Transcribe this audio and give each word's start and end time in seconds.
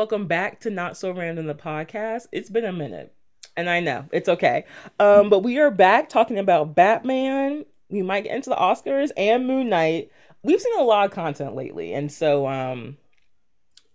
Welcome 0.00 0.28
back 0.28 0.60
to 0.60 0.70
Not 0.70 0.96
So 0.96 1.10
Random 1.10 1.46
the 1.46 1.54
podcast. 1.54 2.28
It's 2.32 2.48
been 2.48 2.64
a 2.64 2.72
minute, 2.72 3.14
and 3.54 3.68
I 3.68 3.80
know 3.80 4.06
it's 4.12 4.30
okay. 4.30 4.64
Um, 4.98 5.28
but 5.28 5.40
we 5.40 5.58
are 5.58 5.70
back 5.70 6.08
talking 6.08 6.38
about 6.38 6.74
Batman. 6.74 7.66
We 7.90 8.00
might 8.00 8.22
get 8.22 8.34
into 8.34 8.48
the 8.48 8.56
Oscars 8.56 9.10
and 9.14 9.46
Moon 9.46 9.68
Knight. 9.68 10.10
We've 10.42 10.58
seen 10.58 10.78
a 10.78 10.84
lot 10.84 11.04
of 11.04 11.10
content 11.10 11.54
lately, 11.54 11.92
and 11.92 12.10
so 12.10 12.48
um, 12.48 12.96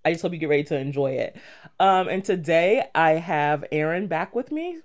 I 0.06 0.12
just 0.12 0.21
hope 0.21 0.32
you 0.32 0.38
get 0.38 0.48
ready 0.48 0.64
to 0.66 0.78
enjoy 0.78 1.14
it. 1.14 1.38
Um, 1.79 2.07
and 2.07 2.24
today 2.24 2.86
I 2.93 3.14
have 3.14 3.65
Aaron 3.71 4.06
back 4.06 4.36
with 4.36 4.51
me. 4.51 4.78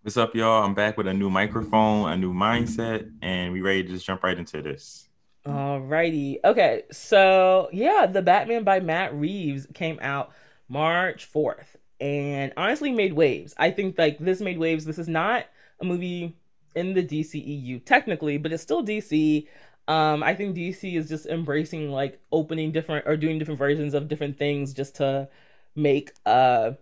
What's 0.00 0.16
up, 0.16 0.34
y'all? 0.34 0.64
I'm 0.64 0.72
back 0.72 0.96
with 0.96 1.06
a 1.06 1.12
new 1.12 1.28
microphone, 1.28 2.10
a 2.10 2.16
new 2.16 2.32
mindset, 2.32 3.12
and 3.20 3.52
we 3.52 3.60
ready 3.60 3.82
to 3.82 3.90
just 3.90 4.06
jump 4.06 4.22
right 4.22 4.38
into 4.38 4.62
this. 4.62 5.09
Alrighty. 5.46 6.38
Okay. 6.44 6.82
So 6.92 7.68
yeah, 7.72 8.06
the 8.06 8.22
Batman 8.22 8.64
by 8.64 8.80
Matt 8.80 9.14
Reeves 9.14 9.66
came 9.74 9.98
out 10.02 10.32
March 10.68 11.30
4th 11.32 11.76
and 12.00 12.52
honestly 12.56 12.92
made 12.92 13.12
waves. 13.14 13.54
I 13.58 13.70
think 13.70 13.98
like 13.98 14.18
this 14.18 14.40
made 14.40 14.58
waves. 14.58 14.84
This 14.84 14.98
is 14.98 15.08
not 15.08 15.46
a 15.80 15.84
movie 15.84 16.36
in 16.74 16.94
the 16.94 17.02
DCEU 17.02 17.84
technically, 17.84 18.38
but 18.38 18.52
it's 18.52 18.62
still 18.62 18.84
DC. 18.84 19.46
Um, 19.88 20.22
I 20.22 20.34
think 20.34 20.56
DC 20.56 20.96
is 20.96 21.08
just 21.08 21.26
embracing 21.26 21.90
like 21.90 22.20
opening 22.30 22.70
different 22.72 23.06
or 23.06 23.16
doing 23.16 23.38
different 23.38 23.58
versions 23.58 23.94
of 23.94 24.08
different 24.08 24.38
things 24.38 24.72
just 24.74 24.96
to 24.96 25.28
make 25.76 26.12
uh 26.26 26.72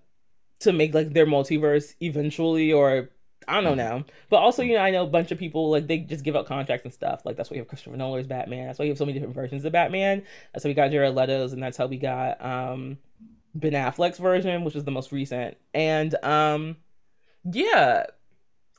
to 0.61 0.73
make 0.73 0.95
like 0.95 1.13
their 1.13 1.27
multiverse 1.27 1.95
eventually 2.01 2.73
or 2.73 3.11
I 3.49 3.61
don't 3.61 3.65
know. 3.65 3.75
now. 3.75 4.05
But 4.31 4.37
also, 4.37 4.63
you 4.63 4.75
know, 4.75 4.81
I 4.81 4.91
know 4.91 5.05
a 5.05 5.07
bunch 5.07 5.33
of 5.33 5.39
people 5.39 5.71
like 5.71 5.87
they 5.87 5.99
just 5.99 6.25
give 6.25 6.37
out 6.37 6.47
contracts 6.47 6.85
and 6.85 6.95
stuff. 6.95 7.23
Like 7.25 7.37
that's 7.37 7.51
why 7.51 7.55
you 7.57 7.61
have 7.63 7.69
Christopher 7.69 7.97
Nolan's 7.97 8.27
Batman. 8.27 8.67
That's 8.67 8.79
why 8.79 8.85
you 8.85 8.91
have 8.91 8.99
so 8.99 9.07
many 9.07 9.19
different 9.19 9.35
versions 9.35 9.65
of 9.65 9.73
Batman. 9.73 10.23
That's 10.53 10.65
how 10.65 10.69
we 10.69 10.75
got 10.75 10.91
Jared 10.91 11.15
Leto's, 11.15 11.53
and 11.53 11.63
that's 11.63 11.77
how 11.77 11.87
we 11.87 11.97
got 11.97 12.45
um 12.45 12.99
Ben 13.55 13.73
Affleck's 13.73 14.19
version, 14.19 14.65
which 14.65 14.77
is 14.77 14.85
the 14.85 14.91
most 14.91 15.13
recent. 15.13 15.57
And 15.75 16.15
um 16.25 16.77
yeah, 17.51 18.07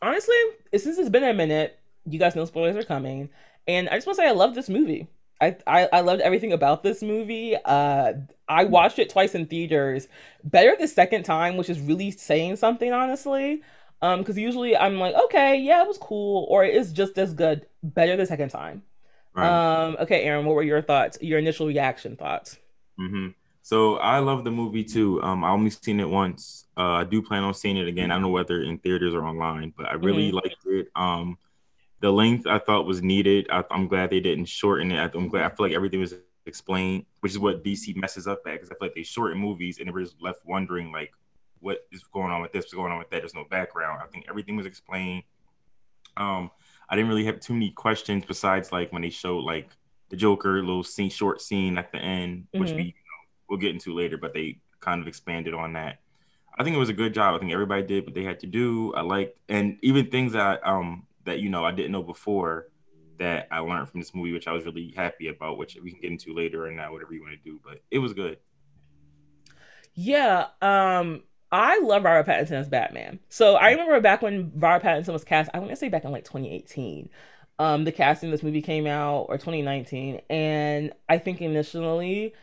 honestly, 0.01 0.35
since 0.71 0.97
it's 0.97 1.09
been 1.09 1.23
a 1.23 1.33
minute, 1.33 1.79
you 2.05 2.19
guys 2.19 2.35
know 2.35 2.45
spoilers 2.45 2.75
are 2.75 2.83
coming, 2.83 3.29
and 3.67 3.89
I 3.89 3.95
just 3.95 4.07
want 4.07 4.17
to 4.17 4.23
say 4.23 4.27
I 4.27 4.33
love 4.33 4.55
this 4.55 4.69
movie. 4.69 5.07
I, 5.41 5.55
I, 5.65 5.87
I 5.93 6.01
loved 6.01 6.21
everything 6.21 6.51
about 6.51 6.83
this 6.83 7.01
movie. 7.01 7.55
Uh, 7.63 8.13
I 8.47 8.65
watched 8.65 8.99
it 8.99 9.09
twice 9.09 9.35
in 9.35 9.45
theaters. 9.45 10.07
Better 10.43 10.75
the 10.77 10.87
second 10.87 11.23
time, 11.23 11.55
which 11.55 11.69
is 11.69 11.79
really 11.79 12.11
saying 12.11 12.57
something, 12.57 12.91
honestly. 12.91 13.61
Um, 14.01 14.19
because 14.19 14.37
usually 14.37 14.77
I'm 14.77 14.97
like, 14.97 15.15
okay, 15.25 15.57
yeah, 15.57 15.81
it 15.81 15.87
was 15.87 15.97
cool, 15.97 16.45
or 16.49 16.63
it's 16.63 16.91
just 16.91 17.17
as 17.17 17.33
good, 17.33 17.65
better 17.83 18.15
the 18.15 18.25
second 18.25 18.49
time. 18.49 18.83
Right. 19.33 19.85
Um, 19.85 19.97
okay, 19.99 20.23
Aaron, 20.23 20.45
what 20.45 20.55
were 20.55 20.63
your 20.63 20.81
thoughts? 20.81 21.17
Your 21.21 21.39
initial 21.39 21.67
reaction 21.67 22.15
thoughts? 22.15 22.57
Mm-hmm. 22.99 23.29
So 23.61 23.97
I 23.97 24.19
love 24.19 24.43
the 24.43 24.51
movie 24.51 24.83
too. 24.83 25.21
Um, 25.21 25.43
I 25.43 25.49
only 25.49 25.69
seen 25.69 25.99
it 25.99 26.09
once. 26.09 26.65
Uh, 26.77 26.93
I 26.93 27.03
do 27.03 27.21
plan 27.21 27.43
on 27.43 27.53
seeing 27.53 27.77
it 27.77 27.87
again. 27.87 28.09
I 28.09 28.15
don't 28.15 28.23
know 28.23 28.29
whether 28.29 28.63
in 28.63 28.79
theaters 28.79 29.13
or 29.13 29.25
online, 29.25 29.73
but 29.77 29.87
I 29.87 29.93
really 29.93 30.27
mm-hmm. 30.27 30.37
liked 30.37 30.65
it. 30.65 30.87
Um, 30.95 31.37
the 31.99 32.11
length 32.11 32.47
I 32.47 32.59
thought 32.59 32.85
was 32.85 33.01
needed. 33.01 33.47
I, 33.51 33.63
am 33.71 33.87
glad 33.87 34.09
they 34.09 34.21
didn't 34.21 34.45
shorten 34.45 34.91
it. 34.91 35.11
I'm 35.13 35.27
glad. 35.27 35.43
I 35.43 35.49
feel 35.53 35.65
like 35.65 35.75
everything 35.75 35.99
was 35.99 36.15
explained, 36.45 37.05
which 37.19 37.33
is 37.33 37.39
what 37.39 37.63
DC 37.63 37.95
messes 37.95 38.27
up 38.27 38.41
at 38.45 38.53
because 38.53 38.69
I 38.69 38.73
feel 38.73 38.87
like 38.87 38.95
they 38.95 39.03
shorten 39.03 39.37
movies 39.37 39.79
and 39.79 39.87
it 39.87 39.93
was 39.93 40.15
left 40.21 40.39
wondering 40.45 40.91
like 40.91 41.11
what 41.59 41.87
is 41.91 42.03
going 42.03 42.31
on 42.31 42.41
with 42.41 42.51
this, 42.51 42.65
what's 42.65 42.73
going 42.73 42.91
on 42.91 42.99
with 42.99 43.09
that. 43.09 43.21
There's 43.21 43.35
no 43.35 43.45
background. 43.49 44.01
I 44.03 44.07
think 44.07 44.25
everything 44.29 44.55
was 44.55 44.65
explained. 44.65 45.23
Um, 46.17 46.51
I 46.89 46.95
didn't 46.95 47.09
really 47.09 47.25
have 47.25 47.39
too 47.39 47.53
many 47.53 47.71
questions 47.71 48.25
besides 48.25 48.71
like 48.71 48.91
when 48.91 49.01
they 49.01 49.09
showed 49.09 49.43
like 49.43 49.69
the 50.09 50.15
Joker 50.15 50.63
little 50.63 50.83
scene, 50.83 51.09
short 51.09 51.41
scene 51.41 51.77
at 51.77 51.91
the 51.91 51.99
end, 51.99 52.39
mm-hmm. 52.39 52.59
which 52.59 52.71
we 52.71 52.81
you 52.81 52.87
know, 52.87 53.27
we'll 53.49 53.59
get 53.59 53.71
into 53.71 53.93
later, 53.93 54.17
but 54.17 54.33
they 54.33 54.59
kind 54.79 55.01
of 55.01 55.07
expanded 55.07 55.53
on 55.53 55.73
that. 55.73 55.99
I 56.57 56.63
think 56.63 56.75
it 56.75 56.79
was 56.79 56.89
a 56.89 56.93
good 56.93 57.13
job. 57.13 57.35
I 57.35 57.39
think 57.39 57.53
everybody 57.53 57.83
did 57.83 58.05
what 58.05 58.13
they 58.13 58.23
had 58.23 58.39
to 58.41 58.47
do. 58.47 58.93
I 58.93 59.01
liked, 59.01 59.37
and 59.47 59.77
even 59.81 60.09
things 60.09 60.33
that 60.33 60.65
um 60.67 61.05
that 61.25 61.39
you 61.39 61.49
know 61.49 61.63
I 61.63 61.71
didn't 61.71 61.91
know 61.91 62.03
before 62.03 62.67
that 63.17 63.47
I 63.51 63.59
learned 63.59 63.87
from 63.89 63.99
this 63.99 64.15
movie, 64.15 64.33
which 64.33 64.47
I 64.47 64.53
was 64.53 64.65
really 64.65 64.93
happy 64.95 65.27
about, 65.27 65.57
which 65.57 65.77
we 65.81 65.91
can 65.91 66.01
get 66.01 66.11
into 66.11 66.33
later 66.33 66.65
and 66.65 66.77
now 66.77 66.91
whatever 66.91 67.13
you 67.13 67.21
want 67.21 67.33
to 67.33 67.49
do. 67.49 67.59
But 67.63 67.81
it 67.91 67.99
was 67.99 68.13
good. 68.13 68.37
Yeah, 69.93 70.47
um, 70.61 71.23
I 71.51 71.79
love 71.79 72.03
Robert 72.03 72.29
Pattinson 72.29 72.51
as 72.51 72.69
Batman. 72.69 73.19
So 73.29 73.55
I 73.55 73.71
remember 73.71 73.99
back 73.99 74.21
when 74.21 74.51
Robert 74.55 74.85
Pattinson 74.85 75.13
was 75.13 75.23
cast, 75.23 75.49
I 75.53 75.59
want 75.59 75.71
to 75.71 75.75
say 75.75 75.89
back 75.89 76.03
in 76.03 76.11
like 76.11 76.25
2018. 76.25 77.09
Um, 77.57 77.83
the 77.83 77.91
casting 77.91 78.29
of 78.29 78.31
this 78.31 78.43
movie 78.43 78.61
came 78.61 78.87
out 78.87 79.25
or 79.27 79.37
2019, 79.37 80.21
and 80.29 80.93
I 81.09 81.17
think 81.17 81.41
initially, 81.41 82.33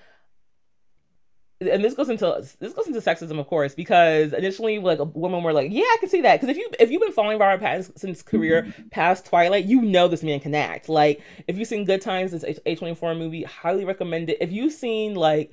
and 1.59 1.83
this 1.83 1.95
goes 1.95 2.11
into 2.11 2.47
this 2.61 2.75
goes 2.75 2.87
into 2.87 3.01
sexism, 3.01 3.39
of 3.41 3.47
course, 3.47 3.75
because 3.75 4.35
initially, 4.35 4.79
like 4.79 4.99
women 5.15 5.43
were 5.43 5.55
like, 5.55 5.73
"Yeah, 5.73 5.85
I 5.85 5.97
can 6.01 6.11
see 6.11 6.21
that." 6.21 6.39
Because 6.39 6.55
if 6.55 6.59
you 6.59 6.69
if 6.79 6.91
you've 6.91 7.01
been 7.01 7.13
following 7.13 7.39
Robert 7.39 7.65
Pattinson's 7.65 8.21
career 8.21 8.75
past 8.91 9.25
Twilight, 9.25 9.65
you 9.65 9.81
know 9.81 10.07
this 10.07 10.23
man 10.23 10.39
can 10.39 10.55
act. 10.55 10.91
Like 10.91 11.23
if 11.47 11.57
you've 11.57 11.67
seen 11.69 11.87
Good 11.87 12.03
Times, 12.03 12.33
this 12.33 12.45
A24 12.45 13.17
movie, 13.17 13.43
highly 13.43 13.87
recommend 13.87 14.29
it. 14.29 14.37
If 14.43 14.53
you've 14.53 14.75
seen 14.75 15.15
like 15.15 15.51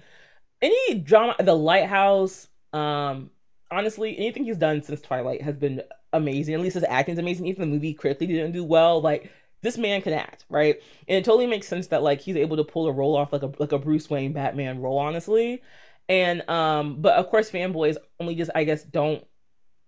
any 0.62 0.96
drama, 1.00 1.35
The 1.40 1.56
Lighthouse, 1.56 2.50
um, 2.74 3.30
honestly, 3.73 4.17
anything 4.17 4.45
he's 4.45 4.57
done 4.57 4.81
since 4.84 5.01
Twilight 5.01 5.41
has 5.41 5.56
been 5.56 5.81
amazing. 6.13 6.53
At 6.53 6.61
least 6.61 6.75
his 6.75 6.85
acting's 6.85 7.19
amazing. 7.19 7.47
Even 7.47 7.61
the 7.61 7.73
movie 7.73 7.94
critically 7.94 8.28
didn't 8.28 8.51
do 8.53 8.63
well. 8.63 9.01
Like 9.01 9.31
this 9.61 9.78
man 9.78 10.01
can 10.01 10.13
act, 10.13 10.45
right? 10.50 10.81
And 11.07 11.17
it 11.17 11.25
totally 11.25 11.47
makes 11.47 11.67
sense 11.67 11.88
that 11.88 12.03
like 12.03 12.22
he's 12.22 12.35
able 12.35 12.57
to 12.57 12.63
pull 12.63 12.88
a 12.88 12.91
role 12.91 13.16
off 13.16 13.34
like 13.34 13.44
a 13.44 13.51
like 13.59 13.72
a 13.72 13.79
Bruce 13.79 14.09
Wayne 14.09 14.34
Batman 14.34 14.79
role, 14.81 15.00
honestly. 15.00 15.61
And 16.09 16.47
um, 16.50 17.01
but 17.01 17.16
of 17.16 17.29
course, 17.29 17.50
fanboys 17.50 17.97
only 18.19 18.35
just 18.35 18.51
I 18.56 18.63
guess 18.66 18.84
don't 18.84 19.25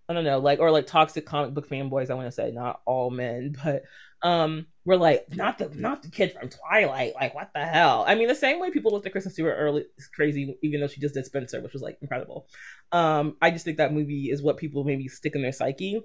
I 0.09 0.13
don't 0.13 0.23
know, 0.23 0.40
like 0.40 0.59
or 0.59 0.72
like 0.72 0.88
toxic 0.88 1.25
comic 1.25 1.53
book 1.53 1.67
fanboys. 1.69 2.09
I 2.09 2.16
want 2.16 2.28
to 2.28 2.31
say 2.31 2.52
not 2.52 2.81
all 2.85 3.09
men, 3.09 3.56
but 3.63 3.84
um, 4.22 4.67
we're 4.85 4.96
like 4.96 5.35
not 5.35 5.57
the 5.57 5.69
not 5.73 6.03
the 6.03 6.09
kid 6.09 6.34
from 6.34 6.50
Twilight. 6.50 7.13
Like 7.16 7.34
what 7.34 7.51
the 7.53 7.66
hell? 7.66 8.06
I 8.07 8.16
mean, 8.16 8.28
the 8.28 8.35
same 8.35 8.59
way 8.59 8.69
people 8.69 8.91
looked 8.91 9.06
at 9.06 9.12
Kristen 9.12 9.31
Stewart 9.31 9.56
early 9.57 9.85
is 9.97 10.07
crazy, 10.07 10.57
even 10.62 10.79
though 10.79 10.88
she 10.88 11.01
just 11.01 11.16
did 11.16 11.25
Spencer, 11.25 11.59
which 11.62 11.73
was 11.73 11.81
like 11.81 11.97
incredible. 12.01 12.47
Um, 12.91 13.35
I 13.41 13.51
just 13.51 13.66
think 13.66 13.78
that 13.78 13.94
movie 13.94 14.29
is 14.29 14.41
what 14.41 14.57
people 14.57 14.84
maybe 14.84 15.07
stick 15.07 15.35
in 15.35 15.41
their 15.41 15.51
psyche 15.51 16.01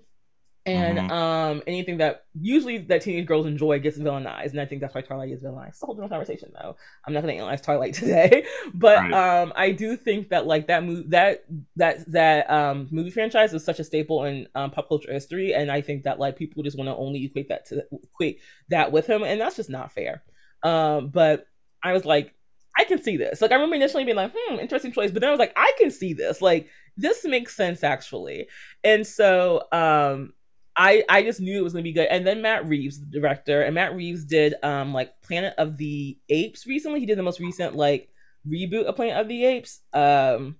and 0.67 0.99
mm-hmm. 0.99 1.11
um 1.11 1.63
anything 1.67 1.97
that 1.97 2.27
usually 2.39 2.77
that 2.77 3.01
teenage 3.01 3.27
girls 3.27 3.47
enjoy 3.47 3.79
gets 3.79 3.99
villainized 3.99 4.51
and 4.51 4.61
i 4.61 4.67
think 4.67 4.81
that's 4.81 4.95
why 4.95 5.01
twilight 5.01 5.31
is 5.31 5.43
villainized 5.43 5.69
it's 5.69 5.83
a 5.83 5.87
whole 5.87 5.95
different 5.95 6.11
conversation 6.11 6.53
though 6.53 6.77
i'm 7.07 7.15
not 7.15 7.23
going 7.23 7.35
to 7.35 7.39
analyze 7.39 7.63
twilight 7.63 7.95
today 7.95 8.45
but 8.75 8.99
right. 8.99 9.13
um 9.43 9.53
i 9.57 9.71
do 9.71 9.97
think 9.97 10.29
that 10.29 10.47
like 10.47 10.67
that 10.67 10.85
movie 10.85 11.09
that 11.09 11.45
that 11.77 12.11
that 12.11 12.51
um 12.51 12.89
movie 12.91 13.11
franchise 13.11 13.55
is 13.55 13.65
such 13.65 13.81
a 13.81 13.85
staple 13.85 14.25
in 14.25 14.47
um, 14.55 14.71
pop 14.71 14.89
culture 14.89 15.13
history 15.13 15.55
and 15.55 15.73
i 15.73 15.81
think 15.81 16.03
that 16.03 16.19
like 16.19 16.37
people 16.37 16.63
just 16.63 16.77
want 16.77 16.89
to 16.89 16.97
only 16.97 17.25
equate 17.25 17.49
that 17.49 17.65
to 17.65 17.83
equate 17.93 18.41
that 18.69 18.93
with 18.93 19.07
him 19.07 19.23
and 19.23 19.41
that's 19.41 19.57
just 19.57 19.71
not 19.71 19.93
fair 19.93 20.23
um 20.63 21.09
but 21.09 21.47
i 21.83 21.93
was 21.93 22.05
like 22.05 22.35
I 22.79 22.85
can 22.85 23.03
see 23.03 23.17
this. 23.19 23.43
Like 23.43 23.51
I 23.51 23.57
remember 23.57 23.75
initially 23.75 24.05
being 24.05 24.17
like, 24.17 24.33
hmm, 24.35 24.59
interesting 24.59 24.93
choice, 24.93 25.11
but 25.11 25.21
then 25.21 25.29
I 25.29 25.33
was 25.33 25.41
like, 25.41 25.53
I 25.57 25.73
can 25.77 25.91
see 25.91 26.15
this. 26.15 26.41
Like 26.41 26.69
this 26.97 27.25
makes 27.25 27.55
sense 27.57 27.83
actually. 27.83 28.49
And 28.85 29.07
so 29.07 29.65
um 29.73 30.33
I 30.77 31.05
I 31.09 31.23
just 31.23 31.41
knew 31.41 31.59
it 31.59 31.63
was 31.63 31.73
gonna 31.73 31.83
be 31.83 31.93
good. 31.93 32.09
And 32.09 32.27
then 32.27 32.43
Matt 32.43 32.67
Reeves, 32.67 33.01
the 33.01 33.07
director, 33.07 33.63
and 33.63 33.75
Matt 33.75 33.95
Reeves 33.95 34.25
did 34.25 34.55
um 34.63 34.93
like 34.93 35.21
Planet 35.23 35.55
of 35.59 35.77
the 35.77 36.19
Apes 36.29 36.67
recently. 36.67 37.01
He 37.01 37.07
did 37.07 37.19
the 37.19 37.23
most 37.23 37.41
recent 37.41 37.77
like 37.77 38.09
reboot 38.49 38.85
of 38.85 38.97
Planet 38.97 39.21
of 39.21 39.29
the 39.29 39.45
Apes. 39.45 39.81
Um 39.93 40.57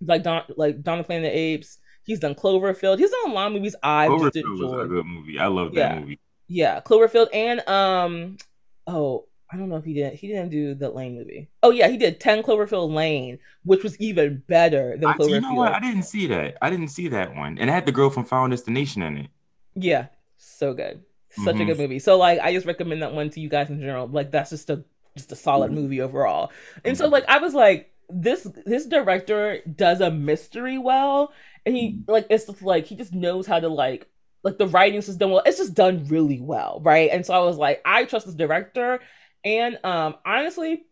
like 0.00 0.22
Don 0.22 0.42
like 0.56 0.82
Dawn 0.82 1.00
of 1.00 1.06
Planet 1.06 1.26
of 1.26 1.32
the 1.32 1.38
Apes. 1.38 1.78
He's 2.04 2.18
done 2.18 2.34
Cloverfield. 2.34 2.98
He's 2.98 3.10
done 3.10 3.30
a 3.30 3.34
lot 3.34 3.48
of 3.48 3.52
movies 3.52 3.76
I 3.82 4.08
Cloverfield 4.08 4.32
just 4.32 4.48
was 4.48 4.84
a 4.84 4.88
good 4.88 5.06
movie. 5.06 5.38
I 5.38 5.46
love 5.46 5.74
that 5.74 5.94
yeah. 5.94 6.00
movie. 6.00 6.20
Yeah, 6.48 6.80
Cloverfield 6.80 7.28
and 7.32 7.66
um 7.68 8.38
oh 8.86 9.26
I 9.52 9.58
don't 9.58 9.68
know 9.68 9.76
if 9.76 9.84
he 9.84 9.92
did. 9.92 10.14
He 10.14 10.28
didn't 10.28 10.48
do 10.48 10.74
the 10.74 10.88
Lane 10.88 11.14
movie. 11.14 11.50
Oh 11.62 11.70
yeah, 11.70 11.88
he 11.88 11.98
did 11.98 12.20
Ten 12.20 12.42
Cloverfield 12.42 12.92
Lane, 12.92 13.38
which 13.64 13.82
was 13.82 14.00
even 14.00 14.42
better 14.48 14.96
than 14.96 15.12
Cloverfield. 15.12 15.28
You 15.28 15.40
know 15.42 15.52
what? 15.52 15.72
I 15.72 15.80
didn't 15.80 16.04
see 16.04 16.26
that. 16.28 16.56
I 16.62 16.70
didn't 16.70 16.88
see 16.88 17.08
that 17.08 17.36
one, 17.36 17.58
and 17.58 17.68
it 17.68 17.72
had 17.72 17.84
the 17.84 17.92
girl 17.92 18.08
from 18.08 18.24
Final 18.24 18.48
Destination 18.48 19.02
in 19.02 19.18
it. 19.18 19.26
Yeah, 19.74 20.06
so 20.36 20.74
good. 20.74 21.02
Such 21.30 21.54
mm-hmm. 21.54 21.62
a 21.62 21.64
good 21.64 21.78
movie. 21.78 21.98
So 21.98 22.18
like 22.18 22.40
I 22.40 22.52
just 22.52 22.66
recommend 22.66 23.02
that 23.02 23.14
one 23.14 23.30
to 23.30 23.40
you 23.40 23.48
guys 23.48 23.70
in 23.70 23.80
general. 23.80 24.06
Like 24.06 24.30
that's 24.30 24.50
just 24.50 24.68
a 24.68 24.84
just 25.16 25.32
a 25.32 25.36
solid 25.36 25.70
mm-hmm. 25.70 25.80
movie 25.80 26.00
overall. 26.00 26.52
And 26.84 26.96
so 26.96 27.08
like 27.08 27.24
I 27.26 27.38
was 27.38 27.54
like 27.54 27.90
this 28.10 28.46
this 28.66 28.86
director 28.86 29.60
does 29.74 30.00
a 30.00 30.10
mystery 30.10 30.76
well 30.76 31.32
and 31.64 31.74
he 31.74 31.92
mm-hmm. 31.92 32.10
like 32.10 32.26
it's 32.28 32.46
just 32.46 32.62
like 32.62 32.84
he 32.84 32.96
just 32.96 33.14
knows 33.14 33.46
how 33.46 33.58
to 33.58 33.68
like 33.68 34.08
like 34.42 34.58
the 34.58 34.66
writing 34.66 34.98
is 34.98 35.16
done 35.16 35.30
well. 35.30 35.42
It's 35.46 35.58
just 35.58 35.74
done 35.74 36.06
really 36.08 36.40
well, 36.40 36.80
right? 36.84 37.10
And 37.10 37.24
so 37.24 37.32
I 37.32 37.38
was 37.38 37.56
like 37.56 37.80
I 37.84 38.04
trust 38.04 38.26
this 38.26 38.34
director 38.34 39.00
and 39.42 39.78
um 39.84 40.16
honestly 40.26 40.82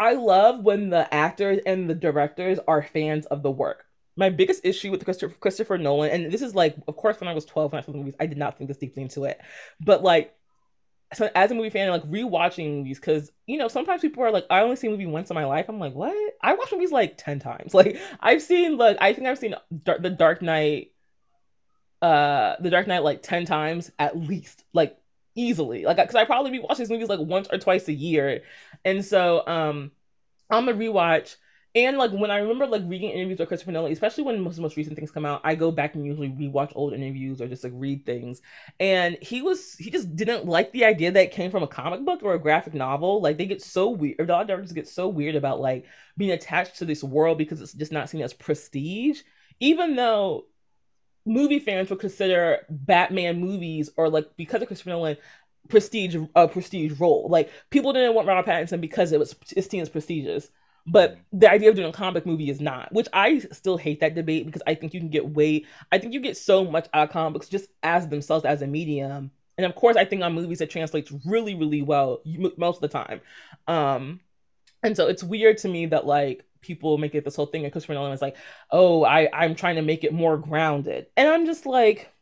I 0.00 0.14
love 0.14 0.64
when 0.64 0.90
the 0.90 1.12
actors 1.12 1.60
and 1.64 1.88
the 1.88 1.94
directors 1.94 2.58
are 2.66 2.82
fans 2.82 3.26
of 3.26 3.42
the 3.42 3.50
work 3.50 3.84
my 4.18 4.30
biggest 4.30 4.64
issue 4.64 4.90
with 4.90 5.04
Christopher, 5.04 5.34
Christopher 5.38 5.78
Nolan, 5.78 6.10
and 6.10 6.32
this 6.32 6.42
is 6.42 6.52
like, 6.52 6.76
of 6.88 6.96
course, 6.96 7.20
when 7.20 7.28
I 7.28 7.34
was 7.34 7.44
12 7.44 7.72
when 7.72 7.80
I 7.80 7.86
saw 7.86 7.92
the 7.92 7.98
movies, 7.98 8.16
I 8.18 8.26
did 8.26 8.36
not 8.36 8.58
think 8.58 8.66
this 8.66 8.76
deeply 8.76 9.02
into 9.04 9.24
it. 9.24 9.40
But 9.80 10.02
like, 10.02 10.34
so 11.14 11.30
as 11.36 11.52
a 11.52 11.54
movie 11.54 11.70
fan, 11.70 11.88
like 11.88 12.02
rewatching 12.02 12.78
movies, 12.78 12.98
because 12.98 13.30
you 13.46 13.58
know 13.58 13.68
sometimes 13.68 14.02
people 14.02 14.24
are 14.24 14.32
like, 14.32 14.44
I 14.50 14.60
only 14.60 14.74
see 14.74 14.88
a 14.88 14.90
movie 14.90 15.06
once 15.06 15.30
in 15.30 15.34
my 15.34 15.44
life. 15.44 15.66
I'm 15.68 15.78
like, 15.78 15.94
what? 15.94 16.14
I 16.42 16.54
watch 16.54 16.72
movies 16.72 16.90
like 16.90 17.16
ten 17.16 17.38
times. 17.38 17.72
Like 17.78 17.98
I've 18.20 18.42
seen 18.42 18.76
like 18.76 18.98
I 19.00 19.12
think 19.12 19.28
I've 19.28 19.38
seen 19.38 19.54
Dark, 19.84 20.02
the 20.02 20.10
Dark 20.10 20.42
Knight, 20.42 20.90
uh, 22.02 22.56
the 22.58 22.70
Dark 22.70 22.88
Knight 22.88 23.04
like 23.04 23.22
ten 23.22 23.46
times 23.46 23.92
at 24.00 24.18
least, 24.18 24.64
like 24.72 24.98
easily. 25.36 25.84
Like 25.84 25.96
because 25.96 26.16
I 26.16 26.24
probably 26.24 26.50
be 26.50 26.58
watching 26.58 26.82
these 26.82 26.90
movies 26.90 27.08
like 27.08 27.20
once 27.20 27.46
or 27.52 27.58
twice 27.58 27.86
a 27.86 27.92
year, 27.92 28.42
and 28.84 29.04
so 29.04 29.46
um, 29.46 29.92
I'm 30.50 30.68
a 30.68 30.74
rewatch 30.74 31.36
and 31.74 31.98
like 31.98 32.10
when 32.12 32.30
I 32.30 32.38
remember 32.38 32.66
like 32.66 32.82
reading 32.86 33.10
interviews 33.10 33.38
with 33.38 33.48
Christopher 33.48 33.72
Nolan, 33.72 33.92
especially 33.92 34.24
when 34.24 34.40
most 34.40 34.58
most 34.58 34.76
recent 34.76 34.96
things 34.96 35.10
come 35.10 35.26
out, 35.26 35.40
I 35.44 35.54
go 35.54 35.70
back 35.70 35.94
and 35.94 36.04
usually 36.04 36.30
rewatch 36.30 36.72
old 36.74 36.94
interviews 36.94 37.40
or 37.40 37.48
just 37.48 37.64
like 37.64 37.72
read 37.74 38.06
things. 38.06 38.40
And 38.80 39.18
he 39.20 39.42
was 39.42 39.74
he 39.74 39.90
just 39.90 40.16
didn't 40.16 40.46
like 40.46 40.72
the 40.72 40.84
idea 40.84 41.12
that 41.12 41.32
came 41.32 41.50
from 41.50 41.62
a 41.62 41.68
comic 41.68 42.04
book 42.04 42.22
or 42.22 42.34
a 42.34 42.38
graphic 42.38 42.74
novel. 42.74 43.20
Like 43.20 43.36
they 43.36 43.46
get 43.46 43.62
so 43.62 43.90
weird, 43.90 44.16
or 44.18 44.26
the 44.26 44.44
directors 44.44 44.72
get 44.72 44.88
so 44.88 45.08
weird 45.08 45.36
about 45.36 45.60
like 45.60 45.84
being 46.16 46.30
attached 46.30 46.76
to 46.78 46.84
this 46.84 47.04
world 47.04 47.38
because 47.38 47.60
it's 47.60 47.74
just 47.74 47.92
not 47.92 48.08
seen 48.08 48.22
as 48.22 48.32
prestige. 48.32 49.20
Even 49.60 49.96
though 49.96 50.46
movie 51.26 51.58
fans 51.58 51.90
would 51.90 52.00
consider 52.00 52.64
Batman 52.70 53.40
movies 53.40 53.90
or 53.96 54.08
like 54.08 54.36
because 54.36 54.62
of 54.62 54.68
Christopher 54.68 54.90
Nolan 54.90 55.16
prestige 55.68 56.16
a 56.34 56.48
prestige 56.48 56.98
role. 56.98 57.28
Like 57.28 57.50
people 57.70 57.92
didn't 57.92 58.14
want 58.14 58.26
Robert 58.26 58.50
Pattinson 58.50 58.80
because 58.80 59.12
it 59.12 59.18
was 59.18 59.34
it's 59.56 59.68
seen 59.68 59.82
as 59.82 59.88
prestigious. 59.88 60.48
But 60.90 61.12
mm-hmm. 61.12 61.38
the 61.38 61.50
idea 61.50 61.70
of 61.70 61.76
doing 61.76 61.88
a 61.88 61.92
comic 61.92 62.26
movie 62.26 62.50
is 62.50 62.60
not, 62.60 62.92
which 62.92 63.08
I 63.12 63.38
still 63.52 63.76
hate 63.76 64.00
that 64.00 64.14
debate 64.14 64.46
because 64.46 64.62
I 64.66 64.74
think 64.74 64.94
you 64.94 65.00
can 65.00 65.10
get 65.10 65.28
way, 65.28 65.64
I 65.92 65.98
think 65.98 66.12
you 66.12 66.20
get 66.20 66.36
so 66.36 66.64
much 66.64 66.88
out 66.94 67.08
of 67.08 67.12
comics 67.12 67.48
just 67.48 67.68
as 67.82 68.08
themselves 68.08 68.44
as 68.44 68.62
a 68.62 68.66
medium. 68.66 69.30
And 69.56 69.66
of 69.66 69.74
course, 69.74 69.96
I 69.96 70.04
think 70.04 70.22
on 70.22 70.34
movies 70.34 70.60
it 70.60 70.70
translates 70.70 71.12
really, 71.26 71.54
really 71.54 71.82
well 71.82 72.22
most 72.56 72.76
of 72.76 72.80
the 72.80 72.88
time. 72.88 73.20
Um, 73.66 74.20
and 74.82 74.96
so 74.96 75.08
it's 75.08 75.24
weird 75.24 75.58
to 75.58 75.68
me 75.68 75.86
that 75.86 76.06
like 76.06 76.44
people 76.60 76.98
make 76.98 77.14
it 77.14 77.24
this 77.24 77.36
whole 77.36 77.46
thing, 77.46 77.64
and 77.64 77.72
Christopher 77.72 77.94
Nolan 77.94 78.12
is 78.12 78.22
like, 78.22 78.36
"Oh, 78.70 79.04
I 79.04 79.28
I'm 79.32 79.54
trying 79.54 79.76
to 79.76 79.82
make 79.82 80.04
it 80.04 80.12
more 80.12 80.36
grounded," 80.36 81.06
and 81.16 81.28
I'm 81.28 81.46
just 81.46 81.66
like, 81.66 82.12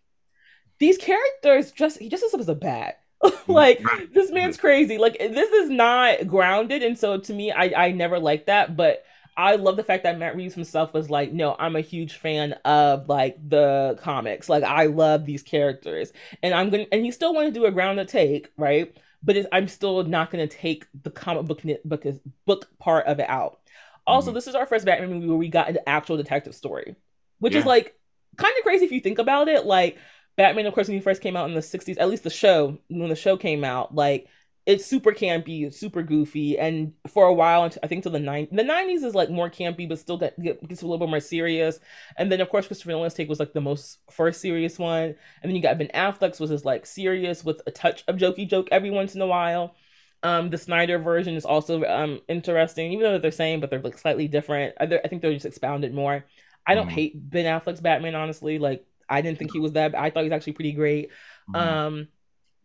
these 0.78 0.98
characters 0.98 1.72
just 1.72 1.98
he 1.98 2.08
just 2.08 2.24
as 2.24 2.48
a 2.48 2.54
bat. 2.54 3.00
like 3.46 3.82
this 4.12 4.30
man's 4.30 4.56
crazy. 4.56 4.98
Like 4.98 5.18
this 5.18 5.50
is 5.50 5.70
not 5.70 6.26
grounded, 6.26 6.82
and 6.82 6.98
so 6.98 7.18
to 7.18 7.32
me, 7.32 7.50
I 7.52 7.86
I 7.86 7.92
never 7.92 8.18
liked 8.18 8.46
that. 8.46 8.76
But 8.76 9.04
I 9.36 9.56
love 9.56 9.76
the 9.76 9.84
fact 9.84 10.04
that 10.04 10.18
Matt 10.18 10.36
Reeves 10.36 10.54
himself 10.54 10.94
was 10.94 11.10
like, 11.10 11.32
no, 11.32 11.54
I'm 11.58 11.76
a 11.76 11.80
huge 11.80 12.14
fan 12.14 12.54
of 12.64 13.08
like 13.08 13.36
the 13.48 13.98
comics. 14.00 14.48
Like 14.48 14.64
I 14.64 14.86
love 14.86 15.26
these 15.26 15.42
characters, 15.42 16.12
and 16.42 16.54
I'm 16.54 16.70
gonna 16.70 16.86
and 16.92 17.04
he 17.04 17.10
still 17.10 17.34
want 17.34 17.52
to 17.52 17.58
do 17.58 17.66
a 17.66 17.70
grounded 17.70 18.08
take, 18.08 18.50
right? 18.56 18.96
But 19.22 19.46
I'm 19.52 19.68
still 19.68 20.02
not 20.04 20.30
gonna 20.30 20.46
take 20.46 20.86
the 21.02 21.10
comic 21.10 21.46
book 21.46 21.62
book 21.84 22.04
book 22.44 22.68
part 22.78 23.06
of 23.06 23.18
it 23.18 23.28
out. 23.28 23.60
Also, 24.06 24.28
mm-hmm. 24.28 24.36
this 24.36 24.46
is 24.46 24.54
our 24.54 24.66
first 24.66 24.84
Batman 24.84 25.10
movie 25.10 25.26
where 25.26 25.36
we 25.36 25.48
got 25.48 25.68
an 25.68 25.78
actual 25.86 26.16
detective 26.16 26.54
story, 26.54 26.96
which 27.38 27.54
yeah. 27.54 27.60
is 27.60 27.66
like 27.66 27.98
kind 28.36 28.54
of 28.56 28.62
crazy 28.62 28.84
if 28.84 28.92
you 28.92 29.00
think 29.00 29.18
about 29.18 29.48
it. 29.48 29.66
Like 29.66 29.98
Batman, 30.36 30.66
of 30.66 30.74
course, 30.74 30.88
when 30.88 30.96
he 30.96 31.02
first 31.02 31.22
came 31.22 31.36
out 31.36 31.48
in 31.48 31.54
the 31.54 31.60
60s, 31.60 31.96
at 31.98 32.08
least 32.08 32.24
the 32.24 32.30
show, 32.30 32.78
when 32.88 33.08
the 33.08 33.16
show 33.16 33.36
came 33.36 33.64
out, 33.64 33.94
like 33.94 34.28
it's 34.66 34.84
super 34.84 35.12
campy, 35.12 35.72
super 35.72 36.02
goofy, 36.02 36.58
and 36.58 36.92
for 37.08 37.24
a 37.24 37.32
while, 37.32 37.70
I 37.82 37.86
think 37.86 38.02
to 38.02 38.10
the 38.10 38.18
90s, 38.18 38.50
the 38.50 38.64
90s 38.64 39.04
is 39.04 39.14
like 39.14 39.30
more 39.30 39.48
campy, 39.48 39.88
but 39.88 39.98
still 39.98 40.18
get, 40.18 40.38
get, 40.42 40.66
gets 40.68 40.82
a 40.82 40.86
little 40.86 40.98
bit 40.98 41.08
more 41.08 41.20
serious. 41.20 41.78
And 42.18 42.30
then, 42.30 42.40
of 42.40 42.50
course, 42.50 42.66
Christopher 42.66 42.90
Nolan's 42.90 43.14
take 43.14 43.28
was 43.28 43.38
like 43.38 43.52
the 43.52 43.60
most 43.60 43.98
first 44.10 44.40
serious 44.40 44.76
one. 44.76 45.04
And 45.04 45.16
then 45.44 45.54
you 45.54 45.62
got 45.62 45.78
Ben 45.78 45.90
Affleck's, 45.94 46.40
was 46.40 46.50
just 46.50 46.64
like 46.64 46.84
serious 46.84 47.44
with 47.44 47.62
a 47.66 47.70
touch 47.70 48.02
of 48.08 48.16
jokey 48.16 48.48
joke 48.48 48.68
every 48.72 48.90
once 48.90 49.14
in 49.14 49.22
a 49.22 49.26
while. 49.26 49.76
Um, 50.24 50.50
the 50.50 50.58
Snyder 50.58 50.98
version 50.98 51.36
is 51.36 51.44
also 51.44 51.84
um 51.84 52.20
interesting, 52.28 52.90
even 52.90 53.04
though 53.04 53.10
they're 53.18 53.30
the 53.30 53.36
same, 53.36 53.60
but 53.60 53.70
they're 53.70 53.80
like 53.80 53.98
slightly 53.98 54.26
different. 54.26 54.74
I, 54.80 54.84
I 54.84 55.08
think 55.08 55.22
they're 55.22 55.32
just 55.32 55.46
expounded 55.46 55.94
more. 55.94 56.24
I 56.66 56.74
don't 56.74 56.88
mm. 56.88 56.92
hate 56.92 57.30
Ben 57.30 57.44
Affleck's 57.44 57.80
Batman, 57.80 58.16
honestly. 58.16 58.58
Like 58.58 58.84
I 59.08 59.20
didn't 59.22 59.38
think 59.38 59.52
he 59.52 59.60
was 59.60 59.72
that. 59.72 59.94
I 59.94 60.10
thought 60.10 60.24
he 60.24 60.28
was 60.28 60.36
actually 60.36 60.54
pretty 60.54 60.72
great. 60.72 61.10
Mm-hmm. 61.48 61.56
Um, 61.56 62.08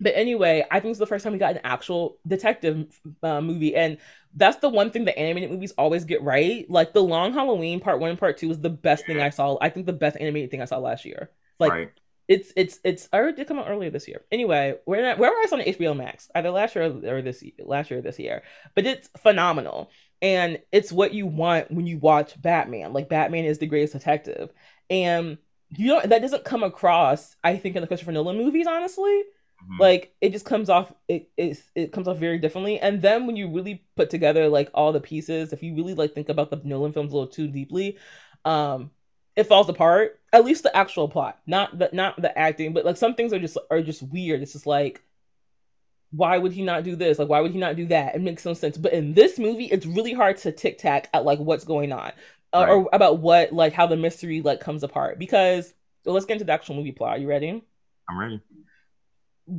but 0.02 0.14
anyway, 0.16 0.66
I 0.70 0.80
think 0.80 0.92
it's 0.92 1.00
the 1.00 1.06
first 1.06 1.24
time 1.24 1.34
we 1.34 1.40
got 1.40 1.54
an 1.56 1.62
actual 1.64 2.18
detective 2.28 3.00
uh, 3.22 3.40
movie, 3.40 3.76
and 3.76 4.00
that's 4.34 4.58
the 4.58 4.68
one 4.68 4.90
thing 4.90 5.06
that 5.06 5.18
animated 5.18 5.52
movies 5.52 5.74
always 5.78 6.06
get 6.06 6.24
right. 6.24 6.68
Like 6.70 6.94
the 6.94 7.04
Long 7.04 7.34
Halloween 7.34 7.80
Part 7.80 8.00
One 8.00 8.10
and 8.10 8.20
Part 8.20 8.38
Two 8.38 8.50
is 8.50 8.60
the 8.60 8.70
best 8.72 9.06
thing 9.06 9.22
I 9.22 9.30
saw. 9.30 9.58
I 9.62 9.70
think 9.70 9.86
the 9.86 9.94
best 9.94 10.18
animated 10.20 10.50
thing 10.50 10.62
I 10.62 10.66
saw 10.66 10.80
last 10.80 11.06
year. 11.06 11.30
Like 11.60 11.72
right. 11.72 11.92
it's 12.28 12.52
it's 12.56 12.80
it's 12.84 13.10
or 13.14 13.32
did 13.32 13.48
come 13.48 13.60
out 13.60 13.70
earlier 13.70 13.92
this 13.92 14.08
year. 14.08 14.22
Anyway, 14.32 14.74
where 14.86 15.16
where 15.18 15.30
was 15.30 15.54
on 15.54 15.60
HBO 15.60 15.96
Max 15.96 16.32
either 16.34 16.50
last 16.50 16.76
year 16.76 16.86
or 16.86 17.22
this 17.22 17.44
last 17.60 17.92
year 17.92 18.00
or 18.00 18.04
this 18.04 18.18
year, 18.18 18.42
but 18.74 18.88
it's 18.88 19.08
phenomenal. 19.20 19.92
And 20.20 20.60
it's 20.72 20.92
what 20.92 21.14
you 21.14 21.28
want 21.28 21.70
when 21.72 21.86
you 21.86 22.00
watch 22.00 22.40
Batman. 22.42 22.94
Like 22.94 23.08
Batman 23.08 23.46
is 23.46 23.60
the 23.60 23.68
greatest 23.68 23.94
detective, 23.94 24.52
and 24.90 25.38
you 25.78 25.88
know 25.88 26.02
that 26.04 26.22
doesn't 26.22 26.44
come 26.44 26.64
across 26.64 27.36
i 27.44 27.56
think 27.56 27.76
in 27.76 27.82
the 27.82 27.88
christopher 27.88 28.12
nolan 28.12 28.38
movies 28.38 28.68
honestly 28.68 29.10
mm-hmm. 29.64 29.80
like 29.80 30.14
it 30.22 30.32
just 30.32 30.46
comes 30.46 30.70
off 30.70 30.94
it, 31.08 31.30
it 31.38 31.62
it 31.76 31.92
comes 31.92 32.08
off 32.08 32.18
very 32.18 32.38
differently 32.38 32.80
and 32.80 33.02
then 33.02 33.26
when 33.26 33.36
you 33.36 33.50
really 33.50 33.84
put 33.96 34.10
together 34.10 34.48
like 34.50 34.70
all 34.74 34.92
the 34.92 35.00
pieces 35.00 35.54
if 35.54 35.64
you 35.64 35.76
really 35.76 35.94
like 35.94 36.14
think 36.14 36.30
about 36.30 36.50
the 36.50 36.62
nolan 36.64 36.94
films 36.94 37.12
a 37.12 37.16
little 37.16 37.32
too 37.32 37.48
deeply 37.48 37.98
um 38.46 38.92
it 39.36 39.46
falls 39.46 39.70
apart 39.70 40.20
at 40.34 40.44
least 40.44 40.64
the 40.64 40.76
actual 40.76 41.08
plot 41.08 41.40
not 41.48 41.78
the 41.78 41.90
not 41.94 42.22
the 42.22 42.38
acting 42.38 42.74
but 42.74 42.86
like 42.86 42.98
some 42.98 43.16
things 43.16 43.32
are 43.32 43.40
just 43.40 43.58
are 43.70 43.82
just 43.82 44.04
weird 44.04 44.42
it's 44.42 44.54
just 44.54 44.68
like 44.68 45.02
why 46.14 46.38
would 46.38 46.52
he 46.52 46.62
not 46.62 46.84
do 46.84 46.98
this? 46.98 47.18
Like, 47.18 47.30
why 47.30 47.40
would 47.40 47.54
he 47.54 47.58
not 47.58 47.78
do 47.78 47.86
that? 47.88 48.16
It 48.16 48.22
makes 48.22 48.44
no 48.44 48.54
sense. 48.54 48.78
But 48.78 48.92
in 48.92 49.14
this 49.14 49.40
movie, 49.40 49.66
it's 49.66 49.86
really 49.86 50.12
hard 50.12 50.36
to 50.40 50.52
tic 50.52 50.78
tac 50.78 51.10
at 51.14 51.24
like 51.24 51.40
what's 51.40 51.64
going 51.64 51.94
on 51.94 52.12
right. 52.54 52.70
or 52.70 52.90
about 52.94 53.20
what 53.20 53.54
like 53.54 53.74
how 53.74 53.88
the 53.88 53.98
mystery 53.98 54.42
like 54.42 54.60
comes 54.60 54.84
apart 54.84 55.20
because 55.20 55.74
well, 56.06 56.14
let's 56.14 56.26
get 56.26 56.34
into 56.34 56.46
the 56.46 56.52
actual 56.52 56.76
movie 56.76 56.92
plot. 56.92 57.18
Are 57.18 57.20
you 57.20 57.28
ready? 57.28 57.64
I'm 58.10 58.18
ready. 58.18 58.42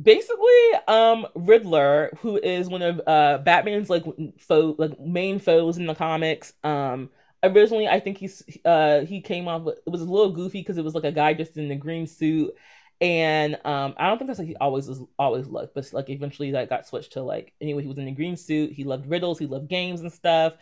Basically, 0.01 0.71
um, 0.87 1.27
Riddler, 1.35 2.17
who 2.21 2.37
is 2.37 2.67
one 2.67 2.81
of 2.81 3.01
uh 3.07 3.39
Batman's 3.39 3.89
like 3.89 4.03
foe, 4.39 4.75
like 4.77 4.99
main 4.99 5.39
foes 5.39 5.77
in 5.77 5.85
the 5.85 5.95
comics, 5.95 6.53
um, 6.63 7.09
originally 7.43 7.87
I 7.87 7.99
think 7.99 8.17
he's 8.17 8.41
uh 8.65 9.01
he 9.01 9.21
came 9.21 9.47
off 9.47 9.67
it 9.67 9.89
was 9.89 10.01
a 10.01 10.05
little 10.05 10.31
goofy 10.31 10.61
because 10.61 10.77
it 10.77 10.83
was 10.83 10.95
like 10.95 11.03
a 11.03 11.11
guy 11.11 11.33
just 11.33 11.57
in 11.57 11.67
the 11.67 11.75
green 11.75 12.07
suit 12.07 12.53
and 13.01 13.55
um 13.65 13.93
I 13.97 14.07
don't 14.07 14.17
think 14.17 14.27
that's 14.27 14.39
like 14.39 14.47
he 14.47 14.55
always 14.55 14.87
was 14.87 15.01
always 15.19 15.47
loved 15.47 15.73
but 15.75 15.91
like 15.91 16.09
eventually 16.09 16.51
that 16.51 16.69
got 16.69 16.87
switched 16.87 17.13
to 17.13 17.21
like 17.21 17.53
anyway 17.59 17.81
he 17.81 17.89
was 17.89 17.97
in 17.97 18.05
the 18.05 18.11
green 18.11 18.37
suit 18.37 18.71
he 18.71 18.85
loved 18.85 19.07
riddles 19.07 19.39
he 19.39 19.45
loved 19.45 19.67
games 19.67 20.01
and 20.01 20.11
stuff 20.11 20.53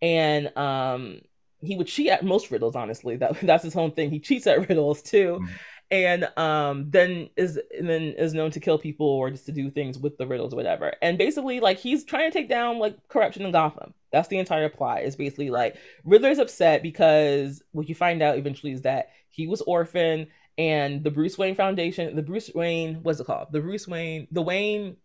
and 0.00 0.56
um 0.56 1.20
he 1.62 1.76
would 1.76 1.86
cheat 1.86 2.08
at 2.08 2.24
most 2.24 2.50
riddles 2.50 2.76
honestly. 2.76 3.16
That 3.16 3.40
that's 3.42 3.64
his 3.64 3.76
own 3.76 3.92
thing. 3.92 4.10
He 4.10 4.20
cheats 4.20 4.46
at 4.46 4.68
riddles 4.68 5.02
too. 5.02 5.40
Mm-hmm. 5.40 5.54
and 5.90 6.38
um 6.38 6.90
then 6.90 7.28
is 7.36 7.58
and 7.76 7.88
then 7.88 8.02
is 8.02 8.34
known 8.34 8.50
to 8.52 8.60
kill 8.60 8.78
people 8.78 9.06
or 9.06 9.30
just 9.30 9.46
to 9.46 9.52
do 9.52 9.70
things 9.70 9.98
with 9.98 10.18
the 10.18 10.26
riddles 10.26 10.52
or 10.52 10.56
whatever. 10.56 10.94
And 11.02 11.18
basically 11.18 11.60
like 11.60 11.78
he's 11.78 12.04
trying 12.04 12.30
to 12.30 12.36
take 12.36 12.48
down 12.48 12.78
like 12.78 12.96
corruption 13.08 13.44
in 13.44 13.52
gotham. 13.52 13.94
That's 14.12 14.28
the 14.28 14.38
entire 14.38 14.68
plot. 14.68 15.02
Is 15.02 15.16
basically 15.16 15.50
like 15.50 15.76
riddler's 16.04 16.38
upset 16.38 16.82
because 16.82 17.62
what 17.72 17.88
you 17.88 17.94
find 17.94 18.22
out 18.22 18.38
eventually 18.38 18.72
is 18.72 18.82
that 18.82 19.10
he 19.28 19.46
was 19.46 19.60
orphaned 19.62 20.28
and 20.58 21.04
the 21.04 21.10
bruce 21.10 21.38
wayne 21.38 21.54
foundation 21.54 22.16
the 22.16 22.22
bruce 22.22 22.50
wayne 22.54 22.96
what's 23.02 23.20
it 23.20 23.26
called? 23.26 23.48
The 23.52 23.60
bruce 23.60 23.86
wayne 23.86 24.28
the 24.30 24.42
wayne 24.42 24.96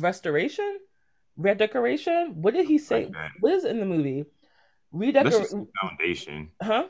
restoration? 0.00 0.78
Redecoration? 1.36 2.42
What 2.42 2.52
did 2.54 2.66
he 2.66 2.78
say? 2.78 3.06
Like 3.06 3.14
what 3.40 3.52
is 3.52 3.64
in 3.64 3.78
the 3.78 3.86
movie 3.86 4.24
redecorate 4.92 5.48
foundation. 5.80 6.50
Huh? 6.62 6.88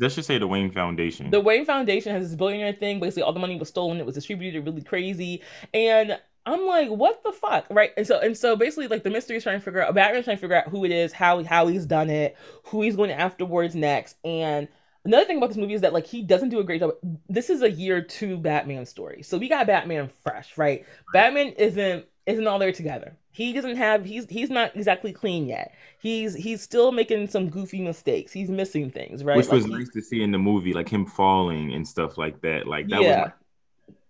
Let's 0.00 0.14
just 0.14 0.28
say 0.28 0.38
the 0.38 0.46
Wayne 0.46 0.70
Foundation. 0.70 1.30
The 1.30 1.40
Wayne 1.40 1.64
Foundation 1.64 2.14
has 2.14 2.28
this 2.28 2.36
billionaire 2.36 2.72
thing. 2.72 3.00
Basically, 3.00 3.22
all 3.22 3.32
the 3.32 3.40
money 3.40 3.58
was 3.58 3.68
stolen. 3.68 3.98
It 3.98 4.06
was 4.06 4.14
distributed 4.14 4.64
really 4.64 4.82
crazy, 4.82 5.42
and 5.74 6.18
I'm 6.46 6.66
like, 6.66 6.88
what 6.88 7.22
the 7.24 7.32
fuck, 7.32 7.66
right? 7.68 7.90
And 7.96 8.06
so 8.06 8.20
and 8.20 8.36
so 8.36 8.54
basically, 8.54 8.86
like 8.86 9.02
the 9.02 9.10
mystery 9.10 9.36
is 9.36 9.42
trying 9.42 9.58
to 9.58 9.64
figure 9.64 9.82
out. 9.82 9.94
Batman's 9.94 10.24
trying 10.24 10.36
to 10.36 10.40
figure 10.40 10.56
out 10.56 10.68
who 10.68 10.84
it 10.84 10.92
is, 10.92 11.12
how 11.12 11.42
how 11.42 11.66
he's 11.66 11.84
done 11.84 12.10
it, 12.10 12.36
who 12.66 12.82
he's 12.82 12.96
going 12.96 13.10
afterwards 13.10 13.74
next, 13.74 14.16
and. 14.24 14.68
Another 15.04 15.24
thing 15.24 15.38
about 15.38 15.48
this 15.48 15.56
movie 15.56 15.74
is 15.74 15.80
that 15.80 15.92
like 15.92 16.06
he 16.06 16.22
doesn't 16.22 16.50
do 16.50 16.60
a 16.60 16.64
great 16.64 16.78
job. 16.78 16.92
This 17.28 17.50
is 17.50 17.62
a 17.62 17.68
year 17.68 18.00
two 18.00 18.36
Batman 18.36 18.86
story, 18.86 19.24
so 19.24 19.36
we 19.36 19.48
got 19.48 19.66
Batman 19.66 20.08
fresh, 20.22 20.56
right? 20.56 20.86
Batman 21.12 21.48
isn't 21.58 22.06
isn't 22.24 22.46
all 22.46 22.60
there 22.60 22.70
together 22.70 23.16
he 23.32 23.52
doesn't 23.52 23.76
have 23.76 24.04
he's 24.04 24.26
he's 24.28 24.50
not 24.50 24.76
exactly 24.76 25.12
clean 25.12 25.46
yet. 25.46 25.74
He's 25.98 26.34
he's 26.34 26.62
still 26.62 26.92
making 26.92 27.28
some 27.28 27.48
goofy 27.48 27.80
mistakes. 27.80 28.32
He's 28.32 28.50
missing 28.50 28.90
things, 28.90 29.24
right? 29.24 29.36
Which 29.36 29.48
like 29.48 29.54
was 29.54 29.66
nice 29.66 29.88
to 29.90 30.02
see 30.02 30.22
in 30.22 30.30
the 30.30 30.38
movie, 30.38 30.72
like 30.72 30.88
him 30.88 31.06
falling 31.06 31.72
and 31.72 31.86
stuff 31.86 32.18
like 32.18 32.40
that. 32.42 32.66
Like 32.66 32.88
that 32.88 33.02
yeah. 33.02 33.22
was 33.24 33.32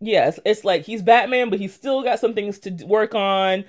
Yes, 0.04 0.40
it's 0.44 0.64
like 0.64 0.82
he's 0.82 1.00
Batman, 1.00 1.48
but 1.48 1.60
he's 1.60 1.72
still 1.72 2.02
got 2.02 2.18
some 2.18 2.34
things 2.34 2.58
to 2.60 2.70
work 2.86 3.14
on. 3.14 3.64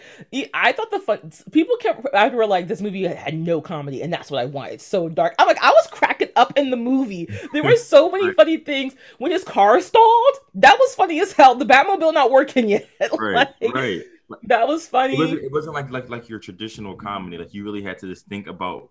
I 0.56 0.72
thought 0.72 0.90
the 0.90 1.00
fun 1.00 1.32
people 1.52 1.78
kept 1.78 2.08
after 2.12 2.36
were 2.36 2.48
like 2.48 2.68
this 2.68 2.82
movie 2.82 3.04
had 3.04 3.36
no 3.36 3.62
comedy, 3.62 4.02
and 4.02 4.12
that's 4.12 4.32
what 4.32 4.42
I 4.42 4.46
wanted. 4.46 4.74
It's 4.74 4.84
so 4.84 5.10
dark. 5.10 5.36
I'm 5.38 5.46
like 5.46 5.62
I 5.62 5.70
was 5.70 5.88
cracking 5.92 6.30
up 6.36 6.58
in 6.58 6.72
the 6.72 6.76
movie. 6.76 7.30
There 7.54 7.64
were 7.64 7.76
so 7.76 8.10
many 8.10 8.26
right. 8.26 8.36
funny 8.36 8.58
things 8.58 8.96
when 9.20 9.32
his 9.32 9.44
car 9.44 9.80
stalled. 9.80 10.36
That 10.56 10.76
was 10.80 10.96
funny 10.96 11.22
as 11.22 11.34
hell. 11.34 11.54
The 11.54 11.68
Batmobile 11.68 12.16
not 12.16 12.32
working 12.32 12.68
yet. 12.68 12.90
Right, 13.20 13.48
like, 13.62 13.74
right. 13.74 14.02
That 14.44 14.68
was 14.68 14.88
funny. 14.88 15.14
It 15.14 15.20
wasn't, 15.20 15.44
it 15.44 15.52
wasn't 15.52 15.76
like 15.76 15.90
like 15.92 16.10
like 16.10 16.30
your 16.30 16.40
traditional 16.40 16.96
comedy. 16.96 17.38
Like 17.38 17.54
you 17.54 17.64
really 17.64 17.82
had 17.82 18.00
to 18.00 18.08
just 18.08 18.28
think 18.28 18.48
about 18.48 18.90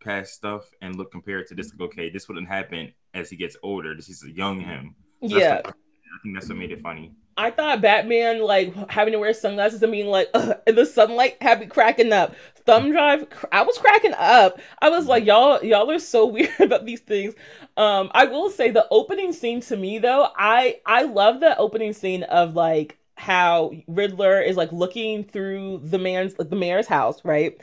past 0.00 0.34
stuff 0.34 0.70
and 0.80 0.96
look 0.96 1.10
compared 1.10 1.46
to 1.48 1.54
this. 1.54 1.72
Like 1.72 1.90
okay, 1.90 2.10
this 2.10 2.28
wouldn't 2.28 2.48
happen 2.48 2.92
as 3.14 3.30
he 3.30 3.36
gets 3.36 3.56
older. 3.62 3.94
This 3.94 4.08
is 4.08 4.24
a 4.24 4.30
young 4.30 4.60
him. 4.60 4.94
So 5.28 5.36
yeah. 5.36 5.60
I 5.64 6.18
think 6.22 6.34
that's 6.34 6.48
what 6.48 6.58
made 6.58 6.72
it 6.72 6.82
funny. 6.82 7.12
I 7.36 7.50
thought 7.50 7.80
Batman 7.80 8.42
like 8.42 8.74
having 8.90 9.12
to 9.12 9.18
wear 9.18 9.32
sunglasses 9.32 9.82
and 9.82 9.92
being 9.92 10.08
like 10.08 10.28
in 10.66 10.74
the 10.74 10.86
sunlight 10.86 11.38
had 11.40 11.60
me 11.60 11.66
cracking 11.66 12.12
up. 12.12 12.34
Thumb 12.64 12.92
drive, 12.92 13.26
I 13.50 13.62
was 13.62 13.78
cracking 13.78 14.14
up. 14.16 14.60
I 14.80 14.88
was 14.90 15.06
like, 15.06 15.24
y'all, 15.24 15.64
y'all 15.64 15.90
are 15.90 15.98
so 15.98 16.26
weird 16.26 16.60
about 16.60 16.84
these 16.84 17.00
things. 17.00 17.34
Um, 17.76 18.10
I 18.14 18.26
will 18.26 18.50
say 18.50 18.70
the 18.70 18.86
opening 18.90 19.32
scene 19.32 19.60
to 19.62 19.76
me 19.76 19.98
though, 19.98 20.28
I 20.36 20.80
I 20.86 21.02
love 21.02 21.40
the 21.40 21.56
opening 21.56 21.92
scene 21.92 22.22
of 22.24 22.54
like 22.54 22.98
how 23.22 23.72
Riddler 23.86 24.40
is 24.40 24.56
like 24.56 24.72
looking 24.72 25.24
through 25.24 25.80
the 25.84 25.98
man's 25.98 26.38
like 26.38 26.50
the 26.50 26.56
mayor's 26.56 26.86
house, 26.86 27.24
right? 27.24 27.58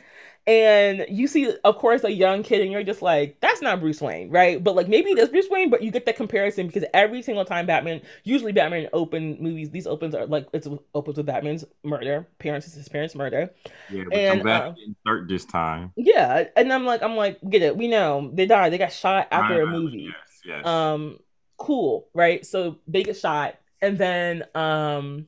and 0.48 1.06
you 1.10 1.28
see 1.28 1.54
of 1.64 1.78
course 1.78 2.04
a 2.04 2.12
young 2.12 2.42
kid 2.42 2.62
and 2.62 2.72
you're 2.72 2.84
just 2.84 3.04
like 3.04 3.40
that's 3.40 3.62
not 3.62 3.80
bruce 3.80 4.02
wayne 4.02 4.32
right? 4.32 4.64
But 4.64 4.76
like 4.76 4.88
maybe 4.88 5.12
it 5.12 5.20
is 5.20 5.30
bruce 5.30 5.48
wayne 5.50 5.70
but 5.70 5.84
you 5.84 5.92
get 5.92 6.08
that 6.08 6.16
comparison 6.16 6.66
because 6.66 6.86
every 6.94 7.22
single 7.22 7.46
time 7.46 7.68
batman 7.68 8.02
usually 8.24 8.52
batman 8.52 8.88
open 8.92 9.38
movies 9.40 9.70
these 9.70 9.86
opens 9.86 10.16
are 10.16 10.26
like 10.26 10.48
it's 10.52 10.68
opens 10.96 11.18
with 11.18 11.28
batman's 11.28 11.66
murder 11.84 12.28
parents 12.40 12.74
his 12.74 12.90
parents 12.90 13.14
murder. 13.14 13.52
Yeah 13.92 14.06
but 14.06 14.14
and 14.16 14.48
uh, 14.48 14.74
start 15.02 15.28
this 15.28 15.46
time. 15.46 15.92
Yeah 15.96 16.46
and 16.56 16.74
i'm 16.74 16.86
like 16.86 17.04
i'm 17.04 17.16
like 17.16 17.40
get 17.48 17.62
it 17.62 17.78
we 17.78 17.88
know 17.88 18.32
they 18.34 18.48
died 18.48 18.74
they 18.74 18.80
got 18.80 18.92
shot 18.92 19.28
after 19.32 19.54
right, 19.54 19.64
a 19.64 19.68
movie. 19.68 20.10
yes, 20.10 20.42
yes. 20.46 20.66
um 20.66 21.20
cool 21.58 22.08
right? 22.16 22.44
So 22.44 22.80
they 22.88 23.04
get 23.04 23.18
shot 23.18 23.56
and 23.82 24.00
then 24.00 24.46
um 24.56 25.28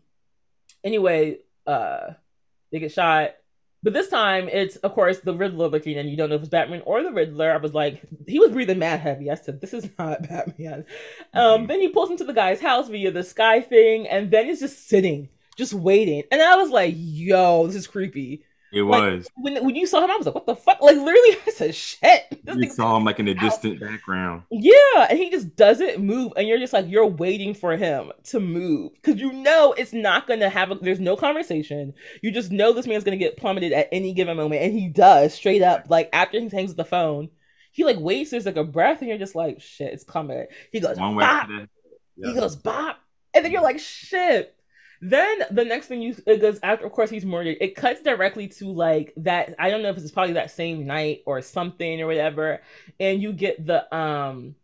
anyway 0.84 1.38
uh 1.68 2.12
they 2.72 2.80
get 2.80 2.92
shot 2.92 3.32
but 3.84 3.94
this 3.94 4.10
time, 4.10 4.48
it's 4.48 4.76
of 4.78 4.94
course 4.94 5.20
the 5.20 5.34
Riddler 5.34 5.68
looking, 5.68 5.98
and 5.98 6.10
you 6.10 6.16
don't 6.16 6.30
know 6.30 6.36
if 6.36 6.42
it's 6.42 6.50
Batman 6.50 6.84
or 6.86 7.02
the 7.02 7.12
Riddler. 7.12 7.52
I 7.52 7.58
was 7.58 7.74
like, 7.74 8.02
he 8.28 8.40
was 8.40 8.52
breathing 8.52 8.78
mad 8.78 9.00
heavy. 9.00 9.32
I 9.32 9.36
said, 9.36 9.60
"This 9.60 9.74
is 9.74 9.90
not 10.00 10.28
Batman." 10.28 10.74
Um, 10.74 10.84
mm-hmm. 10.84 11.40
Um, 11.40 11.68
then 11.68 11.82
he 11.82 11.90
pulls 11.90 12.12
into 12.12 12.24
the 12.24 12.34
guy's 12.34 12.62
house 12.62 12.90
via 12.90 13.12
the 13.12 13.24
sky 13.24 13.62
thing, 13.62 14.08
and 14.08 14.30
then 14.30 14.46
he's 14.46 14.60
just 14.60 14.88
sitting, 14.88 15.30
just 15.58 15.74
waiting. 15.74 16.24
And 16.32 16.42
I 16.42 16.56
was 16.58 16.70
like, 16.70 16.94
"Yo, 16.96 17.66
this 17.66 17.76
is 17.76 17.88
creepy." 17.88 18.44
It 18.74 18.84
like, 18.84 19.02
was 19.02 19.28
when 19.36 19.64
when 19.66 19.76
you 19.76 19.86
saw 19.86 20.02
him, 20.02 20.12
I 20.12 20.16
was 20.16 20.26
like, 20.26 20.36
"What 20.36 20.46
the 20.46 20.56
fuck?" 20.56 20.82
Like 20.82 20.96
literally, 20.96 21.38
I 21.48 21.52
said, 21.52 21.76
"Shit." 21.76 22.40
This 22.44 22.56
you 22.56 22.70
saw 22.70 22.96
him 22.96 23.04
like 23.04 23.20
in 23.20 23.26
the 23.26 23.34
distant 23.34 23.82
background. 23.82 24.44
Yeah, 24.50 25.08
and 25.10 25.18
he 25.18 25.30
just 25.30 25.56
doesn't 25.58 26.00
move, 26.00 26.32
and 26.38 26.48
you're 26.48 26.58
just 26.58 26.72
like 26.72 26.88
you're 26.88 27.06
waiting 27.06 27.54
for 27.54 27.76
him 27.76 28.14
to 28.26 28.40
move 28.40 28.94
because 28.94 29.20
you 29.20 29.34
know 29.34 29.74
it's 29.78 29.92
not 29.92 30.26
gonna 30.26 30.50
have. 30.50 30.72
A, 30.72 30.76
there's 30.76 31.02
no 31.02 31.18
conversation. 31.18 31.94
You 32.22 32.32
just 32.32 32.52
know 32.52 32.72
this 32.72 32.88
man's 32.88 33.04
gonna 33.04 33.18
get 33.18 33.36
plummeted 33.36 33.74
at 33.74 33.90
any 33.92 34.14
given 34.14 34.38
moment, 34.38 34.62
and 34.62 34.74
he 34.74 34.88
does 34.88 35.34
straight 35.34 35.62
up. 35.62 35.88
Like 35.90 36.10
after 36.14 36.40
he 36.40 36.48
hangs 36.48 36.74
the 36.76 36.86
phone, 36.86 37.30
he 37.74 37.84
like 37.84 38.00
waits. 38.00 38.32
There's 38.32 38.46
like 38.46 38.56
a 38.56 38.64
breath, 38.64 39.00
and 39.00 39.10
you're 39.10 39.18
just 39.18 39.36
like, 39.36 39.60
"Shit, 39.60 39.92
it's 39.94 40.06
coming." 40.06 40.46
He 40.72 40.80
goes, 40.80 40.98
One 40.98 41.18
"Bop." 41.18 41.50
Yeah. 41.50 42.30
He 42.30 42.34
goes, 42.34 42.56
"Bop," 42.56 43.00
and 43.34 43.44
then 43.44 43.52
you're 43.52 43.62
like, 43.62 43.80
"Shit." 43.80 44.56
Then 45.02 45.40
the 45.50 45.66
next 45.66 45.88
thing 45.88 46.02
you 46.02 46.16
it 46.28 46.42
goes 46.42 46.60
after, 46.62 46.86
of 46.86 46.92
course, 46.92 47.10
he's 47.10 47.26
murdered. 47.26 47.58
It 47.60 47.76
cuts 47.76 48.02
directly 48.02 48.48
to 48.50 48.66
like 48.72 49.14
that. 49.18 49.56
I 49.58 49.72
don't 49.72 49.82
know 49.82 49.90
if 49.90 49.98
it's 49.98 50.12
probably 50.12 50.34
that 50.34 50.52
same 50.52 50.86
night 50.86 51.24
or 51.26 51.42
something 51.42 52.00
or 52.00 52.06
whatever, 52.06 52.62
and 53.00 53.20
you 53.20 53.34
get 53.34 53.66
the 53.66 53.94
um, 53.96 54.56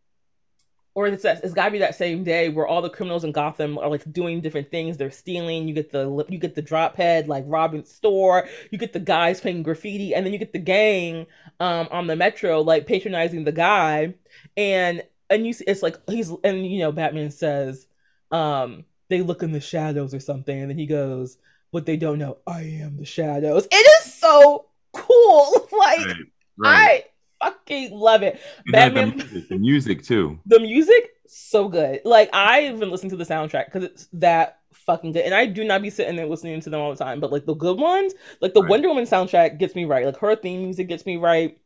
or 0.93 1.07
it's 1.07 1.25
it's 1.25 1.53
got 1.53 1.65
to 1.65 1.71
be 1.71 1.79
that 1.79 1.95
same 1.95 2.23
day 2.23 2.49
where 2.49 2.67
all 2.67 2.83
the 2.83 2.89
criminals 2.89 3.23
in 3.23 3.31
Gotham 3.31 3.79
are 3.79 3.89
like 3.89 4.11
doing 4.11 4.41
different 4.41 4.69
things. 4.69 4.97
They're 4.97 5.09
stealing. 5.09 5.67
You 5.67 5.73
get 5.73 5.91
the 5.91 6.25
you 6.29 6.37
get 6.37 6.53
the 6.53 6.61
drop 6.61 6.95
head 6.95 7.27
like 7.27 7.43
robbing 7.47 7.85
store. 7.85 8.47
You 8.71 8.77
get 8.77 8.93
the 8.93 8.99
guys 8.99 9.41
playing 9.41 9.63
graffiti, 9.63 10.13
and 10.13 10.23
then 10.23 10.33
you 10.33 10.39
get 10.39 10.53
the 10.53 10.59
gang 10.59 11.25
um 11.59 11.87
on 11.89 12.05
the 12.05 12.15
metro 12.15 12.61
like 12.61 12.85
patronizing 12.85 13.43
the 13.43 13.51
guy, 13.51 14.13
and 14.55 15.03
and 15.31 15.47
you 15.47 15.53
see 15.53 15.65
it's 15.65 15.81
like 15.81 15.97
he's 16.07 16.31
and 16.43 16.65
you 16.65 16.79
know 16.79 16.91
Batman 16.91 17.31
says 17.31 17.87
um 18.31 18.85
they 19.09 19.21
look 19.21 19.43
in 19.43 19.51
the 19.51 19.59
shadows 19.59 20.13
or 20.13 20.19
something, 20.19 20.59
and 20.59 20.69
then 20.69 20.77
he 20.77 20.85
goes, 20.85 21.37
"What 21.71 21.85
they 21.85 21.97
don't 21.97 22.19
know, 22.19 22.37
I 22.45 22.61
am 22.61 22.97
the 22.97 23.05
shadows." 23.05 23.67
It 23.71 24.05
is 24.05 24.13
so 24.13 24.65
cool. 24.93 25.67
Like 25.77 26.07
right, 26.07 26.15
right. 26.57 27.03
I 27.39 27.49
fucking 27.49 27.91
love 27.91 28.23
it. 28.23 28.41
And 28.65 28.71
Batman, 28.71 29.09
the 29.09 29.15
music, 29.15 29.49
the 29.49 29.57
music 29.57 30.03
too. 30.03 30.39
The 30.47 30.59
music 30.59 31.11
so 31.27 31.69
good. 31.69 32.01
Like 32.03 32.29
I've 32.33 32.79
been 32.79 32.89
listening 32.89 33.11
to 33.11 33.17
the 33.17 33.25
soundtrack 33.25 33.65
because 33.65 33.83
it's 33.83 34.07
that 34.13 34.59
fucking 34.73 35.11
good. 35.11 35.25
And 35.25 35.35
I 35.35 35.45
do 35.45 35.63
not 35.63 35.81
be 35.81 35.89
sitting 35.89 36.15
there 36.15 36.25
listening 36.25 36.59
to 36.61 36.69
them 36.69 36.81
all 36.81 36.89
the 36.89 37.03
time, 37.03 37.19
but 37.19 37.31
like 37.31 37.45
the 37.45 37.53
good 37.53 37.77
ones, 37.77 38.13
like 38.41 38.53
the 38.53 38.61
right. 38.61 38.69
Wonder 38.69 38.87
Woman 38.87 39.05
soundtrack 39.05 39.59
gets 39.59 39.75
me 39.75 39.85
right. 39.85 40.05
Like 40.05 40.17
her 40.17 40.35
theme 40.35 40.63
music 40.63 40.87
gets 40.87 41.05
me 41.05 41.17
right. 41.17 41.59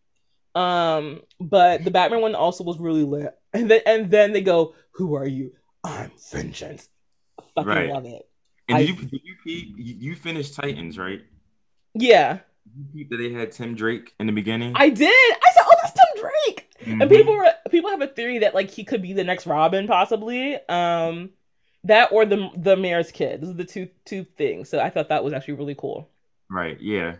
Um, 0.55 1.21
but 1.39 1.85
the 1.85 1.91
Batman 1.91 2.21
one 2.21 2.35
also 2.35 2.63
was 2.63 2.79
really 2.79 3.03
lit. 3.03 3.33
And 3.53 3.71
then 3.71 3.81
and 3.85 4.11
then 4.11 4.33
they 4.33 4.41
go, 4.41 4.75
"Who 4.91 5.15
are 5.15 5.27
you? 5.27 5.53
I'm 5.83 6.11
vengeance." 6.31 6.89
Fucking 7.55 7.69
right. 7.69 7.89
love 7.89 8.05
it. 8.05 8.27
And 8.67 8.77
I, 8.77 8.85
did 8.85 8.99
you 8.99 9.07
did 9.07 9.21
you, 9.45 9.73
you 9.75 10.15
finished 10.15 10.55
Titans, 10.55 10.97
right? 10.97 11.21
Yeah. 11.93 12.39
You 12.93 13.07
that 13.09 13.17
they 13.17 13.31
had 13.31 13.51
Tim 13.51 13.75
Drake 13.75 14.13
in 14.19 14.27
the 14.27 14.31
beginning? 14.31 14.73
I 14.75 14.89
did. 14.89 15.07
I 15.09 15.51
said, 15.53 15.63
"Oh, 15.65 15.75
that's 15.81 15.93
Tim 15.93 16.23
Drake." 16.23 16.67
Mm-hmm. 16.81 17.01
And 17.01 17.11
people 17.11 17.35
were 17.35 17.51
people 17.69 17.89
have 17.89 18.01
a 18.01 18.07
theory 18.07 18.39
that 18.39 18.55
like 18.55 18.69
he 18.69 18.83
could 18.83 19.01
be 19.01 19.13
the 19.13 19.23
next 19.23 19.45
Robin, 19.45 19.87
possibly. 19.87 20.55
Um, 20.69 21.31
that 21.83 22.11
or 22.11 22.25
the 22.25 22.49
the 22.55 22.77
mayor's 22.77 23.11
kid. 23.11 23.41
Those 23.41 23.51
are 23.51 23.53
the 23.53 23.65
two 23.65 23.89
two 24.05 24.23
things. 24.23 24.69
So 24.69 24.79
I 24.79 24.89
thought 24.89 25.09
that 25.09 25.23
was 25.23 25.33
actually 25.33 25.55
really 25.55 25.75
cool. 25.75 26.09
Right. 26.49 26.79
Yeah. 26.79 27.15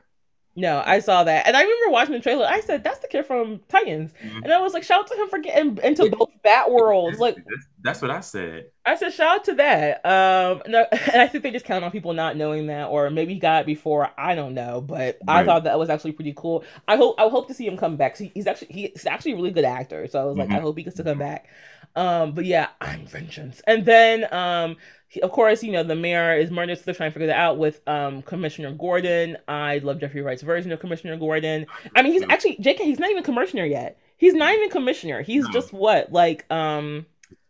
No, 0.55 0.83
I 0.85 0.99
saw 0.99 1.23
that, 1.23 1.47
and 1.47 1.55
I 1.55 1.61
remember 1.61 1.91
watching 1.91 2.13
the 2.13 2.19
trailer. 2.19 2.45
I 2.45 2.59
said, 2.59 2.83
"That's 2.83 2.99
the 2.99 3.07
kid 3.07 3.25
from 3.25 3.61
Titans," 3.69 4.11
mm-hmm. 4.21 4.43
and 4.43 4.51
I 4.51 4.59
was 4.59 4.73
like, 4.73 4.83
"Shout 4.83 4.99
out 4.99 5.07
to 5.07 5.15
him 5.15 5.29
for 5.29 5.39
getting 5.39 5.77
into 5.81 6.09
both 6.09 6.29
Bat 6.43 6.71
worlds." 6.71 7.19
Like, 7.19 7.35
that's, 7.35 7.67
that's, 7.81 8.01
what 8.01 8.11
I 8.11 8.19
said. 8.19 8.65
I 8.85 8.95
said, 8.97 9.13
"Shout 9.13 9.35
out 9.37 9.43
to 9.45 9.53
that." 9.55 10.05
Um, 10.05 10.61
no, 10.67 10.85
and 10.91 11.21
I 11.21 11.27
think 11.27 11.45
they 11.45 11.51
just 11.51 11.63
count 11.63 11.85
on 11.85 11.91
people 11.91 12.11
not 12.11 12.35
knowing 12.35 12.67
that, 12.67 12.89
or 12.89 13.09
maybe 13.09 13.33
he 13.35 13.39
got 13.39 13.61
it 13.61 13.65
before. 13.65 14.09
I 14.17 14.35
don't 14.35 14.53
know, 14.53 14.81
but 14.81 15.19
right. 15.25 15.39
I 15.39 15.45
thought 15.45 15.63
that 15.63 15.79
was 15.79 15.89
actually 15.89 16.11
pretty 16.11 16.33
cool. 16.35 16.65
I 16.85 16.97
hope 16.97 17.15
I 17.17 17.29
hope 17.29 17.47
to 17.47 17.53
see 17.53 17.65
him 17.65 17.77
come 17.77 17.95
back. 17.95 18.17
He, 18.17 18.29
he's 18.33 18.45
actually 18.45 18.73
he's 18.73 19.05
actually 19.05 19.31
a 19.31 19.35
really 19.37 19.51
good 19.51 19.65
actor, 19.65 20.05
so 20.07 20.19
I 20.19 20.25
was 20.25 20.37
like, 20.37 20.49
mm-hmm. 20.49 20.57
I 20.57 20.61
hope 20.61 20.77
he 20.77 20.83
gets 20.83 20.97
to 20.97 21.03
come 21.05 21.19
back. 21.19 21.47
Um, 21.95 22.33
but 22.33 22.43
yeah, 22.43 22.67
I'm 22.81 23.05
vengeance, 23.07 23.61
and 23.67 23.85
then 23.85 24.27
um, 24.33 24.75
of 25.21 25.31
course, 25.31 25.63
you 25.63 25.71
know, 25.71 25.83
the 25.83 25.95
mayor 25.95 26.37
is 26.37 26.51
murdered, 26.51 26.77
so 26.77 26.83
they're 26.85 26.93
trying 26.93 27.09
to 27.09 27.13
figure 27.13 27.27
that 27.27 27.37
out 27.37 27.57
with 27.57 27.81
um, 27.87 28.21
Commissioner 28.21 28.71
Gordon. 28.71 29.37
I 29.47 29.79
love 29.79 29.99
Jeffrey 29.99 30.21
Wright's 30.21 30.41
version 30.41 30.71
of 30.71 30.79
Commissioner 30.79 31.17
Gordon. 31.17 31.65
I 31.95 32.01
mean, 32.01 32.13
he's 32.13 32.23
actually 32.23 32.57
JK, 32.57 32.79
he's 32.79 32.99
not 32.99 33.09
even 33.09 33.23
commissioner 33.23 33.65
yet. 33.65 33.97
He's 34.17 34.33
not 34.33 34.53
even 34.53 34.69
commissioner. 34.69 35.21
He's 35.21 35.45
no. 35.45 35.51
just 35.51 35.73
what, 35.73 36.11
like 36.11 36.49
um 36.51 37.05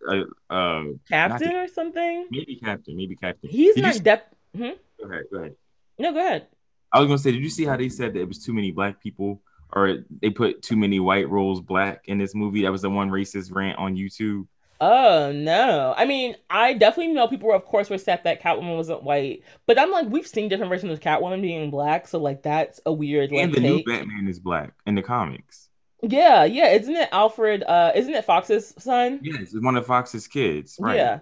uh, 0.07 0.23
uh 0.49 0.83
captain 1.09 1.55
or 1.55 1.67
something? 1.67 2.27
Maybe 2.31 2.55
captain, 2.55 2.95
maybe 2.95 3.15
captain. 3.15 3.49
He's 3.49 3.75
did 3.75 3.83
not 3.83 4.03
dep 4.03 4.35
hmm? 4.55 4.69
Go 4.99 5.09
ahead, 5.09 5.23
go 5.31 5.39
ahead. 5.39 5.55
No, 5.99 6.13
go 6.13 6.19
ahead. 6.19 6.47
I 6.91 6.99
was 6.99 7.07
gonna 7.07 7.19
say, 7.19 7.31
did 7.31 7.43
you 7.43 7.49
see 7.49 7.65
how 7.65 7.77
they 7.77 7.89
said 7.89 8.13
that 8.13 8.21
it 8.21 8.27
was 8.27 8.43
too 8.43 8.53
many 8.53 8.71
black 8.71 9.01
people 9.01 9.41
or 9.73 9.99
they 10.21 10.29
put 10.29 10.61
too 10.61 10.75
many 10.75 10.99
white 10.99 11.29
roles 11.29 11.61
black 11.61 12.05
in 12.05 12.17
this 12.17 12.33
movie? 12.33 12.63
That 12.63 12.71
was 12.71 12.81
the 12.81 12.89
one 12.89 13.09
racist 13.09 13.53
rant 13.53 13.77
on 13.77 13.95
YouTube. 13.95 14.47
Oh 14.83 15.31
no! 15.31 15.93
I 15.95 16.05
mean, 16.05 16.35
I 16.49 16.73
definitely 16.73 17.13
know 17.13 17.27
people, 17.27 17.49
were, 17.49 17.55
of 17.55 17.65
course, 17.65 17.87
were 17.87 17.99
set 17.99 18.23
that 18.23 18.41
Catwoman 18.41 18.75
wasn't 18.75 19.03
white, 19.03 19.43
but 19.67 19.77
I'm 19.77 19.91
like, 19.91 20.07
we've 20.09 20.25
seen 20.25 20.49
different 20.49 20.71
versions 20.71 20.91
of 20.91 20.99
Catwoman 20.99 21.39
being 21.43 21.69
black, 21.69 22.07
so 22.07 22.17
like 22.17 22.41
that's 22.41 22.81
a 22.87 22.91
weird. 22.91 23.31
Like, 23.31 23.43
and 23.43 23.53
the 23.53 23.61
take. 23.61 23.63
new 23.63 23.83
Batman 23.83 24.27
is 24.27 24.39
black 24.39 24.73
in 24.87 24.95
the 24.95 25.03
comics. 25.03 25.69
Yeah, 26.01 26.45
yeah. 26.45 26.69
Isn't 26.69 26.95
it 26.95 27.09
Alfred? 27.11 27.61
Uh, 27.61 27.91
isn't 27.93 28.11
it 28.11 28.25
Fox's 28.25 28.73
son? 28.79 29.19
Yes, 29.21 29.53
it's 29.53 29.63
one 29.63 29.77
of 29.77 29.85
Fox's 29.85 30.27
kids. 30.27 30.77
Right. 30.79 30.95
Yeah. 30.95 31.19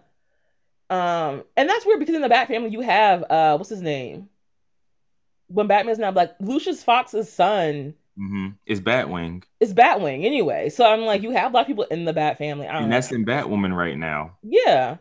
Um, 0.89 1.43
and 1.57 1.69
that's 1.69 1.85
weird 1.85 1.99
because 1.99 2.15
in 2.15 2.21
the 2.21 2.29
Bat 2.29 2.47
family 2.47 2.69
you 2.69 2.79
have 2.79 3.23
uh, 3.29 3.57
what's 3.57 3.69
his 3.69 3.81
name? 3.81 4.29
When 5.47 5.67
Batman's 5.67 5.99
not 5.99 6.13
black, 6.13 6.35
Lucius 6.39 6.81
Fox's 6.81 7.29
son 7.29 7.95
Mm-hmm. 8.19 8.47
It's 8.65 8.81
Batwing. 8.81 9.43
It's 9.59 9.73
Batwing 9.73 10.25
anyway. 10.25 10.69
So 10.69 10.85
I'm 10.85 11.01
like, 11.01 11.21
you 11.21 11.31
have 11.31 11.51
black 11.51 11.67
people 11.67 11.85
in 11.85 12.05
the 12.05 12.13
Bat 12.13 12.37
family. 12.37 12.67
I 12.67 12.77
and 12.77 12.89
know. 12.89 12.95
that's 12.95 13.11
in 13.11 13.25
Batwoman 13.25 13.75
right 13.75 13.97
now. 13.97 14.37
Yeah. 14.43 14.97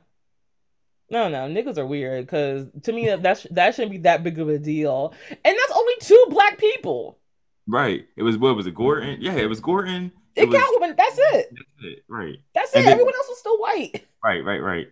No, 1.11 1.29
no, 1.29 1.49
niggas 1.49 1.79
are 1.79 1.87
weird 1.87 2.27
because 2.27 2.67
to 2.83 2.93
me 2.93 3.07
that 3.07 3.23
that 3.23 3.75
shouldn't 3.75 3.93
be 3.93 3.99
that 3.99 4.23
big 4.23 4.39
of 4.39 4.49
a 4.51 4.59
deal, 4.59 5.15
and 5.31 5.57
that's 5.57 5.73
only 5.75 5.95
two 6.01 6.27
black 6.29 6.59
people. 6.59 7.19
Right. 7.67 8.07
It 8.17 8.23
was 8.23 8.37
what 8.37 8.57
was 8.57 8.67
it? 8.67 8.75
Gordon. 8.75 9.19
Yeah, 9.21 9.33
it 9.33 9.47
was 9.47 9.61
Gordon. 9.61 10.13
It, 10.37 10.43
it 10.43 10.49
was, 10.49 10.59
Catwoman. 10.59 10.97
That's 10.97 11.19
it. 11.19 11.49
That's 11.51 11.85
it. 11.85 12.05
Right. 12.09 12.37
That's 12.55 12.73
and 12.75 12.83
it. 12.83 12.85
Then, 12.85 12.93
Everyone 12.93 13.15
else 13.15 13.29
was 13.29 13.39
still 13.39 13.59
white. 13.59 14.07
Right. 14.23 14.45
Right. 14.45 14.59
Right. 14.59 14.89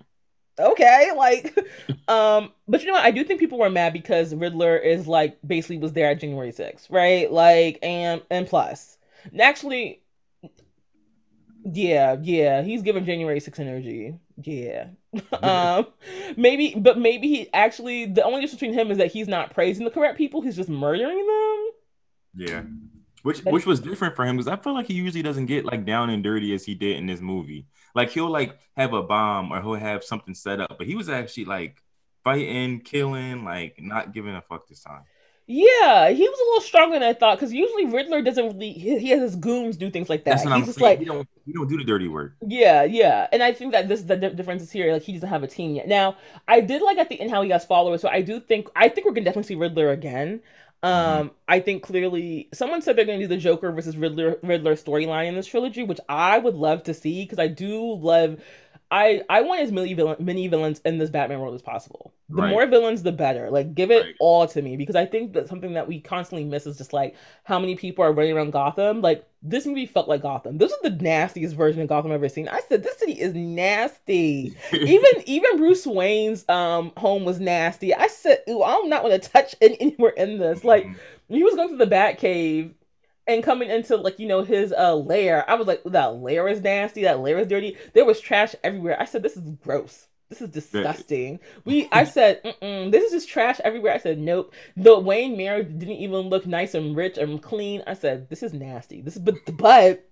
Okay, 0.58 1.12
like, 1.16 1.56
um, 2.08 2.52
but 2.68 2.80
you 2.80 2.86
know 2.86 2.94
what? 2.94 3.04
I 3.04 3.10
do 3.10 3.24
think 3.24 3.40
people 3.40 3.58
were 3.58 3.70
mad 3.70 3.92
because 3.92 4.34
Riddler 4.34 4.76
is 4.76 5.06
like 5.06 5.38
basically 5.46 5.78
was 5.78 5.92
there 5.92 6.10
at 6.10 6.20
January 6.20 6.52
6th, 6.52 6.90
right? 6.90 7.30
Like, 7.30 7.78
and 7.82 8.22
and 8.30 8.46
plus, 8.46 8.98
actually, 9.38 10.02
yeah, 11.64 12.16
yeah, 12.22 12.62
he's 12.62 12.82
giving 12.82 13.04
January 13.04 13.40
6th 13.40 13.58
energy. 13.58 14.18
Yeah. 14.42 14.88
um, 15.42 15.86
maybe, 16.36 16.74
but 16.76 16.98
maybe 16.98 17.28
he 17.28 17.52
actually 17.52 18.06
the 18.06 18.22
only 18.22 18.40
difference 18.40 18.60
between 18.60 18.78
him 18.78 18.90
is 18.90 18.98
that 18.98 19.12
he's 19.12 19.28
not 19.28 19.54
praising 19.54 19.84
the 19.84 19.90
correct 19.90 20.18
people; 20.18 20.42
he's 20.42 20.56
just 20.56 20.68
murdering 20.68 21.26
them. 21.26 21.70
Yeah. 22.36 22.62
Which 23.26 23.42
but 23.42 23.52
which 23.52 23.66
was 23.66 23.80
different 23.80 24.14
for 24.14 24.24
him 24.24 24.36
because 24.36 24.46
I 24.46 24.54
feel 24.54 24.72
like 24.72 24.86
he 24.86 24.94
usually 24.94 25.20
doesn't 25.20 25.46
get 25.46 25.64
like 25.64 25.84
down 25.84 26.10
and 26.10 26.22
dirty 26.22 26.54
as 26.54 26.64
he 26.64 26.76
did 26.76 26.96
in 26.96 27.06
this 27.06 27.20
movie. 27.20 27.66
Like 27.92 28.10
he'll 28.10 28.30
like 28.30 28.56
have 28.76 28.92
a 28.92 29.02
bomb 29.02 29.52
or 29.52 29.60
he'll 29.60 29.74
have 29.74 30.04
something 30.04 30.32
set 30.32 30.60
up, 30.60 30.78
but 30.78 30.86
he 30.86 30.94
was 30.94 31.08
actually 31.08 31.46
like 31.46 31.82
fighting, 32.22 32.78
killing, 32.82 33.44
like 33.44 33.82
not 33.82 34.14
giving 34.14 34.36
a 34.36 34.42
fuck 34.42 34.68
this 34.68 34.80
time. 34.80 35.02
Yeah, 35.48 36.10
he 36.10 36.22
was 36.22 36.38
a 36.38 36.44
little 36.44 36.60
stronger 36.60 37.00
than 37.00 37.02
I 37.02 37.14
thought 37.14 37.38
because 37.38 37.52
usually 37.52 37.86
Riddler 37.86 38.22
doesn't 38.22 38.46
really. 38.46 38.70
He, 38.70 38.98
he, 38.98 39.10
has 39.10 39.20
his 39.20 39.34
goons 39.34 39.76
do 39.76 39.90
things 39.90 40.08
like 40.08 40.22
that. 40.24 40.30
That's 40.30 40.44
what 40.44 40.52
He's 40.52 40.60
I'm 40.60 40.66
just 40.66 40.78
saying. 40.78 40.90
like 40.90 40.98
he 41.00 41.04
don't 41.04 41.28
don't 41.52 41.68
do 41.68 41.78
the 41.78 41.84
dirty 41.84 42.06
work. 42.06 42.36
Yeah, 42.46 42.84
yeah, 42.84 43.26
and 43.32 43.42
I 43.42 43.52
think 43.52 43.72
that 43.72 43.88
this 43.88 44.02
the 44.02 44.16
difference 44.16 44.62
is 44.62 44.70
here. 44.70 44.92
Like 44.92 45.02
he 45.02 45.12
doesn't 45.12 45.28
have 45.28 45.42
a 45.42 45.48
team 45.48 45.74
yet. 45.74 45.88
Now 45.88 46.16
I 46.46 46.60
did 46.60 46.80
like 46.80 46.98
at 46.98 47.08
the 47.08 47.20
end 47.20 47.30
how 47.30 47.42
he 47.42 47.50
has 47.50 47.64
followers, 47.64 48.02
so 48.02 48.08
I 48.08 48.22
do 48.22 48.38
think 48.38 48.68
I 48.76 48.88
think 48.88 49.04
we're 49.04 49.12
gonna 49.12 49.24
definitely 49.24 49.48
see 49.48 49.56
Riddler 49.56 49.90
again. 49.90 50.42
Um. 50.82 51.32
I 51.48 51.60
think 51.60 51.82
clearly 51.82 52.48
someone 52.52 52.82
said 52.82 52.96
they're 52.96 53.04
going 53.04 53.20
to 53.20 53.24
do 53.24 53.34
the 53.34 53.40
Joker 53.40 53.72
versus 53.72 53.96
Riddler 53.96 54.38
Riddler 54.42 54.74
storyline 54.74 55.26
in 55.26 55.34
this 55.34 55.46
trilogy, 55.46 55.82
which 55.82 56.00
I 56.08 56.38
would 56.38 56.54
love 56.54 56.82
to 56.84 56.94
see 56.94 57.22
because 57.22 57.38
I 57.38 57.48
do 57.48 57.94
love 57.94 58.40
I 58.90 59.22
I 59.28 59.40
want 59.40 59.62
as 59.62 59.72
many 59.72 59.94
villain, 59.94 60.16
many 60.20 60.46
villains 60.46 60.80
in 60.84 60.98
this 60.98 61.10
Batman 61.10 61.40
world 61.40 61.54
as 61.54 61.62
possible. 61.62 62.12
The 62.28 62.42
right. 62.42 62.50
more 62.50 62.66
villains, 62.66 63.02
the 63.02 63.12
better. 63.12 63.50
Like, 63.50 63.74
give 63.74 63.90
it 63.90 64.02
right. 64.02 64.14
all 64.20 64.46
to 64.46 64.62
me 64.62 64.76
because 64.76 64.94
I 64.94 65.06
think 65.06 65.32
that 65.32 65.48
something 65.48 65.74
that 65.74 65.88
we 65.88 66.00
constantly 66.00 66.44
miss 66.44 66.66
is 66.66 66.78
just 66.78 66.92
like 66.92 67.16
how 67.44 67.58
many 67.58 67.74
people 67.74 68.04
are 68.04 68.12
running 68.12 68.36
around 68.36 68.52
Gotham. 68.52 69.00
Like, 69.00 69.26
this 69.42 69.66
movie 69.66 69.86
felt 69.86 70.08
like 70.08 70.22
Gotham. 70.22 70.58
This 70.58 70.70
is 70.70 70.78
the 70.82 70.90
nastiest 70.90 71.56
version 71.56 71.82
of 71.82 71.88
Gotham 71.88 72.12
I've 72.12 72.16
ever 72.16 72.28
seen. 72.28 72.48
I 72.48 72.60
said 72.68 72.84
this 72.84 72.98
city 72.98 73.12
is 73.12 73.34
nasty. 73.34 74.56
even 74.72 75.10
even 75.24 75.56
Bruce 75.56 75.86
Wayne's 75.86 76.48
um 76.48 76.92
home 76.96 77.24
was 77.24 77.40
nasty. 77.40 77.92
I 77.92 78.06
said, 78.06 78.38
ooh, 78.48 78.62
I'm 78.62 78.88
not 78.88 79.02
going 79.02 79.20
to 79.20 79.28
touch 79.28 79.56
any, 79.60 79.80
anywhere 79.80 80.12
in 80.12 80.38
this. 80.38 80.62
Like, 80.62 80.84
mm-hmm. 80.84 81.34
he 81.34 81.42
was 81.42 81.56
going 81.56 81.70
to 81.70 81.76
the 81.76 81.92
Batcave 81.92 82.72
and 83.26 83.42
coming 83.42 83.70
into 83.70 83.96
like 83.96 84.18
you 84.18 84.26
know 84.26 84.42
his 84.42 84.72
uh 84.72 84.94
lair, 84.94 85.48
I 85.48 85.54
was 85.54 85.66
like, 85.66 85.82
that 85.84 86.16
lair 86.16 86.48
is 86.48 86.60
nasty. 86.60 87.02
That 87.02 87.20
lair 87.20 87.38
is 87.38 87.46
dirty. 87.46 87.76
There 87.94 88.04
was 88.04 88.20
trash 88.20 88.54
everywhere. 88.62 89.00
I 89.00 89.04
said, 89.04 89.22
this 89.22 89.36
is 89.36 89.42
gross. 89.62 90.06
This 90.28 90.42
is 90.42 90.48
disgusting. 90.48 91.38
We, 91.64 91.88
I 91.92 92.02
said, 92.02 92.40
this 92.60 93.04
is 93.04 93.12
just 93.12 93.28
trash 93.28 93.60
everywhere. 93.62 93.94
I 93.94 93.98
said, 93.98 94.18
nope. 94.18 94.52
The 94.76 94.98
Wayne 94.98 95.36
Manor 95.36 95.62
didn't 95.62 95.96
even 95.96 96.28
look 96.28 96.46
nice 96.46 96.74
and 96.74 96.96
rich 96.96 97.16
and 97.16 97.40
clean. 97.40 97.84
I 97.86 97.94
said, 97.94 98.28
this 98.28 98.42
is 98.42 98.52
nasty. 98.52 99.00
This 99.00 99.14
is, 99.14 99.22
but, 99.22 99.36
but 99.56 100.08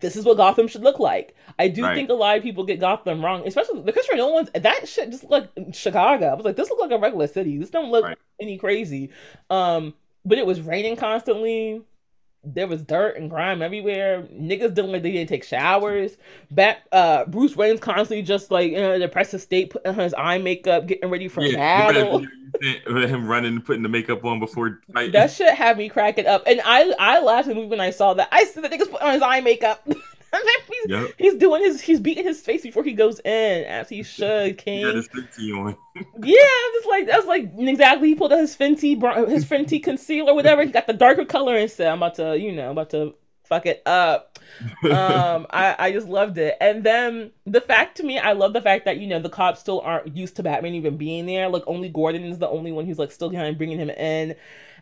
this 0.00 0.16
is 0.16 0.26
what 0.26 0.36
Gotham 0.36 0.68
should 0.68 0.82
look 0.82 0.98
like. 0.98 1.34
I 1.58 1.68
do 1.68 1.82
right. 1.82 1.94
think 1.94 2.10
a 2.10 2.14
lot 2.14 2.36
of 2.36 2.42
people 2.42 2.64
get 2.64 2.78
Gotham 2.78 3.24
wrong, 3.24 3.46
especially 3.46 3.80
the 3.80 3.92
Christopher 3.92 4.18
ones. 4.30 4.50
That 4.54 4.86
shit 4.86 5.10
just 5.10 5.24
look 5.24 5.48
like 5.56 5.74
Chicago. 5.74 6.26
I 6.26 6.34
was 6.34 6.44
like, 6.44 6.56
this 6.56 6.68
look 6.68 6.80
like 6.80 6.90
a 6.90 6.98
regular 6.98 7.26
city. 7.26 7.56
This 7.56 7.70
don't 7.70 7.90
look 7.90 8.04
right. 8.04 8.18
any 8.38 8.58
crazy. 8.58 9.10
Um, 9.48 9.94
but 10.26 10.36
it 10.36 10.44
was 10.46 10.60
raining 10.60 10.96
constantly 10.96 11.82
there 12.44 12.66
was 12.66 12.82
dirt 12.82 13.16
and 13.16 13.28
grime 13.28 13.62
everywhere. 13.62 14.22
Niggas 14.32 14.74
doing 14.74 14.92
like 14.92 15.02
they 15.02 15.12
didn't 15.12 15.28
take 15.28 15.44
showers. 15.44 16.16
Back, 16.50 16.86
uh, 16.92 17.24
Bruce 17.26 17.56
Wayne's 17.56 17.80
constantly 17.80 18.22
just 18.22 18.50
like 18.50 18.72
in 18.72 18.82
a 18.82 18.98
depressive 18.98 19.40
state, 19.40 19.70
putting 19.70 19.92
on 19.92 19.98
his 19.98 20.14
eye 20.16 20.38
makeup, 20.38 20.86
getting 20.86 21.10
ready 21.10 21.28
for 21.28 21.42
yeah, 21.42 21.92
battle. 21.92 22.24
Him 22.60 23.26
running, 23.28 23.60
putting 23.60 23.82
the 23.82 23.88
makeup 23.88 24.24
on 24.24 24.40
before 24.40 24.80
fighting. 24.92 25.12
That 25.12 25.30
shit 25.30 25.54
had 25.54 25.76
me 25.76 25.88
cracking 25.88 26.26
up, 26.26 26.44
and 26.46 26.60
I 26.64 26.92
I 26.98 27.20
laughed 27.20 27.48
at 27.48 27.50
the 27.50 27.54
movie 27.56 27.68
when 27.68 27.80
I 27.80 27.90
saw 27.90 28.14
that. 28.14 28.28
I 28.32 28.44
said 28.44 28.64
the 28.64 28.68
niggas 28.68 28.90
put 28.90 29.02
on 29.02 29.12
his 29.12 29.22
eye 29.22 29.40
makeup. 29.40 29.86
he's, 30.68 30.90
yep. 30.90 31.10
he's 31.16 31.34
doing 31.34 31.62
his 31.62 31.80
he's 31.80 32.00
beating 32.00 32.24
his 32.24 32.40
face 32.40 32.62
before 32.62 32.84
he 32.84 32.92
goes 32.92 33.20
in 33.20 33.64
as 33.64 33.88
he 33.88 34.02
should 34.02 34.58
king. 34.58 34.80
yeah 34.80 34.92
his 34.92 35.08
fenty 35.08 35.56
on. 35.56 35.76
Yeah 36.22 36.36
just 36.74 36.88
like 36.88 37.06
that's 37.06 37.26
like 37.26 37.50
exactly 37.56 38.08
he 38.08 38.14
pulled 38.14 38.32
out 38.32 38.38
his 38.38 38.56
fenty 38.56 39.28
his 39.28 39.44
fenty 39.44 39.82
concealer 39.82 40.34
whatever. 40.34 40.62
He 40.64 40.70
got 40.70 40.86
the 40.86 40.92
darker 40.92 41.24
color 41.24 41.56
and 41.56 41.70
said 41.70 41.88
i'm 41.88 41.98
about 41.98 42.16
to 42.16 42.38
you 42.38 42.52
know 42.52 42.66
I'm 42.66 42.72
about 42.72 42.90
to 42.90 43.14
fuck 43.44 43.64
it 43.66 43.82
up. 43.86 44.38
Um 44.84 45.46
i 45.50 45.74
i 45.78 45.92
just 45.92 46.06
loved 46.08 46.36
it. 46.38 46.56
And 46.60 46.84
then 46.84 47.32
the 47.46 47.60
fact 47.60 47.96
to 47.96 48.02
me 48.02 48.18
i 48.18 48.32
love 48.32 48.52
the 48.52 48.62
fact 48.62 48.84
that 48.84 48.98
you 48.98 49.06
know 49.06 49.20
the 49.20 49.30
cops 49.30 49.60
still 49.60 49.80
aren't 49.80 50.14
used 50.16 50.36
to 50.36 50.42
batman 50.42 50.74
even 50.74 50.96
being 50.96 51.26
there. 51.26 51.48
Like 51.48 51.64
only 51.66 51.88
gordon 51.88 52.24
is 52.24 52.38
the 52.38 52.48
only 52.48 52.72
one 52.72 52.86
who's 52.86 52.98
like 52.98 53.12
still 53.12 53.30
behind 53.30 53.56
bringing 53.56 53.78
him 53.78 53.90
in. 53.90 54.36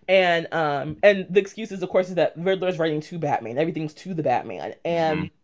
And 0.09 0.53
um 0.53 0.97
and 1.03 1.27
the 1.31 1.41
excuse 1.41 1.73
is 1.73 1.83
of 1.83 1.89
course 1.89 2.09
is 2.09 2.17
that 2.17 2.35
Riddler's 2.37 2.79
writing 2.79 3.01
to 3.03 3.19
Batman. 3.19 3.59
Everything's 3.59 3.95
to 3.95 4.13
the 4.13 4.23
Batman. 4.23 4.75
And 4.85 5.19
mm-hmm 5.19 5.36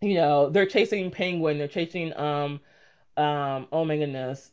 you 0.00 0.14
know, 0.14 0.50
they're 0.50 0.66
chasing 0.66 1.10
Penguin, 1.10 1.58
they're 1.58 1.68
chasing 1.68 2.16
um 2.16 2.60
um 3.16 3.68
oh 3.72 3.84
my 3.84 3.96
goodness. 3.96 4.50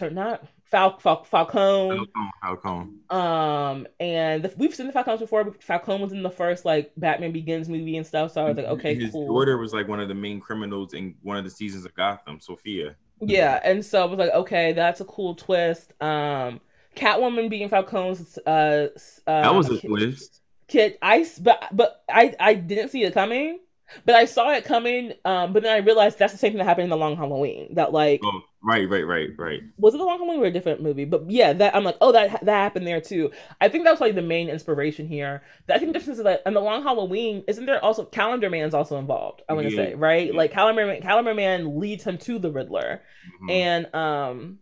Not 0.00 0.46
Fal- 0.64 0.98
Fal- 0.98 1.22
Falcone. 1.22 2.04
Falcone. 2.42 2.94
Um, 3.08 3.86
and 4.00 4.42
the, 4.42 4.52
we've 4.56 4.74
seen 4.74 4.88
the 4.88 4.92
Falcones 4.92 5.20
before. 5.20 5.54
Falcone 5.60 6.02
was 6.02 6.12
in 6.12 6.24
the 6.24 6.30
first 6.30 6.64
like 6.64 6.90
Batman 6.96 7.30
Begins 7.30 7.68
movie 7.68 7.96
and 7.96 8.04
stuff. 8.04 8.32
So 8.32 8.44
I 8.44 8.48
was 8.48 8.56
like, 8.56 8.66
okay, 8.66 8.96
his 8.96 9.12
cool. 9.12 9.28
daughter 9.28 9.56
was 9.56 9.72
like 9.72 9.86
one 9.86 10.00
of 10.00 10.08
the 10.08 10.14
main 10.14 10.40
criminals 10.40 10.94
in 10.94 11.14
one 11.22 11.36
of 11.36 11.44
the 11.44 11.50
seasons 11.50 11.84
of 11.84 11.94
Gotham, 11.94 12.40
Sofia. 12.40 12.96
Yeah, 13.20 13.60
and 13.62 13.84
so 13.86 14.02
I 14.02 14.06
was 14.06 14.18
like, 14.18 14.32
okay, 14.32 14.72
that's 14.72 15.00
a 15.00 15.04
cool 15.04 15.36
twist. 15.36 15.92
Um, 16.02 16.60
Catwoman 16.96 17.48
being 17.48 17.68
Falcone's 17.68 18.36
uh, 18.44 18.88
uh 19.28 19.42
that 19.42 19.54
was 19.54 19.70
a 19.70 19.80
twist. 19.80 20.40
Kid, 20.66 20.98
I 21.00 21.24
but 21.40 21.68
but 21.70 22.02
I 22.08 22.34
I 22.40 22.54
didn't 22.54 22.88
see 22.88 23.04
it 23.04 23.14
coming. 23.14 23.60
But 24.04 24.14
I 24.14 24.24
saw 24.24 24.50
it 24.52 24.64
coming, 24.64 25.12
um, 25.24 25.52
but 25.52 25.62
then 25.62 25.72
I 25.72 25.78
realized 25.78 26.18
that's 26.18 26.32
the 26.32 26.38
same 26.38 26.52
thing 26.52 26.58
that 26.58 26.64
happened 26.64 26.84
in 26.84 26.90
the 26.90 26.96
Long 26.96 27.16
Halloween. 27.16 27.74
That 27.74 27.92
like, 27.92 28.20
oh, 28.24 28.42
right, 28.62 28.88
right, 28.88 29.06
right, 29.06 29.28
right. 29.38 29.60
Was 29.78 29.94
it 29.94 29.98
the 29.98 30.04
Long 30.04 30.18
Halloween 30.18 30.40
or 30.40 30.46
a 30.46 30.50
different 30.50 30.82
movie? 30.82 31.04
But 31.04 31.30
yeah, 31.30 31.52
that 31.52 31.76
I'm 31.76 31.84
like, 31.84 31.96
oh, 32.00 32.12
that 32.12 32.44
that 32.44 32.62
happened 32.62 32.86
there 32.86 33.00
too. 33.00 33.30
I 33.60 33.68
think 33.68 33.84
that 33.84 33.90
was 33.90 34.00
like 34.00 34.14
the 34.14 34.22
main 34.22 34.48
inspiration 34.48 35.06
here. 35.06 35.42
I 35.68 35.78
think 35.78 35.92
the 35.92 35.98
difference 35.98 36.18
is 36.18 36.24
that 36.24 36.42
in 36.46 36.54
the 36.54 36.60
Long 36.60 36.82
Halloween, 36.82 37.44
isn't 37.46 37.66
there 37.66 37.82
also 37.84 38.04
Calendar 38.04 38.50
Man's 38.50 38.74
also 38.74 38.98
involved? 38.98 39.42
I 39.48 39.52
want 39.52 39.68
to 39.68 39.74
yeah. 39.74 39.84
say 39.84 39.94
right, 39.94 40.28
yeah. 40.28 40.36
like 40.36 40.52
Calendar 40.52 40.86
Man, 40.86 41.02
Calendar 41.02 41.34
Man 41.34 41.78
leads 41.78 42.04
him 42.04 42.18
to 42.18 42.38
the 42.38 42.50
Riddler, 42.50 43.02
mm-hmm. 43.42 43.50
and 43.50 43.94
um, 43.94 44.58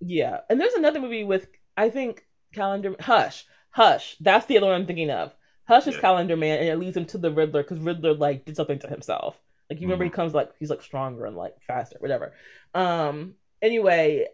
yeah, 0.00 0.40
and 0.48 0.60
there's 0.60 0.74
another 0.74 1.00
movie 1.00 1.24
with 1.24 1.48
I 1.76 1.90
think 1.90 2.24
Calendar 2.54 2.94
Hush, 3.00 3.46
Hush. 3.70 4.16
That's 4.20 4.46
the 4.46 4.58
other 4.58 4.66
one 4.66 4.76
I'm 4.76 4.86
thinking 4.86 5.10
of 5.10 5.34
Hush 5.68 5.86
is 5.86 5.94
yeah. 5.96 6.00
Calendar 6.00 6.36
Man, 6.36 6.58
and 6.58 6.68
it 6.68 6.78
leads 6.78 6.96
him 6.96 7.04
to 7.06 7.18
the 7.18 7.30
Riddler 7.30 7.62
because 7.62 7.78
Riddler 7.78 8.14
like 8.14 8.46
did 8.46 8.56
something 8.56 8.78
to 8.80 8.88
himself. 8.88 9.36
Like 9.68 9.80
you 9.80 9.86
remember, 9.86 10.06
mm-hmm. 10.06 10.12
he 10.12 10.16
comes 10.16 10.32
like 10.32 10.50
he's 10.58 10.70
like 10.70 10.82
stronger 10.82 11.26
and 11.26 11.36
like 11.36 11.60
faster, 11.66 11.96
whatever. 12.00 12.32
Um. 12.74 13.34
Anyway, 13.60 14.26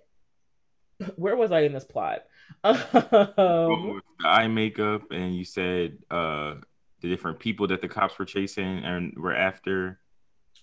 where 1.16 1.34
was 1.34 1.50
I 1.50 1.60
in 1.60 1.72
this 1.72 1.84
plot? 1.84 2.24
Um, 2.64 4.00
the 4.20 4.28
eye 4.28 4.48
makeup, 4.48 5.10
and 5.10 5.34
you 5.34 5.44
said 5.44 5.98
uh 6.10 6.54
the 7.00 7.08
different 7.08 7.38
people 7.38 7.66
that 7.66 7.82
the 7.82 7.88
cops 7.88 8.18
were 8.18 8.24
chasing 8.24 8.78
and 8.78 9.14
were 9.18 9.34
after. 9.34 9.98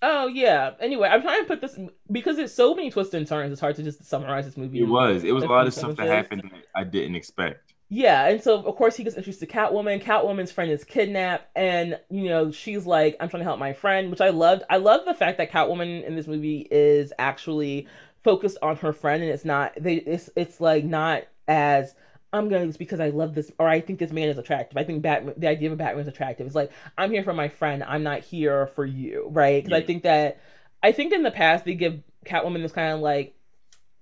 Oh 0.02 0.28
yeah. 0.28 0.72
Anyway, 0.80 1.10
I'm 1.10 1.22
trying 1.22 1.42
to 1.42 1.48
put 1.48 1.62
this 1.62 1.78
because 2.12 2.38
it's 2.38 2.54
so 2.54 2.74
many 2.74 2.90
twists 2.90 3.14
and 3.14 3.28
turns. 3.28 3.52
It's 3.52 3.62
hard 3.62 3.76
to 3.76 3.84
just 3.84 4.06
summarize 4.06 4.46
this 4.46 4.58
movie. 4.58 4.80
It 4.80 4.88
was. 4.88 5.24
It 5.24 5.34
was 5.34 5.44
a 5.44 5.48
lot 5.48 5.68
of 5.68 5.74
stuff 5.74 5.98
that 5.98 6.08
happened 6.08 6.44
that 6.52 6.64
I 6.74 6.84
didn't 6.86 7.16
expect. 7.16 7.71
Yeah, 7.94 8.30
and 8.30 8.42
so 8.42 8.64
of 8.64 8.76
course 8.78 8.96
he 8.96 9.04
gets 9.04 9.18
introduced 9.18 9.42
to 9.42 9.48
Catwoman. 9.48 10.02
Catwoman's 10.02 10.50
friend 10.50 10.72
is 10.72 10.86
kidnapped, 10.86 11.46
and 11.58 12.00
you 12.10 12.30
know 12.30 12.50
she's 12.50 12.86
like, 12.86 13.18
"I'm 13.20 13.28
trying 13.28 13.42
to 13.42 13.44
help 13.44 13.60
my 13.60 13.74
friend," 13.74 14.10
which 14.10 14.22
I 14.22 14.30
loved. 14.30 14.64
I 14.70 14.78
love 14.78 15.04
the 15.06 15.14
fact 15.14 15.38
that 15.40 15.52
Catwoman 15.52 16.06
in 16.06 16.16
this 16.16 16.26
movie 16.26 16.66
is 16.72 17.12
actually 17.20 17.88
focused 18.24 18.58
on 18.62 18.78
her 18.78 18.94
friend, 18.94 19.22
and 19.22 19.30
it's 19.30 19.44
not 19.44 19.74
they. 19.78 19.96
It's 19.96 20.30
it's 20.38 20.62
like 20.62 20.86
not 20.86 21.24
as 21.50 21.94
I'm 22.32 22.48
gonna 22.48 22.66
this 22.66 22.78
because 22.78 23.02
I 23.02 23.10
love 23.10 23.36
this 23.36 23.52
or 23.60 23.68
I 23.68 23.82
think 23.82 24.00
this 24.00 24.14
man 24.14 24.30
is 24.30 24.38
attractive. 24.38 24.78
I 24.78 24.86
think 24.86 25.02
Batman, 25.02 25.36
the 25.36 25.50
idea 25.50 25.68
of 25.68 25.74
a 25.74 25.76
Batman 25.76 26.04
is 26.04 26.08
attractive. 26.08 26.48
It's 26.48 26.56
like 26.56 26.72
I'm 26.98 27.12
here 27.12 27.26
for 27.26 27.34
my 27.34 27.50
friend. 27.50 27.84
I'm 27.84 28.04
not 28.04 28.22
here 28.22 28.68
for 28.68 28.86
you, 28.86 29.28
right? 29.32 29.62
Because 29.62 29.78
yeah. 29.78 29.84
I 29.84 29.86
think 29.86 30.04
that 30.04 30.40
I 30.82 30.94
think 30.94 31.12
in 31.12 31.24
the 31.24 31.32
past 31.32 31.66
they 31.66 31.76
give 31.76 32.02
Catwoman 32.26 32.62
this 32.62 32.72
kind 32.72 32.94
of 32.94 33.02
like 33.02 33.36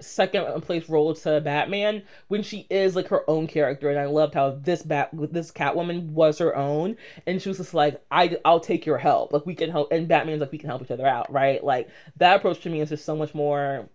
second 0.02 0.62
place 0.62 0.90
role 0.90 1.14
to 1.14 1.42
Batman 1.42 2.04
when 2.28 2.44
she 2.44 2.68
is 2.70 2.96
like 2.96 3.08
her 3.08 3.30
own 3.30 3.48
character. 3.48 3.90
And 3.90 4.00
I 4.00 4.06
loved 4.06 4.34
how 4.34 4.52
this 4.52 4.82
bat 4.84 5.10
this 5.14 5.52
Catwoman 5.52 6.10
was 6.10 6.38
her 6.40 6.56
own. 6.56 6.98
And 7.28 7.42
she 7.42 7.50
was 7.50 7.58
just 7.58 7.74
like 7.74 8.02
I 8.12 8.38
I'll 8.46 8.60
take 8.60 8.86
your 8.86 8.98
help. 8.98 9.34
Like 9.34 9.46
we 9.46 9.56
can 9.56 9.70
help. 9.72 9.92
And 9.92 10.08
Batman's 10.08 10.42
like 10.42 10.52
we 10.52 10.58
can 10.58 10.70
help 10.70 10.82
each 10.82 10.92
other 10.92 11.08
out 11.08 11.32
right? 11.32 11.64
Like 11.64 11.90
that 12.18 12.38
approach 12.38 12.62
to 12.62 12.70
me 12.70 12.82
is 12.82 12.90
just 12.90 13.06
so 13.06 13.16
much 13.16 13.34
more 13.34 13.90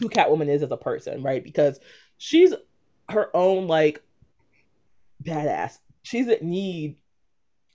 who 0.00 0.08
Catwoman 0.08 0.48
is 0.48 0.62
as 0.62 0.70
a 0.70 0.76
person 0.76 1.22
right? 1.22 1.42
Because 1.42 1.80
she's 2.18 2.52
her 3.08 3.34
own 3.34 3.66
like 3.66 4.02
badass. 5.22 5.78
She 6.02 6.20
doesn't 6.20 6.42
need 6.42 6.96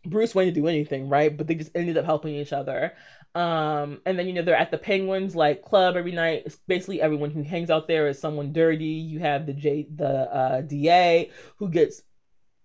Bruce 0.06 0.34
Wayne 0.34 0.48
to 0.48 0.52
do 0.52 0.68
anything, 0.68 1.10
right? 1.10 1.36
But 1.36 1.48
they 1.48 1.56
just 1.56 1.72
ended 1.76 1.98
up 1.98 2.06
helping 2.06 2.36
each 2.36 2.54
other. 2.54 2.94
Um, 3.34 4.02
and 4.06 4.20
then 4.20 4.28
you 4.28 4.34
know 4.34 4.42
they're 4.42 4.56
at 4.56 4.72
the 4.72 4.78
Penguins 4.78 5.36
like 5.36 5.62
club 5.62 5.96
every 5.96 6.12
night. 6.12 6.44
It's 6.46 6.58
basically 6.68 7.02
everyone 7.02 7.32
who 7.32 7.44
hangs 7.44 7.70
out 7.70 7.88
there 7.88 8.08
is 8.08 8.20
someone 8.20 8.52
dirty. 8.52 8.86
You 8.86 9.20
have 9.20 9.46
the 9.46 9.54
J 9.54 9.88
the 9.96 10.08
uh, 10.08 10.62
DA 10.62 11.32
who 11.58 11.70
gets 11.70 12.02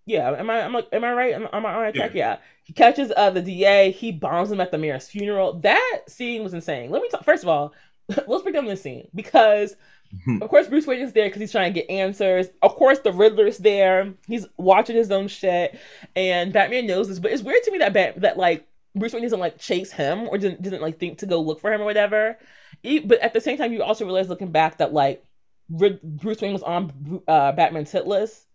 yeah. 0.06 0.32
Am 0.32 0.50
I 0.50 0.60
am 0.60 0.72
like 0.72 0.88
am 0.92 1.04
I 1.04 1.12
right? 1.12 1.34
Am, 1.34 1.48
am 1.52 1.66
I 1.66 1.86
on 1.86 1.92
track? 1.92 2.14
Yeah. 2.14 2.32
yeah. 2.32 2.36
He 2.64 2.72
catches 2.72 3.12
uh 3.16 3.30
the 3.30 3.42
DA. 3.42 3.92
He 3.92 4.10
bombs 4.10 4.50
him 4.50 4.60
at 4.60 4.72
the 4.72 4.78
mayor's 4.78 5.08
funeral. 5.08 5.60
That 5.60 6.00
scene 6.08 6.42
was 6.42 6.54
insane. 6.54 6.90
Let 6.90 7.02
me 7.02 7.08
talk. 7.08 7.24
First 7.24 7.44
of 7.44 7.48
all, 7.48 7.72
let's 8.26 8.42
break 8.42 8.54
down 8.54 8.66
this 8.66 8.82
scene 8.82 9.08
because 9.14 9.76
of 10.40 10.48
course, 10.48 10.68
Bruce 10.68 10.86
Wayne 10.86 11.00
is 11.00 11.12
there 11.12 11.26
because 11.26 11.40
he's 11.40 11.52
trying 11.52 11.72
to 11.72 11.80
get 11.80 11.90
answers. 11.90 12.48
Of 12.62 12.76
course, 12.76 12.98
the 13.00 13.12
Riddler's 13.12 13.58
there. 13.58 14.14
He's 14.26 14.46
watching 14.56 14.96
his 14.96 15.10
own 15.10 15.28
shit, 15.28 15.78
and 16.14 16.52
Batman 16.52 16.86
knows 16.86 17.08
this. 17.08 17.18
But 17.18 17.32
it's 17.32 17.42
weird 17.42 17.62
to 17.64 17.70
me 17.70 17.78
that 17.78 17.92
Bat- 17.92 18.20
that 18.20 18.36
like 18.36 18.66
Bruce 18.96 19.12
Wayne 19.12 19.22
doesn't 19.22 19.38
like 19.38 19.58
chase 19.58 19.92
him 19.92 20.28
or 20.28 20.38
doesn't, 20.38 20.62
doesn't 20.62 20.82
like 20.82 20.98
think 20.98 21.18
to 21.18 21.26
go 21.26 21.40
look 21.40 21.60
for 21.60 21.72
him 21.72 21.82
or 21.82 21.84
whatever. 21.84 22.38
He, 22.82 22.98
but 22.98 23.20
at 23.20 23.32
the 23.32 23.40
same 23.40 23.58
time, 23.58 23.72
you 23.72 23.82
also 23.82 24.04
realize 24.04 24.28
looking 24.28 24.50
back 24.50 24.78
that 24.78 24.92
like 24.92 25.24
Bruce 25.68 26.40
Wayne 26.40 26.52
was 26.52 26.62
on 26.62 27.22
uh, 27.28 27.52
Batman's 27.52 27.90
hit 27.90 28.06
list, 28.06 28.46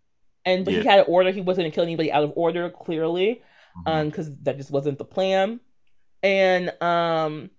and 0.45 0.65
but 0.65 0.73
yeah. 0.73 0.81
he 0.81 0.87
had 0.87 0.99
an 0.99 1.05
order. 1.07 1.31
He 1.31 1.41
wasn't 1.41 1.65
gonna 1.65 1.71
kill 1.71 1.83
anybody 1.83 2.11
out 2.11 2.23
of 2.23 2.33
order, 2.35 2.69
clearly, 2.69 3.41
mm-hmm. 3.77 3.87
um, 3.87 4.09
because 4.09 4.35
that 4.43 4.57
just 4.57 4.71
wasn't 4.71 4.97
the 4.97 5.05
plan. 5.05 5.59
And 6.23 6.71
um, 6.81 7.49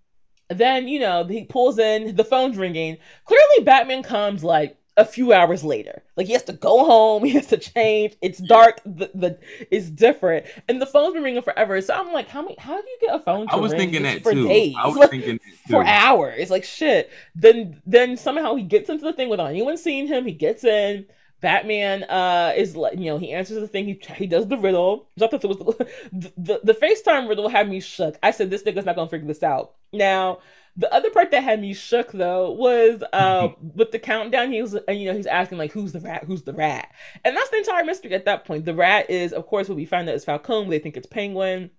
then, 0.49 0.89
you 0.89 1.01
know, 1.01 1.25
he 1.25 1.45
pulls 1.45 1.79
in, 1.79 2.15
the 2.15 2.25
phone's 2.25 2.57
ringing. 2.57 2.99
Clearly, 3.25 3.65
Batman 3.65 4.03
comes 4.03 4.45
like 4.45 4.77
a 4.97 5.05
few 5.05 5.33
hours 5.33 5.65
later. 5.65 6.03
Like 6.17 6.27
he 6.27 6.33
has 6.33 6.43
to 6.45 6.53
go 6.53 6.85
home, 6.85 7.25
he 7.25 7.31
has 7.33 7.47
to 7.49 7.59
change. 7.59 8.17
It's 8.21 8.39
dark, 8.39 8.81
the, 8.85 9.11
the 9.15 9.39
it's 9.71 9.91
different. 9.91 10.47
And 10.69 10.81
the 10.81 10.87
phone's 10.87 11.15
been 11.15 11.23
ringing 11.23 11.43
forever. 11.43 11.81
So 11.81 11.95
I'm 11.95 12.13
like, 12.13 12.29
how 12.29 12.43
many 12.43 12.57
how 12.59 12.81
do 12.81 12.89
you 12.89 12.99
get 13.01 13.15
a 13.15 13.21
phone 13.21 13.47
I 13.51 13.57
was 13.57 13.73
thinking 13.73 14.03
that 14.03 14.23
for 14.23 14.33
too. 14.33 14.49
days? 14.49 14.75
I 14.79 14.87
was 14.87 14.97
like, 14.99 15.11
thinking 15.11 15.41
for 15.69 15.85
hours. 15.85 16.51
Like 16.51 16.65
shit. 16.65 17.11
Then 17.35 17.81
then 17.87 18.17
somehow 18.17 18.55
he 18.55 18.63
gets 18.63 18.89
into 18.89 19.05
the 19.05 19.13
thing 19.13 19.29
without 19.29 19.51
anyone 19.51 19.77
seeing 19.77 20.07
him. 20.07 20.27
He 20.27 20.33
gets 20.33 20.65
in. 20.65 21.07
Batman 21.41 22.05
uh 22.05 22.53
is 22.57 22.77
like 22.77 22.97
you 22.97 23.07
know 23.07 23.19
he 23.19 23.33
answers 23.33 23.59
the 23.59 23.67
thing 23.67 23.85
he 23.85 24.01
he 24.15 24.29
does 24.29 24.47
the 24.47 24.57
riddle. 24.57 25.09
I 25.21 25.27
thought 25.27 25.43
was 25.43 25.57
the, 26.13 26.33
the 26.37 26.61
the 26.63 26.73
FaceTime 26.75 27.29
riddle 27.29 27.49
had 27.49 27.69
me 27.69 27.81
shook. 27.81 28.17
I 28.23 28.31
said 28.31 28.49
this 28.49 28.63
nigga's 28.63 28.87
not 28.87 28.95
gonna 28.95 29.11
figure 29.11 29.27
this 29.27 29.43
out. 29.43 29.73
Now 29.93 30.39
the 30.77 30.93
other 30.93 31.11
part 31.11 31.31
that 31.31 31.43
had 31.43 31.61
me 31.61 31.75
shook 31.75 32.13
though 32.13 32.51
was 32.53 33.03
uh 33.13 33.49
with 33.75 33.91
the 33.93 33.99
countdown. 33.99 34.53
He 34.53 34.63
was 34.63 34.75
and 34.75 34.99
you 34.99 35.07
know 35.07 35.17
he's 35.17 35.27
asking 35.27 35.59
like 35.59 35.73
who's 35.73 35.93
the 35.93 36.01
rat, 36.01 36.25
who's 36.25 36.43
the 36.43 36.55
rat, 36.55 36.91
and 37.25 37.37
that's 37.37 37.51
the 37.51 37.59
entire 37.59 37.85
mystery 37.85 38.15
at 38.15 38.25
that 38.25 38.45
point. 38.45 38.65
The 38.65 38.75
rat 38.75 39.11
is 39.11 39.33
of 39.33 39.47
course 39.47 39.69
what 39.69 39.77
we 39.77 39.85
find 39.85 40.09
out 40.09 40.15
is 40.15 40.25
Falcone. 40.25 40.71
They 40.71 40.79
think 40.79 40.97
it's 40.97 41.07
Penguin. 41.07 41.71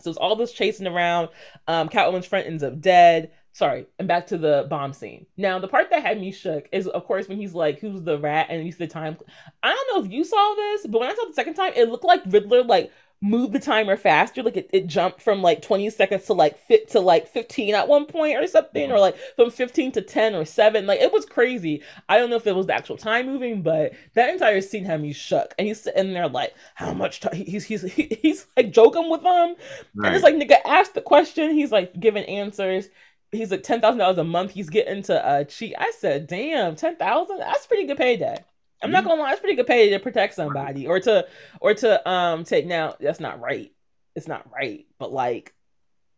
So 0.00 0.10
it's 0.10 0.18
all 0.18 0.36
this 0.36 0.52
chasing 0.52 0.86
around. 0.86 1.28
Um, 1.66 1.88
Catwoman's 1.88 2.26
friend 2.26 2.46
ends 2.46 2.62
up 2.62 2.80
dead. 2.80 3.32
Sorry, 3.52 3.86
and 3.98 4.06
back 4.06 4.28
to 4.28 4.38
the 4.38 4.66
bomb 4.70 4.92
scene. 4.92 5.26
Now, 5.36 5.58
the 5.58 5.66
part 5.66 5.90
that 5.90 6.02
had 6.02 6.20
me 6.20 6.30
shook 6.30 6.68
is, 6.70 6.86
of 6.86 7.04
course, 7.06 7.26
when 7.26 7.38
he's 7.38 7.54
like, 7.54 7.80
"Who's 7.80 8.02
the 8.02 8.16
rat?" 8.16 8.46
and 8.50 8.62
he's 8.62 8.76
the 8.76 8.86
time. 8.86 9.16
I 9.64 9.74
don't 9.74 9.96
know 9.96 10.06
if 10.06 10.12
you 10.12 10.22
saw 10.22 10.54
this, 10.54 10.86
but 10.86 11.00
when 11.00 11.10
I 11.10 11.14
saw 11.14 11.22
it 11.22 11.28
the 11.28 11.34
second 11.34 11.54
time, 11.54 11.72
it 11.74 11.88
looked 11.88 12.04
like 12.04 12.22
Riddler 12.26 12.62
like 12.62 12.92
move 13.20 13.52
the 13.52 13.58
timer 13.58 13.96
faster. 13.96 14.42
Like 14.42 14.56
it, 14.56 14.70
it 14.72 14.86
jumped 14.86 15.20
from 15.20 15.42
like 15.42 15.62
20 15.62 15.90
seconds 15.90 16.24
to 16.26 16.34
like 16.34 16.58
fit 16.58 16.88
to 16.90 17.00
like 17.00 17.26
15 17.28 17.74
at 17.74 17.88
one 17.88 18.06
point 18.06 18.36
or 18.36 18.46
something, 18.46 18.92
or 18.92 18.98
like 18.98 19.16
from 19.36 19.50
15 19.50 19.92
to 19.92 20.02
10 20.02 20.34
or 20.34 20.44
7. 20.44 20.86
Like 20.86 21.00
it 21.00 21.12
was 21.12 21.26
crazy. 21.26 21.82
I 22.08 22.18
don't 22.18 22.30
know 22.30 22.36
if 22.36 22.46
it 22.46 22.54
was 22.54 22.66
the 22.66 22.74
actual 22.74 22.96
time 22.96 23.26
moving, 23.26 23.62
but 23.62 23.92
that 24.14 24.30
entire 24.30 24.60
scene 24.60 24.84
had 24.84 25.00
me 25.00 25.12
shook. 25.12 25.54
And 25.58 25.66
he's 25.66 25.80
sitting 25.80 26.12
there 26.12 26.28
like, 26.28 26.54
how 26.74 26.92
much 26.92 27.20
time? 27.20 27.34
He's, 27.34 27.64
he's, 27.64 27.82
he's 27.92 28.46
like 28.56 28.70
joking 28.70 29.10
with 29.10 29.22
them. 29.22 29.54
Right. 29.94 30.06
And 30.08 30.14
it's 30.14 30.24
like, 30.24 30.34
nigga, 30.34 30.58
ask 30.64 30.92
the 30.92 31.00
question. 31.00 31.54
He's 31.54 31.72
like 31.72 31.98
giving 31.98 32.24
answers. 32.24 32.88
He's 33.32 33.50
like 33.50 33.62
$10,000 33.62 34.18
a 34.18 34.24
month. 34.24 34.52
He's 34.52 34.70
getting 34.70 35.02
to 35.04 35.26
uh, 35.26 35.44
cheat. 35.44 35.74
I 35.78 35.92
said, 35.98 36.28
damn, 36.28 36.76
10000 36.76 37.38
That's 37.38 37.66
pretty 37.66 37.86
good 37.86 37.98
payday. 37.98 38.42
I'm 38.82 38.90
not 38.90 39.04
gonna 39.04 39.20
lie, 39.20 39.32
it's 39.32 39.40
pretty 39.40 39.56
good 39.56 39.66
pay 39.66 39.90
to 39.90 39.98
protect 39.98 40.34
somebody 40.34 40.86
or 40.86 41.00
to 41.00 41.26
or 41.60 41.74
to 41.74 42.08
um 42.08 42.44
take 42.44 42.66
now 42.66 42.94
that's 43.00 43.20
not 43.20 43.40
right. 43.40 43.72
It's 44.14 44.28
not 44.28 44.50
right, 44.52 44.86
but 44.98 45.12
like 45.12 45.54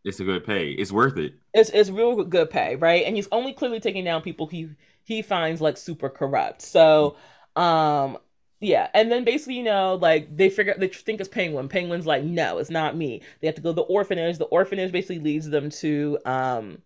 it's 0.04 0.20
a 0.20 0.24
good 0.24 0.44
pay. 0.44 0.70
It's 0.70 0.92
worth 0.92 1.16
it. 1.18 1.34
It's 1.54 1.70
it's 1.70 1.90
real 1.90 2.24
good 2.24 2.50
pay, 2.50 2.76
right? 2.76 3.04
And 3.04 3.16
he's 3.16 3.28
only 3.32 3.52
clearly 3.52 3.80
taking 3.80 4.04
down 4.04 4.22
people 4.22 4.46
he 4.46 4.70
he 5.04 5.22
finds 5.22 5.60
like 5.60 5.76
super 5.76 6.08
corrupt. 6.08 6.62
So 6.62 7.16
um 7.56 8.18
yeah, 8.60 8.90
and 8.92 9.10
then 9.10 9.24
basically, 9.24 9.54
you 9.54 9.62
know, 9.62 9.94
like 9.94 10.36
they 10.36 10.50
figure 10.50 10.74
they 10.76 10.88
think 10.88 11.20
it's 11.20 11.28
Penguin. 11.30 11.68
Penguin's 11.68 12.06
like, 12.06 12.24
no, 12.24 12.58
it's 12.58 12.68
not 12.70 12.94
me. 12.96 13.22
They 13.40 13.46
have 13.46 13.56
to 13.56 13.62
go 13.62 13.70
to 13.70 13.76
the 13.76 13.82
orphanage. 13.82 14.36
The 14.36 14.44
orphanage 14.44 14.92
basically 14.92 15.18
leads 15.18 15.48
them 15.48 15.70
to 15.70 16.18
um 16.26 16.82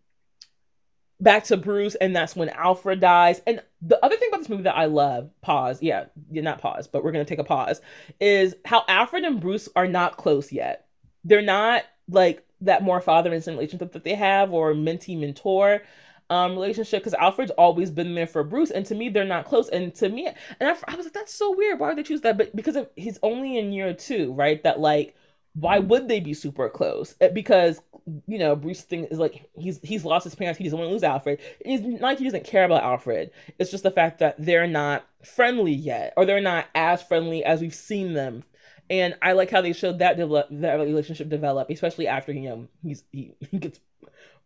back 1.24 1.44
to 1.44 1.56
Bruce, 1.56 1.96
and 1.96 2.14
that's 2.14 2.36
when 2.36 2.50
Alfred 2.50 3.00
dies. 3.00 3.40
And 3.46 3.60
the 3.82 4.02
other 4.04 4.16
thing 4.16 4.28
about 4.28 4.38
this 4.38 4.48
movie 4.48 4.62
that 4.62 4.76
I 4.76 4.84
love, 4.84 5.30
pause, 5.40 5.82
yeah, 5.82 6.04
not 6.30 6.60
pause, 6.60 6.86
but 6.86 7.02
we're 7.02 7.10
gonna 7.10 7.24
take 7.24 7.40
a 7.40 7.44
pause, 7.44 7.80
is 8.20 8.54
how 8.64 8.84
Alfred 8.86 9.24
and 9.24 9.40
Bruce 9.40 9.68
are 9.74 9.88
not 9.88 10.16
close 10.16 10.52
yet. 10.52 10.86
They're 11.24 11.42
not 11.42 11.82
like 12.08 12.46
that 12.60 12.82
more 12.82 13.00
father 13.00 13.32
and 13.32 13.42
son 13.42 13.54
relationship 13.54 13.92
that 13.92 14.04
they 14.04 14.14
have, 14.14 14.52
or 14.52 14.72
mentee 14.74 15.18
mentor 15.18 15.82
um 16.30 16.52
relationship 16.52 17.00
because 17.02 17.12
Alfred's 17.14 17.50
always 17.52 17.90
been 17.90 18.14
there 18.14 18.26
for 18.26 18.44
Bruce, 18.44 18.70
and 18.70 18.86
to 18.86 18.94
me 18.94 19.08
they're 19.08 19.24
not 19.24 19.44
close. 19.46 19.68
And 19.68 19.94
to 19.96 20.08
me, 20.08 20.26
and 20.26 20.68
I, 20.68 20.76
I 20.88 20.96
was 20.96 21.06
like, 21.06 21.12
that's 21.12 21.34
so 21.34 21.54
weird. 21.56 21.80
Why 21.80 21.88
would 21.88 21.98
they 21.98 22.02
choose 22.02 22.22
that? 22.22 22.38
But 22.38 22.54
because 22.54 22.76
of, 22.76 22.88
he's 22.96 23.18
only 23.22 23.58
in 23.58 23.72
year 23.72 23.92
two, 23.92 24.32
right? 24.32 24.62
That 24.62 24.80
like 24.80 25.16
why 25.54 25.78
would 25.78 26.08
they 26.08 26.20
be 26.20 26.34
super 26.34 26.68
close? 26.68 27.14
Eh, 27.20 27.28
because 27.28 27.80
you 28.26 28.38
know 28.38 28.54
Bruce 28.54 28.82
thing 28.82 29.04
is 29.04 29.18
like 29.18 29.48
he's 29.56 29.80
he's 29.82 30.04
lost 30.04 30.24
his 30.24 30.34
parents. 30.34 30.58
He 30.58 30.64
doesn't 30.64 30.78
want 30.78 30.88
to 30.88 30.92
lose 30.92 31.04
Alfred. 31.04 31.40
He's 31.64 31.80
like 32.00 32.18
he 32.18 32.24
doesn't 32.24 32.44
care 32.44 32.64
about 32.64 32.82
Alfred. 32.82 33.30
It's 33.58 33.70
just 33.70 33.84
the 33.84 33.90
fact 33.90 34.18
that 34.18 34.34
they're 34.38 34.66
not 34.66 35.06
friendly 35.24 35.72
yet, 35.72 36.12
or 36.16 36.26
they're 36.26 36.40
not 36.40 36.66
as 36.74 37.02
friendly 37.02 37.44
as 37.44 37.60
we've 37.60 37.74
seen 37.74 38.14
them. 38.14 38.44
And 38.90 39.14
I 39.22 39.32
like 39.32 39.50
how 39.50 39.62
they 39.62 39.72
showed 39.72 40.00
that 40.00 40.16
develop 40.16 40.48
that 40.50 40.74
relationship 40.74 41.28
develop, 41.28 41.70
especially 41.70 42.08
after 42.08 42.32
you 42.32 42.48
know 42.48 42.68
he's 42.82 43.04
he, 43.12 43.32
he 43.50 43.58
gets 43.58 43.80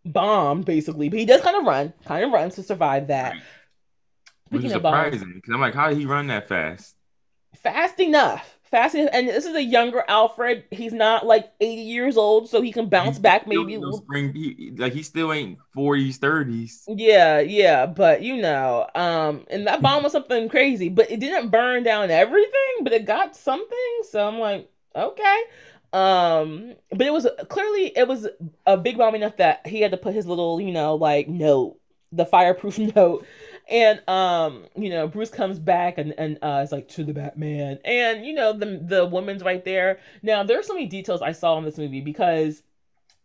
bombed 0.04 0.66
basically, 0.66 1.08
but 1.08 1.18
he 1.18 1.24
does 1.24 1.40
kind 1.40 1.56
of 1.56 1.64
run, 1.64 1.92
kind 2.04 2.24
of 2.24 2.32
runs 2.32 2.54
to 2.56 2.62
survive 2.62 3.08
that. 3.08 3.34
Which 4.50 4.64
is 4.64 4.72
surprising 4.72 5.32
because 5.34 5.54
I'm 5.54 5.60
like, 5.60 5.74
how 5.74 5.88
did 5.88 5.98
he 5.98 6.06
run 6.06 6.28
that 6.28 6.48
fast? 6.48 6.94
Fast 7.56 7.98
enough 8.00 8.57
fascinating. 8.70 9.12
And 9.12 9.28
this 9.28 9.44
is 9.44 9.54
a 9.54 9.62
younger 9.62 10.04
Alfred. 10.08 10.64
He's 10.70 10.92
not 10.92 11.26
like 11.26 11.50
80 11.60 11.82
years 11.82 12.16
old, 12.16 12.48
so 12.48 12.60
he 12.60 12.72
can 12.72 12.88
bounce 12.88 13.16
he's 13.16 13.18
back 13.18 13.46
maybe. 13.46 13.80
Spring, 13.92 14.32
he, 14.32 14.72
like 14.76 14.92
he 14.92 15.02
still 15.02 15.32
ain't 15.32 15.58
40s, 15.76 16.18
30s. 16.18 16.84
Yeah, 16.88 17.40
yeah, 17.40 17.86
but 17.86 18.22
you 18.22 18.36
know, 18.36 18.88
um, 18.94 19.44
and 19.50 19.66
that 19.66 19.82
bomb 19.82 20.02
was 20.02 20.12
something 20.12 20.48
crazy, 20.48 20.88
but 20.88 21.10
it 21.10 21.20
didn't 21.20 21.50
burn 21.50 21.82
down 21.82 22.10
everything, 22.10 22.82
but 22.82 22.92
it 22.92 23.04
got 23.04 23.36
something. 23.36 24.00
So 24.08 24.26
I'm 24.26 24.38
like, 24.38 24.70
okay. 24.94 25.42
Um, 25.92 26.74
but 26.90 27.06
it 27.06 27.12
was 27.12 27.26
clearly 27.48 27.96
it 27.96 28.06
was 28.06 28.28
a 28.66 28.76
big 28.76 28.98
bomb 28.98 29.14
enough 29.14 29.38
that 29.38 29.66
he 29.66 29.80
had 29.80 29.92
to 29.92 29.96
put 29.96 30.14
his 30.14 30.26
little, 30.26 30.60
you 30.60 30.72
know, 30.72 30.96
like 30.96 31.28
note, 31.28 31.78
the 32.12 32.26
fireproof 32.26 32.78
note 32.96 33.26
and 33.68 34.06
um 34.08 34.64
you 34.76 34.90
know 34.90 35.06
bruce 35.06 35.30
comes 35.30 35.58
back 35.58 35.98
and 35.98 36.14
and 36.18 36.38
uh 36.42 36.60
it's 36.62 36.72
like 36.72 36.88
to 36.88 37.04
the 37.04 37.12
batman. 37.12 37.78
And 37.84 38.24
you 38.24 38.34
know 38.34 38.52
the 38.52 38.80
the 38.82 39.06
woman's 39.06 39.42
right 39.42 39.64
there. 39.64 40.00
Now 40.22 40.42
there 40.42 40.58
are 40.58 40.62
so 40.62 40.74
many 40.74 40.86
details 40.86 41.22
i 41.22 41.32
saw 41.32 41.58
in 41.58 41.64
this 41.64 41.78
movie 41.78 42.00
because 42.00 42.62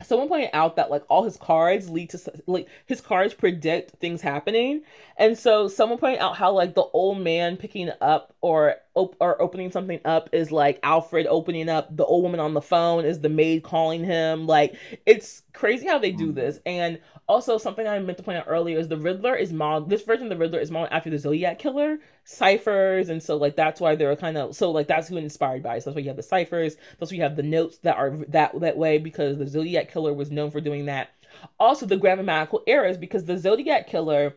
someone 0.03 0.27
pointed 0.27 0.49
out 0.53 0.75
that 0.75 0.91
like 0.91 1.03
all 1.09 1.23
his 1.23 1.37
cards 1.37 1.89
lead 1.89 2.09
to 2.09 2.19
like 2.47 2.67
his 2.85 3.01
cards 3.01 3.33
predict 3.33 3.91
things 3.99 4.21
happening. 4.21 4.81
And 5.17 5.37
so 5.37 5.67
someone 5.67 5.97
pointed 5.97 6.19
out 6.19 6.35
how 6.35 6.51
like 6.51 6.75
the 6.75 6.83
old 6.93 7.19
man 7.19 7.57
picking 7.57 7.89
up 8.01 8.35
or 8.41 8.75
op- 8.95 9.15
or 9.19 9.41
opening 9.41 9.71
something 9.71 9.99
up 10.05 10.29
is 10.33 10.51
like 10.51 10.79
alfred 10.83 11.27
opening 11.27 11.69
up. 11.69 11.95
The 11.95 12.05
old 12.05 12.23
woman 12.23 12.39
on 12.39 12.53
the 12.53 12.61
phone 12.61 13.05
is 13.05 13.19
the 13.19 13.29
maid 13.29 13.63
calling 13.63 14.03
him. 14.03 14.45
Like 14.47 14.75
it's 15.05 15.43
crazy 15.53 15.87
how 15.87 15.99
they 15.99 16.11
do 16.11 16.31
mm. 16.31 16.35
this. 16.35 16.59
And 16.65 16.99
also, 17.27 17.57
something 17.57 17.87
I 17.87 17.97
meant 17.99 18.17
to 18.17 18.23
point 18.23 18.37
out 18.37 18.45
earlier 18.47 18.77
is 18.77 18.89
the 18.89 18.97
Riddler 18.97 19.35
is 19.35 19.53
modeled. 19.53 19.89
This 19.89 20.03
version 20.03 20.25
of 20.25 20.29
the 20.29 20.37
Riddler 20.37 20.59
is 20.59 20.71
modeled 20.71 20.91
after 20.91 21.09
the 21.09 21.17
Zodiac 21.17 21.57
killer 21.57 21.99
ciphers, 22.25 23.09
and 23.09 23.23
so 23.23 23.37
like 23.37 23.55
that's 23.55 23.79
why 23.79 23.95
they're 23.95 24.15
kind 24.17 24.37
of 24.37 24.55
so 24.55 24.71
like 24.71 24.87
that's 24.87 25.07
who 25.07 25.17
inspired 25.17 25.63
by. 25.63 25.79
So 25.79 25.89
that's 25.89 25.95
why 25.95 26.01
you 26.01 26.09
have 26.09 26.17
the 26.17 26.23
ciphers. 26.23 26.75
That's 26.99 27.11
why 27.11 27.15
you 27.17 27.23
have 27.23 27.37
the 27.37 27.43
notes 27.43 27.77
that 27.79 27.95
are 27.97 28.11
that 28.29 28.59
that 28.59 28.77
way 28.77 28.97
because 28.97 29.37
the 29.37 29.47
Zodiac 29.47 29.91
killer 29.91 30.13
was 30.13 30.31
known 30.31 30.51
for 30.51 30.59
doing 30.59 30.85
that. 30.85 31.11
Also, 31.59 31.85
the 31.85 31.97
grammatical 31.97 32.61
errors 32.67 32.97
because 32.97 33.23
the 33.25 33.37
Zodiac 33.37 33.87
killer 33.87 34.35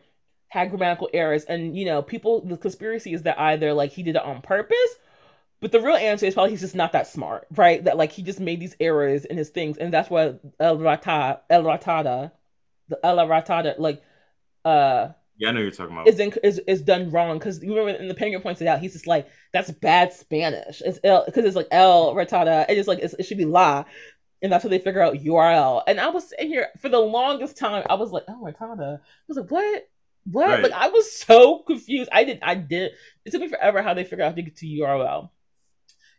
had 0.49 0.69
grammatical 0.69 1.09
errors, 1.13 1.43
and 1.43 1.77
you 1.77 1.85
know 1.85 2.01
people. 2.01 2.41
The 2.41 2.57
conspiracy 2.57 3.13
is 3.13 3.23
that 3.23 3.39
either 3.39 3.73
like 3.73 3.91
he 3.91 4.03
did 4.03 4.15
it 4.15 4.23
on 4.23 4.41
purpose 4.41 4.95
but 5.59 5.71
the 5.71 5.81
real 5.81 5.95
answer 5.95 6.25
is 6.25 6.35
probably 6.35 6.51
he's 6.51 6.61
just 6.61 6.75
not 6.75 6.91
that 6.91 7.07
smart, 7.07 7.47
right? 7.55 7.83
That 7.83 7.97
like 7.97 8.11
he 8.11 8.21
just 8.21 8.39
made 8.39 8.59
these 8.59 8.75
errors 8.79 9.25
in 9.25 9.37
his 9.37 9.49
things, 9.49 9.77
and 9.77 9.91
that's 9.91 10.09
why 10.09 10.35
El 10.59 10.77
Rata 10.77 11.41
El 11.49 11.63
Ratada 11.63 12.31
the 12.89 12.99
Ella 13.03 13.25
Ratada, 13.25 13.77
like 13.77 14.01
uh 14.65 15.09
Yeah, 15.37 15.49
I 15.49 15.51
know 15.51 15.61
you're 15.61 15.71
talking 15.71 15.93
about. 15.93 16.07
Is 16.07 16.19
in, 16.19 16.33
is, 16.43 16.59
is 16.67 16.81
done 16.81 17.11
wrong 17.11 17.37
because 17.37 17.63
you 17.63 17.75
remember, 17.77 17.99
and 17.99 18.09
the 18.09 18.15
Penguin 18.15 18.41
points 18.41 18.61
it 18.61 18.67
out. 18.67 18.79
He's 18.79 18.93
just 18.93 19.07
like, 19.07 19.27
"That's 19.53 19.71
bad 19.71 20.13
Spanish." 20.13 20.81
It's 20.85 20.99
L 21.03 21.23
because 21.25 21.45
it's 21.45 21.55
like 21.55 21.67
L 21.71 22.13
retada. 22.15 22.65
It's 22.67 22.77
just 22.77 22.87
like 22.87 22.99
it 22.99 23.23
should 23.25 23.37
be 23.37 23.45
la, 23.45 23.85
and 24.41 24.51
that's 24.51 24.63
how 24.63 24.69
they 24.69 24.79
figure 24.79 25.01
out 25.01 25.15
URL. 25.15 25.83
And 25.87 25.99
I 25.99 26.09
was 26.09 26.29
sitting 26.29 26.47
here 26.47 26.69
for 26.79 26.89
the 26.89 26.99
longest 26.99 27.57
time. 27.57 27.85
I 27.89 27.95
was 27.95 28.11
like, 28.11 28.23
"Oh, 28.27 28.41
retada." 28.43 28.97
I 28.97 29.01
was 29.27 29.37
like, 29.37 29.51
"What? 29.51 29.89
What?" 30.25 30.47
Right. 30.47 30.63
Like 30.63 30.73
I 30.73 30.89
was 30.89 31.11
so 31.11 31.59
confused. 31.59 32.09
I 32.11 32.23
did. 32.23 32.39
I 32.41 32.55
did. 32.55 32.91
It 33.25 33.31
took 33.31 33.41
me 33.41 33.47
forever 33.47 33.81
how 33.81 33.93
they 33.93 34.03
figure 34.03 34.25
out 34.25 34.29
how 34.29 34.35
to 34.35 34.41
get 34.41 34.57
to 34.57 34.65
URL. 34.65 35.29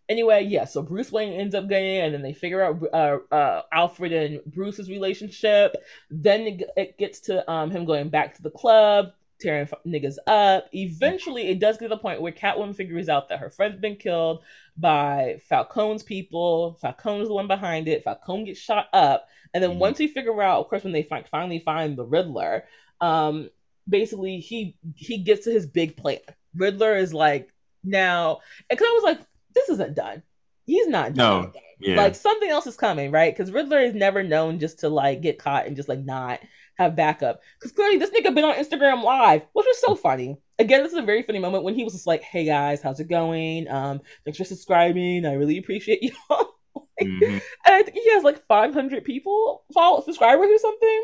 Anyway, 0.08 0.42
yeah, 0.44 0.64
so 0.64 0.80
Bruce 0.80 1.12
Wayne 1.12 1.38
ends 1.38 1.54
up 1.54 1.68
getting, 1.68 1.98
and 1.98 2.14
then 2.14 2.22
they 2.22 2.32
figure 2.32 2.62
out 2.62 2.82
uh, 2.94 3.34
uh, 3.34 3.62
Alfred 3.72 4.12
and 4.12 4.40
Bruce's 4.46 4.88
relationship. 4.88 5.76
Then 6.10 6.40
it, 6.42 6.62
it 6.76 6.98
gets 6.98 7.20
to 7.22 7.48
um, 7.50 7.70
him 7.70 7.84
going 7.84 8.08
back 8.08 8.34
to 8.36 8.42
the 8.42 8.50
club, 8.50 9.12
tearing 9.38 9.68
niggas 9.86 10.16
up. 10.26 10.68
Eventually, 10.72 11.48
it 11.48 11.60
does 11.60 11.76
get 11.76 11.86
to 11.86 11.88
the 11.90 11.98
point 11.98 12.22
where 12.22 12.32
Catwoman 12.32 12.74
figures 12.74 13.10
out 13.10 13.28
that 13.28 13.40
her 13.40 13.50
friend's 13.50 13.80
been 13.80 13.96
killed 13.96 14.42
by 14.78 15.40
Falcone's 15.48 16.02
people. 16.02 16.78
Falcone's 16.80 17.28
the 17.28 17.34
one 17.34 17.46
behind 17.46 17.86
it. 17.86 18.02
Falcone 18.04 18.46
gets 18.46 18.60
shot 18.60 18.88
up, 18.94 19.28
and 19.52 19.62
then 19.62 19.72
mm-hmm. 19.72 19.80
once 19.80 19.98
we 19.98 20.08
figure 20.08 20.40
out, 20.40 20.60
of 20.60 20.68
course, 20.68 20.84
when 20.84 20.94
they 20.94 21.02
find, 21.02 21.28
finally 21.28 21.58
find 21.58 21.98
the 21.98 22.04
Riddler, 22.04 22.64
um, 23.02 23.50
basically 23.86 24.40
he 24.40 24.76
he 24.96 25.18
gets 25.18 25.44
to 25.44 25.50
his 25.50 25.66
big 25.66 25.96
plan. 25.96 26.20
Riddler 26.54 26.96
is 26.96 27.12
like 27.12 27.52
now, 27.84 28.40
because 28.68 28.86
I 28.86 28.92
was 28.94 29.04
like, 29.04 29.20
this 29.54 29.68
isn't 29.68 29.94
done. 29.94 30.22
He's 30.64 30.88
not 30.88 31.14
done. 31.14 31.42
No. 31.42 31.52
Yeah. 31.80 31.96
Like 31.96 32.14
something 32.14 32.50
else 32.50 32.66
is 32.66 32.76
coming, 32.76 33.10
right? 33.12 33.34
Because 33.34 33.52
Riddler 33.52 33.80
is 33.80 33.94
never 33.94 34.22
known 34.22 34.58
just 34.58 34.80
to 34.80 34.88
like 34.88 35.22
get 35.22 35.38
caught 35.38 35.66
and 35.66 35.76
just 35.76 35.88
like 35.88 36.00
not 36.00 36.40
have 36.74 36.96
backup. 36.96 37.40
Because 37.58 37.72
clearly 37.72 37.98
this 37.98 38.10
nigga 38.10 38.34
been 38.34 38.44
on 38.44 38.56
Instagram 38.56 39.02
live, 39.02 39.42
which 39.52 39.66
was 39.66 39.80
so 39.80 39.94
funny. 39.94 40.38
Again, 40.58 40.82
this 40.82 40.92
is 40.92 40.98
a 40.98 41.02
very 41.02 41.22
funny 41.22 41.38
moment 41.38 41.62
when 41.62 41.74
he 41.74 41.84
was 41.84 41.92
just 41.92 42.06
like, 42.06 42.22
"Hey 42.22 42.44
guys, 42.44 42.82
how's 42.82 42.98
it 42.98 43.08
going? 43.08 43.68
Um, 43.68 44.00
thanks 44.24 44.38
for 44.38 44.44
subscribing. 44.44 45.24
I 45.24 45.34
really 45.34 45.58
appreciate 45.58 46.02
y'all." 46.30 46.54
like, 46.74 47.08
mm-hmm. 47.08 47.32
And 47.32 47.42
I 47.66 47.82
think 47.82 47.96
he 47.96 48.10
has 48.12 48.24
like 48.24 48.44
500 48.46 49.04
people 49.04 49.64
follow 49.72 50.02
subscribers 50.02 50.48
or 50.50 50.58
something 50.58 51.02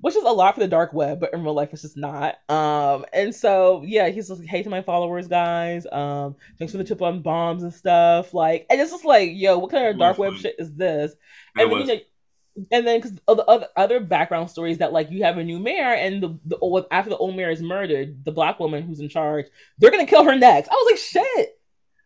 which 0.00 0.16
is 0.16 0.22
a 0.22 0.30
lot 0.30 0.54
for 0.54 0.60
the 0.60 0.68
dark 0.68 0.92
web, 0.92 1.20
but 1.20 1.32
in 1.32 1.42
real 1.42 1.54
life 1.54 1.70
it's 1.72 1.82
just 1.82 1.96
not. 1.96 2.38
Um, 2.48 3.04
and 3.12 3.34
so 3.34 3.82
yeah, 3.84 4.08
he's 4.08 4.30
like, 4.30 4.46
hey 4.46 4.62
to 4.62 4.70
my 4.70 4.82
followers, 4.82 5.28
guys. 5.28 5.86
Um, 5.90 6.36
thanks 6.58 6.72
for 6.72 6.78
the 6.78 6.84
tip 6.84 7.02
on 7.02 7.22
bombs 7.22 7.62
and 7.62 7.72
stuff. 7.72 8.34
Like, 8.34 8.66
and 8.70 8.80
it's 8.80 8.90
just 8.90 9.04
like, 9.04 9.30
yo, 9.32 9.58
what 9.58 9.70
kind 9.70 9.86
of 9.86 9.98
dark 9.98 10.18
web 10.18 10.34
shit 10.34 10.56
is 10.58 10.74
this? 10.74 11.14
And 11.56 11.70
then, 11.70 11.78
you 11.80 11.86
know, 11.86 12.00
and 12.70 12.86
then 12.86 12.98
because 13.00 13.14
the 13.14 13.44
other 13.44 13.66
other 13.76 14.00
background 14.00 14.50
stories 14.50 14.78
that 14.78 14.92
like 14.92 15.10
you 15.10 15.24
have 15.24 15.38
a 15.38 15.44
new 15.44 15.58
mayor 15.58 15.94
and 15.94 16.22
the, 16.22 16.38
the 16.44 16.86
after 16.90 17.10
the 17.10 17.16
old 17.16 17.34
mayor 17.34 17.50
is 17.50 17.62
murdered, 17.62 18.24
the 18.24 18.32
black 18.32 18.60
woman 18.60 18.82
who's 18.82 19.00
in 19.00 19.08
charge, 19.08 19.46
they're 19.78 19.90
gonna 19.90 20.06
kill 20.06 20.24
her 20.24 20.36
next. 20.36 20.68
I 20.68 20.74
was 20.74 20.92
like, 20.92 21.24
shit 21.26 21.58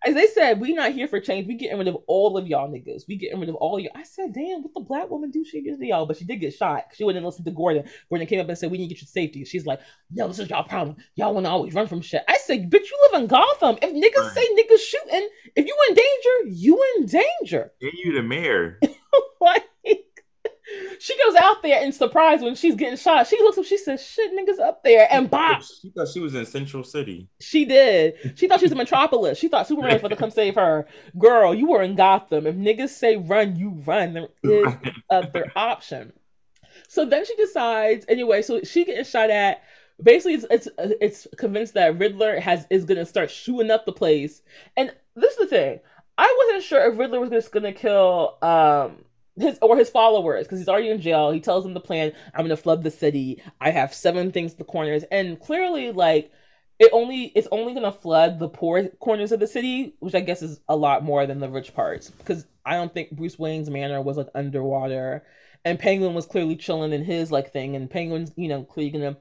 as 0.07 0.15
they 0.15 0.29
said, 0.29 0.61
we 0.61 0.73
not 0.73 0.93
here 0.93 1.09
for 1.09 1.19
change. 1.19 1.49
We 1.49 1.55
getting 1.55 1.79
rid 1.79 1.89
of 1.89 1.97
all 2.07 2.39
of 2.39 2.47
y'all 2.47 2.71
niggas. 2.71 3.03
We 3.09 3.17
getting 3.17 3.41
rid 3.41 3.49
of 3.49 3.57
all 3.57 3.77
of 3.77 3.83
y'all. 3.83 3.93
I 3.97 4.05
said, 4.05 4.33
damn, 4.33 4.63
what 4.63 4.73
the 4.73 4.81
black 4.81 5.11
woman 5.11 5.33
do 5.33 5.45
she 5.45 5.61
get 5.63 5.81
to 5.81 5.87
y'all? 5.87 6.07
But 6.07 6.17
she 6.17 6.25
did 6.25 6.37
get 6.37 6.55
shot. 6.55 6.85
She 6.95 7.03
wouldn't 7.03 7.27
listen 7.27 7.45
to 7.45 7.51
Gordon. 7.51 7.85
Gordon 8.09 8.29
came 8.29 8.41
up 8.41 8.49
and 8.49 8.57
said, 8.57 8.71
we 8.71 8.79
need 8.79 8.89
to 8.89 8.95
get 8.95 9.01
you 9.01 9.09
safety. 9.09 9.45
She's 9.45 9.67
like, 9.67 9.81
no, 10.13 10.29
this 10.29 10.39
is 10.39 10.49
y'all 10.49 10.63
problem. 10.63 10.97
Y'all 11.17 11.35
want 11.35 11.47
to 11.47 11.51
always 11.51 11.75
run 11.75 11.89
from 11.89 12.01
shit. 12.01 12.23
I 12.29 12.39
said, 12.39 12.71
bitch, 12.71 12.85
you 12.85 13.09
live 13.11 13.23
in 13.23 13.27
Gotham. 13.27 13.79
If 13.83 13.93
niggas 13.93 14.23
right. 14.23 14.33
say 14.33 14.47
niggas 14.55 14.79
shooting, 14.79 15.29
if 15.57 15.67
you 15.67 15.77
in 15.89 15.95
danger, 15.95 16.57
you 16.57 16.85
in 16.97 17.07
danger. 17.07 17.73
And 17.83 17.93
you 17.93 18.13
the 18.15 18.23
mayor. 18.23 18.79
like, 19.41 19.65
she 20.99 21.17
goes 21.25 21.35
out 21.37 21.63
there 21.63 21.83
in 21.83 21.93
surprise 21.93 22.41
when 22.41 22.55
she's 22.55 22.75
getting 22.75 22.97
shot. 22.97 23.27
She 23.27 23.39
looks 23.39 23.59
up, 23.59 23.65
she 23.65 23.79
says, 23.79 24.05
shit, 24.05 24.33
niggas 24.33 24.61
up 24.61 24.83
there. 24.83 25.09
And 25.11 25.31
bop. 25.31 25.63
She 25.63 25.91
thought 25.91 26.09
she 26.09 26.21
was 26.21 26.35
in 26.35 26.47
Central 26.47 26.85
City. 26.85 27.29
She 27.41 27.65
did. 27.65 28.15
She 28.37 28.49
thought 28.49 28.61
she 28.61 28.67
was 28.67 28.73
in 28.73 28.79
Metropolis. 28.79 29.39
She 29.39 29.49
thought 29.49 29.67
Superman 29.67 29.93
was 29.93 30.03
going 30.03 30.11
to 30.11 30.17
come 30.17 30.31
save 30.33 30.55
her. 30.55 30.87
Girl, 31.19 31.55
you 31.55 31.69
were 31.69 31.83
in 31.83 31.97
Gotham. 31.97 32.47
If 32.47 32.57
niggas 32.57 32.91
say 32.91 33.17
run, 33.17 33.57
you 33.57 33.71
run. 33.87 34.29
There 34.43 34.69
is 34.69 34.75
other 35.11 35.53
option. 35.55 36.13
So 36.89 37.05
then 37.05 37.25
she 37.25 37.35
decides, 37.37 38.05
anyway, 38.09 38.43
so 38.43 38.63
she 38.63 38.85
getting 38.85 39.05
shot 39.05 39.31
at. 39.31 39.63
Basically, 40.03 40.35
it's 40.35 40.45
it's 40.51 40.69
it's 40.79 41.27
convinced 41.39 41.73
that 41.73 41.99
Riddler 41.99 42.39
has 42.39 42.67
is 42.69 42.85
gonna 42.85 43.07
start 43.07 43.31
shooting 43.31 43.71
up 43.71 43.87
the 43.87 43.93
place. 43.93 44.43
And 44.77 44.95
this 45.15 45.33
is 45.33 45.39
the 45.39 45.47
thing. 45.47 45.81
I 46.19 46.45
wasn't 46.45 46.65
sure 46.65 46.93
if 46.93 46.99
Riddler 46.99 47.19
was 47.19 47.31
just 47.31 47.51
gonna 47.51 47.73
kill 47.73 48.37
um 48.43 49.06
his 49.39 49.59
or 49.63 49.77
his 49.77 49.91
followers 49.91 50.47
because 50.47 50.59
he's 50.59 50.69
already 50.69 50.91
in 50.91 51.01
jail. 51.01 51.31
He 51.31 51.41
tells 51.41 51.65
them 51.65 51.75
the 51.75 51.81
plan. 51.81 52.13
I'm 52.35 52.45
gonna 52.45 52.57
flood 52.57 52.83
the 52.83 52.91
city. 52.91 53.43
I 53.61 53.71
have 53.71 53.95
seven 53.95 54.33
things 54.33 54.55
the 54.55 54.65
corners, 54.65 55.05
and 55.11 55.41
clearly, 55.41 55.93
like 55.93 56.33
it 56.79 56.91
only 56.93 57.25
it's 57.35 57.49
only 57.53 57.75
gonna 57.75 57.93
flood 57.93 58.39
the 58.39 58.49
poor 58.49 58.89
corners 59.01 59.33
of 59.33 59.41
the 59.41 59.47
city, 59.47 59.95
which 60.01 60.15
I 60.15 60.21
guess 60.21 60.43
is 60.43 60.61
a 60.69 60.77
lot 60.77 61.05
more 61.05 61.27
than 61.27 61.41
the 61.41 61.49
rich 61.49 61.75
parts. 61.75 62.11
Because 62.11 62.47
I 62.65 62.75
don't 62.75 62.93
think 62.93 63.13
Bruce 63.13 63.39
Wayne's 63.39 63.71
manor 63.71 64.01
was 64.03 64.17
like 64.17 64.29
underwater, 64.35 65.25
and 65.65 65.79
Penguin 65.79 66.15
was 66.15 66.27
clearly 66.27 66.57
chilling 66.57 66.93
in 66.93 67.05
his 67.05 67.31
like 67.31 67.53
thing, 67.53 67.77
and 67.77 67.91
Penguin's 67.91 68.33
you 68.37 68.49
know 68.49 68.63
clearly 68.65 68.91
gonna 68.91 69.17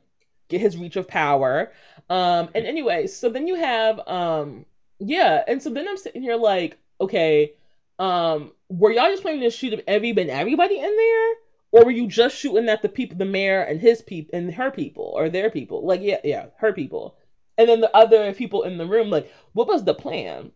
get 0.47 0.62
his 0.62 0.78
reach 0.78 0.95
of 0.95 1.08
power. 1.08 1.71
Um, 2.10 2.49
and 2.56 2.65
anyway, 2.65 3.08
so 3.08 3.30
then 3.30 3.47
you 3.47 3.56
have 3.56 3.99
um, 4.08 4.65
yeah, 4.99 5.43
and 5.47 5.62
so 5.62 5.69
then 5.69 5.88
I'm 5.88 5.97
sitting 5.97 6.21
here 6.21 6.38
like, 6.38 6.78
okay 7.01 7.54
um, 7.99 8.51
were 8.69 8.91
y'all 8.91 9.10
just 9.10 9.21
planning 9.21 9.41
to 9.41 9.49
shoot 9.49 9.73
at 9.73 9.84
everybody, 9.88 10.30
everybody 10.30 10.78
in 10.78 10.95
there, 10.95 11.34
or 11.71 11.86
were 11.86 11.91
you 11.91 12.08
just 12.08 12.38
shooting 12.38 12.69
at 12.69 12.82
the 12.82 12.89
people, 12.89 13.17
the 13.17 13.25
mayor 13.25 13.62
and 13.62 13.80
his 13.80 14.01
people 14.01 14.38
and 14.38 14.54
her 14.54 14.71
people 14.71 15.13
or 15.15 15.30
their 15.30 15.49
people? 15.49 15.86
Like, 15.86 16.01
yeah, 16.01 16.19
yeah, 16.23 16.47
her 16.58 16.73
people, 16.73 17.17
and 17.58 17.69
then 17.69 17.82
the 17.82 17.95
other 17.95 18.34
people 18.34 18.63
in 18.63 18.78
the 18.78 18.86
room. 18.86 19.10
Like, 19.10 19.32
what 19.54 19.67
was 19.67 19.84
the 19.84 19.93
plan? 19.93 20.51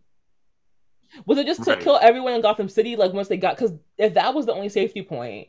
Was 1.26 1.38
it 1.38 1.46
just 1.46 1.64
to 1.64 1.72
right. 1.72 1.80
kill 1.80 1.98
everyone 2.00 2.34
in 2.34 2.40
Gotham 2.40 2.68
City? 2.68 2.96
Like 2.96 3.12
once 3.12 3.28
they 3.28 3.36
got, 3.36 3.56
because 3.56 3.72
if 3.98 4.14
that 4.14 4.34
was 4.34 4.46
the 4.46 4.54
only 4.54 4.68
safety 4.68 5.02
point, 5.02 5.48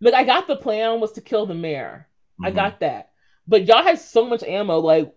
like 0.00 0.14
I 0.14 0.24
got 0.24 0.46
the 0.46 0.56
plan 0.56 1.00
was 1.00 1.12
to 1.12 1.20
kill 1.20 1.46
the 1.46 1.54
mayor. 1.54 2.08
Mm-hmm. 2.34 2.46
I 2.46 2.50
got 2.52 2.80
that, 2.80 3.10
but 3.46 3.66
y'all 3.66 3.82
had 3.82 3.98
so 3.98 4.26
much 4.26 4.42
ammo. 4.42 4.78
Like, 4.78 5.12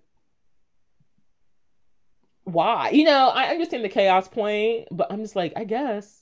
why? 2.43 2.89
You 2.89 3.05
know, 3.05 3.29
I 3.29 3.45
understand 3.45 3.85
the 3.85 3.89
chaos 3.89 4.27
point, 4.27 4.87
but 4.91 5.11
I'm 5.11 5.21
just 5.21 5.35
like, 5.35 5.53
I 5.55 5.63
guess 5.63 6.20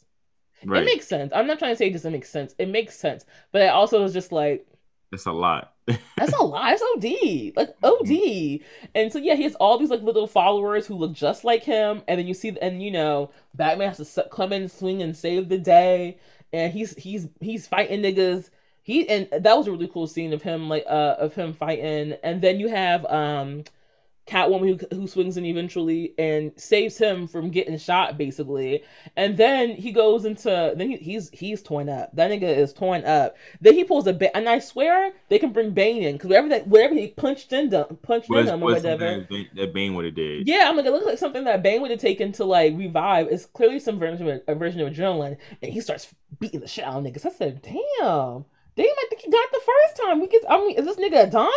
right. 0.66 0.84
it 0.84 0.86
makes 0.86 1.08
sense. 1.08 1.32
I'm 1.36 1.48
not 1.48 1.60
trying 1.60 1.74
to 1.74 1.78
say 1.78 1.88
it 1.88 1.94
doesn't 1.94 2.12
make 2.12 2.26
sense. 2.26 2.56
It 2.58 2.70
makes 2.70 2.98
sense, 2.98 3.26
but 3.52 3.62
it 3.62 3.70
also 3.70 4.04
is 4.04 4.14
just 4.14 4.32
like 4.32 4.66
it's 5.12 5.26
a 5.26 5.32
lot. 5.32 5.74
that's 6.18 6.34
a 6.34 6.44
lot. 6.44 6.74
It's 6.74 6.84
OD, 6.84 7.56
like 7.56 7.76
OD. 7.84 8.08
Mm-hmm. 8.10 8.64
And 8.96 9.12
so 9.12 9.20
yeah, 9.20 9.36
he 9.36 9.44
has 9.44 9.56
all 9.56 9.78
these 9.78 9.90
like 9.90 10.02
little 10.02 10.28
followers 10.28 10.86
who 10.86 10.96
look 10.96 11.14
just 11.14 11.44
like 11.44 11.64
him, 11.64 12.02
and 12.08 12.20
then 12.20 12.28
you 12.28 12.34
see, 12.34 12.56
and 12.62 12.82
you 12.82 12.92
know, 12.92 13.32
Batman 13.56 13.94
has 13.94 14.14
to 14.14 14.28
come 14.32 14.54
in, 14.54 14.70
swing, 14.70 15.02
and 15.02 15.16
save 15.16 15.50
the 15.50 15.58
day, 15.58 16.18
and 16.54 16.72
he's 16.72 16.96
he's 16.96 17.28
he's 17.40 17.68
fighting 17.68 18.02
niggas. 18.02 18.50
He 18.84 19.08
and 19.10 19.28
that 19.32 19.58
was 19.58 19.68
a 19.68 19.72
really 19.72 19.88
cool 19.88 20.08
scene 20.08 20.34
of 20.34 20.42
him 20.42 20.70
like 20.70 20.86
uh 20.88 21.16
of 21.20 21.34
him 21.36 21.54
fighting, 21.54 22.14
and 22.24 22.42
then 22.42 22.60
you 22.60 22.70
have 22.70 23.06
um 23.06 23.64
Catwoman 24.30 24.80
who, 24.92 24.96
who 24.96 25.08
swings 25.08 25.38
in 25.38 25.46
eventually 25.46 26.14
and 26.18 26.52
saves 26.56 26.98
him 26.98 27.28
from 27.28 27.50
getting 27.50 27.78
shot 27.78 28.18
basically. 28.18 28.84
And 29.16 29.38
then 29.38 29.72
he 29.72 29.92
goes 29.92 30.26
into 30.26 30.74
then 30.76 30.90
he, 30.92 30.98
he's 30.98 31.30
he's 31.32 31.62
torn 31.62 31.90
up. 31.90 32.16
That 32.16 32.30
nigga 32.30 32.56
is 32.56 32.74
torn 32.74 33.06
up. 33.06 33.36
Then 33.60 33.74
he 33.74 33.84
pulls 33.84 34.08
a 34.08 34.14
bit 34.14 34.32
and 34.36 34.48
I 34.48 34.60
swear 34.60 35.14
they 35.30 35.40
can 35.40 35.52
bring 35.52 35.72
Bane 35.72 36.04
in 36.04 36.14
because 36.14 36.30
whatever 36.30 36.50
that 36.50 36.68
whatever 36.68 36.94
he 36.94 37.08
punched 37.08 37.52
in 37.54 37.70
them 37.70 37.98
punched 38.02 38.30
was, 38.30 38.48
in 38.48 38.54
him 38.54 38.64
or 38.64 38.74
whatever. 38.74 39.26
That 39.56 39.74
Bane 39.74 39.96
would 39.96 40.06
have 40.06 40.16
did. 40.16 40.48
Yeah, 40.48 40.68
I'm 40.68 40.78
like 40.78 40.86
it 40.86 40.92
looks 40.92 41.06
like 41.06 41.18
something 41.18 41.44
that 41.46 41.64
Bane 41.64 41.82
would 41.82 41.92
have 41.92 42.00
taken 42.00 42.32
to 42.34 42.46
like 42.46 42.78
revive. 42.78 43.28
It's 43.28 43.46
clearly 43.46 43.80
some 43.80 43.98
version 43.98 44.28
of 44.28 44.42
a, 44.48 44.56
version 44.56 44.82
of 44.82 44.94
adrenaline, 44.94 45.38
and 45.62 45.74
he 45.74 45.82
starts 45.82 46.14
beating 46.40 46.60
the 46.60 46.68
shit 46.68 46.86
out 46.86 46.98
of 46.98 47.04
niggas. 47.04 47.26
I 47.26 47.32
said, 47.32 47.62
damn. 47.62 48.46
Damn, 48.76 48.86
I 48.86 49.06
think 49.10 49.22
he 49.22 49.32
got 49.32 49.52
the 49.52 49.60
first 49.66 50.02
time. 50.02 50.22
We 50.22 50.28
get, 50.28 50.44
I 50.50 50.58
mean, 50.58 50.78
is 50.78 50.86
this 50.86 50.96
nigga 50.96 51.30
dying? 51.30 51.50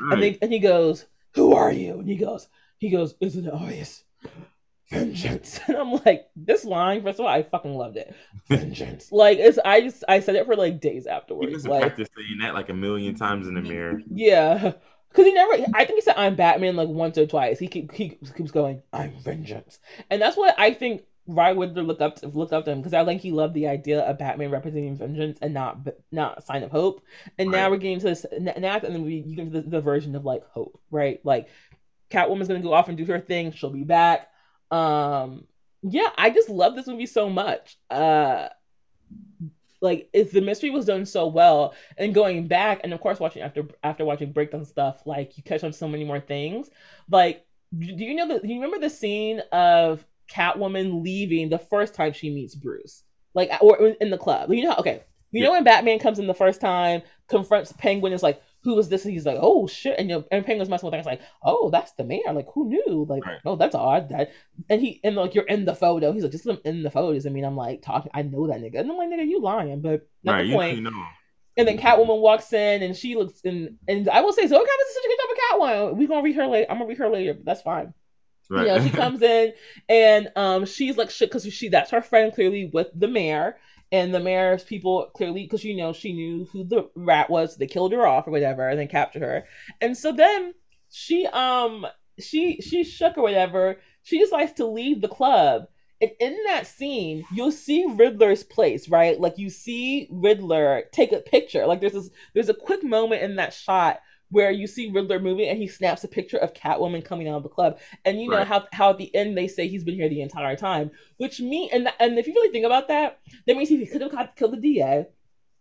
Right. 0.00 0.12
And, 0.12 0.22
they, 0.22 0.38
and 0.40 0.50
he 0.50 0.58
goes, 0.60 1.04
who 1.34 1.54
are 1.54 1.72
you? 1.72 1.98
And 1.98 2.08
he 2.08 2.16
goes, 2.16 2.48
he 2.78 2.90
goes, 2.90 3.14
isn't 3.20 3.46
it 3.46 3.52
obvious? 3.52 4.04
Vengeance. 4.90 5.60
And 5.68 5.76
I'm 5.76 5.92
like, 6.04 6.28
this 6.36 6.64
line, 6.64 7.02
first 7.02 7.18
of 7.18 7.24
all, 7.24 7.32
I 7.32 7.42
fucking 7.42 7.74
loved 7.74 7.96
it. 7.96 8.14
Vengeance. 8.48 9.10
like 9.10 9.38
it's 9.38 9.58
I 9.64 9.80
just 9.80 10.04
I 10.08 10.20
said 10.20 10.36
it 10.36 10.46
for 10.46 10.56
like 10.56 10.80
days 10.80 11.06
afterwards. 11.06 11.64
He 11.64 11.68
like 11.68 11.80
practice 11.82 12.08
saying 12.16 12.38
that 12.40 12.54
like 12.54 12.68
a 12.68 12.74
million 12.74 13.14
times 13.14 13.48
in 13.48 13.54
the 13.54 13.62
mirror. 13.62 14.00
Yeah. 14.10 14.72
Cause 15.12 15.24
he 15.24 15.32
never 15.32 15.64
I 15.74 15.84
think 15.84 15.98
he 15.98 16.00
said 16.00 16.16
I'm 16.16 16.36
Batman 16.36 16.76
like 16.76 16.88
once 16.88 17.16
or 17.16 17.26
twice. 17.26 17.58
He 17.58 17.68
keep 17.68 17.92
he 17.92 18.18
keeps 18.36 18.50
going, 18.50 18.82
I'm 18.92 19.14
vengeance. 19.22 19.78
And 20.10 20.20
that's 20.20 20.36
what 20.36 20.54
I 20.58 20.74
think 20.74 21.02
why 21.26 21.52
would 21.52 21.74
they 21.74 21.80
look 21.80 22.00
up 22.00 22.16
to 22.16 22.28
look 22.28 22.52
up 22.52 22.64
to 22.66 22.70
him 22.70 22.78
because 22.78 22.92
I 22.92 23.04
think 23.04 23.22
he 23.22 23.32
loved 23.32 23.54
the 23.54 23.66
idea 23.66 24.00
of 24.00 24.18
Batman 24.18 24.50
representing 24.50 24.96
vengeance 24.96 25.38
and 25.40 25.54
not 25.54 25.78
not 26.12 26.44
sign 26.44 26.62
of 26.62 26.70
hope. 26.70 27.02
And 27.38 27.50
right. 27.50 27.58
now 27.58 27.70
we're 27.70 27.78
getting 27.78 28.00
to 28.00 28.06
this 28.06 28.26
now, 28.38 28.76
and 28.76 28.94
then 28.94 29.04
we 29.04 29.24
you 29.26 29.36
get 29.36 29.52
the, 29.52 29.62
the 29.62 29.80
version 29.80 30.14
of 30.16 30.24
like 30.24 30.44
hope, 30.50 30.80
right? 30.90 31.20
Like 31.24 31.48
Catwoman's 32.10 32.48
gonna 32.48 32.60
go 32.60 32.74
off 32.74 32.88
and 32.88 32.98
do 32.98 33.06
her 33.06 33.20
thing. 33.20 33.52
She'll 33.52 33.70
be 33.70 33.84
back. 33.84 34.28
Um, 34.70 35.46
yeah, 35.82 36.10
I 36.16 36.30
just 36.30 36.48
love 36.48 36.76
this 36.76 36.86
movie 36.86 37.06
so 37.06 37.30
much. 37.30 37.78
Uh, 37.90 38.48
like 39.80 40.08
if 40.12 40.32
the 40.32 40.40
mystery 40.40 40.70
was 40.70 40.86
done 40.86 41.06
so 41.06 41.26
well 41.26 41.74
and 41.98 42.14
going 42.14 42.48
back 42.48 42.80
and 42.82 42.92
of 42.92 43.00
course 43.00 43.20
watching 43.20 43.42
after 43.42 43.66
after 43.82 44.04
watching 44.04 44.32
breakdown 44.32 44.64
stuff 44.64 45.02
like 45.04 45.36
you 45.36 45.42
catch 45.42 45.62
on 45.62 45.72
so 45.72 45.86
many 45.86 46.04
more 46.04 46.18
things 46.18 46.70
like 47.10 47.44
do 47.78 47.92
you 47.92 48.14
know 48.14 48.26
that 48.26 48.42
do 48.42 48.48
you 48.48 48.54
remember 48.54 48.78
the 48.78 48.88
scene 48.88 49.40
of 49.52 50.04
catwoman 50.30 51.02
leaving 51.02 51.48
the 51.48 51.58
first 51.58 51.94
time 51.94 52.12
she 52.12 52.30
meets 52.30 52.54
bruce 52.54 53.02
like 53.34 53.50
or 53.60 53.88
in 54.00 54.10
the 54.10 54.18
club 54.18 54.52
you 54.52 54.64
know 54.64 54.74
okay 54.78 55.02
you 55.30 55.40
yeah. 55.40 55.46
know 55.46 55.52
when 55.52 55.64
batman 55.64 55.98
comes 55.98 56.18
in 56.18 56.26
the 56.26 56.34
first 56.34 56.60
time 56.60 57.02
confronts 57.28 57.72
penguin 57.72 58.12
is 58.12 58.22
like 58.22 58.40
who 58.64 58.78
is 58.78 58.88
this? 58.88 59.04
And 59.04 59.12
he's 59.12 59.26
like, 59.26 59.38
oh 59.40 59.66
shit. 59.66 59.98
And 59.98 60.08
you 60.08 60.16
know, 60.16 60.24
and 60.32 60.44
Penguin's 60.44 60.70
messing 60.70 60.86
with 60.86 60.94
things 60.94 61.06
like, 61.06 61.20
oh, 61.42 61.70
that's 61.70 61.92
the 61.92 62.04
mayor. 62.04 62.32
Like, 62.32 62.48
who 62.52 62.68
knew? 62.68 63.06
Like, 63.08 63.24
right. 63.24 63.38
oh, 63.44 63.56
that's 63.56 63.74
odd. 63.74 64.08
That 64.08 64.32
and 64.70 64.80
he 64.80 65.00
and 65.04 65.14
like 65.14 65.34
you're 65.34 65.44
in 65.44 65.66
the 65.66 65.74
photo. 65.74 66.12
He's 66.12 66.22
like, 66.22 66.32
just 66.32 66.46
in 66.46 66.82
the 66.82 66.90
photos. 66.90 67.26
I 67.26 67.30
mean, 67.30 67.44
I'm 67.44 67.56
like 67.56 67.82
talking. 67.82 68.10
I 68.14 68.22
know 68.22 68.46
that 68.48 68.60
nigga. 68.60 68.80
And 68.80 68.90
I'm 68.90 68.96
like, 68.96 69.10
nigga, 69.10 69.28
you 69.28 69.40
lying, 69.40 69.82
but 69.82 70.08
not 70.24 70.32
right, 70.32 70.46
the 70.46 70.54
point. 70.54 70.76
You 70.76 70.82
know. 70.82 71.04
And 71.56 71.68
then 71.68 71.78
Catwoman 71.78 72.20
walks 72.20 72.52
in 72.52 72.82
and 72.82 72.96
she 72.96 73.14
looks 73.14 73.42
and 73.44 73.76
and 73.86 74.08
I 74.08 74.22
will 74.22 74.32
say, 74.32 74.48
so 74.48 74.56
okay, 74.56 74.70
this 74.78 74.88
is 74.88 74.94
such 74.94 75.04
a 75.04 75.08
good 75.08 75.18
job 75.20 75.30
of 75.30 75.92
Catwoman. 75.92 75.96
We 75.98 76.06
gonna 76.06 76.22
read 76.22 76.36
her 76.36 76.46
later. 76.46 76.66
I'm 76.70 76.78
gonna 76.78 76.88
read 76.88 76.98
her 76.98 77.10
later, 77.10 77.34
but 77.34 77.44
that's 77.44 77.62
fine. 77.62 77.92
Right. 78.50 78.66
You 78.66 78.72
know, 78.72 78.84
she 78.84 78.90
comes 78.96 79.22
in 79.22 79.52
and 79.88 80.28
um 80.36 80.66
she's 80.66 80.96
like 80.96 81.10
shit 81.10 81.30
because 81.30 81.50
she 81.52 81.68
that's 81.68 81.90
her 81.90 82.02
friend 82.02 82.32
clearly 82.32 82.70
with 82.72 82.88
the 82.94 83.08
mayor. 83.08 83.56
And 83.92 84.12
the 84.12 84.20
mayor's 84.20 84.64
people 84.64 85.10
clearly 85.14 85.44
because 85.44 85.62
you 85.62 85.76
know 85.76 85.92
she 85.92 86.12
knew 86.12 86.46
who 86.52 86.64
the 86.64 86.90
rat 86.96 87.30
was. 87.30 87.56
They 87.56 87.66
killed 87.66 87.92
her 87.92 88.06
off 88.06 88.26
or 88.26 88.32
whatever 88.32 88.68
and 88.68 88.78
then 88.78 88.88
captured 88.88 89.22
her. 89.22 89.46
And 89.80 89.96
so 89.96 90.10
then 90.10 90.54
she 90.90 91.26
um 91.26 91.86
she 92.18 92.60
she 92.60 92.84
shook 92.84 93.16
or 93.18 93.22
whatever. 93.22 93.78
She 94.02 94.18
decides 94.18 94.52
to 94.54 94.66
leave 94.66 95.00
the 95.00 95.08
club. 95.08 95.68
And 96.00 96.10
in 96.18 96.36
that 96.46 96.66
scene 96.66 97.24
you'll 97.32 97.52
see 97.52 97.86
riddler's 97.86 98.42
place 98.42 98.88
right? 98.88 99.18
Like 99.20 99.38
you 99.38 99.48
see 99.48 100.08
riddler 100.10 100.84
take 100.92 101.12
a 101.12 101.20
picture. 101.20 101.66
Like 101.66 101.80
there's 101.80 101.92
this 101.92 102.10
there's 102.34 102.48
a 102.48 102.54
quick 102.54 102.82
moment 102.82 103.22
in 103.22 103.36
that 103.36 103.52
shot 103.52 104.00
where 104.34 104.50
you 104.50 104.66
see 104.66 104.90
Riddler 104.90 105.20
moving 105.20 105.48
and 105.48 105.58
he 105.58 105.68
snaps 105.68 106.02
a 106.02 106.08
picture 106.08 106.38
of 106.38 106.52
Catwoman 106.54 107.04
coming 107.04 107.28
out 107.28 107.36
of 107.36 107.44
the 107.44 107.48
club. 107.48 107.78
And 108.04 108.20
you 108.20 108.28
know 108.28 108.44
how 108.44 108.66
how 108.72 108.90
at 108.90 108.98
the 108.98 109.14
end 109.14 109.38
they 109.38 109.46
say 109.46 109.68
he's 109.68 109.84
been 109.84 109.94
here 109.94 110.08
the 110.08 110.22
entire 110.22 110.56
time, 110.56 110.90
which 111.18 111.38
me 111.40 111.70
and 111.72 111.88
and 112.00 112.18
if 112.18 112.26
you 112.26 112.34
really 112.34 112.50
think 112.50 112.66
about 112.66 112.88
that, 112.88 113.20
that 113.46 113.56
means 113.56 113.68
he 113.68 113.86
could 113.86 114.00
have 114.00 114.34
killed 114.34 114.54
the 114.54 114.56
DA. 114.56 115.06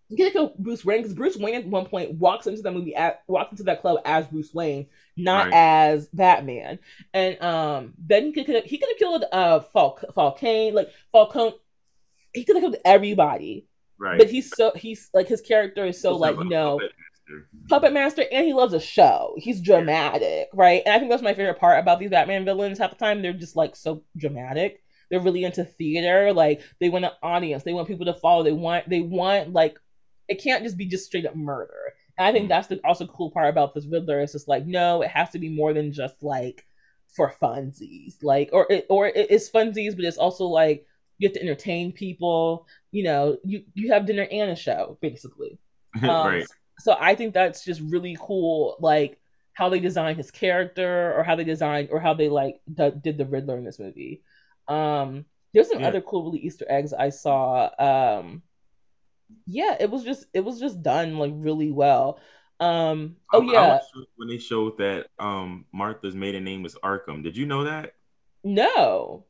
He 0.10 0.18
could 0.18 0.26
have 0.26 0.34
killed 0.34 0.58
Bruce 0.58 0.84
Wayne 0.84 1.04
because 1.04 1.14
Bruce 1.14 1.38
Wayne 1.38 1.54
at 1.54 1.68
one 1.68 1.86
point 1.86 2.14
walks 2.14 2.48
into 2.48 2.64
that 2.64 2.74
movie 2.74 2.96
at 2.96 3.22
walks 3.28 3.52
into 3.52 3.64
that 3.66 3.82
club 3.82 4.00
as 4.06 4.26
Bruce 4.26 4.54
Wayne, 4.56 4.88
not 5.16 5.46
right. 5.46 5.54
as 5.54 6.08
Batman. 6.08 6.80
And 7.14 7.40
um 7.44 7.94
then 8.00 8.34
he 8.34 8.44
could 8.44 8.64
he 8.66 8.80
could 8.80 8.90
have 8.90 8.98
killed 8.98 9.24
uh 9.32 9.60
Fal- 9.60 10.00
Falcone 10.16 10.72
like 10.72 10.90
Falcone. 11.12 11.58
He 12.34 12.44
could 12.44 12.56
have 12.56 12.64
killed 12.64 12.78
everybody. 12.84 13.68
Right. 14.00 14.18
But 14.18 14.32
he's 14.32 14.56
so 14.56 14.72
he's 14.76 15.12
like 15.14 15.28
his 15.28 15.42
character 15.42 15.86
is 15.86 16.02
so 16.02 16.18
like 16.18 16.40
no. 16.40 16.80
Puppet 17.70 17.94
Master, 17.94 18.24
and 18.32 18.46
he 18.46 18.54
loves 18.54 18.74
a 18.74 18.80
show. 18.80 19.36
He's 19.38 19.62
dramatic, 19.62 20.50
right? 20.54 20.82
And 20.86 20.94
I 20.94 21.00
think 21.00 21.10
that's 21.10 21.24
my 21.24 21.34
favorite 21.34 21.60
part 21.60 21.80
about 21.80 22.00
these 22.00 22.10
Batman 22.10 22.46
villains. 22.46 22.78
Half 22.78 22.92
the 22.92 22.98
time, 22.98 23.22
they're 23.22 23.34
just 23.34 23.56
like 23.56 23.76
so 23.76 24.04
dramatic. 24.18 24.84
They're 25.10 25.22
really 25.22 25.44
into 25.44 25.64
theater. 25.64 26.34
Like 26.34 26.62
they 26.80 26.90
want 26.90 27.06
an 27.06 27.12
audience. 27.22 27.64
They 27.64 27.74
want 27.74 27.88
people 27.88 28.06
to 28.08 28.14
follow. 28.14 28.44
They 28.44 28.52
want 28.52 28.90
they 28.90 29.02
want 29.02 29.54
like 29.54 29.78
it 30.28 30.42
can't 30.42 30.64
just 30.64 30.78
be 30.78 30.86
just 30.86 31.06
straight 31.06 31.26
up 31.26 31.36
murder. 31.36 31.94
And 32.18 32.28
I 32.28 32.32
think 32.32 32.46
mm. 32.46 32.50
that's 32.50 32.68
the 32.68 32.80
also 32.84 33.08
cool 33.08 33.32
part 33.32 33.50
about 33.50 33.74
this 33.74 33.88
Riddler. 33.88 34.22
It's 34.22 34.34
just 34.34 34.48
like 34.48 34.66
no, 34.66 35.02
it 35.02 35.10
has 35.10 35.30
to 35.32 35.40
be 35.40 35.50
more 35.50 35.74
than 35.74 35.94
just 35.94 36.22
like 36.22 36.66
for 37.08 37.34
funsies, 37.42 38.16
like 38.22 38.50
or 38.54 38.68
it, 38.70 38.86
or 38.90 39.08
it's 39.08 39.50
funsies, 39.50 39.96
but 39.96 40.06
it's 40.06 40.18
also 40.18 40.46
like 40.46 40.86
you 41.20 41.28
have 41.28 41.34
to 41.36 41.42
entertain 41.42 41.92
people. 41.92 42.68
You 42.92 43.04
know, 43.04 43.38
you 43.44 43.64
you 43.74 43.94
have 43.94 44.06
dinner 44.06 44.28
and 44.30 44.52
a 44.52 44.56
show 44.56 44.98
basically. 45.02 45.60
Um, 46.02 46.26
right 46.26 46.48
so 46.80 46.96
I 47.00 47.16
think 47.16 47.34
that's 47.34 47.64
just 47.64 47.82
really 47.82 48.18
cool, 48.20 48.76
like 48.80 49.20
how 49.54 49.70
they 49.70 49.80
designed 49.80 50.18
his 50.18 50.32
character, 50.32 51.14
or 51.16 51.24
how 51.24 51.36
they 51.36 51.44
designed, 51.44 51.90
or 51.92 52.00
how 52.00 52.14
they 52.14 52.30
like 52.30 52.62
d- 52.72 52.94
did 53.02 53.18
the 53.18 53.26
Riddler 53.26 53.58
in 53.58 53.64
this 53.64 53.80
movie. 53.80 54.24
Um, 54.68 55.26
there's 55.54 55.70
some 55.70 55.82
yeah. 55.82 55.88
other 55.88 56.02
cool 56.02 56.26
really 56.26 56.40
Easter 56.40 56.66
eggs 56.68 56.94
I 56.94 57.10
saw. 57.10 57.70
Um, 57.78 58.42
yeah, 59.46 59.76
it 59.80 59.90
was 59.90 60.04
just 60.04 60.26
it 60.34 60.42
was 60.42 60.60
just 60.60 60.82
done 60.82 61.18
like 61.18 61.34
really 61.36 61.72
well. 61.72 62.20
Um, 62.60 63.18
oh 63.34 63.42
yeah, 63.42 63.80
when 64.16 64.30
they 64.30 64.38
showed 64.38 64.78
that 64.78 65.08
um 65.20 65.66
Martha's 65.74 66.16
maiden 66.16 66.44
name 66.44 66.64
was 66.64 66.76
Arkham, 66.84 67.24
did 67.24 67.38
you 67.38 67.46
know 67.46 67.66
that? 67.66 67.94
No 68.44 69.26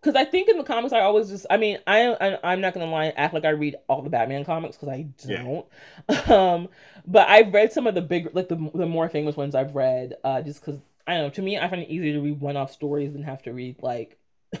because 0.00 0.14
I 0.14 0.24
think 0.24 0.48
in 0.48 0.58
the 0.58 0.64
comics 0.64 0.92
I 0.92 1.00
always 1.00 1.28
just 1.28 1.46
I 1.50 1.56
mean 1.56 1.78
I, 1.86 2.38
I 2.42 2.52
am 2.52 2.60
not 2.60 2.74
gonna 2.74 2.86
lie 2.86 3.12
act 3.16 3.34
like 3.34 3.44
I 3.44 3.50
read 3.50 3.76
all 3.88 4.02
the 4.02 4.10
Batman 4.10 4.44
comics 4.44 4.76
because 4.76 4.88
I 4.88 5.02
don't, 5.26 5.66
yeah. 6.08 6.52
um, 6.54 6.68
but 7.06 7.28
I've 7.28 7.52
read 7.52 7.72
some 7.72 7.86
of 7.86 7.94
the 7.94 8.02
big 8.02 8.30
like 8.34 8.48
the 8.48 8.70
the 8.74 8.86
more 8.86 9.08
famous 9.08 9.36
ones 9.36 9.54
I've 9.54 9.74
read 9.74 10.14
uh 10.24 10.42
just 10.42 10.60
because 10.60 10.80
I 11.06 11.14
don't 11.14 11.24
know 11.24 11.30
to 11.30 11.42
me 11.42 11.58
I 11.58 11.68
find 11.68 11.82
it 11.82 11.90
easier 11.90 12.14
to 12.14 12.20
read 12.20 12.40
one 12.40 12.56
off 12.56 12.72
stories 12.72 13.12
than 13.12 13.22
have 13.22 13.42
to 13.42 13.52
read 13.52 13.82
like 13.82 14.18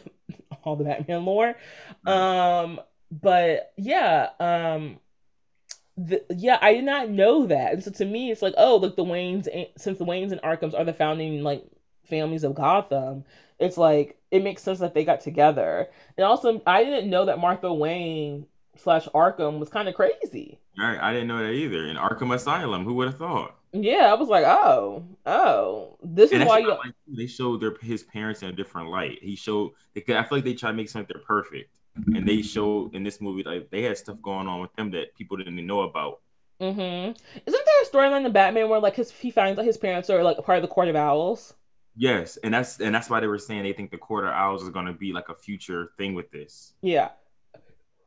all 0.64 0.76
the 0.76 0.84
Batman 0.84 1.24
lore, 1.24 1.54
um, 2.06 2.80
but 3.10 3.72
yeah 3.76 4.30
um. 4.40 4.98
The, 6.00 6.24
yeah, 6.30 6.58
I 6.62 6.74
did 6.74 6.84
not 6.84 7.10
know 7.10 7.46
that, 7.46 7.72
and 7.72 7.82
so 7.82 7.90
to 7.90 8.04
me, 8.04 8.30
it's 8.30 8.40
like, 8.40 8.54
oh, 8.56 8.76
look, 8.76 8.94
the 8.94 9.02
Waynes, 9.02 9.48
since 9.76 9.98
the 9.98 10.04
Waynes 10.04 10.30
and 10.30 10.40
Arkhams 10.42 10.72
are 10.78 10.84
the 10.84 10.92
founding 10.92 11.42
like 11.42 11.64
families 12.08 12.44
of 12.44 12.54
Gotham, 12.54 13.24
it's 13.58 13.76
like 13.76 14.17
it 14.30 14.42
makes 14.42 14.62
sense 14.62 14.78
that 14.80 14.94
they 14.94 15.04
got 15.04 15.20
together. 15.20 15.88
And 16.16 16.24
also, 16.24 16.60
I 16.66 16.84
didn't 16.84 17.10
know 17.10 17.26
that 17.26 17.38
Martha 17.38 17.72
Wayne 17.72 18.46
slash 18.76 19.06
Arkham 19.08 19.58
was 19.58 19.68
kind 19.68 19.88
of 19.88 19.94
crazy. 19.94 20.58
Right, 20.78 20.98
I 21.00 21.12
didn't 21.12 21.28
know 21.28 21.38
that 21.38 21.52
either. 21.52 21.86
In 21.86 21.96
Arkham 21.96 22.34
Asylum, 22.34 22.84
who 22.84 22.94
would 22.94 23.08
have 23.08 23.18
thought? 23.18 23.56
Yeah, 23.72 24.10
I 24.10 24.14
was 24.14 24.28
like, 24.28 24.44
oh, 24.44 25.04
oh, 25.26 25.98
this 26.02 26.32
and 26.32 26.42
is 26.42 26.48
why 26.48 26.58
you. 26.58 26.70
Like, 26.70 26.94
they 27.06 27.26
showed 27.26 27.60
their 27.60 27.74
his 27.82 28.02
parents 28.02 28.42
in 28.42 28.48
a 28.48 28.52
different 28.52 28.88
light. 28.88 29.18
He 29.20 29.36
showed 29.36 29.72
I 29.96 30.00
feel 30.00 30.26
like 30.30 30.44
they 30.44 30.54
try 30.54 30.70
to 30.70 30.76
make 30.76 30.88
something 30.88 31.12
they're 31.12 31.22
perfect, 31.22 31.76
and 31.96 32.26
they 32.26 32.40
showed 32.40 32.94
in 32.94 33.02
this 33.02 33.20
movie 33.20 33.42
like 33.42 33.70
they 33.70 33.82
had 33.82 33.98
stuff 33.98 34.22
going 34.22 34.46
on 34.46 34.60
with 34.60 34.72
them 34.74 34.90
that 34.92 35.14
people 35.16 35.36
didn't 35.36 35.66
know 35.66 35.82
about. 35.82 36.20
Mm-hmm. 36.60 37.12
Isn't 37.46 37.66
there 37.66 37.82
a 37.82 37.86
storyline 37.86 38.24
in 38.24 38.32
Batman 38.32 38.68
where 38.68 38.80
like 38.80 38.96
his 38.96 39.10
he 39.10 39.30
finds 39.30 39.56
that 39.56 39.66
his 39.66 39.76
parents 39.76 40.08
are 40.08 40.22
like 40.22 40.38
part 40.44 40.58
of 40.58 40.62
the 40.62 40.68
Court 40.68 40.88
of 40.88 40.96
Owls? 40.96 41.54
Yes, 41.98 42.36
and 42.44 42.54
that's 42.54 42.80
and 42.80 42.94
that's 42.94 43.10
why 43.10 43.18
they 43.18 43.26
were 43.26 43.38
saying 43.38 43.64
they 43.64 43.72
think 43.72 43.90
the 43.90 43.98
Court 43.98 44.24
of 44.24 44.30
Owls 44.30 44.62
is 44.62 44.68
going 44.68 44.86
to 44.86 44.92
be 44.92 45.12
like 45.12 45.28
a 45.30 45.34
future 45.34 45.90
thing 45.98 46.14
with 46.14 46.30
this. 46.30 46.74
Yeah. 46.80 47.10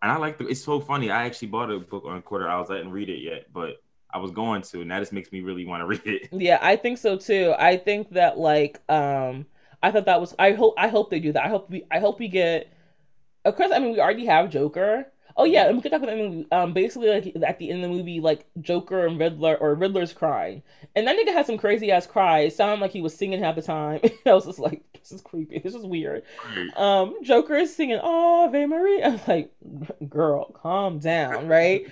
And 0.02 0.10
I 0.10 0.16
like 0.16 0.38
the. 0.38 0.48
It's 0.48 0.64
so 0.64 0.80
funny. 0.80 1.12
I 1.12 1.26
actually 1.26 1.50
bought 1.50 1.70
a 1.70 1.78
book 1.78 2.06
on 2.06 2.22
Court 2.22 2.44
of 2.44 2.48
Owls. 2.48 2.72
I 2.72 2.78
didn't 2.78 2.94
read 2.94 3.10
it 3.10 3.20
yet, 3.20 3.52
but 3.54 3.84
I 4.10 4.18
was 4.18 4.32
going 4.32 4.62
to, 4.62 4.82
and 4.82 4.90
that 4.92 5.00
just 5.00 5.12
makes 5.12 5.34
me 5.34 5.42
really 5.42 5.66
want 5.66 5.82
to 5.82 5.86
read 5.88 6.02
it. 6.06 6.30
Yeah, 6.32 6.58
I 6.62 6.78
think 6.78 7.00
so 7.00 7.18
too. 7.18 7.54
I 7.60 7.76
think 7.76 8.12
that 8.12 8.38
like 8.38 8.80
um 8.90 9.46
I 9.84 9.92
thought 9.92 10.06
that 10.06 10.22
was 10.22 10.34
I 10.40 10.54
hope 10.54 10.76
I 10.78 10.88
hope 10.88 11.10
they 11.10 11.20
do 11.20 11.34
that. 11.34 11.44
I 11.44 11.50
hope 11.50 11.70
we 11.70 11.84
I 11.92 12.00
hope 12.00 12.18
we 12.18 12.30
get 12.30 12.72
of 13.44 13.58
course 13.58 13.72
I 13.74 13.80
mean 13.80 13.92
we 13.92 14.00
already 14.00 14.26
have 14.26 14.50
Joker. 14.50 15.08
Oh 15.38 15.46
yeah, 15.46 15.68
and 15.68 15.78
we 15.78 15.82
could 15.82 15.92
talk 15.92 16.02
about 16.02 16.12
the 16.16 16.18
movie. 16.18 16.48
Um, 16.52 16.74
basically, 16.74 17.10
like 17.10 17.36
at 17.46 17.60
the 17.60 17.70
end 17.70 17.84
of 17.84 17.90
the 17.90 17.96
movie, 17.96 18.20
like 18.20 18.46
Joker 18.60 19.06
and 19.06 19.20
Riddler 19.20 19.58
or 19.58 19.76
Riddler's 19.76 20.14
crying, 20.14 20.64
and 20.96 21.08
that 21.08 21.18
nigga 21.18 21.34
had 21.34 21.46
some 21.46 21.58
crazy 21.58 21.92
ass 21.92 22.08
cries. 22.08 22.56
Sounded 22.56 22.82
like 22.82 22.92
he 22.92 23.02
was 23.02 23.16
singing 23.16 23.42
half 23.42 23.56
the 23.56 23.62
time. 23.62 24.00
I 24.26 24.34
was 24.34 24.46
just 24.46 24.60
like, 24.60 24.84
this 24.94 25.12
is 25.12 25.22
creepy. 25.22 25.60
This 25.60 25.76
is 25.76 25.86
weird. 25.86 26.24
Um, 26.76 27.16
Joker 27.24 27.56
is 27.56 27.76
singing 27.76 28.00
Ave 28.00 28.66
Maria. 28.66 29.08
I'm 29.08 29.20
like, 29.28 29.52
girl, 30.10 30.46
calm 30.52 31.00
down, 31.00 31.48
right? 31.48 31.86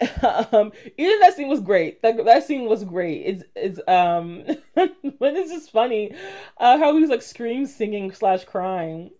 um, 0.52 0.72
even 0.98 1.20
that 1.20 1.34
scene 1.34 1.48
was 1.48 1.60
great. 1.60 2.02
That 2.02 2.24
that 2.24 2.44
scene 2.44 2.68
was 2.68 2.84
great. 2.84 3.22
It's 3.26 3.44
it's 3.54 3.80
um, 3.88 4.44
but 4.74 5.36
it's 5.36 5.52
just 5.52 5.70
funny, 5.70 6.14
uh, 6.58 6.78
how 6.78 6.94
he 6.94 7.00
was 7.00 7.10
like 7.10 7.22
scream 7.22 7.66
singing 7.66 8.12
slash 8.12 8.44
crying 8.44 9.10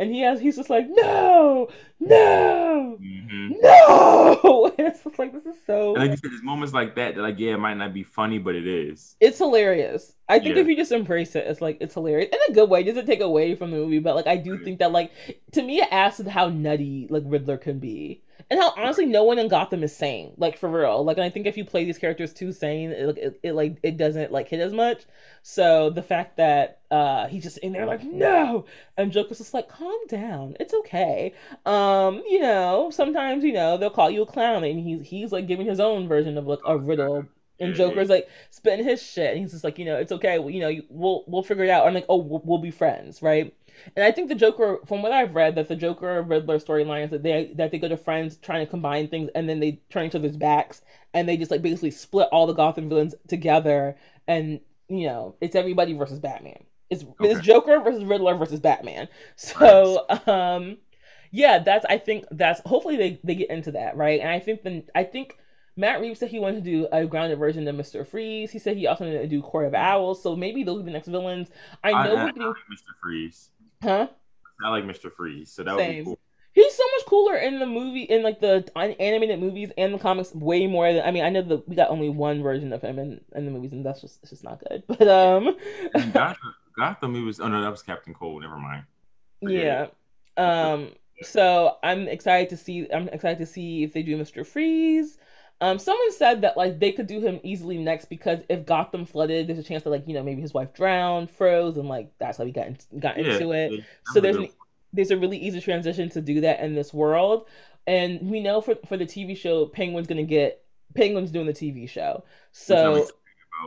and 0.00 0.10
he 0.10 0.20
has 0.22 0.40
he's 0.40 0.56
just 0.56 0.70
like 0.70 0.86
no 0.88 1.68
no 2.00 2.98
mm-hmm. 3.00 3.52
no. 3.60 4.72
And 4.78 4.88
it's 4.88 5.04
just 5.04 5.18
like 5.18 5.32
this 5.32 5.44
is 5.44 5.60
so 5.66 5.94
and 5.94 6.02
like 6.02 6.10
you 6.10 6.16
said 6.16 6.30
there's 6.30 6.42
moments 6.42 6.72
like 6.72 6.94
that 6.94 7.14
that 7.14 7.20
like 7.20 7.38
yeah 7.38 7.52
it 7.52 7.58
might 7.58 7.76
not 7.76 7.92
be 7.92 8.02
funny 8.02 8.38
but 8.38 8.54
it 8.54 8.66
is. 8.66 9.14
It's 9.20 9.38
hilarious. 9.38 10.14
I 10.28 10.38
think 10.38 10.56
yeah. 10.56 10.62
if 10.62 10.68
you 10.68 10.76
just 10.76 10.90
embrace 10.90 11.36
it 11.36 11.46
it's 11.46 11.60
like 11.60 11.76
it's 11.80 11.94
hilarious. 11.94 12.30
In 12.32 12.52
a 12.52 12.54
good 12.54 12.70
way 12.70 12.80
it 12.80 12.84
doesn't 12.84 13.06
take 13.06 13.20
away 13.20 13.54
from 13.54 13.70
the 13.70 13.76
movie 13.76 13.98
but 13.98 14.16
like 14.16 14.26
i 14.26 14.36
do 14.36 14.56
think 14.64 14.78
that 14.78 14.90
like 14.90 15.12
to 15.52 15.62
me 15.62 15.80
it 15.80 15.88
adds 15.90 16.16
to 16.16 16.30
how 16.30 16.48
nutty 16.48 17.06
like 17.10 17.22
riddler 17.26 17.58
can 17.58 17.78
be 17.78 18.22
and 18.48 18.60
how 18.60 18.72
honestly 18.76 19.06
no 19.06 19.24
one 19.24 19.38
in 19.38 19.48
Gotham 19.48 19.82
is 19.82 19.94
sane, 19.94 20.32
like 20.36 20.56
for 20.56 20.68
real. 20.68 21.04
Like, 21.04 21.18
I 21.18 21.30
think 21.30 21.46
if 21.46 21.56
you 21.56 21.64
play 21.64 21.84
these 21.84 21.98
characters 21.98 22.32
too 22.32 22.52
sane, 22.52 22.90
it, 22.90 23.18
it, 23.18 23.40
it, 23.42 23.52
like 23.52 23.78
it 23.82 23.96
doesn't 23.96 24.32
like 24.32 24.48
hit 24.48 24.60
as 24.60 24.72
much. 24.72 25.04
So 25.42 25.90
the 25.90 26.02
fact 26.02 26.36
that 26.36 26.80
uh 26.90 27.26
he's 27.28 27.42
just 27.42 27.58
in 27.58 27.72
there 27.72 27.86
like 27.86 28.02
no, 28.04 28.64
and 28.96 29.12
Joker's 29.12 29.38
just 29.38 29.54
like 29.54 29.68
calm 29.68 30.06
down, 30.08 30.56
it's 30.60 30.74
okay. 30.74 31.34
Um, 31.66 32.22
you 32.28 32.40
know, 32.40 32.90
sometimes 32.92 33.44
you 33.44 33.52
know 33.52 33.76
they'll 33.76 33.90
call 33.90 34.10
you 34.10 34.22
a 34.22 34.26
clown, 34.26 34.64
and 34.64 34.80
he's 34.80 35.06
he's 35.06 35.32
like 35.32 35.46
giving 35.46 35.66
his 35.66 35.80
own 35.80 36.08
version 36.08 36.38
of 36.38 36.46
like 36.46 36.60
a 36.64 36.78
riddle 36.78 37.26
and 37.60 37.74
Joker's 37.74 38.08
like 38.08 38.28
spitting 38.50 38.84
his 38.84 39.02
shit, 39.02 39.32
and 39.32 39.40
he's 39.40 39.52
just 39.52 39.64
like, 39.64 39.78
you 39.78 39.84
know, 39.84 39.96
it's 39.96 40.12
okay, 40.12 40.34
you 40.34 40.60
know, 40.60 40.80
we'll 40.88 41.24
we'll 41.26 41.42
figure 41.42 41.64
it 41.64 41.70
out. 41.70 41.86
I'm 41.86 41.94
like, 41.94 42.06
oh, 42.08 42.16
we'll, 42.16 42.42
we'll 42.44 42.58
be 42.58 42.70
friends, 42.70 43.22
right? 43.22 43.54
And 43.96 44.04
I 44.04 44.12
think 44.12 44.28
the 44.28 44.34
Joker, 44.34 44.78
from 44.86 45.02
what 45.02 45.12
I've 45.12 45.34
read, 45.34 45.54
that 45.54 45.68
the 45.68 45.76
Joker 45.76 46.22
Riddler 46.22 46.58
storyline 46.58 47.04
is 47.04 47.10
that 47.10 47.22
they 47.22 47.52
that 47.56 47.70
they 47.70 47.78
go 47.78 47.88
to 47.88 47.96
friends 47.96 48.36
trying 48.36 48.64
to 48.64 48.70
combine 48.70 49.08
things, 49.08 49.30
and 49.34 49.48
then 49.48 49.60
they 49.60 49.80
turn 49.90 50.06
each 50.06 50.14
other's 50.14 50.36
backs, 50.36 50.82
and 51.14 51.28
they 51.28 51.36
just 51.36 51.50
like 51.50 51.62
basically 51.62 51.90
split 51.90 52.28
all 52.32 52.46
the 52.46 52.52
Gotham 52.52 52.88
villains 52.88 53.14
together, 53.28 53.96
and 54.26 54.60
you 54.88 55.06
know, 55.06 55.36
it's 55.40 55.56
everybody 55.56 55.92
versus 55.92 56.18
Batman. 56.18 56.64
It's 56.90 57.04
okay. 57.04 57.30
it's 57.30 57.40
Joker 57.40 57.80
versus 57.80 58.04
Riddler 58.04 58.34
versus 58.34 58.60
Batman. 58.60 59.08
So, 59.36 60.06
nice. 60.10 60.28
um, 60.28 60.78
yeah, 61.30 61.60
that's 61.60 61.86
I 61.88 61.98
think 61.98 62.24
that's 62.30 62.60
hopefully 62.66 62.96
they 62.96 63.20
they 63.22 63.34
get 63.34 63.50
into 63.50 63.72
that 63.72 63.96
right, 63.96 64.20
and 64.20 64.28
I 64.28 64.40
think 64.40 64.62
then 64.62 64.84
I 64.94 65.04
think 65.04 65.38
Matt 65.80 66.00
Reeves 66.00 66.20
said 66.20 66.30
he 66.30 66.38
wanted 66.38 66.64
to 66.64 66.70
do 66.70 66.86
a 66.92 67.06
grounded 67.06 67.38
version 67.38 67.66
of 67.66 67.74
Mister 67.74 68.04
Freeze. 68.04 68.50
He 68.52 68.58
said 68.58 68.76
he 68.76 68.86
also 68.86 69.04
wanted 69.04 69.22
to 69.22 69.26
do 69.28 69.42
Court 69.42 69.66
of 69.66 69.74
Owls. 69.74 70.22
So 70.22 70.36
maybe 70.36 70.62
those 70.62 70.80
are 70.80 70.84
the 70.84 70.90
next 70.90 71.08
villains. 71.08 71.48
I 71.82 71.90
know 71.90 71.96
I, 71.96 72.14
we're 72.14 72.26
getting 72.26 72.42
I 72.42 72.46
like 72.46 72.56
Mister 72.68 72.90
Freeze. 73.02 73.50
Huh? 73.82 74.08
I 74.62 74.68
like 74.68 74.84
Mister 74.84 75.10
Freeze, 75.10 75.50
so 75.50 75.64
that 75.64 75.76
Same. 75.76 75.88
would 75.88 75.98
be 75.98 76.04
cool. 76.04 76.18
He's 76.52 76.74
so 76.74 76.82
much 76.96 77.06
cooler 77.06 77.36
in 77.36 77.60
the 77.60 77.66
movie, 77.66 78.02
in 78.02 78.22
like 78.24 78.40
the 78.40 78.68
animated 78.76 79.38
movies 79.38 79.70
and 79.78 79.94
the 79.94 79.98
comics, 79.98 80.34
way 80.34 80.66
more 80.66 80.92
than. 80.92 81.04
I 81.04 81.12
mean, 81.12 81.24
I 81.24 81.30
know 81.30 81.42
that 81.42 81.68
we 81.68 81.76
got 81.76 81.90
only 81.90 82.08
one 82.08 82.42
version 82.42 82.72
of 82.72 82.82
him 82.82 82.98
in, 82.98 83.20
in 83.34 83.44
the 83.44 83.52
movies, 83.52 83.72
and 83.72 83.86
that's 83.86 84.00
just 84.00 84.18
it's 84.22 84.30
just 84.30 84.44
not 84.44 84.60
good. 84.68 84.82
But 84.88 85.06
um, 85.08 85.56
Gotham, 86.12 86.54
Gotham, 86.76 87.16
it 87.16 87.20
was 87.20 87.40
oh 87.40 87.48
no, 87.48 87.62
that 87.62 87.70
was 87.70 87.82
Captain 87.82 88.14
Cold. 88.14 88.42
Never 88.42 88.58
mind. 88.58 88.84
yeah. 89.40 89.86
Um. 90.36 90.90
So 91.22 91.76
I'm 91.82 92.08
excited 92.08 92.50
to 92.50 92.56
see. 92.56 92.88
I'm 92.92 93.08
excited 93.08 93.38
to 93.38 93.46
see 93.46 93.84
if 93.84 93.92
they 93.92 94.02
do 94.02 94.16
Mister 94.16 94.42
Freeze. 94.44 95.18
Um, 95.62 95.78
someone 95.78 96.12
said 96.12 96.40
that 96.40 96.56
like 96.56 96.78
they 96.78 96.92
could 96.92 97.06
do 97.06 97.20
him 97.20 97.38
easily 97.42 97.76
next 97.76 98.06
because 98.06 98.40
if 98.48 98.64
Gotham 98.64 99.04
flooded, 99.04 99.46
there's 99.46 99.58
a 99.58 99.62
chance 99.62 99.82
that 99.82 99.90
like 99.90 100.08
you 100.08 100.14
know 100.14 100.22
maybe 100.22 100.40
his 100.40 100.54
wife 100.54 100.72
drowned, 100.72 101.30
froze, 101.30 101.76
and 101.76 101.88
like 101.88 102.10
that's 102.18 102.38
how 102.38 102.44
he 102.44 102.52
got 102.52 102.66
in, 102.66 102.78
got 102.98 103.18
yeah, 103.18 103.32
into 103.32 103.52
it. 103.52 103.72
Yeah, 103.72 103.80
so 104.12 104.20
there's 104.20 104.36
an, 104.36 104.48
there's 104.94 105.10
a 105.10 105.18
really 105.18 105.36
easy 105.36 105.60
transition 105.60 106.08
to 106.10 106.22
do 106.22 106.40
that 106.40 106.60
in 106.60 106.74
this 106.74 106.94
world, 106.94 107.46
and 107.86 108.30
we 108.30 108.40
know 108.40 108.62
for 108.62 108.76
for 108.86 108.96
the 108.96 109.04
TV 109.04 109.36
show, 109.36 109.66
Penguin's 109.66 110.06
gonna 110.06 110.22
get 110.22 110.64
Penguin's 110.94 111.30
doing 111.30 111.46
the 111.46 111.52
TV 111.52 111.86
show. 111.86 112.24
So 112.52 113.06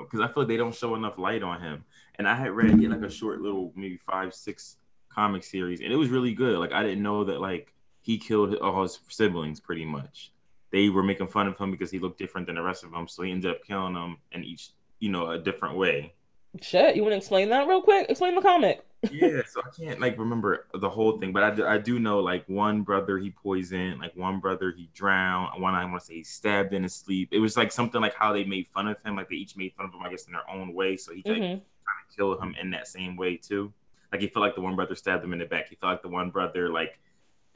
because 0.02 0.20
I 0.20 0.28
feel 0.28 0.44
like 0.44 0.48
they 0.48 0.58
don't 0.58 0.74
show 0.74 0.96
enough 0.96 1.20
light 1.20 1.44
on 1.44 1.62
him, 1.62 1.86
and 2.16 2.28
I 2.28 2.34
had 2.34 2.52
read 2.52 2.82
like 2.82 3.04
a 3.04 3.10
short 3.10 3.40
little 3.42 3.72
maybe 3.76 3.98
five 3.98 4.34
six 4.34 4.78
comic 5.14 5.44
series, 5.44 5.82
and 5.82 5.94
it 5.94 5.96
was 5.96 6.10
really 6.10 6.34
good. 6.34 6.58
Like 6.58 6.74
I 6.74 6.82
didn't 6.82 7.04
know 7.04 7.24
that 7.26 7.40
like 7.40 7.72
he 8.02 8.18
killed 8.18 8.56
all 8.56 8.82
his 8.82 9.00
siblings 9.10 9.60
pretty 9.60 9.86
much 9.86 10.33
they 10.74 10.90
were 10.90 11.04
making 11.04 11.28
fun 11.28 11.48
of 11.48 11.58
him 11.58 11.72
because 11.72 11.92
he 11.92 12.00
looked 12.00 12.18
different 12.18 12.48
than 12.48 12.56
the 12.56 12.62
rest 12.62 12.84
of 12.84 12.92
them. 12.92 13.08
So 13.08 13.22
he 13.22 13.32
ended 13.32 13.52
up 13.52 13.64
killing 13.64 13.94
them 13.94 14.18
in 14.32 14.44
each, 14.44 14.72
you 15.00 15.10
know, 15.10 15.30
a 15.30 15.38
different 15.38 15.78
way. 15.78 16.14
Shit, 16.62 16.96
you 16.96 17.04
want 17.04 17.14
to 17.14 17.18
explain 17.18 17.50
that 17.50 17.68
real 17.68 17.82
quick? 17.82 18.10
Explain 18.10 18.36
the 18.36 18.42
comic. 18.42 18.84
yeah, 19.12 19.42
so 19.48 19.62
I 19.62 19.70
can't 19.78 20.00
like 20.00 20.18
remember 20.18 20.68
the 20.74 20.90
whole 20.90 21.20
thing, 21.20 21.32
but 21.32 21.44
I 21.44 21.52
do, 21.52 21.66
I 21.66 21.78
do 21.78 22.00
know 22.00 22.20
like 22.20 22.48
one 22.48 22.82
brother 22.82 23.18
he 23.18 23.32
poisoned, 23.32 24.00
like 24.00 24.16
one 24.16 24.40
brother 24.40 24.74
he 24.76 24.90
drowned, 24.94 25.62
one 25.62 25.76
I 25.76 25.84
want 25.86 26.00
to 26.00 26.06
say 26.06 26.16
he 26.16 26.24
stabbed 26.24 26.74
in 26.74 26.84
his 26.84 26.96
sleep. 26.96 27.30
It 27.32 27.40
was 27.40 27.56
like 27.56 27.72
something 27.72 28.02
like 28.02 28.16
how 28.16 28.34
they 28.34 28.44
made 28.44 28.68
fun 28.74 28.88
of 28.88 28.98
him, 29.04 29.16
like 29.16 29.30
they 29.30 29.36
each 29.36 29.56
made 29.56 29.74
fun 29.74 29.88
of 29.88 29.94
him, 29.94 30.02
I 30.04 30.10
guess, 30.10 30.26
in 30.26 30.34
their 30.34 30.50
own 30.50 30.74
way. 30.74 30.96
So 30.96 31.14
he 31.14 31.22
mm-hmm. 31.22 31.32
like 31.32 31.40
trying 31.40 31.60
to 32.10 32.16
kill 32.16 32.40
him 32.40 32.56
in 32.60 32.72
that 32.72 32.88
same 32.88 33.16
way 33.16 33.36
too. 33.36 33.72
Like 34.12 34.22
he 34.22 34.28
felt 34.28 34.42
like 34.42 34.56
the 34.56 34.62
one 34.62 34.76
brother 34.76 34.96
stabbed 34.96 35.24
him 35.24 35.34
in 35.34 35.40
the 35.40 35.46
back. 35.46 35.70
He 35.70 35.76
felt 35.76 35.92
like 35.92 36.02
the 36.02 36.10
one 36.10 36.30
brother 36.30 36.70
like 36.70 36.98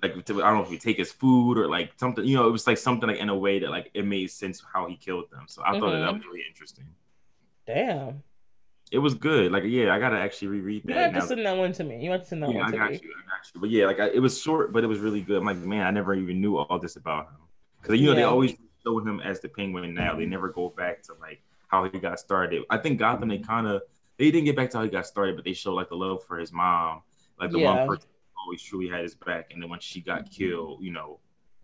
like 0.01 0.25
to, 0.25 0.43
I 0.43 0.49
don't 0.49 0.59
know 0.59 0.63
if 0.63 0.69
we 0.69 0.77
take 0.77 0.97
his 0.97 1.11
food 1.11 1.57
or 1.57 1.67
like 1.67 1.91
something, 1.97 2.23
you 2.23 2.35
know, 2.35 2.47
it 2.47 2.51
was 2.51 2.67
like 2.67 2.77
something 2.77 3.09
like 3.09 3.19
in 3.19 3.29
a 3.29 3.37
way 3.37 3.59
that 3.59 3.69
like 3.69 3.89
it 3.93 4.05
made 4.05 4.29
sense 4.29 4.63
how 4.73 4.87
he 4.87 4.95
killed 4.95 5.29
them. 5.31 5.45
So 5.47 5.63
I 5.63 5.71
mm-hmm. 5.71 5.79
thought 5.79 5.91
that, 5.91 5.99
that 5.99 6.13
was 6.13 6.25
really 6.25 6.43
interesting. 6.47 6.85
Damn. 7.65 8.23
It 8.91 8.99
was 8.99 9.15
good. 9.15 9.51
Like 9.51 9.63
yeah, 9.65 9.93
I 9.93 9.99
gotta 9.99 10.17
actually 10.17 10.47
reread 10.49 10.83
that. 10.85 10.93
You 10.93 10.99
have 10.99 11.13
to 11.13 11.21
send 11.21 11.45
that 11.45 11.57
one 11.57 11.73
to 11.73 11.83
me. 11.83 12.03
You 12.03 12.11
have 12.11 12.21
to 12.21 12.27
send 12.27 12.43
that 12.43 12.51
yeah, 12.51 12.59
one 12.59 12.71
to 12.71 12.77
I 12.77 12.79
got 12.79 12.91
me. 12.91 12.99
you. 13.03 13.11
I 13.11 13.29
got 13.29 13.53
you. 13.53 13.61
But 13.61 13.69
yeah, 13.69 13.85
like 13.85 13.99
I, 13.99 14.07
it 14.09 14.19
was 14.19 14.39
short, 14.39 14.71
but 14.71 14.83
it 14.83 14.87
was 14.87 14.99
really 14.99 15.21
good. 15.21 15.39
I'm 15.39 15.45
like, 15.45 15.57
man, 15.57 15.85
I 15.85 15.91
never 15.91 16.13
even 16.13 16.39
knew 16.39 16.57
all 16.57 16.79
this 16.79 16.95
about 16.95 17.25
him 17.25 17.39
because 17.81 17.99
you 17.99 18.05
know 18.05 18.13
yeah. 18.13 18.19
they 18.19 18.23
always 18.23 18.53
show 18.85 18.99
him 18.99 19.19
as 19.19 19.41
the 19.41 19.49
Penguin. 19.49 19.93
Now 19.93 20.15
they 20.15 20.25
never 20.25 20.49
go 20.49 20.69
back 20.69 21.03
to 21.03 21.15
like 21.19 21.41
how 21.67 21.83
he 21.89 21.99
got 21.99 22.17
started. 22.19 22.63
I 22.69 22.77
think 22.77 22.99
Gotham 22.99 23.27
they 23.27 23.39
kind 23.39 23.67
of 23.67 23.81
they 24.17 24.31
didn't 24.31 24.45
get 24.45 24.55
back 24.55 24.69
to 24.69 24.77
how 24.77 24.83
he 24.83 24.89
got 24.89 25.05
started, 25.05 25.35
but 25.35 25.43
they 25.43 25.53
show 25.53 25.73
like 25.73 25.89
the 25.89 25.95
love 25.95 26.23
for 26.23 26.37
his 26.37 26.53
mom, 26.53 27.01
like 27.39 27.51
the 27.51 27.59
yeah. 27.59 27.75
one 27.75 27.87
person 27.89 28.09
always 28.47 28.61
truly 28.61 28.87
had 28.87 29.03
his 29.03 29.13
back, 29.13 29.51
and 29.51 29.61
then 29.61 29.69
once 29.69 29.83
she 29.83 30.01
got 30.01 30.31
killed, 30.31 30.81
you 30.81 30.91
know, 30.91 31.19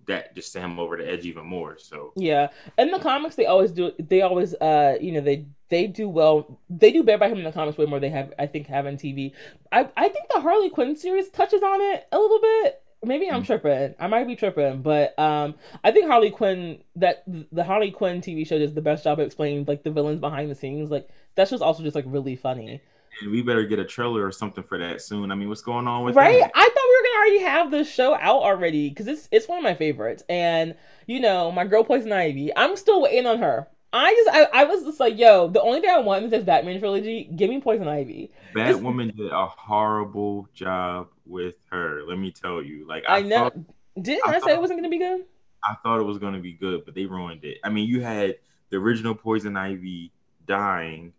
that 0.06 0.36
just 0.36 0.52
sent 0.52 0.66
him 0.66 0.80
over 0.80 0.98
the 0.98 1.10
edge 1.10 1.26
even 1.26 1.46
more. 1.46 1.78
So 1.78 2.12
yeah, 2.16 2.50
in 2.78 2.92
the 2.92 3.00
comics, 3.00 3.36
they 3.36 3.46
always 3.46 3.72
do. 3.72 3.92
They 3.98 4.22
always, 4.22 4.54
uh, 4.56 4.98
you 5.00 5.14
know, 5.14 5.22
they 5.22 5.46
they 5.70 5.88
do 5.88 6.10
well. 6.10 6.60
They 6.70 6.92
do 6.92 7.04
better 7.04 7.18
by 7.18 7.30
him 7.30 7.38
in 7.38 7.46
the 7.46 7.52
comics 7.52 7.78
way 7.78 7.86
more. 7.86 8.00
They 8.00 8.10
have, 8.10 8.34
I 8.38 8.48
think, 8.48 8.68
have 8.68 8.86
on 8.86 8.98
TV. 8.98 9.32
I 9.72 9.90
I 9.96 10.10
think 10.10 10.26
the 10.34 10.42
Harley 10.42 10.70
Quinn 10.70 10.96
series 10.96 11.30
touches 11.30 11.64
on 11.64 11.82
it 11.82 12.08
a 12.12 12.20
little 12.20 12.42
bit. 12.42 12.82
Maybe 13.06 13.30
I'm 13.30 13.44
mm-hmm. 13.44 13.46
tripping. 13.46 13.96
I 14.00 14.08
might 14.08 14.28
be 14.28 14.36
tripping, 14.36 14.82
but 14.82 15.18
um, 15.20 15.56
I 15.84 15.92
think 15.92 16.08
Harley 16.08 16.32
Quinn 16.32 16.80
that 16.98 17.24
the 17.52 17.64
Harley 17.64 17.92
Quinn 17.92 18.22
TV 18.22 18.46
show 18.46 18.60
does 18.60 18.74
the 18.74 18.82
best 18.82 19.04
job 19.04 19.20
of 19.20 19.26
explaining 19.26 19.66
like 19.66 19.84
the 19.84 19.92
villains 19.92 20.20
behind 20.20 20.52
the 20.52 20.56
scenes. 20.56 20.90
Like 20.90 21.10
that's 21.36 21.52
just 21.52 21.64
also 21.64 21.84
just 21.84 21.96
like 21.96 22.06
really 22.08 22.36
funny 22.36 22.82
and 23.22 23.32
we 23.32 23.42
better 23.42 23.66
get 23.66 23.80
a 23.80 23.86
trailer 23.86 24.26
or 24.26 24.32
something 24.32 24.64
for 24.64 24.78
that 24.78 25.02
soon. 25.02 25.32
I 25.32 25.36
mean, 25.36 25.50
what's 25.50 25.62
going 25.62 25.88
on 25.88 26.04
with 26.04 26.16
right? 26.16 26.42
That? 26.42 26.52
I 26.54 26.70
already 27.18 27.40
have 27.42 27.72
the 27.72 27.84
show 27.84 28.16
out 28.16 28.44
already 28.44 28.90
because 28.90 29.08
it's 29.08 29.28
it's 29.32 29.48
one 29.48 29.58
of 29.58 29.64
my 29.64 29.76
favorites, 29.76 30.24
and 30.30 30.76
you 31.08 31.20
know, 31.20 31.52
my 31.52 31.66
girl 31.66 31.84
Poison 31.84 32.12
Ivy. 32.12 32.56
I'm 32.56 32.76
still 32.76 33.02
waiting 33.02 33.26
on 33.26 33.40
her. 33.40 33.68
I 33.92 34.14
just 34.14 34.30
I, 34.36 34.62
I 34.62 34.64
was 34.64 34.84
just 34.84 35.00
like, 35.00 35.18
yo, 35.18 35.50
the 35.50 35.62
only 35.62 35.82
thing 35.82 35.90
I 35.90 36.00
want 36.00 36.26
is 36.26 36.32
this 36.32 36.44
Batman 36.44 36.80
trilogy, 36.80 37.30
give 37.36 37.50
me 37.50 37.62
Poison 37.62 37.88
Ivy. 37.88 38.32
Batwoman 38.56 39.16
did 39.16 39.32
a 39.32 39.46
horrible 39.46 40.48
job 40.54 41.10
with 41.26 41.56
her. 41.70 42.02
Let 42.08 42.18
me 42.18 42.32
tell 42.32 42.62
you, 42.62 42.88
like 42.88 43.04
I, 43.08 43.18
I 43.18 43.22
know. 43.22 43.50
Thought, 43.50 43.58
Didn't 44.02 44.28
I, 44.28 44.36
I 44.36 44.40
say 44.40 44.54
it 44.54 44.62
wasn't 44.62 44.80
gonna 44.80 44.90
be 44.90 45.00
good? 45.00 45.26
I 45.64 45.76
thought 45.84 46.00
it 46.00 46.04
was 46.04 46.18
gonna 46.18 46.40
be 46.40 46.54
good, 46.54 46.86
but 46.86 46.96
they 46.96 47.06
ruined 47.06 47.44
it. 47.44 47.60
I 47.64 47.70
mean, 47.70 47.88
you 47.88 48.02
had 48.02 48.36
the 48.70 48.78
original 48.78 49.16
Poison 49.16 49.56
Ivy 49.56 50.12
dying 50.46 51.14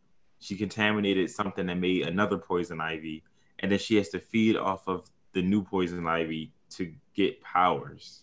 she 0.44 0.56
contaminated 0.56 1.30
something 1.30 1.64
that 1.66 1.76
made 1.76 2.06
another 2.06 2.36
poison 2.36 2.78
ivy, 2.78 3.24
and 3.60 3.72
then 3.72 3.78
she 3.78 3.96
has 3.96 4.10
to 4.10 4.18
feed 4.18 4.56
off 4.56 4.86
of 4.86 5.08
the 5.34 5.42
new 5.42 5.62
poison 5.62 6.06
ivy 6.06 6.52
to 6.70 6.92
get 7.14 7.42
powers. 7.42 8.22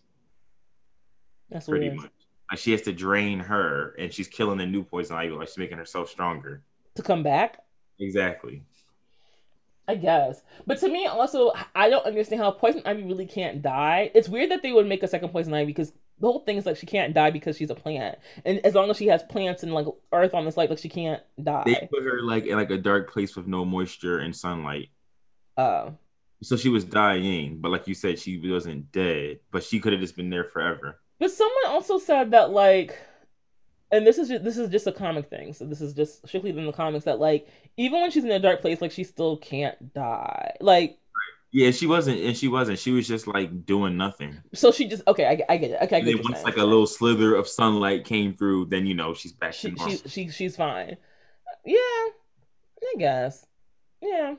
That's 1.49 1.67
pretty 1.67 1.89
weird. 1.89 2.01
much. 2.01 2.11
Like 2.49 2.59
she 2.59 2.71
has 2.71 2.81
to 2.83 2.93
drain 2.93 3.39
her, 3.39 3.95
and 3.97 4.11
she's 4.11 4.27
killing 4.27 4.57
the 4.57 4.65
new 4.65 4.83
poison 4.83 5.15
ivy. 5.15 5.33
Like 5.33 5.47
she's 5.47 5.57
making 5.57 5.77
herself 5.77 6.09
stronger 6.09 6.63
to 6.95 7.01
come 7.01 7.23
back. 7.23 7.59
Exactly. 7.99 8.63
I 9.87 9.95
guess. 9.95 10.41
But 10.65 10.79
to 10.79 10.89
me, 10.89 11.07
also, 11.07 11.51
I 11.75 11.89
don't 11.89 12.05
understand 12.05 12.41
how 12.41 12.51
Poison 12.51 12.81
Ivy 12.85 13.03
really 13.03 13.25
can't 13.25 13.61
die. 13.61 14.11
It's 14.13 14.29
weird 14.29 14.51
that 14.51 14.61
they 14.61 14.71
would 14.71 14.87
make 14.87 15.03
a 15.03 15.07
second 15.07 15.29
Poison 15.29 15.53
Ivy 15.53 15.65
because 15.65 15.91
the 16.19 16.27
whole 16.27 16.39
thing 16.39 16.57
is 16.57 16.65
like 16.65 16.77
she 16.77 16.85
can't 16.85 17.13
die 17.13 17.31
because 17.31 17.57
she's 17.57 17.71
a 17.71 17.75
plant, 17.75 18.17
and 18.45 18.63
as 18.65 18.75
long 18.75 18.89
as 18.89 18.97
she 18.97 19.07
has 19.07 19.23
plants 19.23 19.63
and 19.63 19.73
like 19.73 19.87
earth 20.13 20.33
on 20.33 20.45
this 20.45 20.55
light, 20.55 20.69
like 20.69 20.79
she 20.79 20.87
can't 20.87 21.21
die. 21.43 21.63
They 21.65 21.89
put 21.91 22.03
her 22.03 22.21
like 22.21 22.45
in 22.45 22.57
like 22.57 22.69
a 22.69 22.77
dark 22.77 23.11
place 23.11 23.35
with 23.35 23.47
no 23.47 23.65
moisture 23.65 24.19
and 24.19 24.35
sunlight. 24.35 24.89
Oh. 25.57 25.95
So 26.43 26.57
she 26.57 26.69
was 26.69 26.83
dying, 26.83 27.57
but 27.59 27.71
like 27.71 27.87
you 27.87 27.93
said, 27.93 28.17
she 28.19 28.37
wasn't 28.49 28.91
dead. 28.91 29.39
But 29.51 29.63
she 29.63 29.79
could 29.79 29.93
have 29.93 30.01
just 30.01 30.15
been 30.15 30.29
there 30.29 30.45
forever. 30.45 30.99
But 31.19 31.31
someone 31.31 31.67
also 31.67 31.99
said 31.99 32.31
that 32.31 32.49
like, 32.49 32.97
and 33.91 34.07
this 34.07 34.17
is 34.17 34.27
just, 34.29 34.43
this 34.43 34.57
is 34.57 34.69
just 34.69 34.87
a 34.87 34.91
comic 34.91 35.29
thing. 35.29 35.53
So 35.53 35.65
this 35.65 35.81
is 35.81 35.93
just 35.93 36.27
strictly 36.27 36.49
in 36.49 36.65
the 36.65 36.71
comics 36.71 37.05
that 37.05 37.19
like 37.19 37.47
even 37.77 38.01
when 38.01 38.11
she's 38.11 38.23
in 38.23 38.31
a 38.31 38.39
dark 38.39 38.61
place, 38.61 38.81
like 38.81 38.91
she 38.91 39.03
still 39.03 39.37
can't 39.37 39.93
die. 39.93 40.55
Like 40.61 40.97
yeah, 41.53 41.71
she 41.71 41.85
wasn't, 41.85 42.21
and 42.21 42.35
she 42.35 42.47
wasn't. 42.47 42.79
She 42.79 42.91
was 42.91 43.05
just 43.05 43.27
like 43.27 43.65
doing 43.65 43.97
nothing. 43.97 44.37
So 44.53 44.71
she 44.71 44.87
just 44.87 45.03
okay. 45.05 45.25
I, 45.25 45.53
I 45.53 45.57
get 45.57 45.71
it. 45.71 45.81
Okay, 45.83 45.97
I 45.97 45.99
get 45.99 46.15
then 46.15 46.23
once 46.23 46.43
like 46.43 46.55
a 46.55 46.63
little 46.63 46.87
slither 46.87 47.35
of 47.35 47.45
sunlight 47.47 48.05
came 48.05 48.33
through, 48.33 48.67
then 48.67 48.85
you 48.85 48.93
know 48.93 49.13
she's 49.13 49.33
back. 49.33 49.53
She, 49.53 49.75
she, 49.75 49.97
she 50.07 50.29
she's 50.29 50.55
fine. 50.55 50.95
Yeah, 51.65 51.75
I 51.77 52.93
guess. 52.97 53.45
Yeah. 54.01 54.35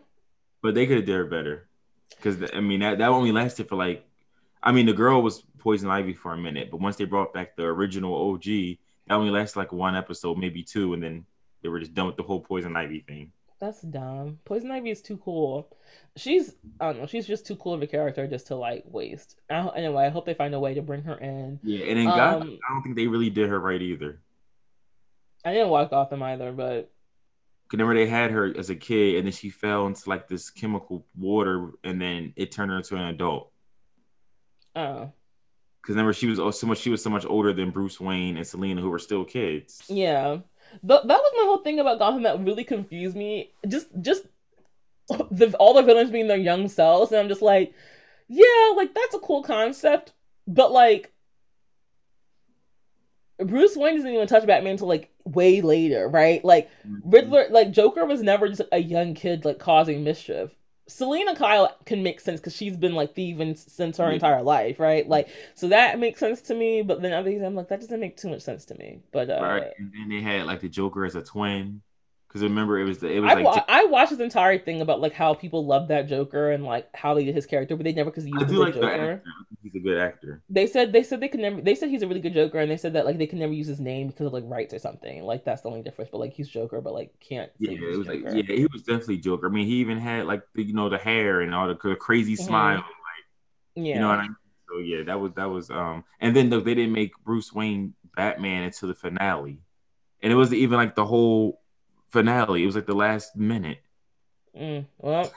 But 0.62 0.74
they 0.74 0.86
could 0.86 1.07
have 1.07 1.09
her 1.09 1.24
better, 1.26 1.68
because 2.22 2.50
I 2.54 2.60
mean 2.60 2.80
that 2.80 2.98
that 2.98 3.08
only 3.08 3.32
lasted 3.32 3.68
for 3.68 3.76
like, 3.76 4.06
I 4.62 4.72
mean 4.72 4.86
the 4.86 4.92
girl 4.92 5.22
was 5.22 5.42
poison 5.58 5.90
ivy 5.90 6.14
for 6.14 6.32
a 6.32 6.38
minute, 6.38 6.70
but 6.70 6.80
once 6.80 6.96
they 6.96 7.04
brought 7.04 7.32
back 7.32 7.56
the 7.56 7.64
original 7.64 8.32
OG, 8.32 8.44
that 8.44 9.14
only 9.14 9.30
lasted 9.30 9.58
like 9.58 9.72
one 9.72 9.96
episode, 9.96 10.38
maybe 10.38 10.62
two, 10.62 10.94
and 10.94 11.02
then 11.02 11.26
they 11.62 11.68
were 11.68 11.80
just 11.80 11.94
done 11.94 12.06
with 12.06 12.16
the 12.16 12.22
whole 12.22 12.40
poison 12.40 12.76
ivy 12.76 13.00
thing. 13.00 13.32
That's 13.62 13.80
dumb. 13.80 14.40
Poison 14.44 14.72
Ivy 14.72 14.90
is 14.90 15.00
too 15.00 15.18
cool. 15.18 15.70
She's 16.16 16.56
I 16.80 16.86
don't 16.86 16.98
know. 16.98 17.06
She's 17.06 17.28
just 17.28 17.46
too 17.46 17.54
cool 17.54 17.74
of 17.74 17.82
a 17.82 17.86
character 17.86 18.26
just 18.26 18.48
to 18.48 18.56
like 18.56 18.82
waste. 18.88 19.36
I, 19.48 19.68
anyway, 19.76 20.04
I 20.04 20.08
hope 20.08 20.26
they 20.26 20.34
find 20.34 20.52
a 20.52 20.58
way 20.58 20.74
to 20.74 20.82
bring 20.82 21.04
her 21.04 21.14
in. 21.14 21.60
Yeah, 21.62 21.86
and 21.86 21.96
then 21.96 22.08
um, 22.08 22.16
God, 22.16 22.42
I 22.42 22.72
don't 22.72 22.82
think 22.82 22.96
they 22.96 23.06
really 23.06 23.30
did 23.30 23.48
her 23.48 23.60
right 23.60 23.80
either. 23.80 24.18
I 25.44 25.52
didn't 25.52 25.68
watch 25.68 25.90
Gotham 25.90 26.24
either, 26.24 26.50
but 26.50 26.90
remember 27.78 27.94
they 27.94 28.08
had 28.08 28.30
her 28.30 28.52
as 28.56 28.70
a 28.70 28.76
kid, 28.76 29.16
and 29.16 29.26
then 29.26 29.32
she 29.32 29.50
fell 29.50 29.86
into 29.86 30.08
like 30.08 30.28
this 30.28 30.50
chemical 30.50 31.06
water, 31.16 31.70
and 31.84 32.00
then 32.00 32.32
it 32.36 32.52
turned 32.52 32.70
her 32.70 32.78
into 32.78 32.96
an 32.96 33.02
adult. 33.02 33.50
Oh. 34.74 35.12
Because 35.80 35.96
remember 35.96 36.12
she 36.12 36.26
was 36.26 36.38
oh, 36.38 36.50
so 36.50 36.66
much. 36.66 36.78
She 36.78 36.90
was 36.90 37.02
so 37.02 37.10
much 37.10 37.26
older 37.26 37.52
than 37.52 37.70
Bruce 37.70 38.00
Wayne 38.00 38.36
and 38.36 38.46
Selina 38.46 38.80
who 38.80 38.90
were 38.90 38.98
still 38.98 39.24
kids. 39.24 39.82
Yeah. 39.88 40.38
the, 40.82 41.00
that 41.00 41.06
was 41.06 41.32
my 41.36 41.44
whole 41.44 41.58
thing 41.58 41.80
about 41.80 41.98
Gotham 41.98 42.22
that 42.22 42.40
really 42.40 42.64
confused 42.64 43.16
me. 43.16 43.50
Just 43.66 43.88
just 44.00 44.24
the 45.30 45.54
all 45.58 45.74
the 45.74 45.82
villains 45.82 46.10
being 46.10 46.28
their 46.28 46.36
young 46.36 46.68
selves, 46.68 47.12
and 47.12 47.20
I'm 47.20 47.28
just 47.28 47.42
like, 47.42 47.74
yeah, 48.28 48.72
like 48.76 48.94
that's 48.94 49.14
a 49.14 49.18
cool 49.18 49.42
concept, 49.42 50.12
but 50.46 50.72
like 50.72 51.11
Bruce 53.47 53.76
Wayne 53.76 53.97
doesn't 53.97 54.11
even 54.11 54.26
touch 54.26 54.47
Batman 54.47 54.72
until 54.72 54.88
like 54.88 55.11
way 55.24 55.61
later, 55.61 56.09
right? 56.09 56.45
Like 56.45 56.70
mm-hmm. 56.86 57.11
Riddler, 57.11 57.47
like 57.51 57.70
Joker 57.70 58.05
was 58.05 58.22
never 58.22 58.49
just 58.49 58.62
a 58.72 58.78
young 58.78 59.14
kid 59.14 59.45
like 59.45 59.59
causing 59.59 60.05
mischief. 60.05 60.51
Selina 60.88 61.36
Kyle 61.36 61.74
can 61.86 62.03
make 62.03 62.20
sense 62.20 62.40
because 62.40 62.57
she's 62.57 62.76
been 62.76 62.95
like 62.95 63.14
thieving 63.14 63.55
since 63.55 63.99
her 63.99 64.11
entire 64.11 64.43
life, 64.43 64.80
right? 64.80 65.09
Like, 65.09 65.28
so 65.55 65.68
that 65.68 65.99
makes 65.99 66.20
sense 66.20 66.43
to 66.43 66.55
me. 66.55 66.82
But 66.82 67.01
then 67.01 67.12
other 67.12 67.30
things, 67.30 67.43
I'm 67.43 67.55
like, 67.55 67.68
that 67.68 67.80
doesn't 67.80 68.01
make 68.01 68.16
too 68.16 68.28
much 68.28 68.43
sense 68.43 68.64
to 68.66 68.74
me. 68.74 68.99
But 69.12 69.30
uh, 69.30 69.40
right, 69.40 69.70
and 69.78 69.93
then 69.93 70.09
they 70.09 70.20
had 70.20 70.47
like 70.47 70.61
the 70.61 70.68
Joker 70.68 71.05
as 71.05 71.14
a 71.14 71.22
twin. 71.22 71.82
Because 72.32 72.44
remember, 72.44 72.78
it 72.78 72.84
was 72.84 72.96
the, 72.96 73.12
it 73.12 73.20
was 73.20 73.30
I, 73.30 73.34
like 73.34 73.44
wa- 73.44 73.64
I 73.68 73.84
watched 73.84 74.08
this 74.08 74.20
entire 74.20 74.58
thing 74.58 74.80
about 74.80 75.02
like 75.02 75.12
how 75.12 75.34
people 75.34 75.66
love 75.66 75.88
that 75.88 76.08
Joker 76.08 76.52
and 76.52 76.64
like 76.64 76.88
how 76.94 77.12
they 77.12 77.26
did 77.26 77.34
his 77.34 77.44
character, 77.44 77.76
but 77.76 77.84
they 77.84 77.92
never 77.92 78.10
because 78.10 78.24
I 78.24 78.44
do 78.44 78.54
like 78.54 78.72
Joker. 78.72 79.22
He's 79.62 79.74
a 79.74 79.78
good 79.78 79.98
actor. 79.98 80.42
They 80.48 80.66
said 80.66 80.94
they 80.94 81.02
said 81.02 81.20
they 81.20 81.28
could 81.28 81.40
never. 81.40 81.60
They 81.60 81.74
said 81.74 81.90
he's 81.90 82.00
a 82.00 82.08
really 82.08 82.22
good 82.22 82.32
Joker, 82.32 82.58
and 82.58 82.70
they 82.70 82.78
said 82.78 82.94
that 82.94 83.04
like 83.04 83.18
they 83.18 83.26
can 83.26 83.38
never 83.38 83.52
use 83.52 83.66
his 83.66 83.80
name 83.80 84.06
because 84.06 84.26
of 84.26 84.32
like 84.32 84.44
rights 84.46 84.72
or 84.72 84.78
something. 84.78 85.24
Like 85.24 85.44
that's 85.44 85.60
the 85.60 85.68
only 85.68 85.82
difference. 85.82 86.10
But 86.10 86.20
like 86.20 86.32
he's 86.32 86.48
Joker, 86.48 86.80
but 86.80 86.94
like 86.94 87.12
can't. 87.20 87.52
Yeah, 87.58 87.72
it 87.72 87.98
was 87.98 88.06
Joker. 88.06 88.24
like 88.24 88.34
yeah, 88.34 88.56
he 88.56 88.66
was 88.72 88.80
definitely 88.80 89.18
Joker. 89.18 89.48
I 89.48 89.50
mean, 89.50 89.66
he 89.66 89.74
even 89.74 89.98
had 89.98 90.24
like 90.24 90.42
the, 90.54 90.62
you 90.62 90.72
know 90.72 90.88
the 90.88 90.96
hair 90.96 91.42
and 91.42 91.54
all 91.54 91.68
the, 91.68 91.74
the 91.74 91.96
crazy 91.96 92.32
mm-hmm. 92.32 92.46
smile. 92.46 92.76
Like, 92.76 92.84
yeah, 93.74 93.94
you 93.94 94.00
know 94.00 94.08
what 94.08 94.20
I 94.20 94.22
mean. 94.22 94.36
So 94.70 94.78
yeah, 94.78 95.02
that 95.02 95.20
was 95.20 95.32
that 95.34 95.50
was 95.50 95.68
um, 95.68 96.04
and 96.18 96.34
then 96.34 96.48
they 96.48 96.62
didn't 96.62 96.92
make 96.92 97.12
Bruce 97.24 97.52
Wayne 97.52 97.92
Batman 98.16 98.62
until 98.62 98.88
the 98.88 98.94
finale, 98.94 99.60
and 100.22 100.32
it 100.32 100.36
wasn't 100.36 100.60
even 100.60 100.78
like 100.78 100.94
the 100.94 101.04
whole 101.04 101.61
finale. 102.12 102.62
It 102.62 102.66
was 102.66 102.76
like 102.76 102.86
the 102.86 102.94
last 102.94 103.36
minute. 103.36 103.78
Mm, 104.56 104.84
well, 104.98 105.32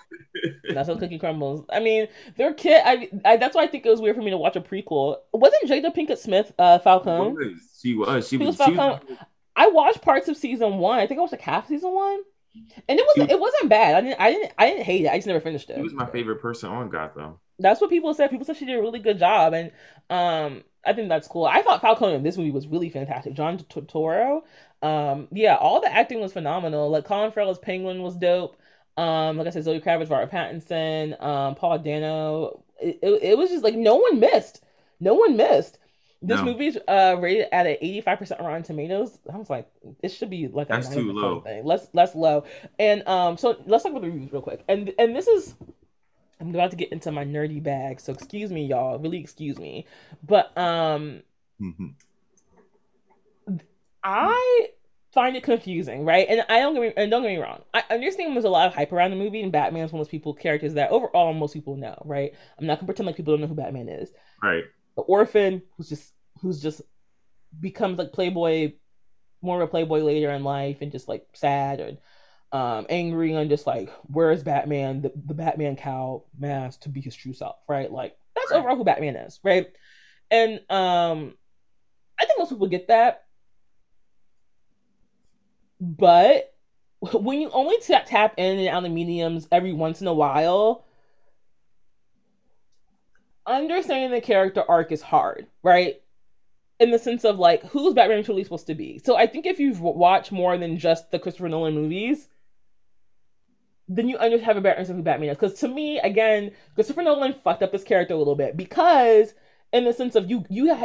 that's 0.73 0.89
how 0.89 0.95
cookie 0.95 1.17
crumbles. 1.17 1.65
I 1.71 1.80
mean, 1.80 2.09
their 2.36 2.53
kid. 2.53 2.82
I, 2.84 3.09
I, 3.23 3.38
that's 3.38 3.55
why 3.55 3.63
I 3.63 3.67
think 3.67 3.86
it 3.86 3.89
was 3.89 4.01
weird 4.01 4.17
for 4.17 4.21
me 4.21 4.32
to 4.32 4.38
watch 4.38 4.57
a 4.57 4.61
prequel. 4.61 5.17
Wasn't 5.32 5.69
Jada 5.69 5.95
Pinkett 5.95 6.17
Smith 6.17 6.51
uh, 6.59 6.80
Falcone? 6.80 7.32
Was. 7.32 7.80
She 7.82 7.95
was. 7.95 8.28
She, 8.28 8.38
she 8.38 8.45
was 8.45 8.57
Falcone. 8.57 8.99
She 9.07 9.13
was... 9.13 9.19
I 9.55 9.67
watched 9.69 10.01
parts 10.01 10.28
of 10.28 10.36
season 10.36 10.80
one. 10.80 10.99
I 10.99 11.07
think 11.07 11.17
I 11.17 11.21
watched 11.21 11.32
like 11.32 11.41
half 11.41 11.69
season 11.69 11.93
one, 11.93 12.19
and 12.89 12.99
it 12.99 13.05
wasn't. 13.07 13.32
It 13.32 13.39
wasn't 13.39 13.69
bad. 13.69 13.95
I 13.95 14.01
didn't. 14.01 14.19
I 14.19 14.32
didn't. 14.32 14.51
I 14.57 14.69
didn't 14.69 14.84
hate 14.84 15.05
it. 15.05 15.09
I 15.09 15.17
just 15.17 15.28
never 15.28 15.39
finished 15.39 15.69
it. 15.69 15.78
She 15.78 15.82
was 15.82 15.93
my 15.93 16.07
favorite 16.07 16.41
person 16.41 16.69
on 16.69 16.89
Gotham. 16.89 17.39
That's 17.57 17.80
what 17.80 17.89
people 17.89 18.13
said. 18.13 18.30
People 18.32 18.45
said 18.45 18.57
she 18.57 18.65
did 18.65 18.78
a 18.78 18.82
really 18.82 18.99
good 18.99 19.17
job, 19.17 19.53
and 19.53 19.71
um, 20.09 20.65
I 20.86 20.91
think 20.91 21.07
that's 21.07 21.30
cool. 21.30 21.45
I 21.45 21.61
thought 21.61 21.80
Falcone 21.80 22.15
in 22.15 22.23
this 22.23 22.36
movie 22.36 22.51
was 22.51 22.67
really 22.67 22.89
fantastic. 22.89 23.34
John 23.34 23.57
Turturro, 23.59 24.41
um, 24.86 25.27
yeah, 25.31 25.55
all 25.55 25.81
the 25.81 25.91
acting 25.91 26.19
was 26.19 26.33
phenomenal. 26.33 26.89
Like 26.91 27.05
Colin 27.05 27.31
Farrell's 27.31 27.57
Penguin 27.57 28.03
was 28.03 28.15
dope. 28.15 28.55
Um, 28.97 29.38
like 29.38 29.47
I 29.47 29.49
said, 29.49 29.63
Zoe 29.63 29.81
Kravitz, 29.81 30.11
Robert 30.11 30.31
Pattinson, 30.31 31.21
um, 31.21 31.55
Paul 31.55 31.79
Dano. 31.79 32.63
It, 32.79 32.99
it, 33.01 33.23
it, 33.23 33.38
was 33.38 33.49
just 33.49 33.63
like 33.63 33.75
no 33.75 33.95
one 33.95 34.19
missed. 34.19 34.63
No 34.99 35.15
one 35.15 35.36
missed. 35.36 35.79
This 36.21 36.38
no. 36.38 36.45
movie's 36.45 36.77
uh 36.88 37.17
rated 37.19 37.47
at 37.51 37.65
an 37.65 37.77
eighty 37.81 38.01
five 38.01 38.19
percent 38.19 38.41
Rotten 38.41 38.63
Tomatoes. 38.63 39.17
I 39.31 39.38
was 39.38 39.49
like, 39.49 39.67
it 40.03 40.09
should 40.09 40.29
be 40.29 40.47
like 40.47 40.67
that's 40.67 40.89
too 40.89 41.11
low. 41.11 41.41
Thing. 41.41 41.65
Less 41.65 41.88
less 41.93 42.13
low. 42.13 42.45
And 42.77 43.07
um, 43.07 43.38
so 43.38 43.57
let's 43.65 43.83
talk 43.83 43.91
about 43.91 44.03
the 44.03 44.09
reviews 44.09 44.31
real 44.31 44.41
quick. 44.41 44.63
And 44.67 44.93
and 44.99 45.15
this 45.15 45.27
is 45.27 45.55
I'm 46.39 46.49
about 46.49 46.71
to 46.71 46.77
get 46.77 46.91
into 46.91 47.11
my 47.11 47.25
nerdy 47.25 47.61
bag, 47.61 47.99
so 47.99 48.13
excuse 48.13 48.51
me, 48.51 48.65
y'all. 48.65 48.99
Really 48.99 49.19
excuse 49.19 49.57
me. 49.57 49.86
But 50.23 50.55
um 50.57 51.21
mm-hmm. 51.59 51.88
I 54.03 54.69
find 55.16 55.36
it 55.36 55.43
confusing, 55.43 56.05
right? 56.05 56.28
And 56.30 56.45
I 56.49 56.59
don't 56.59 56.74
get 56.76 56.82
me 56.82 56.93
and 56.95 57.09
don't 57.09 57.24
get 57.24 57.30
me 57.30 57.38
wrong. 57.38 57.63
I 57.74 57.84
understand 57.89 58.36
there's 58.36 58.45
a 58.45 58.49
lot 58.49 58.68
of 58.68 58.76
hype 58.76 58.91
around 58.91 59.11
the 59.11 59.16
movie, 59.16 59.41
and 59.41 59.51
Batman's 59.51 59.91
one 59.91 60.01
of 60.01 60.05
those 60.05 60.11
people 60.11 60.36
characters 60.36 60.76
that 60.76 60.91
overall 60.91 61.34
most 61.34 61.53
people 61.53 61.78
know, 61.78 61.99
right? 62.05 62.34
I'm 62.59 62.68
not 62.68 62.78
gonna 62.78 62.86
pretend 62.86 63.07
like 63.07 63.16
people 63.16 63.34
don't 63.34 63.41
know 63.41 63.47
who 63.47 63.55
Batman 63.55 63.89
is. 63.89 64.11
Right. 64.43 64.66
The 64.95 65.01
orphan 65.03 65.63
who's 65.76 65.89
just 65.89 66.13
who's 66.41 66.61
just 66.61 66.82
becomes 67.59 67.97
like 67.97 68.11
playboy, 68.11 68.74
more 69.41 69.61
of 69.61 69.68
a 69.68 69.72
playboy 69.72 70.01
later 70.01 70.30
in 70.32 70.43
life, 70.43 70.82
and 70.82 70.91
just 70.91 71.07
like 71.07 71.26
sad 71.34 71.80
and 71.80 71.97
um, 72.51 72.86
angry 72.89 73.34
and 73.34 73.49
just 73.49 73.66
like 73.66 73.89
where's 74.03 74.43
Batman, 74.43 75.01
the, 75.01 75.13
the 75.26 75.34
Batman 75.34 75.78
cow 75.78 76.26
mask 76.38 76.82
to 76.82 76.89
be 76.89 77.01
his 77.01 77.16
true 77.16 77.34
self, 77.34 77.55
right? 77.68 77.91
Like 77.91 78.18
that's 78.36 78.51
right. 78.51 78.59
overall 78.59 78.76
who 78.76 78.84
Batman 78.84 79.16
is, 79.16 79.39
right? 79.43 79.68
And 80.30 80.59
um, 80.70 81.36
I 82.20 82.26
think 82.26 82.38
most 82.38 82.49
people 82.49 82.68
get 82.68 82.89
that 82.89 83.24
but 85.80 86.53
when 87.13 87.39
you 87.39 87.49
only 87.51 87.78
tap, 87.82 88.05
tap 88.05 88.34
in 88.38 88.59
and 88.59 88.67
out 88.67 88.86
of 88.86 88.91
mediums 88.91 89.47
every 89.51 89.73
once 89.73 90.01
in 90.01 90.07
a 90.07 90.13
while, 90.13 90.86
understanding 93.45 94.11
the 94.11 94.21
character 94.21 94.63
arc 94.67 94.91
is 94.91 95.01
hard, 95.01 95.47
right? 95.61 96.01
In 96.80 96.91
the 96.91 96.99
sense 96.99 97.23
of 97.23 97.39
like, 97.39 97.63
who's 97.67 97.93
Batman 97.93 98.23
truly 98.23 98.43
supposed 98.43 98.67
to 98.67 98.76
be? 98.76 98.99
So 99.03 99.15
I 99.15 99.28
think 99.28 99.45
if 99.45 99.59
you've 99.59 99.82
watched 99.82 100.32
more 100.32 100.57
than 100.57 100.78
just 100.78 101.11
the 101.11 101.19
Christopher 101.19 101.49
Nolan 101.49 101.76
movies, 101.76 102.28
then 103.88 104.09
you 104.09 104.17
understand 104.17 104.45
have 104.45 104.57
a 104.57 104.61
better 104.61 104.84
who 104.84 105.03
Batman 105.03 105.30
is. 105.30 105.38
Because 105.38 105.59
to 105.59 105.67
me, 105.67 105.99
again, 105.99 106.51
Christopher 106.73 107.03
Nolan 107.03 107.36
fucked 107.43 107.61
up 107.61 107.71
this 107.71 107.84
character 107.84 108.13
a 108.13 108.17
little 108.17 108.36
bit 108.36 108.57
because, 108.57 109.34
in 109.71 109.86
the 109.86 109.93
sense 109.93 110.15
of 110.15 110.30
you, 110.30 110.43
you, 110.49 110.76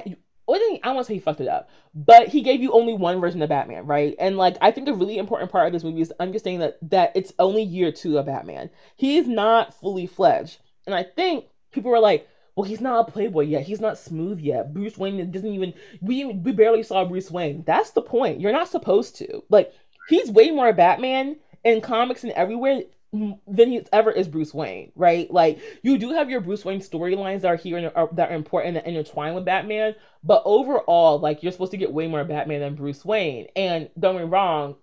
I 0.54 0.58
don't 0.58 0.94
want 0.94 1.06
to 1.06 1.08
say 1.10 1.14
he 1.14 1.20
fucked 1.20 1.40
it 1.40 1.48
up, 1.48 1.68
but 1.94 2.28
he 2.28 2.42
gave 2.42 2.62
you 2.62 2.72
only 2.72 2.94
one 2.94 3.20
version 3.20 3.42
of 3.42 3.48
Batman, 3.48 3.86
right? 3.86 4.14
And 4.18 4.36
like 4.36 4.56
I 4.60 4.70
think 4.70 4.88
a 4.88 4.94
really 4.94 5.18
important 5.18 5.50
part 5.50 5.66
of 5.66 5.72
this 5.72 5.84
movie 5.84 6.00
is 6.00 6.12
understanding 6.20 6.60
that 6.60 6.78
that 6.90 7.12
it's 7.14 7.32
only 7.38 7.62
year 7.62 7.92
two 7.92 8.18
of 8.18 8.26
Batman. 8.26 8.70
He's 8.96 9.26
not 9.26 9.74
fully 9.74 10.06
fledged, 10.06 10.58
and 10.86 10.94
I 10.94 11.02
think 11.02 11.46
people 11.72 11.90
were 11.90 12.00
like, 12.00 12.28
"Well, 12.56 12.64
he's 12.64 12.80
not 12.80 13.08
a 13.08 13.12
playboy 13.12 13.42
yet. 13.42 13.62
He's 13.62 13.80
not 13.80 13.98
smooth 13.98 14.40
yet. 14.40 14.72
Bruce 14.72 14.98
Wayne 14.98 15.30
doesn't 15.30 15.52
even 15.52 15.74
we 16.00 16.24
we 16.24 16.52
barely 16.52 16.82
saw 16.82 17.04
Bruce 17.04 17.30
Wayne. 17.30 17.64
That's 17.66 17.90
the 17.90 18.02
point. 18.02 18.40
You're 18.40 18.52
not 18.52 18.68
supposed 18.68 19.16
to 19.16 19.42
like. 19.48 19.72
He's 20.08 20.30
way 20.30 20.50
more 20.50 20.72
Batman 20.72 21.36
in 21.62 21.80
comics 21.80 22.24
and 22.24 22.32
everywhere 22.32 22.82
than 23.12 23.84
ever 23.92 24.10
is 24.12 24.28
Bruce 24.28 24.54
Wayne, 24.54 24.92
right? 24.94 25.30
Like 25.30 25.58
you 25.82 25.98
do 25.98 26.12
have 26.12 26.30
your 26.30 26.40
Bruce 26.40 26.64
Wayne 26.64 26.80
storylines 26.80 27.40
that 27.40 27.48
are 27.48 27.56
here 27.56 27.76
and 27.76 27.90
are, 27.94 28.08
that 28.12 28.30
are 28.30 28.34
important 28.34 28.76
and 28.76 28.86
intertwined 28.86 29.34
with 29.34 29.44
Batman, 29.44 29.96
but 30.22 30.42
overall, 30.44 31.18
like 31.18 31.42
you're 31.42 31.50
supposed 31.50 31.72
to 31.72 31.76
get 31.76 31.92
way 31.92 32.06
more 32.06 32.24
Batman 32.24 32.60
than 32.60 32.76
Bruce 32.76 33.04
Wayne. 33.04 33.48
And 33.56 33.90
don't 33.98 34.14
get 34.14 34.24
me 34.24 34.28
wrong, 34.28 34.76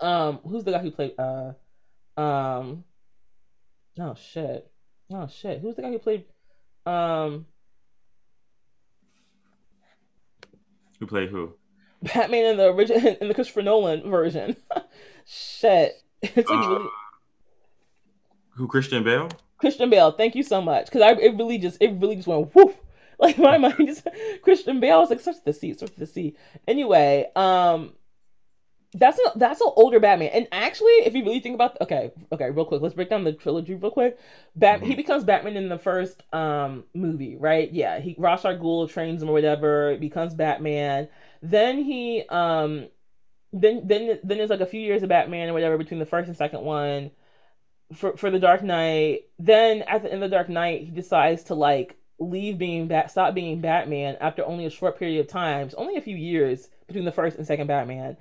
um, 0.00 0.38
who's 0.46 0.62
the 0.62 0.70
guy 0.70 0.78
who 0.78 0.92
played 0.92 1.14
uh, 1.18 1.52
um, 2.16 2.84
oh 3.98 4.14
shit, 4.14 4.70
oh 5.12 5.26
shit, 5.26 5.60
who's 5.60 5.74
the 5.74 5.82
guy 5.82 5.90
who 5.90 5.98
played 5.98 6.24
um, 6.86 7.46
who 11.00 11.06
played 11.06 11.30
who? 11.30 11.54
Batman 12.02 12.44
in 12.46 12.56
the 12.56 12.72
original 12.72 13.16
in 13.20 13.26
the 13.26 13.34
Christopher 13.34 13.62
Nolan 13.62 14.08
version. 14.08 14.56
shit, 15.26 16.00
it's 16.22 16.48
like 16.48 16.64
uh, 16.64 16.68
really 16.68 16.88
who 18.54 18.66
Christian 18.66 19.02
Bale? 19.04 19.28
Christian 19.58 19.90
Bale. 19.90 20.12
Thank 20.12 20.34
you 20.34 20.42
so 20.42 20.60
much. 20.60 20.86
Because 20.86 21.02
I 21.02 21.12
it 21.12 21.36
really 21.36 21.58
just 21.58 21.78
it 21.80 21.92
really 22.00 22.16
just 22.16 22.28
went 22.28 22.54
woof. 22.54 22.76
Like 23.20 23.36
my 23.36 23.58
mind 23.58 23.86
just 23.86 24.08
Christian 24.40 24.80
Bale. 24.80 24.96
I 24.96 25.00
was 25.00 25.10
like 25.10 25.20
such 25.20 25.44
the 25.44 25.52
sea, 25.52 25.74
such 25.74 25.94
the 25.94 26.06
sea. 26.06 26.36
Anyway, 26.66 27.26
um, 27.36 27.92
that's 28.94 29.18
a 29.18 29.38
that's 29.38 29.60
an 29.60 29.68
older 29.76 30.00
Batman. 30.00 30.30
And 30.32 30.48
actually, 30.50 30.92
if 31.04 31.14
you 31.14 31.22
really 31.22 31.40
think 31.40 31.54
about 31.54 31.78
okay, 31.82 32.12
okay, 32.32 32.50
real 32.50 32.64
quick, 32.64 32.80
let's 32.80 32.94
break 32.94 33.10
down 33.10 33.24
the 33.24 33.34
trilogy 33.34 33.74
real 33.74 33.90
quick. 33.90 34.18
Bat 34.56 34.78
mm-hmm. 34.78 34.86
he 34.86 34.94
becomes 34.94 35.24
Batman 35.24 35.58
in 35.58 35.68
the 35.68 35.78
first 35.78 36.22
um 36.32 36.84
movie, 36.94 37.36
right? 37.36 37.70
Yeah, 37.70 38.00
he 38.00 38.16
Ra's 38.18 38.44
al 38.46 38.56
Ghul 38.56 38.90
trains 38.90 39.22
him 39.22 39.28
or 39.28 39.32
whatever, 39.32 39.98
becomes 39.98 40.32
Batman. 40.32 41.08
Then 41.42 41.84
he 41.84 42.24
um 42.30 42.88
then 43.52 43.86
then 43.86 44.18
then 44.24 44.38
there's 44.38 44.48
like 44.48 44.60
a 44.60 44.66
few 44.66 44.80
years 44.80 45.02
of 45.02 45.10
Batman 45.10 45.50
or 45.50 45.52
whatever 45.52 45.76
between 45.76 46.00
the 46.00 46.06
first 46.06 46.28
and 46.28 46.36
second 46.36 46.62
one 46.62 47.10
for 47.94 48.16
for 48.16 48.30
the 48.30 48.38
Dark 48.38 48.62
Knight. 48.62 49.26
Then 49.38 49.82
at 49.82 50.02
the 50.02 50.12
end 50.12 50.22
of 50.22 50.30
the 50.30 50.36
Dark 50.36 50.48
Knight, 50.48 50.82
he 50.82 50.90
decides 50.90 51.44
to 51.44 51.54
like 51.54 51.96
leave 52.18 52.58
being 52.58 52.86
bat, 52.86 53.10
stop 53.10 53.34
being 53.34 53.60
Batman 53.60 54.16
after 54.20 54.44
only 54.44 54.66
a 54.66 54.70
short 54.70 54.98
period 54.98 55.20
of 55.20 55.28
time, 55.28 55.66
it's 55.66 55.74
only 55.74 55.96
a 55.96 56.02
few 56.02 56.16
years 56.16 56.68
between 56.86 57.04
the 57.04 57.12
first 57.12 57.38
and 57.38 57.46
second 57.46 57.66
Batman. 57.66 58.16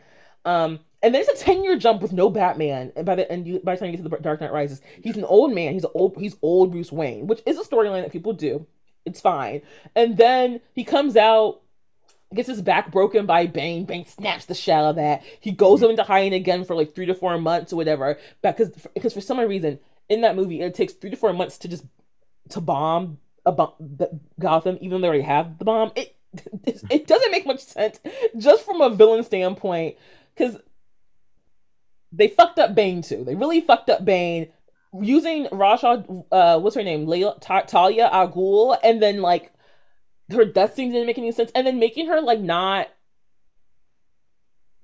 Um, 0.46 0.80
and 1.04 1.14
there's 1.14 1.28
a 1.28 1.36
ten 1.36 1.64
year 1.64 1.78
jump 1.78 2.02
with 2.02 2.14
no 2.14 2.30
Batman, 2.30 2.92
and 2.96 3.06
by 3.06 3.16
the 3.16 3.30
end, 3.32 3.62
by 3.64 3.76
the 3.76 3.80
time 3.80 3.92
you 3.92 3.98
get 3.98 4.04
to 4.04 4.10
the 4.10 4.18
Dark 4.18 4.42
Knight 4.42 4.54
Rises, 4.54 4.82
he's 5.04 5.18
an 5.18 5.26
old 5.26 5.54
man. 5.54 5.74
He's 5.74 5.86
old. 5.94 6.18
He's 6.18 6.36
old 6.42 6.72
Bruce 6.72 6.92
Wayne, 6.92 7.28
which 7.28 7.42
is 7.46 7.58
a 7.58 7.64
storyline 7.64 8.02
that 8.02 8.12
people 8.12 8.34
do. 8.34 8.66
It's 9.06 9.22
fine. 9.22 9.62
And 9.96 10.18
then 10.18 10.62
he 10.74 10.84
comes 10.84 11.16
out 11.16 11.62
gets 12.34 12.48
his 12.48 12.62
back 12.62 12.92
broken 12.92 13.26
by 13.26 13.48
Bane. 13.48 13.86
Bane 13.86 14.06
snaps 14.06 14.46
the 14.46 14.54
shell 14.54 14.90
of 14.90 14.96
that. 14.98 15.24
He 15.40 15.52
goes 15.52 15.82
into 15.82 16.04
hiding 16.04 16.34
again 16.34 16.64
for 16.64 16.76
like 16.76 16.94
three 16.94 17.08
to 17.08 17.16
four 17.16 17.38
months 17.40 17.74
or 17.74 17.78
whatever. 17.78 18.18
Because 18.42 18.70
because 18.94 19.14
for 19.14 19.22
some 19.22 19.40
reason 19.40 19.80
in 20.08 20.22
that 20.22 20.36
movie 20.36 20.62
it 20.62 20.74
takes 20.74 20.94
three 20.94 21.10
to 21.10 21.16
four 21.16 21.34
months 21.34 21.58
to 21.60 21.68
just 21.68 21.86
to 22.50 22.62
bomb 22.62 23.20
a 23.46 23.52
bomb 23.52 23.74
Gotham, 24.40 24.78
even 24.82 25.02
though 25.02 25.02
they 25.02 25.08
already 25.08 25.24
have 25.24 25.58
the 25.58 25.66
bomb. 25.66 25.92
It 26.64 26.84
it 26.92 27.08
doesn't 27.08 27.32
make 27.32 27.48
much 27.48 27.62
sense 27.62 28.00
just 28.38 28.64
from 28.64 28.82
a 28.82 28.90
villain 28.92 29.24
standpoint. 29.24 29.98
because 30.36 30.60
they 32.12 32.28
fucked 32.28 32.60
up 32.60 32.76
Bane 32.76 33.02
too. 33.02 33.24
They 33.24 33.34
really 33.34 33.62
fucked 33.62 33.90
up 33.90 34.06
Bane 34.06 34.50
using 35.00 35.46
Rasha, 35.48 36.26
uh, 36.32 36.60
what's 36.60 36.76
her 36.76 36.84
name, 36.84 37.06
Layla, 37.06 37.40
Talia 37.68 38.10
al 38.12 38.30
Ghul, 38.30 38.78
and 38.84 39.02
then 39.02 39.22
like 39.22 39.52
her 40.32 40.46
death 40.46 40.76
scene 40.76 40.92
didn't 40.92 41.08
make 41.08 41.18
any 41.18 41.32
sense, 41.32 41.52
and 41.56 41.66
then 41.66 41.80
making 41.80 42.08
her 42.08 42.22
like 42.22 42.40
not 42.40 42.90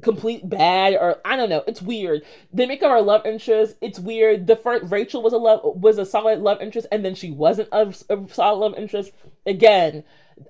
complete 0.02 0.48
bad 0.48 0.94
or 0.94 1.18
I 1.24 1.36
don't 1.36 1.50
know. 1.50 1.64
It's 1.68 1.82
weird. 1.82 2.24
They 2.54 2.66
make 2.66 2.82
her 2.82 2.88
our 2.88 3.02
love 3.02 3.26
interest. 3.26 3.78
It's 3.82 4.00
weird. 4.00 4.48
The 4.48 4.56
first 4.56 4.92
Rachel 4.92 5.22
was 5.22 5.34
a 5.34 5.38
love 5.38 5.62
was 5.64 5.98
a 5.98 6.06
solid 6.06 6.40
love 6.40 6.62
interest, 6.62 6.88
and 6.92 7.04
then 7.04 7.16
she 7.16 7.32
wasn't 7.32 7.70
a, 7.72 7.94
a 8.10 8.28
solid 8.30 8.58
love 8.58 8.76
interest. 8.76 9.12
Again, 9.46 10.04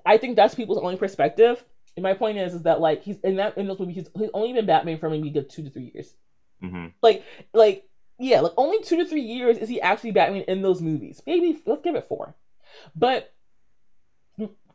I 0.04 0.18
think 0.18 0.36
that's 0.36 0.54
people's 0.54 0.78
only 0.78 0.96
perspective. 0.96 1.62
And 1.96 2.02
my 2.02 2.12
point 2.12 2.38
is, 2.38 2.54
is 2.54 2.62
that 2.62 2.80
like 2.80 3.02
he's 3.02 3.18
in 3.20 3.36
that 3.36 3.56
in 3.56 3.66
those 3.66 3.78
movies, 3.78 3.96
he's, 3.96 4.08
he's 4.14 4.30
only 4.34 4.52
been 4.52 4.66
Batman 4.66 4.98
for 4.98 5.08
maybe 5.08 5.30
good 5.30 5.48
two 5.48 5.62
to 5.62 5.70
three 5.70 5.90
years. 5.94 6.14
Mm-hmm. 6.62 6.86
Like, 7.02 7.24
like 7.54 7.88
yeah, 8.18 8.40
like 8.40 8.52
only 8.56 8.82
two 8.82 8.96
to 8.96 9.04
three 9.06 9.22
years 9.22 9.58
is 9.58 9.68
he 9.68 9.80
actually 9.80 10.12
Batman 10.12 10.42
in 10.42 10.62
those 10.62 10.80
movies. 10.80 11.22
Maybe 11.26 11.58
let's 11.66 11.82
give 11.82 11.94
it 11.94 12.08
four. 12.08 12.34
But 12.94 13.32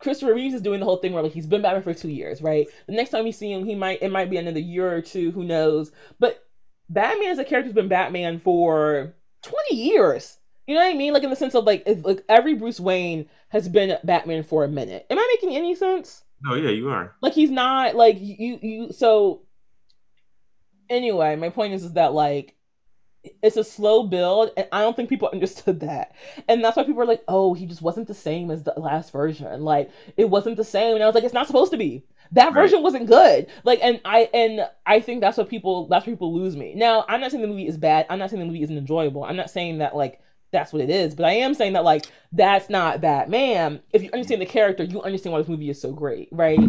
Christopher 0.01 0.33
Reeves 0.33 0.55
is 0.55 0.61
doing 0.61 0.79
the 0.79 0.85
whole 0.85 0.97
thing 0.97 1.13
where 1.13 1.23
like 1.23 1.31
he's 1.31 1.47
been 1.47 1.61
Batman 1.61 1.83
for 1.83 1.93
two 1.93 2.09
years, 2.09 2.41
right? 2.41 2.67
The 2.87 2.93
next 2.93 3.11
time 3.11 3.25
you 3.25 3.31
see 3.31 3.51
him, 3.51 3.65
he 3.65 3.75
might 3.75 4.01
it 4.01 4.11
might 4.11 4.29
be 4.29 4.37
another 4.37 4.59
year 4.59 4.93
or 4.93 5.01
two, 5.01 5.31
who 5.31 5.43
knows? 5.43 5.91
But 6.19 6.45
Batman 6.89 7.29
as 7.29 7.39
a 7.39 7.45
character's 7.45 7.73
been 7.73 7.87
Batman 7.87 8.39
for 8.39 9.13
twenty 9.41 9.75
years. 9.75 10.37
You 10.67 10.75
know 10.75 10.81
what 10.81 10.93
I 10.93 10.97
mean? 10.97 11.13
Like 11.13 11.23
in 11.23 11.29
the 11.29 11.35
sense 11.35 11.55
of 11.55 11.65
like 11.65 11.87
like 12.03 12.23
every 12.29 12.53
Bruce 12.55 12.79
Wayne 12.79 13.27
has 13.49 13.67
been 13.69 13.97
Batman 14.03 14.43
for 14.43 14.63
a 14.63 14.67
minute. 14.67 15.05
Am 15.09 15.19
I 15.19 15.35
making 15.35 15.55
any 15.55 15.75
sense? 15.75 16.23
No, 16.43 16.55
yeah, 16.55 16.71
you 16.71 16.89
are. 16.89 17.15
Like 17.21 17.33
he's 17.33 17.51
not 17.51 17.95
like 17.95 18.17
you 18.19 18.59
you 18.61 18.91
so 18.91 19.43
anyway, 20.89 21.35
my 21.35 21.49
point 21.49 21.73
is 21.73 21.83
is 21.83 21.93
that 21.93 22.13
like 22.13 22.55
it's 23.43 23.57
a 23.57 23.63
slow 23.63 24.03
build 24.03 24.49
and 24.57 24.67
i 24.71 24.81
don't 24.81 24.95
think 24.95 25.09
people 25.09 25.29
understood 25.33 25.79
that. 25.81 26.15
And 26.47 26.63
that's 26.63 26.77
why 26.77 26.83
people 26.83 27.01
are 27.01 27.05
like 27.05 27.23
oh 27.27 27.53
he 27.53 27.65
just 27.65 27.81
wasn't 27.81 28.07
the 28.07 28.13
same 28.13 28.51
as 28.51 28.63
the 28.63 28.73
last 28.77 29.11
version. 29.11 29.61
Like 29.61 29.91
it 30.17 30.29
wasn't 30.29 30.57
the 30.57 30.63
same. 30.63 30.95
And 30.95 31.03
i 31.03 31.07
was 31.07 31.15
like 31.15 31.23
it's 31.23 31.33
not 31.33 31.47
supposed 31.47 31.71
to 31.71 31.77
be. 31.77 32.03
That 32.33 32.45
right. 32.45 32.53
version 32.53 32.81
wasn't 32.81 33.07
good. 33.07 33.47
Like 33.63 33.79
and 33.81 33.99
i 34.05 34.29
and 34.33 34.67
i 34.85 34.99
think 34.99 35.21
that's 35.21 35.37
what 35.37 35.49
people 35.49 35.87
that's 35.87 36.05
where 36.05 36.15
people 36.15 36.33
lose 36.33 36.55
me. 36.55 36.73
Now 36.75 37.05
i'm 37.07 37.21
not 37.21 37.31
saying 37.31 37.41
the 37.41 37.47
movie 37.47 37.67
is 37.67 37.77
bad. 37.77 38.05
I'm 38.09 38.19
not 38.19 38.29
saying 38.29 38.39
the 38.39 38.45
movie 38.45 38.63
isn't 38.63 38.77
enjoyable. 38.77 39.23
I'm 39.23 39.37
not 39.37 39.49
saying 39.49 39.79
that 39.79 39.95
like 39.95 40.21
that's 40.51 40.73
what 40.73 40.81
it 40.81 40.89
is 40.89 41.15
but 41.15 41.25
i 41.25 41.31
am 41.31 41.53
saying 41.53 41.71
that 41.71 41.85
like 41.85 42.05
that's 42.33 42.69
not 42.69 42.99
batman 42.99 43.79
if 43.93 44.03
you 44.03 44.09
understand 44.11 44.41
the 44.41 44.45
character 44.45 44.83
you 44.83 45.01
understand 45.01 45.31
why 45.31 45.39
this 45.39 45.47
movie 45.47 45.69
is 45.69 45.79
so 45.79 45.93
great 45.93 46.27
right? 46.33 46.59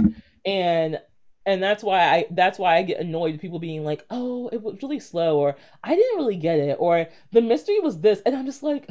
And 0.44 1.00
and 1.47 1.62
that's 1.62 1.82
why 1.82 2.01
I 2.01 2.26
that's 2.30 2.59
why 2.59 2.76
I 2.76 2.82
get 2.82 3.01
annoyed 3.01 3.32
with 3.32 3.40
people 3.40 3.59
being 3.59 3.84
like, 3.84 4.05
"Oh, 4.11 4.49
it 4.53 4.62
was 4.62 4.82
really 4.82 5.01
slow," 5.01 5.38
or 5.38 5.57
"I 5.82 5.95
didn't 5.95 6.16
really 6.16 6.36
get 6.36 6.59
it," 6.59 6.76
or 6.78 7.09
"The 7.32 7.40
mystery 7.40 7.80
was 7.80 8.01
this," 8.01 8.22
and 8.24 8.36
I'm 8.36 8.47
just 8.47 8.62
like, 8.62 8.88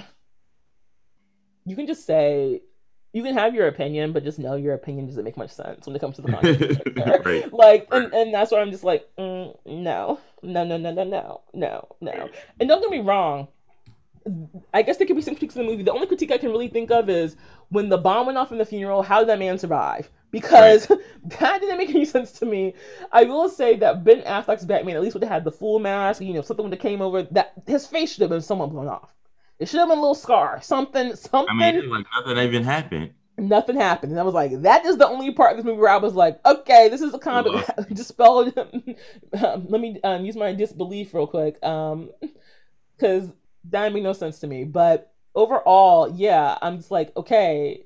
you 1.66 1.76
can 1.76 1.88
just 1.88 2.06
say, 2.06 2.62
you 3.14 3.24
can 3.24 3.38
have 3.38 3.54
your 3.54 3.68
opinion, 3.68 4.14
but 4.14 4.24
just 4.24 4.40
know 4.40 4.56
your 4.56 4.74
opinion 4.74 5.06
doesn't 5.06 5.24
make 5.24 5.38
much 5.38 5.52
sense 5.52 5.86
when 5.86 5.96
it 5.96 6.00
comes 6.00 6.16
to 6.16 6.22
the 6.22 6.32
content. 6.32 7.26
right. 7.26 7.54
Like, 7.54 7.88
and, 7.92 8.14
and 8.14 8.34
that's 8.34 8.52
why 8.52 8.60
I'm 8.62 8.72
just 8.72 8.84
like, 8.84 9.08
mm, 9.18 9.56
no, 9.66 10.20
no, 10.42 10.64
no, 10.64 10.78
no, 10.78 10.92
no, 10.94 11.04
no, 11.04 11.42
no, 11.54 11.88
no. 12.00 12.30
And 12.60 12.70
don't 12.70 12.82
get 12.82 12.90
me 12.90 13.00
wrong. 13.00 13.48
I 14.74 14.82
guess 14.82 14.98
there 14.98 15.08
could 15.08 15.16
be 15.16 15.22
some 15.22 15.36
critiques 15.36 15.56
in 15.56 15.66
the 15.66 15.72
movie. 15.72 15.84
The 15.84 15.92
only 15.92 16.08
critique 16.08 16.32
I 16.32 16.38
can 16.38 16.52
really 16.52 16.68
think 16.68 16.92
of 16.92 17.10
is 17.10 17.36
when 17.70 17.90
the 17.90 17.98
bomb 17.98 18.28
went 18.28 18.38
off 18.38 18.52
in 18.52 18.58
the 18.58 18.66
funeral. 18.66 19.02
How 19.02 19.20
did 19.20 19.30
that 19.30 19.40
man 19.40 19.58
survive? 19.58 20.10
because 20.32 20.90
right. 20.90 21.00
that 21.40 21.62
didn't 21.62 21.78
make 21.78 21.90
any 21.90 22.06
sense 22.16 22.32
to 22.34 22.46
me. 22.46 22.74
I 23.12 23.26
will 23.26 23.50
say 23.50 23.76
that 23.78 24.04
Ben 24.04 24.22
Affleck's 24.22 24.66
Batman 24.66 24.96
at 24.96 25.02
least 25.02 25.14
would 25.14 25.24
have 25.24 25.32
had 25.32 25.44
the 25.44 25.52
full 25.52 25.80
mask, 25.80 26.22
you 26.22 26.34
know, 26.34 26.42
something 26.42 26.70
that 26.70 26.80
came 26.80 27.02
over 27.02 27.24
that 27.24 27.54
his 27.68 27.86
face 27.86 28.14
should 28.14 28.22
have 28.22 28.30
been 28.30 28.42
somewhat 28.42 28.72
blown 28.72 28.88
off. 28.88 29.14
It 29.60 29.70
should 29.70 29.80
have 29.80 29.90
been 29.90 30.00
a 30.00 30.02
little 30.02 30.16
scar, 30.16 30.60
something, 30.62 31.16
something. 31.16 31.62
I 31.62 31.72
mean, 31.72 31.90
like 31.90 32.06
nothing 32.18 32.38
even 32.38 32.64
happened. 32.64 33.12
Nothing 33.38 33.78
happened, 33.78 34.12
and 34.12 34.20
I 34.20 34.24
was 34.24 34.34
like, 34.34 34.62
that 34.62 34.86
is 34.86 34.98
the 34.98 35.08
only 35.08 35.32
part 35.32 35.52
of 35.52 35.58
this 35.58 35.66
movie 35.66 35.80
where 35.80 35.90
I 35.90 35.98
was 35.98 36.14
like, 36.14 36.40
okay, 36.46 36.90
this 36.90 37.02
is 37.02 37.14
a 37.14 37.18
kind 37.18 37.48
of 37.48 37.88
dispelled. 37.94 38.56
um, 38.58 39.66
let 39.68 39.82
me 39.82 40.00
um, 40.04 40.26
use 40.26 40.36
my 40.36 40.54
disbelief 40.54 41.14
real 41.14 41.28
quick, 41.28 41.64
um, 41.64 42.12
because 42.96 43.32
that 43.70 43.94
made 43.94 44.04
no 44.04 44.14
sense 44.14 44.40
to 44.40 44.48
me. 44.48 44.64
But 44.64 45.14
overall, 45.36 46.14
yeah, 46.16 46.58
I'm 46.62 46.78
just 46.78 46.92
like, 46.92 47.16
okay, 47.16 47.84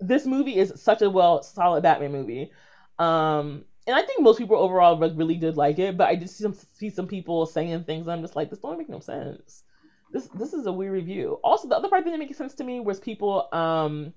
this 0.00 0.26
movie 0.26 0.56
is 0.56 0.72
such 0.76 1.02
a 1.02 1.10
well 1.10 1.42
solid 1.42 1.82
Batman 1.82 2.12
movie. 2.12 2.50
Um, 2.98 3.64
and 3.86 3.94
I 3.94 4.02
think 4.02 4.22
most 4.22 4.38
people 4.38 4.56
overall 4.56 4.98
really 4.98 5.36
did 5.36 5.56
like 5.56 5.78
it, 5.78 5.96
but 5.96 6.08
I 6.08 6.16
did 6.16 6.28
see 6.28 6.42
some 6.42 6.54
see 6.54 6.90
some 6.90 7.06
people 7.06 7.46
saying 7.46 7.84
things. 7.84 8.08
I'm 8.08 8.22
just 8.22 8.36
like, 8.36 8.50
this 8.50 8.58
don't 8.58 8.78
make 8.78 8.88
no 8.88 9.00
sense. 9.00 9.62
This 10.12 10.28
this 10.34 10.52
is 10.52 10.66
a 10.66 10.72
weird 10.72 10.92
review. 10.92 11.38
Also, 11.44 11.68
the 11.68 11.76
other 11.76 11.88
part 11.88 12.04
that 12.04 12.10
didn't 12.10 12.26
make 12.26 12.34
sense 12.34 12.54
to 12.56 12.64
me 12.64 12.80
was 12.80 12.98
people 13.00 13.48
um 13.52 14.12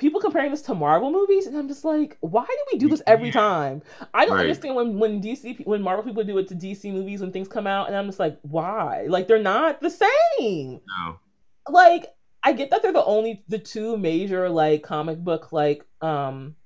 people 0.00 0.20
comparing 0.20 0.50
this 0.50 0.62
to 0.62 0.74
Marvel 0.74 1.12
movies, 1.12 1.46
and 1.46 1.56
I'm 1.56 1.68
just 1.68 1.84
like, 1.84 2.16
why 2.20 2.44
do 2.44 2.58
we 2.72 2.78
do 2.78 2.88
this 2.88 3.02
every 3.06 3.30
time? 3.30 3.82
I 4.14 4.24
don't 4.24 4.34
right. 4.34 4.40
understand 4.40 4.74
when 4.74 4.98
when 4.98 5.22
DC 5.22 5.64
when 5.66 5.82
Marvel 5.82 6.02
people 6.02 6.24
do 6.24 6.38
it 6.38 6.48
to 6.48 6.56
DC 6.56 6.90
movies 6.92 7.20
when 7.20 7.30
things 7.30 7.46
come 7.46 7.66
out, 7.66 7.86
and 7.86 7.96
I'm 7.96 8.06
just 8.06 8.18
like, 8.18 8.38
why? 8.42 9.06
Like 9.08 9.28
they're 9.28 9.38
not 9.38 9.80
the 9.80 9.90
same. 9.90 10.80
No. 10.98 11.20
Like 11.68 12.06
I 12.42 12.52
get 12.52 12.70
that 12.70 12.82
they're 12.82 12.92
the 12.92 13.04
only 13.04 13.44
the 13.48 13.58
two 13.58 13.96
major 13.96 14.48
like 14.48 14.82
comic 14.82 15.18
book 15.18 15.52
like 15.52 15.84
um 16.00 16.56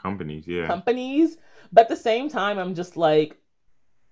companies, 0.00 0.48
yeah. 0.48 0.66
Companies, 0.66 1.36
but 1.70 1.82
at 1.82 1.88
the 1.90 1.96
same 1.96 2.28
time 2.28 2.58
I'm 2.58 2.74
just 2.74 2.96
like 2.96 3.36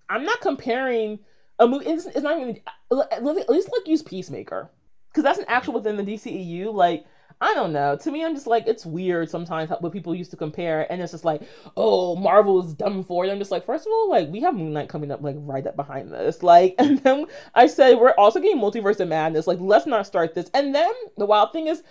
I'm 0.09 0.25
not 0.25 0.41
comparing 0.41 1.21
a 1.59 1.67
movie 1.67 1.87
it's, 1.87 2.07
it's 2.07 2.21
not 2.21 2.39
even 2.39 2.61
at 2.91 3.25
least 3.25 3.71
like 3.73 3.87
use 3.87 4.03
Peacemaker 4.03 4.71
cuz 5.15 5.25
that's 5.25 5.39
an 5.39 5.45
actual 5.49 5.75
within 5.75 5.97
the 5.97 6.03
DCEU 6.03 6.73
like 6.73 7.05
I 7.43 7.55
don't 7.55 7.73
know. 7.73 7.97
To 7.97 8.11
me, 8.11 8.23
I'm 8.23 8.35
just 8.35 8.47
like 8.47 8.67
it's 8.67 8.85
weird 8.85 9.31
sometimes 9.31 9.71
what 9.71 9.93
people 9.93 10.15
used 10.15 10.31
to 10.33 10.37
compare, 10.37 10.91
and 10.93 11.01
it's 11.01 11.13
just 11.13 11.25
like, 11.25 11.43
oh, 11.75 12.15
Marvel 12.17 12.63
is 12.63 12.75
dumb 12.75 13.03
for 13.03 13.25
it. 13.25 13.31
I'm 13.31 13.39
just 13.39 13.51
like, 13.51 13.65
first 13.65 13.87
of 13.87 13.93
all, 13.93 14.11
like 14.11 14.29
we 14.29 14.41
have 14.41 14.55
Moon 14.55 14.75
Knight 14.75 14.91
coming 14.91 15.11
up 15.11 15.23
like 15.23 15.37
right 15.39 15.67
up 15.67 15.75
behind 15.75 16.13
this, 16.13 16.43
like, 16.43 16.75
and 16.79 16.99
then 16.99 17.27
I 17.55 17.67
said 17.67 17.99
we're 17.99 18.11
also 18.13 18.41
getting 18.41 18.59
Multiverse 18.59 19.01
of 19.01 19.09
Madness. 19.09 19.47
Like, 19.47 19.59
let's 19.61 19.87
not 19.87 20.07
start 20.07 20.35
this. 20.35 20.51
And 20.53 20.75
then 20.75 20.93
the 21.17 21.25
wild 21.25 21.53
thing 21.53 21.67
is, 21.67 21.83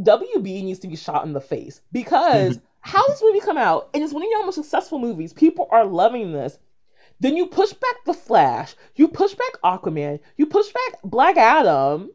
WB 0.00 0.64
needs 0.64 0.78
to 0.80 0.88
be 0.88 0.96
shot 0.96 1.26
in 1.26 1.34
the 1.34 1.40
face 1.40 1.82
because 1.92 2.58
how 2.80 3.06
this 3.08 3.22
movie 3.22 3.40
come 3.40 3.58
out 3.58 3.90
and 3.92 4.02
it's 4.02 4.14
one 4.14 4.22
of 4.22 4.30
your 4.30 4.44
most 4.44 4.54
successful 4.54 4.98
movies? 4.98 5.34
People 5.34 5.68
are 5.70 5.84
loving 5.84 6.32
this. 6.32 6.58
Then 7.20 7.36
you 7.36 7.46
push 7.46 7.72
back 7.72 8.04
the 8.06 8.14
Flash, 8.14 8.74
you 8.96 9.08
push 9.08 9.34
back 9.34 9.60
Aquaman, 9.62 10.20
you 10.36 10.46
push 10.46 10.72
back 10.72 11.00
Black 11.04 11.36
Adam 11.36 12.10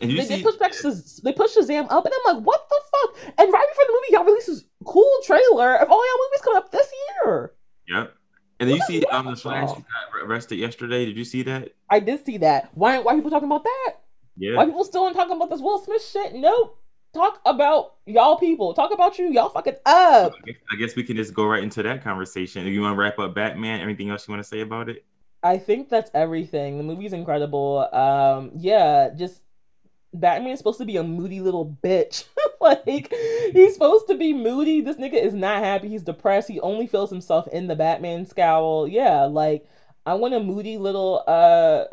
and 0.00 0.10
they, 0.10 0.20
see, 0.20 0.36
they 0.36 0.42
push 0.42 0.56
back 0.56 0.72
Shaz- 0.72 1.22
they 1.22 1.32
push 1.32 1.56
Shazam 1.56 1.86
up, 1.90 2.04
and 2.04 2.14
I'm 2.14 2.36
like, 2.36 2.46
what 2.46 2.68
the 2.68 2.80
fuck? 2.90 3.34
And 3.38 3.52
right 3.52 3.66
before 3.70 3.84
the 3.86 3.92
movie, 3.92 4.12
y'all 4.12 4.24
released 4.24 4.46
this 4.48 4.64
cool 4.84 5.18
trailer 5.24 5.76
of 5.76 5.90
all 5.90 6.04
y'all 6.04 6.26
movies 6.26 6.40
coming 6.42 6.58
up 6.58 6.70
this 6.70 6.88
year. 7.24 7.52
Yep. 7.88 8.14
And 8.58 8.70
then 8.70 8.78
what 8.78 8.88
you 8.88 9.00
see 9.00 9.06
um, 9.06 9.26
the 9.26 9.36
Flash 9.36 9.68
got 9.68 9.84
arrested 10.24 10.56
yesterday. 10.56 11.04
Did 11.04 11.16
you 11.16 11.24
see 11.24 11.42
that? 11.42 11.74
I 11.90 12.00
did 12.00 12.24
see 12.24 12.38
that. 12.38 12.70
Why? 12.74 12.98
Why 12.98 13.14
people 13.14 13.30
talking 13.30 13.48
about 13.48 13.64
that? 13.64 13.96
Yeah. 14.36 14.56
Why 14.56 14.64
people 14.64 14.84
still 14.84 15.12
talking 15.12 15.36
about 15.36 15.50
this 15.50 15.60
Will 15.60 15.78
Smith 15.78 16.04
shit? 16.04 16.34
Nope. 16.34 16.78
Talk 17.14 17.40
about 17.46 17.94
y'all 18.04 18.36
people. 18.36 18.74
Talk 18.74 18.92
about 18.92 19.18
you. 19.18 19.32
Y'all 19.32 19.48
fucking 19.48 19.76
up. 19.86 20.32
I 20.34 20.46
guess, 20.46 20.56
I 20.72 20.76
guess 20.76 20.96
we 20.96 21.02
can 21.02 21.16
just 21.16 21.32
go 21.32 21.46
right 21.46 21.62
into 21.62 21.82
that 21.82 22.02
conversation. 22.04 22.66
If 22.66 22.72
you 22.72 22.82
want 22.82 22.94
to 22.94 22.98
wrap 22.98 23.18
up 23.18 23.34
Batman, 23.34 23.80
anything 23.80 24.10
else 24.10 24.28
you 24.28 24.32
want 24.32 24.42
to 24.42 24.48
say 24.48 24.60
about 24.60 24.88
it? 24.88 25.04
I 25.42 25.58
think 25.58 25.88
that's 25.88 26.10
everything. 26.12 26.76
The 26.76 26.84
movie's 26.84 27.12
incredible. 27.12 27.88
Um, 27.92 28.50
yeah, 28.54 29.10
just 29.16 29.42
Batman 30.20 30.52
is 30.52 30.58
supposed 30.58 30.78
to 30.78 30.84
be 30.84 30.96
a 30.96 31.02
moody 31.02 31.40
little 31.40 31.76
bitch. 31.82 32.24
like 32.60 33.12
he's 33.52 33.74
supposed 33.74 34.06
to 34.08 34.16
be 34.16 34.32
moody. 34.32 34.80
This 34.80 34.96
nigga 34.96 35.22
is 35.22 35.34
not 35.34 35.62
happy. 35.62 35.88
He's 35.88 36.02
depressed. 36.02 36.48
He 36.48 36.60
only 36.60 36.86
feels 36.86 37.10
himself 37.10 37.46
in 37.48 37.66
the 37.66 37.76
Batman 37.76 38.26
scowl. 38.26 38.88
Yeah, 38.88 39.24
like 39.24 39.66
I 40.04 40.14
want 40.14 40.34
a 40.34 40.40
moody 40.40 40.78
little 40.78 41.22
uh 41.26 41.84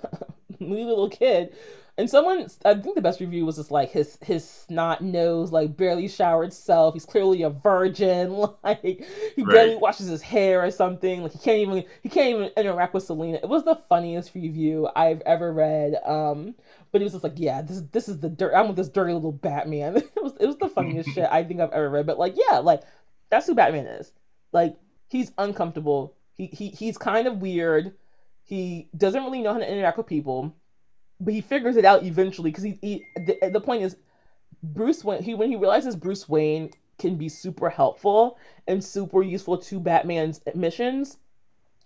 moody 0.60 0.84
little 0.84 1.10
kid 1.10 1.54
and 1.98 2.10
someone, 2.10 2.46
I 2.64 2.74
think 2.74 2.94
the 2.94 3.00
best 3.00 3.20
review 3.20 3.46
was 3.46 3.56
just 3.56 3.70
like 3.70 3.90
his 3.90 4.18
his 4.20 4.48
snot 4.48 5.00
nose, 5.00 5.50
like 5.50 5.78
barely 5.78 6.08
showered 6.08 6.52
self. 6.52 6.92
He's 6.92 7.06
clearly 7.06 7.42
a 7.42 7.50
virgin. 7.50 8.44
Like 8.62 8.82
he 8.82 9.42
right. 9.42 9.54
barely 9.54 9.76
washes 9.76 10.08
his 10.08 10.22
hair 10.22 10.64
or 10.64 10.70
something. 10.70 11.22
Like 11.22 11.32
he 11.32 11.38
can't 11.38 11.58
even 11.58 11.84
he 12.02 12.08
can't 12.08 12.28
even 12.30 12.50
interact 12.56 12.94
with 12.94 13.04
Selina. 13.04 13.38
It 13.42 13.48
was 13.48 13.64
the 13.64 13.76
funniest 13.88 14.34
review 14.34 14.88
I've 14.94 15.20
ever 15.22 15.52
read. 15.52 15.94
Um, 16.04 16.54
but 16.90 17.00
it 17.00 17.04
was 17.04 17.12
just 17.12 17.24
like, 17.24 17.34
yeah, 17.36 17.62
this 17.62 17.82
this 17.92 18.08
is 18.08 18.18
the 18.18 18.28
dirt. 18.28 18.52
I'm 18.54 18.66
with 18.66 18.76
this 18.76 18.88
dirty 18.88 19.12
little 19.12 19.32
Batman. 19.32 19.96
it 20.16 20.22
was 20.22 20.34
it 20.40 20.46
was 20.46 20.56
the 20.58 20.68
funniest 20.68 21.10
shit 21.10 21.28
I 21.30 21.44
think 21.44 21.60
I've 21.60 21.72
ever 21.72 21.88
read. 21.88 22.06
But 22.06 22.18
like, 22.18 22.34
yeah, 22.36 22.58
like 22.58 22.82
that's 23.30 23.46
who 23.46 23.54
Batman 23.54 23.86
is. 23.86 24.12
Like 24.52 24.76
he's 25.08 25.32
uncomfortable. 25.38 26.16
He 26.34 26.46
he 26.46 26.68
he's 26.70 26.98
kind 26.98 27.26
of 27.26 27.40
weird. 27.40 27.94
He 28.42 28.88
doesn't 28.96 29.22
really 29.22 29.42
know 29.42 29.52
how 29.52 29.60
to 29.60 29.70
interact 29.70 29.98
with 29.98 30.06
people 30.06 30.54
but 31.20 31.34
he 31.34 31.40
figures 31.40 31.76
it 31.76 31.84
out 31.84 32.04
eventually 32.04 32.50
because 32.50 32.64
he, 32.64 32.78
he 32.80 33.06
the, 33.16 33.50
the 33.50 33.60
point 33.60 33.82
is 33.82 33.96
Bruce 34.62 35.04
when 35.04 35.22
he 35.22 35.34
when 35.34 35.50
he 35.50 35.56
realizes 35.56 35.96
Bruce 35.96 36.28
Wayne 36.28 36.70
can 36.98 37.16
be 37.16 37.28
super 37.28 37.68
helpful 37.68 38.38
and 38.66 38.82
super 38.82 39.22
useful 39.22 39.58
to 39.58 39.78
Batman's 39.78 40.40
missions 40.54 41.18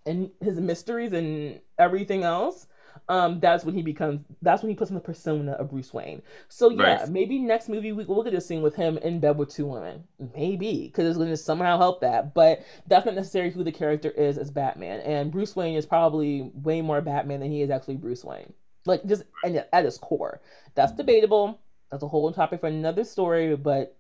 and 0.07 0.31
his 0.41 0.61
mysteries 0.61 1.13
and 1.13 1.61
everything 1.79 2.23
else 2.23 2.67
um, 3.11 3.41
that's 3.41 3.65
when 3.65 3.75
he 3.75 3.83
becomes 3.83 4.21
that's 4.41 4.63
when 4.63 4.71
he 4.71 4.77
puts 4.77 4.91
in 4.91 4.95
the 4.95 5.01
persona 5.01 5.53
of 5.53 5.71
Bruce 5.71 5.93
Wayne. 5.93 6.23
So 6.49 6.71
yeah, 6.71 7.01
right. 7.01 7.09
maybe 7.09 7.39
next 7.39 7.69
movie 7.69 7.93
we 7.93 8.05
will 8.05 8.23
get 8.23 8.35
a 8.35 8.41
scene 8.41 8.63
with 8.63 8.77
him 8.77 8.99
in 8.99 9.19
bed 9.19 9.37
with 9.37 9.51
two 9.51 9.67
women. 9.67 10.05
Maybe 10.37 10.85
because 10.87 11.09
it's 11.09 11.19
going 11.19 11.31
to 11.31 11.37
somehow 11.37 11.77
help 11.77 12.01
that, 12.03 12.35
but 12.35 12.65
that's 12.87 13.07
not 13.07 13.17
necessarily 13.17 13.51
who 13.51 13.65
the 13.65 13.73
character 13.73 14.11
is 14.11 14.39
as 14.39 14.53
Batman. 14.53 15.01
And 15.01 15.33
Bruce 15.33 15.57
Wayne 15.57 15.77
is 15.77 15.87
probably 15.87 16.53
way 16.55 16.83
more 16.83 17.01
Batman 17.01 17.41
than 17.41 17.51
he 17.51 17.63
is 17.63 17.71
actually 17.71 17.97
Bruce 17.97 18.25
Wayne. 18.25 18.53
Like 18.91 19.07
just 19.07 19.23
and 19.45 19.65
at 19.73 19.85
his 19.85 19.99
core, 19.99 20.41
that's 20.75 20.93
debatable. 20.93 21.61
That's 21.91 22.03
a 22.03 22.09
whole 22.09 22.33
topic 22.33 22.61
for 22.61 22.67
another 22.67 23.05
story, 23.05 23.57
but 23.57 23.97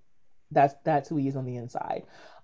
that's 0.50 0.74
that's 0.84 1.08
who 1.08 1.16
he 1.16 1.28
is 1.28 1.36
on 1.36 1.44
the 1.46 1.56
inside. 1.56 2.02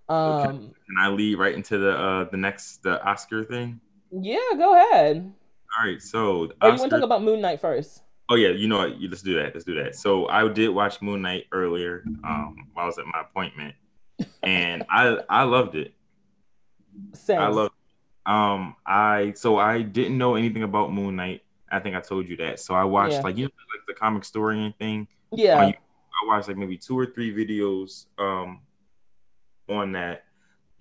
Um, 0.08 0.42
can, 0.42 0.58
can 0.58 0.96
I 1.00 1.08
lead 1.08 1.38
right 1.38 1.54
into 1.54 1.78
the 1.78 1.90
uh 1.90 2.24
the 2.30 2.36
next 2.36 2.82
the 2.82 3.02
Oscar 3.04 3.44
thing? 3.44 3.80
Yeah, 4.12 4.38
go 4.56 4.74
ahead. 4.74 5.32
All 5.76 5.84
right, 5.84 6.00
so 6.00 6.44
Oscar... 6.44 6.54
oh, 6.62 6.68
you 6.68 6.78
want 6.78 6.90
to 6.90 6.96
talk 6.96 7.04
about 7.04 7.22
Moon 7.22 7.40
Knight 7.40 7.60
first? 7.60 8.02
Oh 8.28 8.34
yeah, 8.34 8.48
you 8.50 8.68
know 8.68 8.78
what? 8.78 9.00
Let's 9.00 9.22
do 9.22 9.34
that. 9.34 9.54
Let's 9.54 9.64
do 9.64 9.74
that. 9.82 9.94
So 9.94 10.28
I 10.28 10.46
did 10.48 10.68
watch 10.68 11.02
Moon 11.02 11.22
Knight 11.22 11.46
earlier 11.52 12.04
um, 12.24 12.56
while 12.72 12.84
I 12.84 12.86
was 12.86 12.98
at 12.98 13.06
my 13.06 13.22
appointment, 13.22 13.74
and 14.42 14.84
I 14.88 15.18
I 15.28 15.42
loved 15.42 15.74
it. 15.74 15.94
Same. 17.12 17.40
I 17.40 17.48
love. 17.48 17.70
Um, 18.24 18.74
I 18.84 19.32
so 19.36 19.58
I 19.58 19.82
didn't 19.82 20.18
know 20.18 20.34
anything 20.34 20.62
about 20.62 20.92
Moon 20.92 21.16
Knight. 21.16 21.42
I 21.70 21.80
think 21.80 21.96
I 21.96 22.00
told 22.00 22.28
you 22.28 22.36
that. 22.38 22.60
So 22.60 22.74
I 22.74 22.84
watched 22.84 23.14
yeah. 23.14 23.20
like 23.22 23.36
you 23.36 23.44
know 23.44 23.50
like 23.74 23.86
the 23.86 23.94
comic 23.94 24.24
story 24.24 24.62
and 24.62 24.76
thing. 24.78 25.08
Yeah. 25.32 25.58
I 25.58 25.74
watched 26.26 26.48
like 26.48 26.56
maybe 26.56 26.78
two 26.78 26.98
or 26.98 27.06
three 27.06 27.34
videos 27.34 28.06
um 28.18 28.60
on 29.68 29.92
that, 29.92 30.26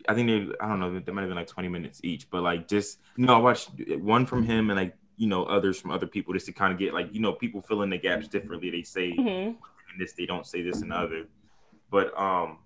I 0.08 0.14
think 0.14 0.28
they 0.28 0.56
I 0.60 0.70
don't 0.70 0.80
know 0.80 1.00
they 1.00 1.12
might 1.12 1.22
have 1.22 1.30
been 1.30 1.38
like 1.38 1.48
20 1.48 1.70
minutes 1.70 2.02
each, 2.04 2.30
but 2.30 2.44
like 2.44 2.68
just 2.68 3.00
you 3.16 3.26
know 3.26 3.36
I 3.36 3.40
watched 3.40 3.72
one 4.00 4.26
from 4.26 4.44
him 4.44 4.70
and 4.70 4.80
like 4.80 4.96
you 5.18 5.28
know 5.28 5.44
others 5.46 5.80
from 5.80 5.92
other 5.92 6.08
people 6.08 6.34
just 6.34 6.46
to 6.48 6.52
kind 6.52 6.74
of 6.74 6.80
get 6.80 6.94
like 6.94 7.14
you 7.14 7.20
know 7.20 7.34
people 7.34 7.62
fill 7.62 7.82
in 7.82 7.90
the 7.90 7.98
gaps 7.98 8.28
differently. 8.28 8.70
They 8.70 8.84
say 8.84 9.16
mm-hmm. 9.16 9.54
this, 10.00 10.14
they 10.14 10.26
don't 10.26 10.46
say 10.46 10.62
this 10.62 10.82
and 10.82 10.94
other, 10.94 11.26
but 11.90 12.18
um 12.20 12.60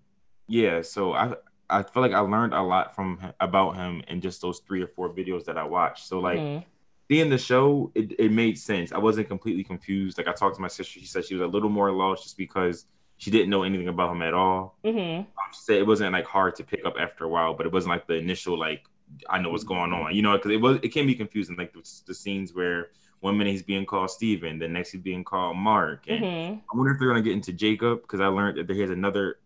yeah. 0.47 0.81
So 0.81 1.13
I 1.13 1.35
I 1.69 1.83
feel 1.83 2.01
like 2.01 2.13
I 2.13 2.19
learned 2.19 2.53
a 2.53 2.61
lot 2.61 2.95
from 2.95 3.19
about 3.39 3.75
him 3.75 4.03
in 4.07 4.21
just 4.21 4.41
those 4.41 4.59
three 4.59 4.81
or 4.81 4.87
four 4.87 5.09
videos 5.09 5.45
that 5.45 5.57
I 5.57 5.63
watched. 5.63 6.07
So 6.07 6.19
like. 6.19 6.39
Mm-hmm. 6.39 6.65
Seeing 7.09 7.29
the 7.29 7.37
show, 7.37 7.91
it, 7.95 8.13
it 8.19 8.31
made 8.31 8.57
sense. 8.57 8.91
I 8.91 8.99
wasn't 8.99 9.27
completely 9.27 9.63
confused. 9.63 10.17
Like 10.17 10.27
I 10.27 10.33
talked 10.33 10.55
to 10.55 10.61
my 10.61 10.67
sister, 10.67 10.99
she 10.99 11.05
said 11.05 11.25
she 11.25 11.33
was 11.33 11.41
a 11.41 11.47
little 11.47 11.69
more 11.69 11.91
lost 11.91 12.23
just 12.23 12.37
because 12.37 12.85
she 13.17 13.31
didn't 13.31 13.49
know 13.49 13.63
anything 13.63 13.87
about 13.87 14.11
him 14.11 14.21
at 14.21 14.33
all. 14.33 14.77
Mm-hmm. 14.83 15.19
Um, 15.19 15.27
she 15.51 15.59
said 15.59 15.75
it 15.77 15.87
wasn't 15.87 16.13
like 16.13 16.25
hard 16.25 16.55
to 16.55 16.63
pick 16.63 16.85
up 16.85 16.95
after 16.99 17.25
a 17.25 17.27
while, 17.27 17.53
but 17.53 17.65
it 17.65 17.71
wasn't 17.71 17.89
like 17.89 18.07
the 18.07 18.15
initial 18.15 18.57
like 18.57 18.83
I 19.29 19.39
know 19.39 19.49
what's 19.49 19.63
going 19.63 19.91
on, 19.91 20.15
you 20.15 20.21
know, 20.21 20.35
because 20.37 20.51
it 20.51 20.61
was 20.61 20.79
it 20.83 20.89
can 20.89 21.05
be 21.05 21.15
confusing. 21.15 21.55
Like 21.55 21.73
the, 21.73 21.81
the, 22.05 22.13
scenes 22.13 22.53
where 22.53 22.91
one 23.19 23.37
minute 23.37 23.51
he's 23.51 23.63
being 23.63 23.85
called 23.85 24.09
Steven, 24.09 24.59
the 24.59 24.67
next 24.67 24.91
he's 24.91 25.01
being 25.01 25.23
called 25.23 25.57
Mark, 25.57 26.05
and 26.07 26.23
mm-hmm. 26.23 26.53
I 26.53 26.77
wonder 26.77 26.93
if 26.93 26.99
they're 26.99 27.09
gonna 27.09 27.21
get 27.21 27.33
into 27.33 27.51
Jacob 27.51 28.01
because 28.01 28.21
I 28.21 28.27
learned 28.27 28.57
that 28.57 28.67
there 28.67 28.77
is 28.77 28.91
another 28.91 29.39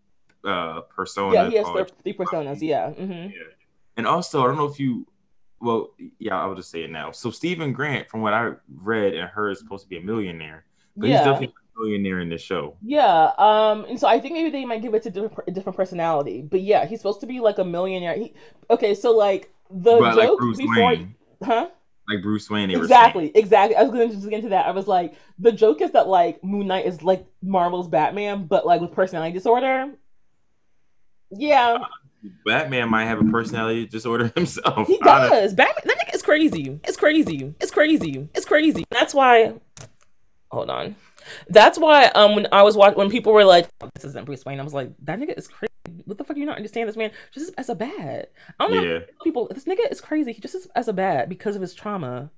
uh 0.43 0.82
persona. 0.82 1.34
Yeah, 1.34 1.49
he 1.49 1.55
has 1.55 1.66
the, 1.66 1.89
the 2.03 2.14
personas. 2.14 2.61
Yeah. 2.61 2.89
Mm-hmm. 2.89 3.11
yeah, 3.11 3.53
and 3.97 4.05
also 4.05 4.43
I 4.43 4.47
don't 4.47 4.57
know 4.57 4.66
if 4.66 4.80
you. 4.80 5.07
Well, 5.64 5.91
yeah, 6.20 6.38
I 6.38 6.45
will 6.45 6.55
just 6.55 6.70
say 6.70 6.84
it 6.84 6.91
now. 6.91 7.11
So 7.11 7.32
Steven 7.32 7.72
Grant, 7.72 8.09
from 8.09 8.22
what 8.22 8.34
I 8.34 8.51
read 8.70 9.14
and 9.14 9.30
heard, 9.30 9.51
is 9.51 9.59
supposed 9.59 9.84
to 9.84 9.89
be 9.89 9.97
a 9.97 10.01
millionaire, 10.01 10.66
but 10.97 11.07
yeah. 11.07 11.20
he's 11.20 11.26
definitely 11.26 11.55
a 11.55 11.80
millionaire 11.80 12.20
in 12.20 12.28
the 12.28 12.38
show. 12.38 12.76
Yeah. 12.84 13.32
Um. 13.38 13.86
And 13.86 13.97
so 13.97 14.07
I 14.07 14.20
think 14.20 14.34
maybe 14.34 14.49
they 14.49 14.66
might 14.66 14.82
give 14.82 14.93
it 14.93 15.03
to 15.03 15.09
different, 15.09 15.47
a 15.47 15.51
different 15.51 15.78
personality. 15.78 16.41
But 16.41 16.61
yeah, 16.61 16.86
he's 16.86 16.99
supposed 16.99 17.22
to 17.22 17.28
be 17.28 17.39
like 17.39 17.59
a 17.59 17.64
millionaire. 17.64 18.16
He, 18.16 18.34
okay. 18.70 18.93
So 18.93 19.11
like 19.11 19.53
the 19.70 19.99
but 19.99 20.16
joke 20.16 20.41
like 20.41 20.57
before, 20.57 20.88
Wayne. 20.88 21.16
huh? 21.41 21.70
Like 22.09 22.22
Bruce 22.22 22.49
Wayne. 22.49 22.70
Exactly. 22.70 23.32
Exactly. 23.34 23.78
I 23.78 23.84
was 23.84 23.91
going 23.91 24.09
to 24.09 24.16
just 24.16 24.30
get 24.30 24.36
into 24.36 24.49
that. 24.49 24.66
I 24.66 24.72
was 24.72 24.88
like, 24.88 25.14
the 25.39 25.53
joke 25.53 25.80
is 25.80 25.91
that 25.91 26.09
like 26.09 26.43
Moon 26.43 26.68
Knight 26.68 26.86
is 26.86 27.01
like 27.01 27.26
Marvel's 27.41 27.88
Batman, 27.88 28.47
but 28.47 28.66
like 28.66 28.82
with 28.82 28.91
personality 28.91 29.32
disorder. 29.32 29.93
Yeah. 31.32 31.78
Batman 32.46 32.90
might 32.90 33.06
have 33.06 33.20
a 33.20 33.26
personality 33.26 33.86
disorder 33.86 34.28
himself. 34.36 34.88
He 34.88 34.98
does. 35.00 35.54
Batman. 35.54 35.84
That 35.86 35.98
nigga 35.98 36.16
is 36.16 36.22
crazy. 36.22 36.80
It's 36.84 36.98
crazy. 36.98 37.54
It's 37.60 37.72
crazy. 37.72 38.30
It's 38.34 38.46
crazy. 38.46 38.86
That's 38.90 39.14
why. 39.14 39.54
Hold 40.52 40.70
on. 40.70 40.96
That's 41.50 41.80
why 41.80 42.08
um 42.08 42.36
when 42.36 42.48
I 42.52 42.64
was 42.64 42.76
watching 42.76 42.98
when 42.98 43.10
people 43.10 43.34
were 43.34 43.46
like, 43.46 43.68
oh, 43.82 43.90
"This 43.96 44.06
isn't 44.06 44.26
Bruce 44.26 44.46
Wayne," 44.46 44.60
I 44.60 44.64
was 44.64 44.74
like, 44.74 44.92
"That 45.04 45.20
nigga 45.20 45.38
is 45.38 45.48
crazy. 45.48 45.70
What 46.06 46.18
the 46.18 46.24
fuck? 46.24 46.38
You 46.38 46.46
not 46.46 46.58
understand 46.58 46.90
this 46.90 46.98
man 46.98 47.12
just 47.32 47.54
as 47.58 47.70
a 47.70 47.76
bad? 47.76 48.28
I 48.60 48.68
don't 48.68 48.84
know. 48.84 49.02
People, 49.24 49.50
this 49.54 49.66
nigga 49.66 49.90
is 49.90 50.02
crazy. 50.02 50.34
He 50.34 50.42
just 50.42 50.56
is 50.56 50.68
as 50.76 50.88
a 50.88 50.94
bad 50.94 51.30
because 51.30 51.56
of 51.56 51.62
his 51.62 51.74
trauma." 51.74 52.30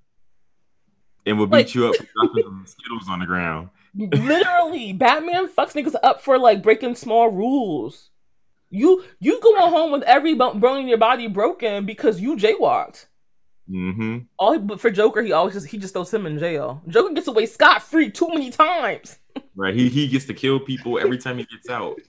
And 1.26 1.40
will 1.40 1.48
like, 1.48 1.68
beat 1.68 1.76
you 1.76 1.88
up 1.88 1.96
skittles 1.96 3.10
on 3.10 3.20
the 3.20 3.26
ground. 3.26 3.70
literally, 3.96 4.94
Batman 4.94 5.48
fucks 5.48 5.74
niggas 5.74 5.96
up 6.04 6.22
for 6.22 6.38
like 6.38 6.62
breaking 6.62 6.96
small 6.96 7.30
rules. 7.30 8.12
You 8.76 9.04
you 9.20 9.40
going 9.42 9.72
home 9.72 9.92
with 9.92 10.04
every 10.04 10.34
bone 10.34 10.80
in 10.80 10.88
your 10.88 10.98
body 10.98 11.28
broken 11.28 11.86
because 11.86 12.20
you 12.20 12.36
jaywalked. 12.36 13.06
Mm-hmm. 13.70 14.18
All 14.38 14.60
but 14.60 14.80
for 14.80 14.92
Joker, 14.92 15.22
he 15.22 15.32
always 15.32 15.56
just 15.56 15.68
he 15.68 15.78
just 15.78 15.94
throws 15.94 16.14
him 16.14 16.26
in 16.26 16.38
jail. 16.38 16.84
Joker 16.88 17.14
gets 17.14 17.28
away 17.28 17.46
scot 17.46 17.82
free 17.82 18.12
too 18.12 18.28
many 18.30 18.52
times. 18.52 19.18
right. 19.56 19.74
He 19.74 19.90
he 19.90 20.08
gets 20.08 20.26
to 20.26 20.34
kill 20.34 20.60
people 20.60 21.00
every 21.00 21.18
time 21.18 21.38
he 21.38 21.46
gets 21.46 21.70
out. 21.70 22.00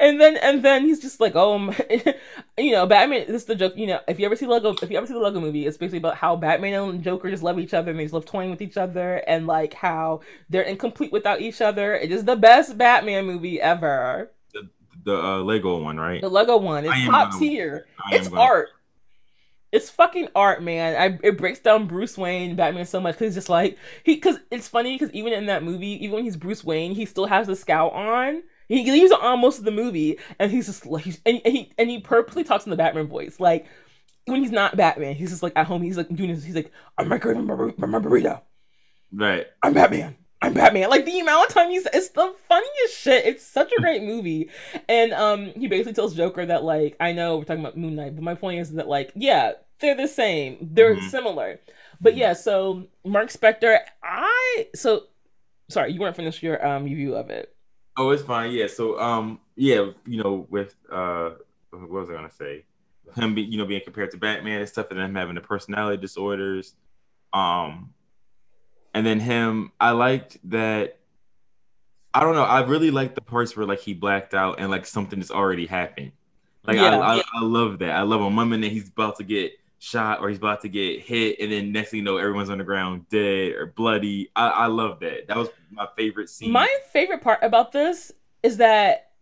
And 0.00 0.18
then 0.18 0.38
and 0.38 0.64
then 0.64 0.86
he's 0.86 1.00
just 1.00 1.20
like, 1.20 1.36
oh, 1.36 1.70
you 2.58 2.72
know, 2.72 2.86
Batman. 2.86 3.26
This 3.26 3.42
is 3.42 3.44
the 3.44 3.54
joke. 3.54 3.74
You 3.76 3.88
know, 3.88 4.00
if 4.08 4.18
you 4.18 4.24
ever 4.24 4.36
see 4.36 4.46
Lego, 4.46 4.74
if 4.80 4.90
you 4.90 4.96
ever 4.96 5.06
see 5.06 5.12
the 5.12 5.18
Lego 5.18 5.38
movie, 5.38 5.66
it's 5.66 5.76
basically 5.76 5.98
about 5.98 6.16
how 6.16 6.34
Batman 6.34 6.88
and 6.88 7.02
Joker 7.02 7.28
just 7.28 7.42
love 7.42 7.58
each 7.58 7.74
other 7.74 7.90
and 7.90 8.00
they 8.00 8.04
just 8.04 8.14
love 8.14 8.24
toying 8.24 8.50
with 8.50 8.62
each 8.62 8.78
other, 8.78 9.16
and 9.26 9.46
like 9.46 9.74
how 9.74 10.20
they're 10.48 10.62
incomplete 10.62 11.12
without 11.12 11.42
each 11.42 11.60
other. 11.60 11.94
It 11.94 12.10
is 12.10 12.24
the 12.24 12.36
best 12.36 12.78
Batman 12.78 13.26
movie 13.26 13.60
ever. 13.60 14.30
The, 15.04 15.16
uh, 15.16 15.38
Lego 15.38 15.78
one, 15.78 15.98
right? 15.98 16.20
The 16.20 16.28
Lego 16.28 16.58
one. 16.58 16.84
It's 16.84 17.06
top 17.06 17.38
tier. 17.38 17.86
It's 18.10 18.28
art 18.28 18.68
it's 19.72 19.88
fucking 19.88 20.28
art, 20.34 20.62
man. 20.62 20.94
I 21.00 21.18
it 21.26 21.38
breaks 21.38 21.58
down 21.58 21.86
Bruce 21.86 22.16
Wayne, 22.18 22.54
Batman 22.54 22.84
so 22.84 23.00
much 23.00 23.14
because 23.14 23.28
he's 23.28 23.34
just 23.34 23.48
like 23.48 23.78
he 24.04 24.16
because 24.16 24.38
it's 24.50 24.68
funny 24.68 24.94
because 24.94 25.10
even 25.14 25.32
in 25.32 25.46
that 25.46 25.64
movie, 25.64 26.04
even 26.04 26.16
when 26.16 26.24
he's 26.24 26.36
Bruce 26.36 26.62
Wayne, 26.62 26.94
he 26.94 27.06
still 27.06 27.26
has 27.26 27.46
the 27.46 27.56
scout 27.56 27.92
on. 27.92 28.42
He 28.68 28.90
leaves 28.90 29.10
it 29.10 29.20
on 29.20 29.40
most 29.40 29.58
of 29.58 29.64
the 29.64 29.70
movie, 29.70 30.18
and 30.38 30.52
he's 30.52 30.66
just 30.66 30.84
like 30.84 31.06
and, 31.24 31.40
and 31.44 31.54
he 31.54 31.72
and 31.78 31.88
he 31.88 32.00
purposely 32.00 32.44
talks 32.44 32.66
in 32.66 32.70
the 32.70 32.76
Batman 32.76 33.06
voice, 33.06 33.40
like 33.40 33.66
when 34.26 34.42
he's 34.42 34.52
not 34.52 34.76
Batman, 34.76 35.14
he's 35.14 35.30
just 35.30 35.42
like 35.42 35.54
at 35.56 35.66
home. 35.66 35.82
He's 35.82 35.96
like 35.96 36.14
doing 36.14 36.34
this. 36.34 36.44
He's 36.44 36.54
like, 36.54 36.70
"I'm 36.98 37.08
my 37.90 37.98
burrito." 37.98 38.42
Right. 39.10 39.46
I'm 39.62 39.72
Batman. 39.72 40.16
I'm 40.42 40.52
Batman. 40.54 40.90
Like 40.90 41.06
the 41.06 41.20
amount 41.20 41.48
of 41.48 41.54
time 41.54 41.70
he's 41.70 41.86
it's 41.92 42.08
the 42.10 42.34
funniest 42.48 42.98
shit. 42.98 43.24
It's 43.24 43.46
such 43.46 43.72
a 43.72 43.80
great 43.80 44.02
movie. 44.02 44.50
And 44.88 45.12
um 45.12 45.52
he 45.56 45.68
basically 45.68 45.94
tells 45.94 46.14
Joker 46.14 46.44
that 46.44 46.64
like 46.64 46.96
I 47.00 47.12
know 47.12 47.38
we're 47.38 47.44
talking 47.44 47.64
about 47.64 47.78
Moon 47.78 47.94
Knight, 47.94 48.14
but 48.14 48.24
my 48.24 48.34
point 48.34 48.60
is 48.60 48.72
that 48.72 48.88
like, 48.88 49.12
yeah, 49.14 49.52
they're 49.78 49.96
the 49.96 50.08
same. 50.08 50.58
They're 50.60 50.96
mm-hmm. 50.96 51.08
similar. 51.08 51.60
But 52.00 52.16
yeah, 52.16 52.32
so 52.32 52.88
Mark 53.04 53.28
Spector, 53.28 53.78
I 54.02 54.66
so 54.74 55.04
sorry, 55.70 55.92
you 55.92 56.00
weren't 56.00 56.16
finished 56.16 56.42
your 56.42 56.64
um 56.66 56.84
review 56.84 57.14
of 57.14 57.30
it. 57.30 57.54
Oh, 57.96 58.10
it's 58.10 58.22
fine. 58.22 58.50
Yeah. 58.50 58.66
So 58.66 58.98
um 58.98 59.40
yeah, 59.54 59.90
you 60.06 60.22
know, 60.22 60.46
with 60.50 60.74
uh 60.90 61.30
what 61.70 61.88
was 61.88 62.10
I 62.10 62.14
gonna 62.14 62.30
say? 62.30 62.64
Him 63.14 63.34
be, 63.34 63.42
you 63.42 63.58
know, 63.58 63.66
being 63.66 63.82
compared 63.84 64.10
to 64.12 64.16
Batman 64.16 64.60
and 64.60 64.68
stuff, 64.68 64.90
and 64.90 64.98
him 64.98 65.14
having 65.14 65.34
the 65.34 65.40
personality 65.40 66.00
disorders. 66.00 66.74
Um 67.32 67.94
and 68.94 69.06
then 69.06 69.20
him, 69.20 69.72
I 69.80 69.90
liked 69.92 70.38
that. 70.50 70.98
I 72.14 72.20
don't 72.20 72.34
know. 72.34 72.44
I 72.44 72.60
really 72.64 72.90
like 72.90 73.14
the 73.14 73.22
parts 73.22 73.56
where 73.56 73.66
like 73.66 73.80
he 73.80 73.94
blacked 73.94 74.34
out 74.34 74.60
and 74.60 74.70
like 74.70 74.84
something 74.86 75.18
has 75.18 75.30
already 75.30 75.66
happened. 75.66 76.12
Like 76.64 76.76
yeah, 76.76 76.98
I, 76.98 77.16
I, 77.16 77.22
I, 77.34 77.42
love 77.42 77.78
that. 77.80 77.90
I 77.90 78.02
love 78.02 78.20
a 78.20 78.30
moment 78.30 78.62
that 78.62 78.70
he's 78.70 78.88
about 78.88 79.16
to 79.16 79.24
get 79.24 79.52
shot 79.78 80.20
or 80.20 80.28
he's 80.28 80.38
about 80.38 80.60
to 80.62 80.68
get 80.68 81.00
hit, 81.00 81.40
and 81.40 81.50
then 81.50 81.72
next 81.72 81.90
thing 81.90 81.98
you 81.98 82.04
know, 82.04 82.18
everyone's 82.18 82.50
on 82.50 82.58
the 82.58 82.64
ground 82.64 83.08
dead 83.08 83.52
or 83.52 83.66
bloody. 83.66 84.30
I, 84.36 84.48
I 84.48 84.66
love 84.66 85.00
that. 85.00 85.26
That 85.26 85.36
was 85.36 85.48
my 85.70 85.88
favorite 85.96 86.28
scene. 86.28 86.52
My 86.52 86.68
favorite 86.92 87.22
part 87.22 87.40
about 87.42 87.72
this 87.72 88.12
is 88.42 88.58
that 88.58 89.12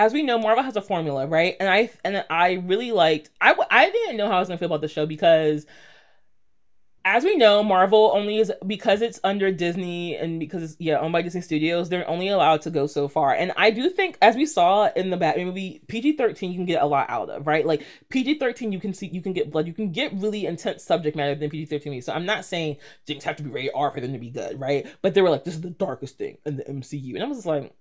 as 0.00 0.14
we 0.14 0.22
know, 0.22 0.38
Marvel 0.38 0.64
has 0.64 0.76
a 0.76 0.80
formula, 0.80 1.26
right? 1.26 1.56
And 1.60 1.68
I 1.68 1.90
and 2.04 2.24
I 2.30 2.52
really 2.64 2.90
liked. 2.90 3.30
I 3.40 3.54
I 3.70 3.90
didn't 3.90 4.16
know 4.16 4.28
how 4.28 4.36
I 4.36 4.38
was 4.38 4.48
gonna 4.48 4.58
feel 4.58 4.66
about 4.66 4.80
the 4.80 4.88
show 4.88 5.04
because 5.04 5.66
as 7.04 7.24
we 7.24 7.36
know, 7.36 7.62
Marvel 7.62 8.12
only 8.14 8.38
is 8.38 8.52
because 8.66 9.00
it's 9.00 9.18
under 9.24 9.50
Disney 9.50 10.16
and 10.16 10.38
because 10.38 10.76
yeah 10.78 10.98
owned 10.98 11.12
by 11.12 11.22
Disney 11.22 11.40
Studios. 11.40 11.88
They're 11.88 12.08
only 12.08 12.28
allowed 12.28 12.62
to 12.62 12.70
go 12.70 12.86
so 12.86 13.08
far, 13.08 13.34
and 13.34 13.52
I 13.56 13.70
do 13.70 13.88
think, 13.88 14.18
as 14.20 14.36
we 14.36 14.46
saw 14.46 14.90
in 14.94 15.10
the 15.10 15.16
Batman 15.16 15.46
movie, 15.46 15.80
PG 15.88 16.16
thirteen 16.16 16.52
you 16.52 16.58
can 16.58 16.66
get 16.66 16.82
a 16.82 16.86
lot 16.86 17.08
out 17.08 17.30
of, 17.30 17.46
right? 17.46 17.66
Like 17.66 17.84
PG 18.10 18.38
thirteen, 18.38 18.72
you 18.72 18.80
can 18.80 18.92
see 18.92 19.06
you 19.06 19.22
can 19.22 19.32
get 19.32 19.50
blood, 19.50 19.66
you 19.66 19.72
can 19.72 19.92
get 19.92 20.12
really 20.14 20.46
intense 20.46 20.84
subject 20.84 21.16
matter 21.16 21.34
than 21.34 21.50
PG 21.50 21.66
thirteen. 21.66 21.92
movies. 21.92 22.06
So 22.06 22.12
I'm 22.12 22.26
not 22.26 22.44
saying 22.44 22.76
things 23.06 23.24
have 23.24 23.36
to 23.36 23.42
be 23.42 23.50
rated 23.50 23.72
R 23.74 23.90
for 23.90 24.00
them 24.00 24.12
to 24.12 24.18
be 24.18 24.30
good, 24.30 24.60
right? 24.60 24.86
But 25.02 25.14
they 25.14 25.22
were 25.22 25.30
like, 25.30 25.44
this 25.44 25.54
is 25.54 25.62
the 25.62 25.70
darkest 25.70 26.18
thing 26.18 26.38
in 26.44 26.56
the 26.56 26.64
MCU, 26.64 27.14
and 27.14 27.22
I 27.22 27.26
was 27.26 27.38
just 27.38 27.46
like, 27.46 27.74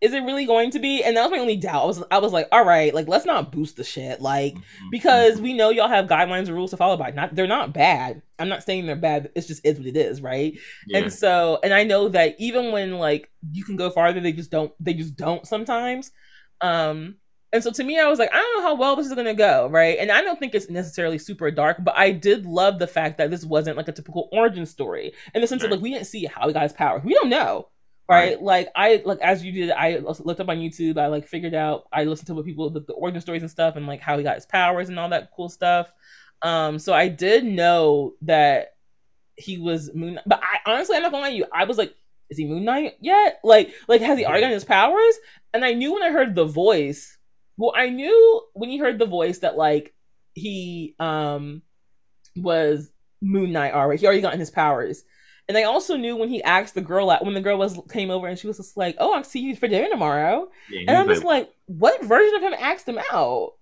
is 0.00 0.12
it 0.12 0.22
really 0.22 0.46
going 0.46 0.70
to 0.70 0.78
be? 0.78 1.02
And 1.02 1.16
that 1.16 1.22
was 1.22 1.32
my 1.32 1.38
only 1.38 1.56
doubt. 1.56 1.82
I 1.82 1.86
was 1.86 2.04
I 2.12 2.18
was 2.18 2.32
like, 2.32 2.48
all 2.52 2.64
right, 2.64 2.94
like 2.94 3.08
let's 3.08 3.24
not 3.24 3.50
boost 3.50 3.76
the 3.76 3.84
shit, 3.84 4.20
like 4.20 4.54
mm-hmm. 4.54 4.90
because 4.90 5.40
we 5.40 5.52
know 5.52 5.70
y'all 5.70 5.88
have 5.88 6.06
guidelines 6.06 6.46
and 6.46 6.54
rules 6.54 6.70
to 6.70 6.76
follow 6.76 6.96
by. 6.96 7.10
Not 7.10 7.34
they're 7.34 7.46
not 7.46 7.74
bad. 7.74 8.22
I'm 8.38 8.48
not 8.48 8.62
saying 8.62 8.86
they're 8.86 8.96
bad. 8.96 9.30
It's 9.34 9.48
just 9.48 9.64
is 9.66 9.78
what 9.78 9.88
it 9.88 9.96
is, 9.96 10.20
right? 10.20 10.56
Yeah. 10.86 10.98
And 10.98 11.12
so, 11.12 11.58
and 11.64 11.74
I 11.74 11.82
know 11.82 12.08
that 12.10 12.36
even 12.38 12.70
when 12.70 12.92
like 12.98 13.30
you 13.50 13.64
can 13.64 13.76
go 13.76 13.90
farther, 13.90 14.20
they 14.20 14.32
just 14.32 14.50
don't. 14.50 14.72
They 14.78 14.94
just 14.94 15.16
don't 15.16 15.46
sometimes. 15.46 16.12
Um, 16.60 17.16
and 17.52 17.64
so 17.64 17.72
to 17.72 17.82
me, 17.82 17.98
I 17.98 18.08
was 18.08 18.18
like, 18.18 18.30
I 18.32 18.36
don't 18.36 18.56
know 18.58 18.68
how 18.68 18.74
well 18.76 18.94
this 18.94 19.06
is 19.06 19.14
gonna 19.14 19.34
go, 19.34 19.68
right? 19.68 19.98
And 19.98 20.12
I 20.12 20.20
don't 20.22 20.38
think 20.38 20.54
it's 20.54 20.70
necessarily 20.70 21.18
super 21.18 21.50
dark, 21.50 21.78
but 21.82 21.96
I 21.96 22.12
did 22.12 22.46
love 22.46 22.78
the 22.78 22.86
fact 22.86 23.18
that 23.18 23.30
this 23.30 23.44
wasn't 23.44 23.76
like 23.76 23.88
a 23.88 23.92
typical 23.92 24.28
origin 24.30 24.66
story 24.66 25.12
in 25.34 25.40
the 25.40 25.46
sense 25.48 25.62
right. 25.62 25.72
of 25.72 25.78
like 25.78 25.82
we 25.82 25.92
didn't 25.92 26.06
see 26.06 26.26
how 26.26 26.46
he 26.46 26.52
got 26.52 26.62
his 26.62 26.72
power. 26.72 27.00
We 27.04 27.14
don't 27.14 27.30
know 27.30 27.68
right? 28.08 28.30
right? 28.30 28.42
Like 28.42 28.68
I 28.74 29.02
like 29.04 29.20
as 29.20 29.44
you 29.44 29.52
did, 29.52 29.70
I 29.70 29.98
looked 29.98 30.40
up 30.40 30.48
on 30.48 30.58
YouTube. 30.58 30.98
I 30.98 31.06
like 31.08 31.26
figured 31.26 31.54
out. 31.54 31.88
I 31.92 32.04
listened 32.04 32.26
to 32.28 32.34
what 32.34 32.44
people 32.44 32.70
the, 32.70 32.80
the 32.80 32.94
origin 32.94 33.20
stories 33.20 33.42
and 33.42 33.50
stuff, 33.50 33.76
and 33.76 33.86
like 33.86 34.00
how 34.00 34.16
he 34.16 34.24
got 34.24 34.36
his 34.36 34.46
powers 34.46 34.88
and 34.88 34.98
all 34.98 35.08
that 35.10 35.30
cool 35.34 35.48
stuff. 35.48 35.88
Um, 36.42 36.78
so 36.78 36.92
I 36.92 37.08
did 37.08 37.44
know 37.44 38.14
that 38.22 38.74
he 39.36 39.58
was 39.58 39.94
Moon. 39.94 40.20
But 40.26 40.40
I 40.42 40.70
honestly, 40.70 40.96
I'm 40.96 41.02
not 41.02 41.12
gonna 41.12 41.22
lie 41.22 41.30
to 41.30 41.36
you. 41.36 41.46
I 41.52 41.64
was 41.64 41.78
like, 41.78 41.94
is 42.30 42.38
he 42.38 42.46
Moon 42.46 42.64
Knight 42.64 42.94
yet? 43.00 43.40
Like, 43.42 43.72
like 43.88 44.00
has 44.00 44.18
he 44.18 44.24
already 44.24 44.42
gotten 44.42 44.54
his 44.54 44.64
powers? 44.64 45.14
And 45.54 45.64
I 45.64 45.72
knew 45.72 45.94
when 45.94 46.02
I 46.02 46.10
heard 46.10 46.34
the 46.34 46.44
voice. 46.44 47.16
Well, 47.56 47.72
I 47.76 47.88
knew 47.88 48.42
when 48.52 48.70
you 48.70 48.82
heard 48.82 48.98
the 48.98 49.06
voice 49.06 49.38
that 49.40 49.56
like 49.56 49.94
he 50.34 50.94
um 51.00 51.62
was 52.36 52.90
Moon 53.20 53.52
Knight 53.52 53.74
already. 53.74 54.00
He 54.00 54.06
already 54.06 54.22
gotten 54.22 54.40
his 54.40 54.50
powers. 54.50 55.04
And 55.48 55.56
I 55.56 55.62
also 55.62 55.96
knew 55.96 56.14
when 56.14 56.28
he 56.28 56.42
asked 56.42 56.74
the 56.74 56.82
girl 56.82 57.08
out 57.08 57.24
when 57.24 57.32
the 57.32 57.40
girl 57.40 57.56
was 57.56 57.80
came 57.90 58.10
over 58.10 58.26
and 58.26 58.38
she 58.38 58.46
was 58.46 58.58
just 58.58 58.76
like, 58.76 58.96
"Oh, 58.98 59.14
I'll 59.14 59.24
see 59.24 59.40
you 59.40 59.56
for 59.56 59.66
dinner 59.66 59.88
tomorrow," 59.88 60.50
yeah, 60.70 60.80
and 60.88 60.90
I'm 60.90 61.08
just 61.08 61.24
like, 61.24 61.44
like, 61.44 61.54
"What 61.66 62.04
version 62.04 62.34
of 62.34 62.42
him 62.42 62.54
asked 62.58 62.86
him 62.86 62.98
out?" 63.12 63.54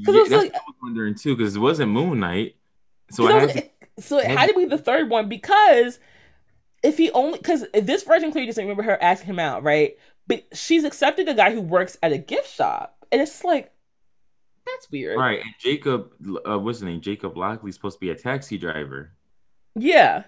Because 0.00 0.14
yeah, 0.14 0.22
that's 0.22 0.30
like, 0.30 0.54
I 0.54 0.58
was 0.66 0.76
wondering 0.82 1.14
too, 1.14 1.36
because 1.36 1.54
it 1.54 1.60
wasn't 1.60 1.92
Moon 1.92 2.18
Knight, 2.20 2.56
so 3.10 3.28
it, 3.28 3.42
was, 3.42 3.52
to, 3.52 3.70
so 4.00 4.18
it 4.18 4.26
had 4.26 4.48
to 4.48 4.54
be 4.54 4.64
the 4.64 4.78
third 4.78 5.10
one 5.10 5.28
because 5.28 5.98
if 6.82 6.98
he 6.98 7.10
only 7.12 7.38
because 7.38 7.64
this 7.72 8.02
version 8.02 8.32
clearly 8.32 8.46
doesn't 8.46 8.64
remember 8.64 8.82
her 8.82 9.00
asking 9.00 9.28
him 9.28 9.38
out, 9.38 9.62
right? 9.62 9.96
But 10.26 10.44
she's 10.52 10.84
accepted 10.84 11.28
a 11.28 11.34
guy 11.34 11.52
who 11.52 11.60
works 11.60 11.96
at 12.02 12.12
a 12.12 12.18
gift 12.18 12.52
shop, 12.52 13.06
and 13.12 13.20
it's 13.20 13.44
like 13.44 13.72
that's 14.66 14.90
weird, 14.90 15.18
right? 15.18 15.40
And 15.40 15.54
Jacob, 15.60 16.12
uh, 16.48 16.58
what's 16.58 16.78
his 16.78 16.84
name? 16.84 17.00
Jacob 17.00 17.36
Lockley's 17.36 17.74
supposed 17.74 17.96
to 17.96 18.00
be 18.00 18.10
a 18.10 18.14
taxi 18.14 18.58
driver. 18.58 19.12
Yeah. 19.74 20.24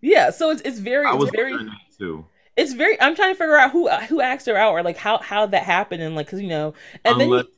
Yeah, 0.00 0.30
so 0.30 0.50
it's 0.50 0.62
it's 0.62 0.78
very 0.78 1.06
I 1.06 1.14
was 1.14 1.28
it's 1.28 1.36
very 1.36 1.56
too. 1.98 2.24
It's 2.56 2.72
very. 2.72 3.00
I'm 3.00 3.14
trying 3.14 3.32
to 3.32 3.38
figure 3.38 3.56
out 3.56 3.70
who 3.70 3.88
who 3.88 4.20
asked 4.20 4.46
her 4.46 4.56
out 4.56 4.72
or 4.72 4.82
like 4.82 4.96
how 4.96 5.18
how 5.18 5.46
that 5.46 5.62
happened 5.62 6.02
and 6.02 6.14
like 6.14 6.26
because 6.26 6.40
you 6.40 6.48
know 6.48 6.74
and 7.04 7.20
unless, 7.20 7.44
then 7.44 7.52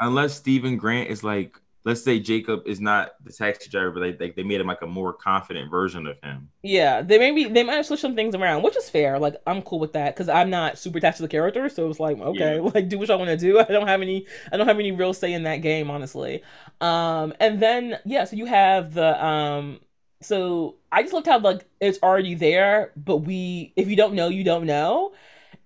unless 0.00 0.34
Steven 0.34 0.76
Grant 0.76 1.10
is 1.10 1.24
like 1.24 1.58
let's 1.84 2.02
say 2.02 2.20
Jacob 2.20 2.62
is 2.66 2.80
not 2.80 3.12
the 3.24 3.32
taxi 3.32 3.68
driver, 3.68 3.90
but 3.90 4.00
they, 4.00 4.12
they, 4.12 4.30
they 4.30 4.42
made 4.42 4.60
him 4.60 4.66
like 4.66 4.82
a 4.82 4.86
more 4.86 5.12
confident 5.12 5.70
version 5.70 6.06
of 6.06 6.16
him. 6.22 6.48
Yeah, 6.62 7.02
they 7.02 7.18
maybe 7.18 7.44
they 7.44 7.62
might 7.62 7.74
have 7.74 7.86
switched 7.86 8.02
some 8.02 8.14
things 8.14 8.34
around, 8.34 8.62
which 8.62 8.76
is 8.76 8.88
fair. 8.88 9.18
Like 9.18 9.36
I'm 9.46 9.62
cool 9.62 9.78
with 9.78 9.92
that 9.94 10.14
because 10.14 10.28
I'm 10.28 10.50
not 10.50 10.78
super 10.78 10.98
attached 10.98 11.16
to 11.16 11.22
the 11.22 11.28
character, 11.28 11.68
so 11.68 11.88
it's 11.88 12.00
like 12.00 12.18
okay, 12.18 12.56
yeah. 12.56 12.70
like 12.74 12.88
do 12.88 12.98
what 12.98 13.10
I 13.10 13.16
want 13.16 13.30
to 13.30 13.36
do. 13.36 13.58
I 13.58 13.64
don't 13.64 13.88
have 13.88 14.02
any 14.02 14.26
I 14.52 14.56
don't 14.56 14.68
have 14.68 14.78
any 14.78 14.92
real 14.92 15.12
say 15.12 15.32
in 15.32 15.44
that 15.44 15.58
game, 15.58 15.90
honestly. 15.90 16.42
Um, 16.80 17.34
and 17.40 17.60
then 17.60 17.98
yeah, 18.04 18.24
so 18.24 18.36
you 18.36 18.46
have 18.46 18.94
the 18.94 19.24
um 19.24 19.80
so 20.24 20.76
I 20.90 21.02
just 21.02 21.12
looked 21.14 21.26
how 21.26 21.38
like 21.38 21.66
it's 21.80 21.98
already 22.02 22.34
there, 22.34 22.92
but 22.96 23.18
we 23.18 23.72
if 23.76 23.88
you 23.88 23.96
don't 23.96 24.14
know, 24.14 24.28
you 24.28 24.44
don't 24.44 24.66
know. 24.66 25.12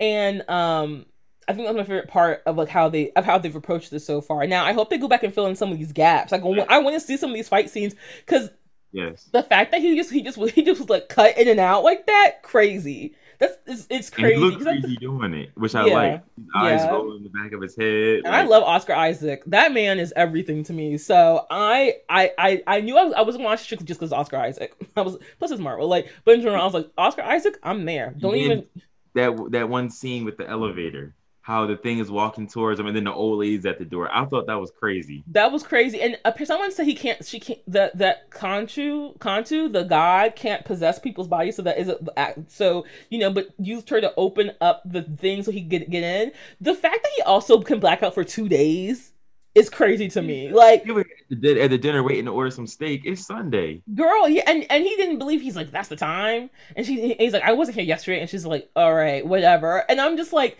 And 0.00 0.48
um 0.48 1.06
I 1.48 1.52
think 1.52 1.66
that's 1.66 1.76
my 1.76 1.84
favorite 1.84 2.08
part 2.08 2.42
of 2.46 2.56
like 2.56 2.68
how 2.68 2.88
they 2.88 3.12
of 3.12 3.24
how 3.24 3.38
they've 3.38 3.54
approached 3.54 3.90
this 3.90 4.04
so 4.04 4.20
far. 4.20 4.46
Now 4.46 4.64
I 4.64 4.72
hope 4.72 4.90
they 4.90 4.98
go 4.98 5.08
back 5.08 5.22
and 5.22 5.32
fill 5.32 5.46
in 5.46 5.56
some 5.56 5.72
of 5.72 5.78
these 5.78 5.92
gaps. 5.92 6.32
Like 6.32 6.42
I 6.42 6.78
want 6.78 6.94
to 6.94 7.00
see 7.00 7.16
some 7.16 7.30
of 7.30 7.36
these 7.36 7.48
fight 7.48 7.70
scenes 7.70 7.94
because 8.24 8.50
yes, 8.92 9.28
the 9.32 9.42
fact 9.42 9.70
that 9.72 9.80
he 9.80 9.96
just 9.96 10.10
he 10.10 10.22
just 10.22 10.38
he 10.50 10.62
just 10.62 10.80
was 10.80 10.90
like 10.90 11.08
cut 11.08 11.38
in 11.38 11.48
and 11.48 11.60
out 11.60 11.84
like 11.84 12.06
that 12.06 12.42
crazy. 12.42 13.14
That's 13.38 13.56
it's, 13.66 13.86
it's 13.90 14.10
crazy. 14.10 14.42
And 14.42 14.52
he 14.52 14.64
crazy 14.64 14.96
doing 14.96 15.34
it, 15.34 15.50
which 15.54 15.74
I 15.74 15.86
yeah, 15.86 15.94
like. 15.94 16.12
His 16.36 16.46
eyes 16.54 16.80
yeah. 16.80 16.90
rolling 16.90 17.18
in 17.18 17.22
the 17.24 17.30
back 17.30 17.52
of 17.52 17.60
his 17.60 17.76
head. 17.76 18.22
Like... 18.24 18.32
I 18.32 18.42
love 18.44 18.62
Oscar 18.62 18.94
Isaac. 18.94 19.42
That 19.46 19.72
man 19.72 19.98
is 19.98 20.12
everything 20.16 20.62
to 20.64 20.72
me. 20.72 20.98
So 20.98 21.46
I 21.50 21.96
I 22.08 22.32
I, 22.38 22.62
I 22.66 22.80
knew 22.80 22.96
I, 22.96 23.04
was, 23.04 23.14
I 23.14 23.22
wasn't 23.22 23.44
watching 23.44 23.64
strictly 23.64 23.86
just 23.86 24.00
because 24.00 24.12
Oscar 24.12 24.36
Isaac. 24.36 24.74
I 24.96 25.00
was 25.00 25.18
plus 25.38 25.50
it's 25.50 25.60
Marvel. 25.60 25.88
Like, 25.88 26.12
but 26.24 26.34
in 26.34 26.42
general, 26.42 26.62
I 26.62 26.64
was 26.64 26.74
like 26.74 26.90
Oscar 26.96 27.22
Isaac. 27.22 27.58
I'm 27.62 27.84
there. 27.84 28.14
Don't 28.18 28.36
even 28.36 28.66
that 29.14 29.50
that 29.50 29.68
one 29.68 29.90
scene 29.90 30.24
with 30.24 30.36
the 30.36 30.48
elevator 30.48 31.14
how 31.46 31.64
the 31.64 31.76
thing 31.76 32.00
is 32.00 32.10
walking 32.10 32.48
towards 32.48 32.80
him 32.80 32.88
and 32.88 32.96
then 32.96 33.04
the 33.04 33.12
old 33.12 33.38
lady's 33.38 33.64
at 33.66 33.78
the 33.78 33.84
door. 33.84 34.10
I 34.12 34.24
thought 34.24 34.48
that 34.48 34.58
was 34.58 34.72
crazy. 34.76 35.22
That 35.28 35.52
was 35.52 35.62
crazy. 35.62 36.02
And 36.02 36.18
uh, 36.24 36.32
someone 36.44 36.72
said 36.72 36.86
he 36.86 36.94
can't, 36.96 37.24
she 37.24 37.38
can't, 37.38 37.60
that, 37.68 37.96
that 37.98 38.28
Khonshu, 38.32 39.16
Khonshu, 39.18 39.72
the 39.72 39.84
god 39.84 40.34
can't 40.34 40.64
possess 40.64 40.98
people's 40.98 41.28
bodies. 41.28 41.54
So 41.54 41.62
that 41.62 41.78
is 41.78 41.88
a, 41.88 42.34
so, 42.48 42.84
you 43.10 43.20
know, 43.20 43.30
but 43.30 43.50
used 43.60 43.88
her 43.90 44.00
to 44.00 44.12
open 44.16 44.50
up 44.60 44.82
the 44.84 45.02
thing 45.02 45.44
so 45.44 45.52
he 45.52 45.60
could 45.60 45.70
get, 45.70 45.88
get 45.88 46.02
in. 46.02 46.32
The 46.60 46.74
fact 46.74 47.04
that 47.04 47.12
he 47.14 47.22
also 47.22 47.60
can 47.60 47.78
black 47.78 48.02
out 48.02 48.14
for 48.14 48.24
two 48.24 48.48
days 48.48 49.12
is 49.54 49.70
crazy 49.70 50.08
to 50.08 50.22
me. 50.22 50.50
Like 50.50 50.80
at 50.80 51.06
the, 51.30 51.60
at 51.60 51.70
the 51.70 51.78
dinner 51.78 52.02
waiting 52.02 52.24
to 52.24 52.32
order 52.32 52.50
some 52.50 52.66
steak. 52.66 53.02
It's 53.04 53.24
Sunday, 53.24 53.84
girl. 53.94 54.28
Yeah, 54.28 54.42
and 54.48 54.66
and 54.68 54.82
he 54.82 54.96
didn't 54.96 55.18
believe. 55.18 55.40
He's 55.40 55.54
like, 55.54 55.70
that's 55.70 55.88
the 55.88 55.96
time. 55.96 56.50
And 56.74 56.84
she, 56.84 57.14
he's 57.14 57.32
like, 57.32 57.44
I 57.44 57.52
wasn't 57.52 57.76
here 57.76 57.84
yesterday. 57.84 58.20
And 58.20 58.28
she's 58.28 58.44
like, 58.44 58.68
all 58.74 58.92
right, 58.92 59.24
whatever. 59.24 59.84
And 59.88 60.00
I'm 60.00 60.16
just 60.16 60.32
like, 60.32 60.58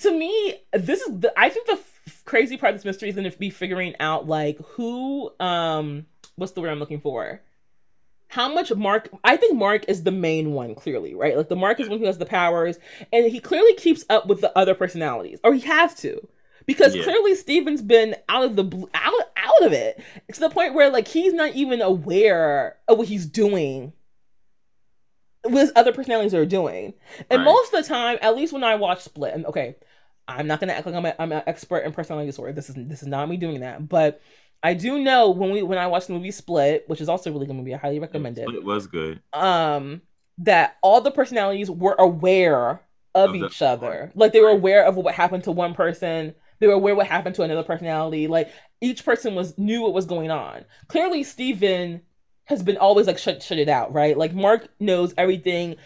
to 0.00 0.10
me, 0.10 0.56
this 0.72 1.00
is 1.00 1.20
the 1.20 1.32
I 1.38 1.48
think 1.48 1.66
the 1.66 1.74
f- 1.74 2.22
crazy 2.24 2.56
part 2.56 2.74
of 2.74 2.78
this 2.78 2.84
mystery 2.84 3.08
is 3.08 3.14
going 3.14 3.30
to 3.30 3.38
be 3.38 3.50
figuring 3.50 3.94
out 4.00 4.26
like 4.26 4.58
who 4.58 5.30
um 5.40 6.06
what's 6.36 6.52
the 6.52 6.60
word 6.60 6.70
I'm 6.70 6.78
looking 6.78 7.00
for? 7.00 7.40
How 8.28 8.52
much 8.52 8.74
Mark 8.74 9.08
I 9.24 9.36
think 9.36 9.56
Mark 9.56 9.84
is 9.88 10.02
the 10.02 10.10
main 10.10 10.52
one 10.52 10.74
clearly, 10.74 11.14
right? 11.14 11.36
Like 11.36 11.48
the 11.48 11.56
Mark 11.56 11.80
is 11.80 11.88
one 11.88 11.98
who 11.98 12.06
has 12.06 12.18
the 12.18 12.26
powers 12.26 12.78
and 13.12 13.26
he 13.26 13.40
clearly 13.40 13.74
keeps 13.74 14.04
up 14.10 14.26
with 14.26 14.40
the 14.40 14.56
other 14.56 14.74
personalities 14.74 15.40
or 15.44 15.54
he 15.54 15.60
has 15.60 15.94
to. 15.96 16.26
Because 16.66 16.96
yeah. 16.96 17.04
clearly 17.04 17.36
Steven's 17.36 17.82
been 17.82 18.16
out 18.28 18.44
of 18.44 18.56
the 18.56 18.88
out 18.94 19.12
out 19.36 19.62
of 19.66 19.72
it 19.72 20.02
to 20.32 20.40
the 20.40 20.50
point 20.50 20.74
where 20.74 20.90
like 20.90 21.06
he's 21.06 21.32
not 21.32 21.54
even 21.54 21.80
aware 21.80 22.76
of 22.88 22.98
what 22.98 23.08
he's 23.08 23.26
doing 23.26 23.92
with 25.50 25.72
other 25.76 25.92
personalities 25.92 26.34
are 26.34 26.46
doing. 26.46 26.94
And 27.30 27.40
right. 27.40 27.44
most 27.44 27.72
of 27.72 27.82
the 27.82 27.88
time, 27.88 28.18
at 28.22 28.36
least 28.36 28.52
when 28.52 28.64
I 28.64 28.74
watch 28.76 29.02
Split, 29.02 29.34
and 29.34 29.46
okay, 29.46 29.76
I'm 30.28 30.46
not 30.46 30.60
gonna 30.60 30.72
act 30.72 30.86
like 30.86 30.94
I'm, 30.94 31.06
a, 31.06 31.14
I'm 31.18 31.32
an 31.32 31.42
expert 31.46 31.80
in 31.80 31.92
personality 31.92 32.28
disorder. 32.28 32.52
This 32.52 32.68
is 32.68 32.76
this 32.76 33.02
is 33.02 33.08
not 33.08 33.28
me 33.28 33.36
doing 33.36 33.60
that, 33.60 33.88
but 33.88 34.20
I 34.62 34.74
do 34.74 34.98
know 34.98 35.30
when 35.30 35.50
we 35.50 35.62
when 35.62 35.78
I 35.78 35.86
watched 35.86 36.08
the 36.08 36.14
movie 36.14 36.30
Split, 36.30 36.84
which 36.88 37.00
is 37.00 37.08
also 37.08 37.30
a 37.30 37.32
really 37.32 37.46
good 37.46 37.56
movie, 37.56 37.74
I 37.74 37.78
highly 37.78 38.00
recommend 38.00 38.38
it. 38.38 38.48
It 38.48 38.64
was 38.64 38.86
good. 38.86 39.20
Um, 39.32 40.02
that 40.38 40.76
all 40.82 41.00
the 41.00 41.10
personalities 41.10 41.70
were 41.70 41.94
aware 41.98 42.82
of, 43.14 43.30
of 43.30 43.36
each 43.36 43.60
the- 43.60 43.68
other, 43.68 44.12
like 44.14 44.32
they 44.32 44.40
were 44.40 44.48
aware 44.48 44.84
of 44.84 44.96
what 44.96 45.14
happened 45.14 45.44
to 45.44 45.52
one 45.52 45.74
person. 45.74 46.34
They 46.58 46.66
were 46.66 46.72
aware 46.72 46.94
what 46.94 47.06
happened 47.06 47.34
to 47.36 47.42
another 47.42 47.62
personality. 47.62 48.28
Like 48.28 48.50
each 48.80 49.04
person 49.04 49.34
was 49.34 49.56
knew 49.58 49.82
what 49.82 49.92
was 49.92 50.06
going 50.06 50.30
on. 50.30 50.64
Clearly, 50.88 51.22
Steven 51.22 52.00
has 52.46 52.62
been 52.62 52.76
always 52.76 53.06
like 53.06 53.18
shut 53.18 53.42
shut 53.42 53.58
it 53.58 53.68
out, 53.68 53.92
right? 53.92 54.16
Like 54.16 54.34
Mark 54.34 54.68
knows 54.80 55.14
everything. 55.18 55.76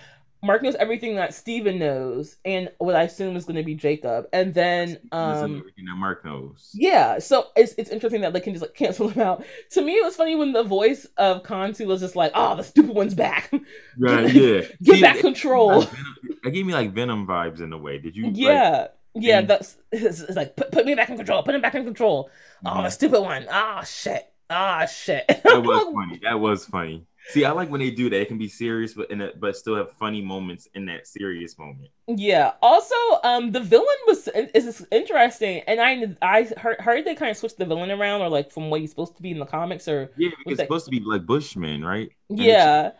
Mark 0.43 0.63
knows 0.63 0.75
everything 0.77 1.17
that 1.17 1.35
Steven 1.35 1.79
knows, 1.79 2.37
and 2.47 2.71
what 2.79 2.97
I 2.97 3.03
assume 3.03 3.37
is 3.37 3.45
going 3.45 3.57
to 3.57 3.63
be 3.63 3.75
Jacob, 3.75 4.27
and 4.33 4.55
then 4.55 4.99
um, 5.13 5.59
everything 5.59 5.85
that 5.85 5.97
Mark 5.97 6.25
knows. 6.25 6.71
Yeah, 6.73 7.19
so 7.19 7.49
it's 7.57 7.75
it's 7.77 7.91
interesting 7.91 8.23
that 8.23 8.33
they 8.33 8.41
can 8.41 8.55
just 8.55 8.63
like 8.63 8.75
cancel 8.75 9.09
him 9.09 9.21
out. 9.21 9.45
To 9.73 9.83
me, 9.83 9.97
it 9.97 10.05
was 10.05 10.17
funny 10.17 10.37
when 10.37 10.53
the 10.53 10.63
voice 10.63 11.07
of 11.19 11.43
Khonshu 11.43 11.87
was 11.87 12.01
just 12.01 12.17
like, 12.17 12.33
"Oh, 12.35 12.57
the 12.57 12.63
stupid 12.63 12.95
one's 12.95 13.15
back." 13.15 13.53
Right? 13.99 14.33
yeah. 14.33 14.61
Get 14.83 14.95
See, 14.95 15.01
back 15.03 15.17
it, 15.17 15.21
control. 15.21 15.83
It 15.83 16.53
gave 16.53 16.65
me 16.65 16.73
like 16.73 16.93
Venom 16.95 17.27
vibes 17.27 17.61
in 17.61 17.73
a 17.73 17.79
way. 17.79 17.99
Did 17.99 18.17
you? 18.17 18.31
Yeah. 18.33 18.71
Like, 18.71 18.91
yeah, 19.15 19.43
that's 19.43 19.77
it's, 19.93 20.21
it's, 20.21 20.37
like 20.37 20.57
put, 20.57 20.71
put 20.71 20.87
me 20.87 20.95
back 20.95 21.11
in 21.11 21.17
control. 21.17 21.43
Put 21.43 21.55
him 21.55 21.61
back 21.61 21.75
in 21.75 21.85
control. 21.85 22.31
Mm-hmm. 22.65 22.79
Oh, 22.79 22.83
the 22.83 22.91
stupid 22.91 23.21
one. 23.21 23.47
Oh 23.51 23.83
shit. 23.85 24.33
Ah, 24.51 24.85
shit. 24.85 25.27
that 25.29 25.45
was 25.65 25.95
funny. 25.95 26.21
That 26.23 26.39
was 26.39 26.67
funny. 26.67 27.07
See, 27.29 27.45
I 27.45 27.53
like 27.53 27.71
when 27.71 27.81
they 27.81 27.91
do 27.91 28.11
that. 28.11 28.21
It 28.21 28.29
can 28.29 28.39
be 28.39 28.49
serious, 28.49 28.95
but 28.95 29.11
in 29.11 29.21
a, 29.21 29.31
but 29.39 29.57
still 29.57 29.77
have 29.77 29.93
funny 29.93 30.21
moments 30.21 30.69
in 30.75 30.87
that 30.87 31.07
serious 31.07 31.57
moment. 31.59 31.91
Yeah. 32.09 32.53
Also, 32.61 32.95
um, 33.23 33.53
the 33.53 33.61
villain 33.61 33.87
was 34.07 34.29
is 34.35 34.85
interesting, 34.91 35.61
and 35.69 35.81
I 35.81 36.17
I 36.23 36.51
heard, 36.57 36.81
heard 36.81 37.05
they 37.05 37.15
kind 37.15 37.31
of 37.31 37.37
switched 37.37 37.59
the 37.59 37.67
villain 37.67 37.91
around, 37.91 38.23
or 38.23 38.29
like 38.29 38.51
from 38.51 38.71
what 38.71 38.81
he's 38.81 38.91
supposed 38.91 39.17
to 39.17 39.23
be 39.23 39.31
in 39.31 39.39
the 39.39 39.47
comics, 39.47 39.87
or 39.87 40.11
yeah, 40.17 40.31
it's 40.47 40.57
that... 40.57 40.65
supposed 40.65 40.87
to 40.87 40.91
be 40.91 41.01
like 41.01 41.25
Bushman, 41.27 41.85
right? 41.85 42.11
Yeah. 42.29 42.93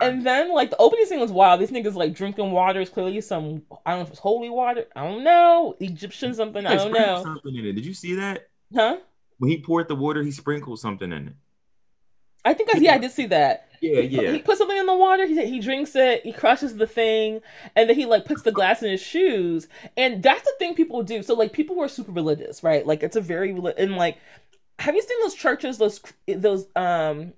And 0.00 0.26
then 0.26 0.52
like 0.52 0.70
the 0.70 0.76
opening 0.78 1.06
scene 1.06 1.20
was 1.20 1.32
wild. 1.32 1.60
These 1.60 1.70
niggas 1.70 1.94
like 1.94 2.14
drinking 2.14 2.50
water 2.50 2.80
is 2.80 2.90
clearly 2.90 3.20
some 3.20 3.62
I 3.84 3.92
don't 3.92 4.00
know 4.00 4.04
if 4.04 4.10
it's 4.10 4.18
holy 4.18 4.50
water. 4.50 4.86
I 4.96 5.04
don't 5.04 5.22
know 5.22 5.76
Egyptian 5.80 6.34
something. 6.34 6.66
I 6.66 6.74
don't 6.74 6.92
know. 6.92 7.22
Something 7.22 7.56
in 7.56 7.66
it. 7.66 7.72
Did 7.72 7.86
you 7.86 7.94
see 7.94 8.14
that? 8.16 8.48
Huh? 8.74 8.98
When 9.38 9.50
he 9.50 9.60
poured 9.60 9.88
the 9.88 9.94
water, 9.94 10.22
he 10.22 10.30
sprinkled 10.30 10.80
something 10.80 11.12
in 11.12 11.28
it. 11.28 11.34
I 12.44 12.54
think 12.54 12.70
I, 12.74 12.78
yeah, 12.78 12.94
I 12.94 12.98
did 12.98 13.10
see 13.10 13.26
that. 13.26 13.68
Yeah, 13.80 14.00
Yeah, 14.00 14.22
yeah. 14.22 14.32
He 14.32 14.38
puts 14.38 14.58
something 14.58 14.76
in 14.76 14.86
the 14.86 14.96
water. 14.96 15.26
He 15.26 15.44
he 15.46 15.60
drinks 15.60 15.94
it. 15.96 16.22
He 16.22 16.32
crushes 16.32 16.76
the 16.76 16.86
thing, 16.86 17.40
and 17.74 17.88
then 17.88 17.96
he 17.96 18.06
like 18.06 18.24
puts 18.24 18.42
the 18.42 18.52
glass 18.52 18.82
in 18.82 18.90
his 18.90 19.02
shoes. 19.02 19.68
And 19.96 20.22
that's 20.22 20.42
the 20.42 20.52
thing 20.58 20.74
people 20.74 21.02
do. 21.02 21.22
So 21.22 21.34
like 21.34 21.52
people 21.52 21.76
who 21.76 21.82
are 21.82 21.88
super 21.88 22.12
religious, 22.12 22.62
right? 22.62 22.86
Like 22.86 23.02
it's 23.02 23.16
a 23.16 23.20
very 23.20 23.50
and 23.50 23.96
like, 23.96 24.18
have 24.78 24.94
you 24.94 25.02
seen 25.02 25.18
those 25.22 25.34
churches? 25.34 25.78
Those 25.78 26.00
those 26.28 26.66
um 26.76 27.32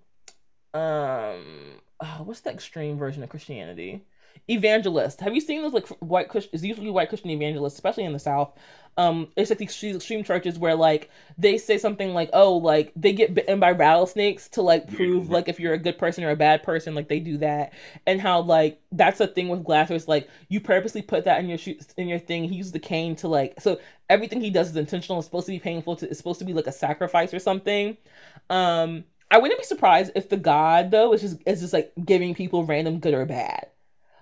um 0.74 1.80
oh, 2.01 2.22
what's 2.24 2.40
the 2.40 2.51
extreme 2.51 2.99
version 2.99 3.22
of 3.22 3.30
Christianity? 3.30 4.05
Evangelist. 4.49 5.20
Have 5.20 5.34
you 5.34 5.41
seen 5.41 5.62
those 5.62 5.72
like 5.72 5.89
white 6.01 6.28
Christian? 6.28 6.51
It's 6.55 6.62
usually 6.62 6.91
white 6.91 7.09
Christian 7.09 7.30
evangelists, 7.30 7.74
especially 7.74 8.05
in 8.05 8.12
the 8.12 8.18
South. 8.18 8.53
Um, 8.99 9.28
it's 9.36 9.49
like 9.49 9.61
these 9.61 9.84
extreme 9.95 10.24
churches 10.24 10.59
where 10.59 10.74
like 10.74 11.09
they 11.39 11.57
say 11.57 11.78
something 11.78 12.14
like, 12.14 12.30
"Oh, 12.32 12.57
like 12.57 12.93
they 12.97 13.12
get 13.12 13.32
bitten 13.32 13.61
by 13.61 13.70
rattlesnakes 13.70 14.49
to 14.51 14.62
like 14.62 14.93
prove 14.93 15.30
like 15.30 15.49
if 15.49 15.61
you're 15.61 15.72
a 15.72 15.78
good 15.78 15.99
person 15.99 16.24
or 16.24 16.30
a 16.30 16.36
bad 16.36 16.64
person." 16.64 16.97
Like 16.97 17.09
they 17.09 17.20
do 17.20 17.39
that, 17.39 17.72
and 18.07 18.20
how 18.20 18.41
like 18.41 18.80
that's 18.91 19.20
a 19.20 19.28
thing 19.28 19.49
with 19.49 19.64
Glassers. 19.64 20.09
Like 20.09 20.28
you 20.49 20.61
purposely 20.61 21.03
put 21.03 21.24
that 21.26 21.39
in 21.39 21.49
your 21.49 21.59
shoe 21.59 21.76
in 21.97 22.09
your 22.09 22.18
thing. 22.18 22.49
He 22.49 22.57
uses 22.57 22.72
the 22.72 22.80
cane 22.80 23.14
to 23.16 23.28
like 23.28 23.61
so 23.61 23.78
everything 24.11 24.41
he 24.41 24.51
does 24.51 24.70
is 24.70 24.76
intentional. 24.76 25.18
It's 25.20 25.26
supposed 25.28 25.47
to 25.47 25.53
be 25.53 25.61
painful. 25.61 25.95
To, 25.97 26.09
it's 26.09 26.18
supposed 26.18 26.41
to 26.41 26.45
be 26.45 26.53
like 26.53 26.66
a 26.66 26.72
sacrifice 26.72 27.32
or 27.32 27.39
something. 27.39 27.97
Um, 28.51 29.05
I 29.30 29.39
wouldn't 29.39 29.61
be 29.61 29.64
surprised 29.64 30.12
if 30.16 30.28
the 30.28 30.36
God 30.36 30.91
though 30.91 31.12
is 31.12 31.20
just 31.20 31.36
is 31.47 31.61
just 31.61 31.72
like 31.72 31.93
giving 32.05 32.34
people 32.34 32.64
random 32.64 32.99
good 32.99 33.14
or 33.14 33.26
bad. 33.26 33.68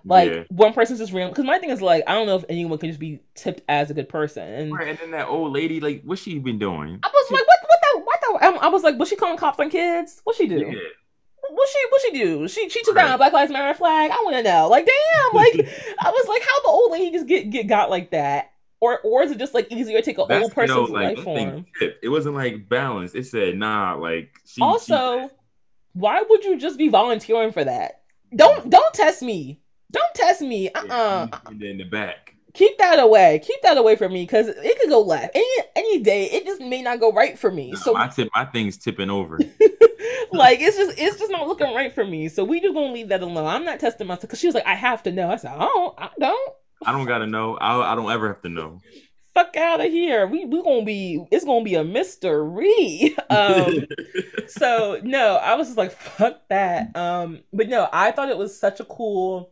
Like 0.07 0.31
yeah. 0.31 0.43
one 0.49 0.73
person's 0.73 0.99
just 0.99 1.11
random. 1.11 1.31
Because 1.31 1.45
my 1.45 1.59
thing 1.59 1.69
is 1.69 1.81
like 1.81 2.03
I 2.07 2.13
don't 2.13 2.27
know 2.27 2.37
if 2.37 2.45
anyone 2.47 2.77
can 2.77 2.89
just 2.89 2.99
be 2.99 3.19
tipped 3.35 3.61
as 3.67 3.91
a 3.91 3.93
good 3.93 4.07
person. 4.07 4.47
And, 4.47 4.73
right, 4.73 4.87
and 4.87 4.97
then 4.97 5.11
that 5.11 5.27
old 5.27 5.53
lady, 5.53 5.79
like, 5.79 6.01
what's 6.03 6.21
she 6.21 6.39
been 6.39 6.57
doing? 6.57 6.99
I 7.03 7.07
was 7.07 7.25
she, 7.27 7.35
like, 7.35 7.45
what, 7.45 7.59
what 7.67 7.79
the, 7.81 7.99
what 7.99 8.19
the? 8.21 8.47
Um, 8.47 8.59
I 8.61 8.69
was 8.69 8.83
like, 8.83 8.97
was 8.97 9.09
she 9.09 9.17
calling 9.17 9.37
cops 9.37 9.59
on 9.59 9.69
kids? 9.69 10.21
What 10.23 10.37
she 10.37 10.47
do? 10.47 10.59
Yeah. 10.59 10.79
What 11.49 11.69
she 11.69 11.79
what 11.89 12.01
she 12.01 12.11
do? 12.11 12.47
She 12.47 12.69
she 12.69 12.83
took 12.83 12.95
right. 12.95 13.03
down 13.03 13.15
a 13.15 13.17
Black 13.17 13.33
Lives 13.33 13.51
Matter 13.51 13.73
flag. 13.73 14.11
I 14.11 14.21
want 14.23 14.37
to 14.37 14.43
know. 14.43 14.69
Like, 14.69 14.85
damn. 14.85 15.35
Like, 15.35 15.53
I 15.99 16.09
was 16.09 16.27
like, 16.27 16.41
how 16.41 16.61
the 16.61 16.69
old 16.69 16.91
lady 16.91 17.11
just 17.11 17.27
get 17.27 17.49
get 17.49 17.67
got 17.67 17.89
like 17.89 18.11
that? 18.11 18.51
Or 18.79 18.99
or 18.99 19.23
is 19.23 19.31
it 19.31 19.39
just 19.39 19.53
like 19.53 19.71
easier 19.71 19.97
to 19.97 20.03
take 20.03 20.17
an 20.19 20.31
old 20.31 20.53
person's 20.53 20.87
you 20.87 20.93
know, 20.93 20.99
like, 20.99 21.17
life 21.17 21.23
form? 21.23 21.65
It 21.81 22.09
wasn't 22.09 22.35
like 22.35 22.69
balanced. 22.69 23.15
It 23.15 23.25
said 23.25 23.57
nah. 23.57 23.95
Like 23.95 24.31
she, 24.45 24.61
also, 24.61 25.27
she... 25.27 25.33
why 25.93 26.23
would 26.29 26.43
you 26.43 26.57
just 26.57 26.77
be 26.77 26.87
volunteering 26.87 27.51
for 27.51 27.63
that? 27.63 28.03
Don't 28.35 28.69
don't 28.69 28.93
test 28.93 29.21
me. 29.21 29.61
Don't 29.91 30.13
test 30.15 30.41
me. 30.41 30.71
Uh 30.71 30.85
uh-uh. 30.89 31.27
uh 31.31 31.51
In 31.51 31.77
the 31.77 31.85
back. 31.85 32.35
Keep 32.53 32.79
that 32.79 32.99
away. 32.99 33.39
Keep 33.43 33.61
that 33.61 33.77
away 33.77 33.95
from 33.95 34.13
me 34.13 34.23
because 34.23 34.47
it 34.47 34.79
could 34.79 34.89
go 34.89 35.01
left 35.01 35.35
any 35.35 35.45
any 35.75 35.99
day. 35.99 36.25
It 36.25 36.45
just 36.45 36.59
may 36.59 36.81
not 36.81 36.99
go 36.99 37.11
right 37.11 37.37
for 37.37 37.51
me. 37.51 37.71
No, 37.71 37.77
so 37.77 37.93
my 37.93 38.07
tip, 38.07 38.29
my 38.35 38.45
thing's 38.45 38.77
tipping 38.77 39.11
over. 39.11 39.39
like 40.31 40.59
it's 40.59 40.77
just 40.77 40.97
it's 40.97 41.17
just 41.17 41.31
not 41.31 41.47
looking 41.47 41.73
right 41.73 41.93
for 41.93 42.05
me. 42.05 42.29
So 42.29 42.43
we 42.43 42.59
just 42.59 42.73
gonna 42.73 42.91
leave 42.93 43.09
that 43.09 43.21
alone. 43.21 43.45
I'm 43.45 43.65
not 43.65 43.79
testing 43.79 44.07
myself 44.07 44.21
because 44.21 44.39
she 44.39 44.47
was 44.47 44.55
like, 44.55 44.65
I 44.65 44.75
have 44.75 45.03
to 45.03 45.11
know. 45.11 45.29
I 45.29 45.35
said, 45.37 45.51
I 45.51 45.59
don't, 45.59 45.95
I 45.97 46.09
don't. 46.19 46.53
I 46.85 46.91
don't 46.91 47.05
gotta 47.05 47.27
know. 47.27 47.57
I 47.57 47.93
I 47.93 47.95
don't 47.95 48.11
ever 48.11 48.27
have 48.27 48.41
to 48.41 48.49
know. 48.49 48.79
Fuck 49.33 49.55
out 49.55 49.81
of 49.81 49.91
here. 49.91 50.25
We 50.27 50.45
we 50.45 50.63
gonna 50.63 50.83
be. 50.83 51.23
It's 51.31 51.45
gonna 51.45 51.63
be 51.63 51.75
a 51.75 51.83
mystery. 51.83 53.15
Um. 53.29 53.85
so 54.47 55.01
no, 55.03 55.35
I 55.35 55.55
was 55.55 55.67
just 55.67 55.77
like, 55.77 55.91
fuck 55.91 56.47
that. 56.49 56.95
Um. 56.95 57.41
But 57.51 57.67
no, 57.67 57.89
I 57.91 58.11
thought 58.11 58.29
it 58.29 58.37
was 58.37 58.57
such 58.57 58.79
a 58.79 58.85
cool 58.85 59.51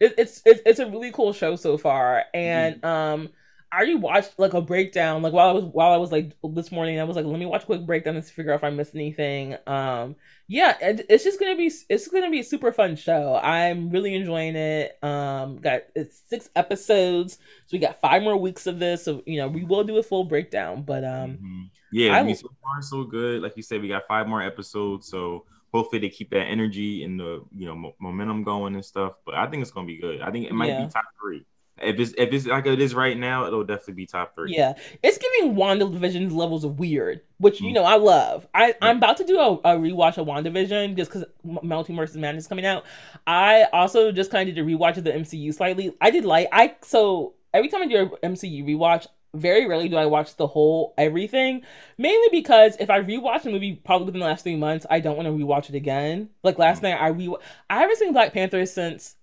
it, 0.00 0.14
it's 0.18 0.42
it's 0.44 0.60
it's 0.66 0.78
a 0.78 0.86
really 0.86 1.10
cool 1.12 1.32
show 1.32 1.56
so 1.56 1.76
far, 1.78 2.24
and 2.32 2.80
mm. 2.80 2.88
um. 2.88 3.28
I 3.72 3.78
already 3.78 3.96
watched 3.96 4.38
like 4.38 4.54
a 4.54 4.60
breakdown, 4.60 5.22
like 5.22 5.32
while 5.32 5.48
I 5.48 5.52
was 5.52 5.64
while 5.64 5.92
I 5.92 5.96
was 5.96 6.12
like 6.12 6.30
this 6.44 6.70
morning, 6.70 7.00
I 7.00 7.04
was 7.04 7.16
like, 7.16 7.24
let 7.24 7.40
me 7.40 7.46
watch 7.46 7.64
a 7.64 7.66
quick 7.66 7.84
breakdown 7.84 8.14
and 8.14 8.24
figure 8.24 8.52
out 8.52 8.60
if 8.60 8.62
I 8.62 8.70
missed 8.70 8.94
anything. 8.94 9.56
Um, 9.66 10.14
yeah, 10.46 10.76
it, 10.80 11.06
it's 11.08 11.24
just 11.24 11.40
gonna 11.40 11.56
be 11.56 11.72
it's 11.88 12.06
gonna 12.06 12.30
be 12.30 12.38
a 12.38 12.44
super 12.44 12.70
fun 12.70 12.94
show. 12.94 13.34
I'm 13.42 13.90
really 13.90 14.14
enjoying 14.14 14.54
it. 14.54 14.96
Um, 15.02 15.56
got 15.56 15.82
it's 15.96 16.22
six 16.28 16.50
episodes, 16.54 17.38
so 17.66 17.70
we 17.72 17.80
got 17.80 18.00
five 18.00 18.22
more 18.22 18.36
weeks 18.36 18.68
of 18.68 18.78
this. 18.78 19.04
So 19.04 19.24
you 19.26 19.38
know, 19.38 19.48
we 19.48 19.64
will 19.64 19.82
do 19.82 19.96
a 19.96 20.04
full 20.04 20.22
breakdown. 20.22 20.82
But 20.82 21.02
um, 21.02 21.30
mm-hmm. 21.32 21.62
yeah, 21.90 22.14
I, 22.14 22.20
I 22.20 22.22
mean, 22.22 22.36
so 22.36 22.50
far 22.62 22.80
so 22.80 23.02
good. 23.02 23.42
Like 23.42 23.56
you 23.56 23.64
said, 23.64 23.82
we 23.82 23.88
got 23.88 24.06
five 24.06 24.28
more 24.28 24.40
episodes, 24.40 25.08
so 25.08 25.46
hopefully 25.74 26.00
they 26.00 26.08
keep 26.08 26.30
that 26.30 26.44
energy 26.44 27.02
and 27.02 27.18
the 27.18 27.44
you 27.52 27.66
know 27.66 27.74
mo- 27.74 27.94
momentum 27.98 28.44
going 28.44 28.74
and 28.74 28.84
stuff. 28.84 29.14
But 29.26 29.34
I 29.34 29.46
think 29.48 29.60
it's 29.60 29.72
gonna 29.72 29.86
be 29.86 29.98
good. 29.98 30.20
I 30.20 30.30
think 30.30 30.46
it 30.46 30.52
might 30.52 30.68
yeah. 30.68 30.84
be 30.84 30.90
top 30.90 31.04
three. 31.20 31.44
If 31.82 31.98
it's 31.98 32.14
if 32.16 32.32
it's 32.32 32.46
like 32.46 32.66
it 32.66 32.80
is 32.80 32.94
right 32.94 33.18
now, 33.18 33.46
it'll 33.46 33.64
definitely 33.64 33.94
be 33.94 34.06
top 34.06 34.36
three. 34.36 34.54
Yeah, 34.54 34.74
it's 35.02 35.18
giving 35.18 35.56
WandaVision 35.56 36.30
levels 36.30 36.62
of 36.62 36.78
weird, 36.78 37.22
which 37.38 37.60
you 37.60 37.70
mm. 37.70 37.74
know 37.74 37.82
I 37.82 37.96
love. 37.96 38.46
I 38.54 38.74
I'm 38.80 38.98
about 38.98 39.16
to 39.16 39.24
do 39.24 39.40
a, 39.40 39.54
a 39.54 39.76
rewatch 39.76 40.16
of 40.16 40.28
WandaVision 40.28 40.96
just 40.96 41.10
because 41.10 41.24
Multiverse 41.44 42.10
of 42.10 42.16
Madness 42.16 42.44
is 42.44 42.48
coming 42.48 42.64
out. 42.64 42.84
I 43.26 43.64
also 43.72 44.12
just 44.12 44.30
kind 44.30 44.48
of 44.48 44.54
did 44.54 44.64
a 44.64 44.64
rewatch 44.64 44.96
of 44.96 45.02
the 45.02 45.10
MCU 45.10 45.52
slightly. 45.52 45.92
I 46.00 46.12
did 46.12 46.24
like 46.24 46.48
I 46.52 46.76
so 46.82 47.34
every 47.52 47.68
time 47.68 47.82
I 47.82 47.86
do 47.86 47.96
a 48.22 48.26
MCU 48.28 48.64
rewatch, 48.64 49.08
very 49.34 49.66
rarely 49.66 49.88
do 49.88 49.96
I 49.96 50.06
watch 50.06 50.36
the 50.36 50.46
whole 50.46 50.94
everything. 50.96 51.62
Mainly 51.98 52.28
because 52.30 52.76
if 52.78 52.90
I 52.90 53.00
rewatch 53.00 53.44
a 53.44 53.50
movie 53.50 53.74
probably 53.74 54.06
within 54.06 54.20
the 54.20 54.26
last 54.26 54.42
three 54.42 54.56
months, 54.56 54.86
I 54.88 55.00
don't 55.00 55.16
want 55.16 55.26
to 55.26 55.32
rewatch 55.32 55.68
it 55.68 55.74
again. 55.74 56.30
Like 56.42 56.58
last 56.58 56.82
mm-hmm. 56.82 56.86
night, 56.86 57.00
I 57.00 57.08
re 57.08 57.36
I 57.68 57.80
haven't 57.80 57.98
seen 57.98 58.12
Black 58.12 58.32
Panther 58.32 58.64
since 58.66 59.16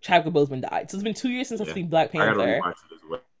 Chadwick 0.00 0.34
Boseman 0.34 0.62
died, 0.62 0.90
so 0.90 0.96
it's 0.96 1.04
been 1.04 1.14
two 1.14 1.30
years 1.30 1.48
since 1.48 1.60
yeah. 1.60 1.66
I've 1.66 1.72
seen 1.72 1.88
Black 1.88 2.12
Panther. 2.12 2.60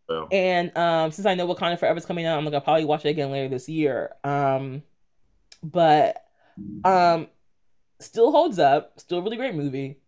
Well. 0.08 0.26
And 0.32 0.76
um, 0.76 1.12
since 1.12 1.24
I 1.24 1.36
know 1.36 1.46
Wakanda 1.46 1.78
Forever 1.78 1.98
is 1.98 2.04
coming 2.04 2.26
out, 2.26 2.36
I'm 2.36 2.44
gonna 2.44 2.60
probably 2.60 2.84
watch 2.84 3.04
it 3.04 3.10
again 3.10 3.30
later 3.30 3.48
this 3.48 3.68
year. 3.68 4.10
Um, 4.24 4.82
but 5.62 6.24
um, 6.84 7.28
still 8.00 8.32
holds 8.32 8.58
up. 8.58 8.98
Still 8.98 9.18
a 9.18 9.22
really 9.22 9.36
great 9.36 9.54
movie. 9.54 9.98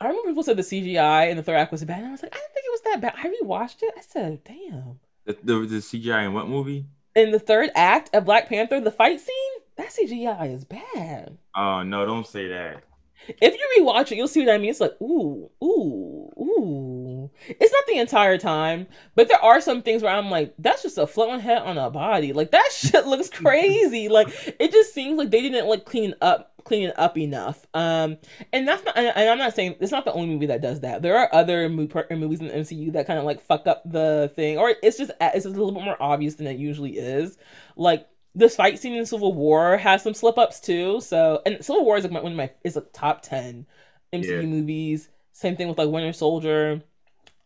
I 0.00 0.08
remember 0.08 0.30
people 0.30 0.42
said 0.42 0.56
the 0.56 0.62
CGI 0.62 1.30
in 1.30 1.36
the 1.36 1.42
third 1.42 1.56
act 1.56 1.72
was 1.72 1.84
bad, 1.84 1.98
and 1.98 2.08
I 2.08 2.10
was 2.10 2.22
like, 2.22 2.34
I 2.34 2.38
didn't 2.38 2.54
think 2.54 2.66
it 2.66 2.72
bad. 3.00 3.14
I 3.16 3.28
rewatched 3.28 3.82
it. 3.82 3.94
I 3.96 4.00
said, 4.00 4.44
damn. 4.44 5.00
The, 5.24 5.36
the, 5.42 5.54
the 5.66 5.76
CGI 5.76 6.26
in 6.26 6.32
what 6.34 6.48
movie? 6.48 6.86
In 7.16 7.30
the 7.30 7.38
third 7.38 7.70
act 7.74 8.14
of 8.14 8.24
Black 8.24 8.48
Panther, 8.48 8.80
the 8.80 8.90
fight 8.90 9.20
scene, 9.20 9.34
that 9.76 9.88
CGI 9.88 10.52
is 10.52 10.64
bad. 10.64 11.38
Oh 11.56 11.82
no, 11.82 12.04
don't 12.04 12.26
say 12.26 12.48
that. 12.48 12.82
If 13.28 13.54
you 13.54 13.84
rewatch 13.84 14.12
it, 14.12 14.16
you'll 14.16 14.28
see 14.28 14.44
what 14.44 14.54
I 14.54 14.58
mean. 14.58 14.70
It's 14.70 14.80
like, 14.80 15.00
ooh, 15.00 15.50
ooh, 15.62 16.30
ooh. 16.38 17.30
It's 17.48 17.72
not 17.72 17.86
the 17.86 17.98
entire 17.98 18.36
time, 18.38 18.86
but 19.14 19.28
there 19.28 19.42
are 19.42 19.60
some 19.60 19.82
things 19.82 20.02
where 20.02 20.14
I'm 20.14 20.30
like, 20.30 20.54
that's 20.58 20.82
just 20.82 20.98
a 20.98 21.06
flowing 21.06 21.40
head 21.40 21.62
on 21.62 21.78
a 21.78 21.90
body. 21.90 22.32
Like 22.32 22.50
that 22.50 22.68
shit 22.72 23.06
looks 23.06 23.30
crazy. 23.30 24.08
like 24.08 24.28
it 24.58 24.72
just 24.72 24.92
seems 24.92 25.18
like 25.18 25.30
they 25.30 25.40
didn't 25.40 25.68
like 25.68 25.84
clean 25.84 26.14
up 26.20 26.53
clean 26.64 26.88
it 26.88 26.98
up 26.98 27.16
enough. 27.16 27.66
Um, 27.74 28.16
and 28.52 28.66
that's 28.66 28.84
not, 28.84 28.96
and 28.96 29.30
I'm 29.30 29.38
not 29.38 29.54
saying 29.54 29.76
it's 29.80 29.92
not 29.92 30.04
the 30.04 30.12
only 30.12 30.28
movie 30.28 30.46
that 30.46 30.62
does 30.62 30.80
that. 30.80 31.02
There 31.02 31.16
are 31.16 31.28
other 31.32 31.68
movies 31.68 32.40
in 32.40 32.48
the 32.48 32.54
MCU 32.54 32.92
that 32.94 33.06
kind 33.06 33.18
of 33.18 33.24
like 33.24 33.40
fuck 33.40 33.66
up 33.66 33.82
the 33.84 34.32
thing, 34.34 34.58
or 34.58 34.74
it's 34.82 34.98
just 34.98 35.12
it's 35.20 35.44
just 35.44 35.46
a 35.46 35.50
little 35.50 35.72
bit 35.72 35.84
more 35.84 36.00
obvious 36.00 36.34
than 36.34 36.46
it 36.46 36.58
usually 36.58 36.98
is. 36.98 37.38
Like 37.76 38.08
this 38.34 38.56
fight 38.56 38.78
scene 38.78 38.94
in 38.94 39.06
Civil 39.06 39.32
War 39.34 39.76
has 39.76 40.02
some 40.02 40.14
slip 40.14 40.38
ups 40.38 40.60
too. 40.60 41.00
So, 41.00 41.40
and 41.46 41.64
Civil 41.64 41.84
War 41.84 41.96
is 41.96 42.04
like 42.04 42.12
one 42.12 42.32
of 42.32 42.38
my 42.38 42.50
is 42.64 42.76
a 42.76 42.80
top 42.80 43.22
ten 43.22 43.66
MCU 44.12 44.42
yeah. 44.42 44.42
movies. 44.42 45.08
Same 45.32 45.56
thing 45.56 45.68
with 45.68 45.78
like 45.78 45.88
Winter 45.88 46.12
Soldier. 46.12 46.82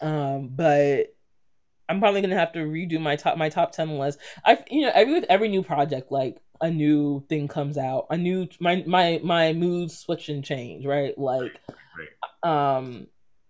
Um, 0.00 0.48
but 0.48 1.14
I'm 1.88 2.00
probably 2.00 2.20
gonna 2.20 2.36
have 2.36 2.52
to 2.52 2.60
redo 2.60 3.00
my 3.00 3.16
top 3.16 3.36
my 3.36 3.48
top 3.48 3.72
ten 3.72 3.98
list. 3.98 4.18
I 4.44 4.62
you 4.70 4.82
know 4.82 4.92
every 4.94 5.14
with 5.14 5.26
every 5.28 5.48
new 5.48 5.62
project 5.62 6.12
like 6.12 6.38
a 6.60 6.70
new 6.70 7.24
thing 7.28 7.48
comes 7.48 7.78
out, 7.78 8.06
a 8.10 8.16
new 8.16 8.48
my 8.60 8.82
my 8.86 9.20
my 9.22 9.52
mood 9.52 9.90
switch 9.90 10.28
and 10.28 10.44
change, 10.44 10.84
right? 10.84 11.16
Like, 11.16 11.60
right. 11.96 12.76
um, 12.76 13.06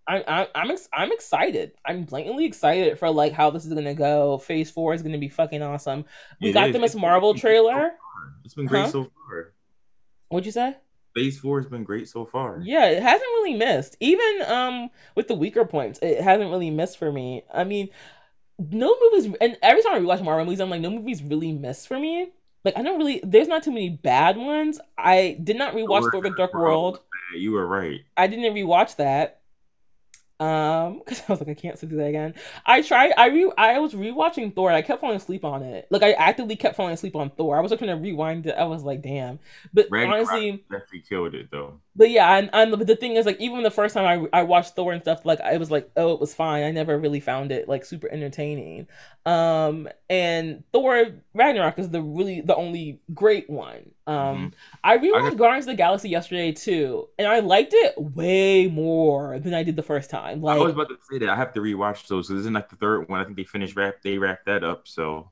I, 0.07 0.25
I 0.27 0.49
I'm 0.55 0.71
ex- 0.71 0.89
I'm 0.93 1.13
excited. 1.13 1.73
I'm 1.85 2.05
blatantly 2.05 2.45
excited 2.45 2.99
for 2.99 3.11
like 3.11 3.33
how 3.33 3.51
this 3.51 3.65
is 3.65 3.73
gonna 3.73 3.95
go. 3.95 4.39
Phase 4.39 4.71
four 4.71 4.95
is 4.95 5.03
gonna 5.03 5.19
be 5.19 5.29
fucking 5.29 5.63
awesome. 5.63 6.05
We 6.41 6.51
it 6.51 6.53
got 6.53 6.69
is. 6.69 6.73
the 6.73 6.79
Miss 6.79 6.95
Marvel 6.95 7.35
trailer. 7.35 7.93
It's 8.45 8.55
been 8.55 8.67
great 8.67 8.87
huh? 8.87 8.91
so 8.91 9.03
far. 9.05 9.53
What'd 10.29 10.47
you 10.47 10.53
say? 10.53 10.77
Phase 11.15 11.39
four 11.39 11.61
has 11.61 11.69
been 11.69 11.85
great 11.85 12.09
so 12.09 12.27
far. 12.27 12.61
Yeah, 12.63 12.87
it 12.87 13.03
hasn't 13.03 13.29
really 13.37 13.55
missed. 13.55 13.97
Even 14.01 14.43
um 14.47 14.91
with 15.15 15.29
the 15.29 15.35
weaker 15.35 15.65
points, 15.65 15.99
it 16.03 16.21
hasn't 16.21 16.51
really 16.51 16.71
missed 16.71 16.99
for 16.99 17.11
me. 17.11 17.45
I 17.53 17.65
mean, 17.65 17.89
no 18.59 18.97
movies, 19.01 19.35
and 19.41 19.57
every 19.63 19.83
time 19.83 19.95
I 19.95 19.99
rewatch 20.01 20.23
Marvel 20.23 20.45
movies, 20.45 20.61
I'm 20.61 20.71
like, 20.71 20.81
no 20.81 20.91
movies 20.91 21.23
really 21.23 21.53
miss 21.53 21.87
for 21.87 21.99
me 21.99 22.33
like 22.69 22.77
I 22.79 22.83
don't 22.83 22.99
really 22.99 23.21
there's 23.25 23.49
not 23.49 23.63
too 23.63 23.71
many 23.71 23.89
bad 23.89 24.37
ones. 24.37 24.79
I 24.99 25.39
did 25.43 25.57
not 25.57 25.75
rewatch 25.75 26.11
Thor: 26.13 26.23
The 26.23 26.35
Dark 26.37 26.53
World. 26.53 27.01
You 27.35 27.53
were 27.53 27.67
right. 27.67 28.03
I 28.17 28.27
didn't 28.27 28.55
rewatch 28.55 28.97
that. 28.97 29.41
Um, 30.41 30.99
because 31.05 31.23
I 31.29 31.33
was 31.33 31.41
like, 31.41 31.49
I 31.49 31.55
can't 31.55 31.79
sit 31.79 31.89
through 31.89 31.99
that 31.99 32.09
again. 32.09 32.35
I 32.65 32.83
tried. 32.83 33.13
I 33.17 33.27
re. 33.27 33.51
I 33.59 33.79
was 33.79 33.93
rewatching 33.93 34.55
Thor. 34.55 34.71
I 34.71 34.83
kept 34.83 35.01
falling 35.01 35.17
asleep 35.17 35.45
on 35.45 35.63
it. 35.63 35.87
Like 35.91 36.03
I 36.03 36.13
actively 36.13 36.57
kept 36.57 36.77
falling 36.77 36.95
asleep 36.95 37.17
on 37.17 37.31
Thor. 37.31 37.57
I 37.57 37.61
was 37.61 37.73
trying 37.73 37.89
to 37.89 37.95
rewind 37.95 38.47
it. 38.47 38.55
I 38.57 38.65
was 38.65 38.83
like, 38.83 39.03
damn. 39.03 39.39
But 39.73 39.89
honestly, 39.93 40.65
definitely 40.71 41.05
killed 41.09 41.35
it 41.35 41.51
though. 41.51 41.81
But 41.97 42.11
yeah, 42.11 42.37
and, 42.37 42.51
and 42.53 42.71
but 42.71 42.87
the 42.87 42.95
thing 42.95 43.17
is, 43.17 43.27
like, 43.27 43.41
even 43.41 43.63
the 43.65 43.71
first 43.71 43.95
time 43.95 44.29
I 44.33 44.39
I 44.41 44.43
watched 44.45 44.77
Thor 44.77 44.93
and 44.93 45.03
stuff, 45.03 45.25
like, 45.25 45.41
I 45.41 45.57
was 45.57 45.71
like, 45.71 45.91
oh, 45.97 46.13
it 46.13 46.21
was 46.21 46.35
fine. 46.35 46.63
I 46.63 46.71
never 46.71 46.97
really 46.97 47.21
found 47.21 47.51
it 47.51 47.69
like 47.69 47.85
super 47.85 48.09
entertaining. 48.09 48.87
Um, 49.27 49.89
and 50.09 50.63
Thor 50.73 51.07
Ragnarok 51.39 51.79
is 51.79 51.89
the 51.89 52.03
really 52.03 52.41
the 52.41 52.57
only 52.57 53.01
great 53.15 53.49
one. 53.49 53.91
Um, 54.07 54.17
mm-hmm. 54.17 54.47
I 54.83 54.99
rewatched 54.99 55.37
Guardians 55.37 55.67
of 55.67 55.73
the 55.73 55.77
Galaxy 55.77 56.09
yesterday 56.09 56.53
too, 56.53 57.09
and 57.19 57.29
I 57.29 57.39
liked 57.41 57.73
it 57.75 57.95
way 57.97 58.67
more 58.67 59.39
than 59.39 59.55
I 59.55 59.63
did 59.63 59.77
the 59.77 59.83
first 59.83 60.11
time. 60.11 60.43
Like 60.43 60.59
I 60.59 60.63
was 60.63 60.75
about 60.75 60.89
to 60.89 60.97
say 61.11 61.19
that 61.19 61.29
I 61.29 61.37
have 61.37 61.53
to 61.55 61.61
rewatch 61.61 62.07
those. 62.09 62.29
This 62.29 62.41
isn't 62.41 62.53
like 62.53 62.69
the 62.69 62.77
third 62.77 63.09
one. 63.09 63.21
I 63.21 63.25
think 63.25 63.37
they 63.37 63.45
finished 63.45 63.77
wrap 63.77 64.03
they 64.03 64.19
wrapped 64.19 64.47
that 64.47 64.65
up. 64.65 64.89
So 64.89 65.31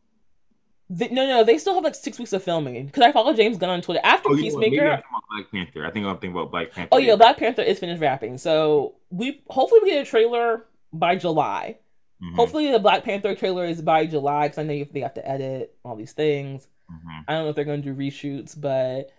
no, 0.88 1.08
no, 1.08 1.42
they 1.42 1.58
still 1.58 1.74
have 1.74 1.82
like 1.82 1.96
six 1.96 2.18
weeks 2.18 2.32
of 2.32 2.44
filming 2.44 2.86
because 2.86 3.02
I 3.02 3.10
follow 3.10 3.34
James 3.34 3.58
Gunn 3.58 3.70
on 3.70 3.82
Twitter 3.82 4.00
after 4.04 4.30
oh, 4.30 4.36
Peacemaker. 4.36 5.02
Black 5.30 5.50
Panther. 5.50 5.84
I 5.84 5.90
think 5.90 6.06
I'm 6.06 6.14
thinking 6.18 6.30
about 6.30 6.52
Black 6.52 6.70
Panther. 6.70 6.90
Oh 6.92 6.98
yeah, 6.98 7.16
Black 7.16 7.38
Panther 7.38 7.62
is 7.62 7.80
finished 7.80 8.00
wrapping. 8.00 8.38
So 8.38 8.94
we 9.10 9.42
hopefully 9.48 9.80
we 9.82 9.90
get 9.90 10.06
a 10.06 10.08
trailer 10.08 10.66
by 10.92 11.16
July. 11.16 11.78
Mm-hmm. 12.22 12.34
Hopefully, 12.36 12.70
the 12.72 12.78
Black 12.78 13.04
Panther 13.04 13.34
trailer 13.34 13.64
is 13.64 13.82
by 13.82 14.06
July 14.06 14.46
because 14.48 14.58
I 14.58 14.62
know 14.62 14.84
they 14.84 15.00
have 15.00 15.14
to 15.14 15.28
edit 15.28 15.76
all 15.84 15.96
these 15.96 16.12
things. 16.12 16.66
Mm-hmm. 16.90 17.20
I 17.28 17.32
don't 17.34 17.44
know 17.44 17.50
if 17.50 17.56
they're 17.56 17.64
going 17.64 17.82
to 17.82 17.92
do 17.92 17.98
reshoots, 17.98 18.58
but 18.58 19.10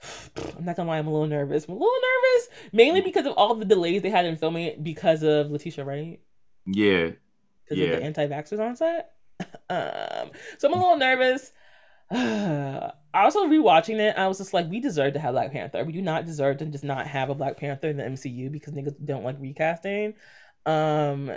I'm 0.56 0.64
not 0.64 0.76
gonna 0.76 0.88
lie, 0.88 0.98
I'm 0.98 1.06
a 1.06 1.12
little 1.12 1.26
nervous. 1.26 1.64
I'm 1.64 1.74
a 1.74 1.78
little 1.78 1.92
nervous, 1.92 2.48
mainly 2.72 3.00
mm-hmm. 3.00 3.08
because 3.08 3.26
of 3.26 3.32
all 3.32 3.54
the 3.54 3.64
delays 3.64 4.02
they 4.02 4.10
had 4.10 4.26
in 4.26 4.36
filming 4.36 4.64
it 4.64 4.84
because 4.84 5.22
of 5.22 5.50
Letitia 5.50 5.84
Wright. 5.84 6.20
Yeah, 6.66 7.10
because 7.64 7.78
yeah. 7.78 7.86
of 7.86 7.98
the 7.98 8.04
anti-vaxxers 8.04 8.60
on 8.60 8.76
set. 8.76 9.12
um, 9.70 10.30
so 10.58 10.68
I'm 10.68 10.74
a 10.74 10.78
little 10.78 10.96
nervous. 10.96 11.52
I 12.10 12.92
also 13.24 13.46
rewatching 13.46 13.98
it, 13.98 14.16
I 14.16 14.28
was 14.28 14.38
just 14.38 14.52
like, 14.52 14.68
we 14.68 14.80
deserve 14.80 15.14
to 15.14 15.20
have 15.20 15.34
Black 15.34 15.52
Panther. 15.52 15.84
We 15.84 15.92
do 15.92 16.02
not 16.02 16.26
deserve 16.26 16.58
to 16.58 16.66
just 16.66 16.84
not 16.84 17.06
have 17.06 17.30
a 17.30 17.34
Black 17.34 17.56
Panther 17.56 17.88
in 17.88 17.96
the 17.96 18.02
MCU 18.02 18.50
because 18.50 18.74
niggas 18.74 18.94
don't 19.04 19.24
like 19.24 19.36
recasting. 19.40 20.14
Um, 20.66 21.30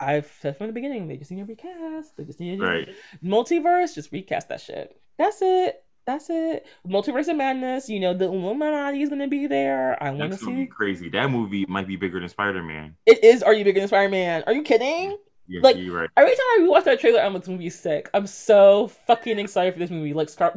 I've 0.00 0.32
said 0.40 0.56
from 0.56 0.68
the 0.68 0.72
beginning, 0.72 1.08
they 1.08 1.16
just 1.16 1.30
need 1.30 1.40
to 1.40 1.46
recast. 1.46 2.16
They 2.16 2.24
just 2.24 2.40
need 2.40 2.58
to 2.58 2.64
right. 2.64 2.88
multiverse, 3.22 3.94
just 3.94 4.12
recast 4.12 4.48
that 4.48 4.60
shit. 4.60 4.96
That's 5.18 5.42
it. 5.42 5.84
That's 6.06 6.30
it. 6.30 6.66
Multiverse 6.88 7.28
of 7.28 7.36
Madness, 7.36 7.88
you 7.88 8.00
know, 8.00 8.14
the 8.14 8.24
Illuminati 8.24 9.02
is 9.02 9.10
gonna 9.10 9.28
be 9.28 9.46
there. 9.46 10.02
I 10.02 10.10
want 10.10 10.32
to 10.32 10.38
see. 10.38 10.66
crazy. 10.66 11.08
That 11.10 11.30
movie 11.30 11.66
might 11.68 11.86
be 11.86 11.96
bigger 11.96 12.18
than 12.18 12.28
Spider 12.28 12.62
Man. 12.62 12.96
It 13.06 13.22
is. 13.22 13.42
Are 13.42 13.52
you 13.52 13.64
bigger 13.64 13.80
than 13.80 13.88
Spider 13.88 14.08
Man? 14.08 14.42
Are 14.46 14.52
you 14.52 14.62
kidding? 14.62 15.18
Yeah, 15.46 15.60
like 15.62 15.76
right. 15.76 16.08
every 16.16 16.30
time 16.30 16.46
I 16.50 16.66
watch 16.68 16.84
that 16.84 17.00
trailer, 17.00 17.20
I'm 17.20 17.34
like, 17.34 17.42
this 17.42 17.48
movie 17.48 17.70
sick. 17.70 18.08
I'm 18.14 18.26
so 18.26 18.88
fucking 19.06 19.38
excited 19.38 19.72
for 19.74 19.80
this 19.80 19.90
movie. 19.90 20.14
Like, 20.14 20.28
Scar- 20.28 20.54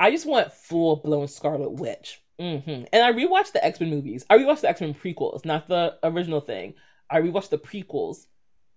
I 0.00 0.10
just 0.10 0.26
want 0.26 0.52
full 0.52 0.96
blown 0.96 1.28
Scarlet 1.28 1.70
Witch. 1.70 2.20
Mm-hmm. 2.40 2.84
And 2.92 3.02
I 3.02 3.12
rewatched 3.12 3.52
the 3.52 3.64
X 3.64 3.80
Men 3.80 3.90
movies. 3.90 4.26
I 4.28 4.38
rewatched 4.38 4.62
the 4.62 4.68
X 4.68 4.80
Men 4.80 4.92
prequels, 4.92 5.44
not 5.44 5.68
the 5.68 5.96
original 6.02 6.40
thing. 6.40 6.74
I 7.08 7.20
rewatched 7.20 7.50
the 7.50 7.58
prequels 7.58 8.26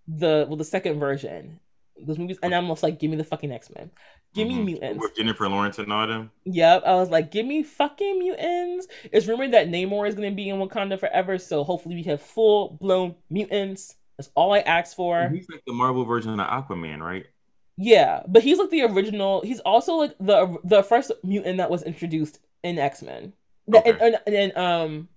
the 0.08 0.46
well 0.48 0.58
the 0.58 0.64
second 0.64 1.00
version. 1.00 1.60
Those 2.00 2.20
movies, 2.20 2.38
and 2.44 2.54
I'm 2.54 2.68
just 2.68 2.84
like, 2.84 3.00
give 3.00 3.10
me 3.10 3.18
the 3.18 3.24
fucking 3.24 3.52
X 3.52 3.72
Men, 3.76 3.90
give 4.36 4.48
mm-hmm. 4.48 4.58
me 4.58 4.74
mutants. 4.74 5.02
With 5.02 5.16
Jennifer 5.16 5.50
Lawrence 5.50 5.80
and 5.80 5.92
all 5.92 6.06
them. 6.06 6.30
Yep, 6.46 6.84
I 6.86 6.94
was 6.94 7.10
like, 7.10 7.32
give 7.32 7.46
me 7.46 7.64
fucking 7.64 8.20
mutants. 8.20 8.88
It's 9.12 9.26
rumored 9.26 9.54
that 9.54 9.70
Namor 9.70 10.08
is 10.08 10.14
gonna 10.14 10.32
be 10.32 10.50
in 10.50 10.58
Wakanda 10.58 11.00
forever, 11.00 11.40
so 11.40 11.64
hopefully 11.64 11.96
we 11.96 12.04
have 12.04 12.22
full 12.22 12.78
blown 12.80 13.16
mutants. 13.32 13.96
That's 14.18 14.30
all 14.36 14.54
I 14.54 14.60
asked 14.60 14.96
for. 14.96 15.28
He's 15.30 15.48
like 15.50 15.64
the 15.66 15.74
Marvel 15.74 16.06
version 16.06 16.40
of 16.40 16.48
Aquaman, 16.48 17.00
right? 17.00 17.26
Yeah, 17.78 18.24
but 18.28 18.44
he's 18.44 18.58
like 18.58 18.72
the 18.72 18.84
original. 18.84 19.42
He's 19.42 19.60
also 19.62 19.96
like 19.96 20.16
the 20.20 20.58
the 20.64 20.84
first 20.84 21.12
mutant 21.24 21.58
that 21.58 21.70
was 21.70 21.84
introduced 21.84 22.40
in 22.64 22.80
X 22.80 23.02
Men. 23.02 23.34
Okay. 23.74 23.90
And, 23.90 24.18
and, 24.26 24.36
and, 24.36 24.58
um, 24.58 25.10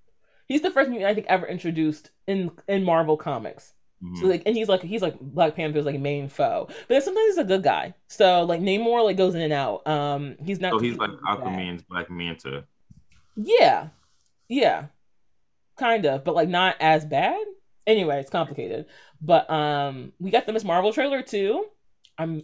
he's 0.47 0.61
the 0.61 0.71
first 0.71 0.91
mutant 0.91 1.09
I 1.11 1.15
think 1.15 1.27
ever 1.29 1.47
introduced 1.47 2.11
in 2.27 2.51
in 2.69 2.85
Marvel 2.85 3.17
comics. 3.17 3.73
Mm-hmm. 4.03 4.17
So 4.17 4.27
like, 4.27 4.43
and 4.47 4.57
he's 4.57 4.69
like 4.69 4.83
he's 4.83 5.03
like 5.03 5.21
Black 5.21 5.55
Panther's 5.55 5.85
like 5.85 6.01
main 6.01 6.29
foe, 6.29 6.69
but 6.89 7.03
sometimes 7.03 7.27
he's 7.29 7.39
a 7.39 7.45
good 7.45 7.63
guy. 7.63 7.95
So 8.09 8.45
like 8.45 8.61
Namor 8.61 9.05
like 9.05 9.19
goes 9.19 9.35
in 9.35 9.43
and 9.43 9.53
out. 9.53 9.87
Um, 9.87 10.37
he's 10.43 10.59
not. 10.59 10.73
So 10.73 10.79
he's 10.79 10.97
like 10.97 11.11
Aquaman's 11.11 11.83
Black 11.83 12.11
Manta. 12.11 12.65
Yeah, 13.37 13.89
yeah, 14.49 14.87
kind 15.77 16.07
of, 16.07 16.25
but 16.25 16.35
like 16.35 16.49
not 16.49 16.77
as 16.81 17.05
bad. 17.05 17.45
Anyway, 17.87 18.19
it's 18.19 18.31
complicated. 18.31 18.87
But 19.21 19.51
um, 19.51 20.13
we 20.19 20.31
got 20.31 20.47
the 20.47 20.53
Miss 20.53 20.65
Marvel 20.65 20.93
trailer 20.93 21.23
too. 21.23 21.67
I'm. 22.17 22.43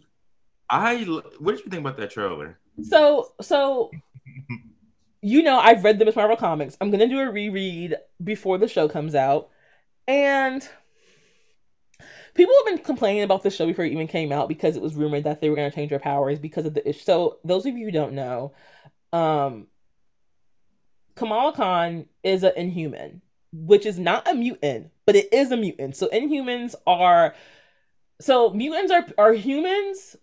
I 0.68 1.04
what 1.38 1.56
did 1.56 1.64
you 1.64 1.70
think 1.70 1.80
about 1.80 1.96
that 1.96 2.10
trailer? 2.10 2.58
So 2.82 3.32
so. 3.40 3.90
you 5.22 5.42
know, 5.42 5.58
I've 5.58 5.82
read 5.82 5.98
the 5.98 6.04
Miss 6.04 6.16
Marvel 6.16 6.36
comics. 6.36 6.76
I'm 6.82 6.90
gonna 6.90 7.08
do 7.08 7.18
a 7.18 7.30
reread 7.30 7.96
before 8.22 8.58
the 8.58 8.68
show 8.68 8.88
comes 8.88 9.14
out, 9.14 9.48
and 10.06 10.68
people 12.36 12.54
have 12.58 12.76
been 12.76 12.84
complaining 12.84 13.22
about 13.22 13.42
the 13.42 13.50
show 13.50 13.66
before 13.66 13.84
it 13.84 13.92
even 13.92 14.06
came 14.06 14.32
out 14.32 14.48
because 14.48 14.76
it 14.76 14.82
was 14.82 14.94
rumored 14.94 15.24
that 15.24 15.40
they 15.40 15.48
were 15.48 15.56
going 15.56 15.70
to 15.70 15.74
change 15.74 15.90
their 15.90 15.98
powers 15.98 16.38
because 16.38 16.66
of 16.66 16.74
the 16.74 16.88
issue. 16.88 17.04
So 17.04 17.38
those 17.44 17.66
of 17.66 17.76
you 17.76 17.86
who 17.86 17.90
don't 17.90 18.12
know, 18.12 18.52
um, 19.12 19.66
Kamala 21.14 21.52
Khan 21.54 22.06
is 22.22 22.42
an 22.42 22.52
Inhuman, 22.56 23.22
which 23.52 23.86
is 23.86 23.98
not 23.98 24.28
a 24.28 24.34
mutant, 24.34 24.90
but 25.06 25.16
it 25.16 25.32
is 25.32 25.50
a 25.50 25.56
mutant. 25.56 25.96
So 25.96 26.08
Inhumans 26.08 26.74
are, 26.86 27.34
so 28.20 28.50
mutants 28.50 28.92
are 28.92 29.06
are 29.18 29.32
humans 29.32 30.16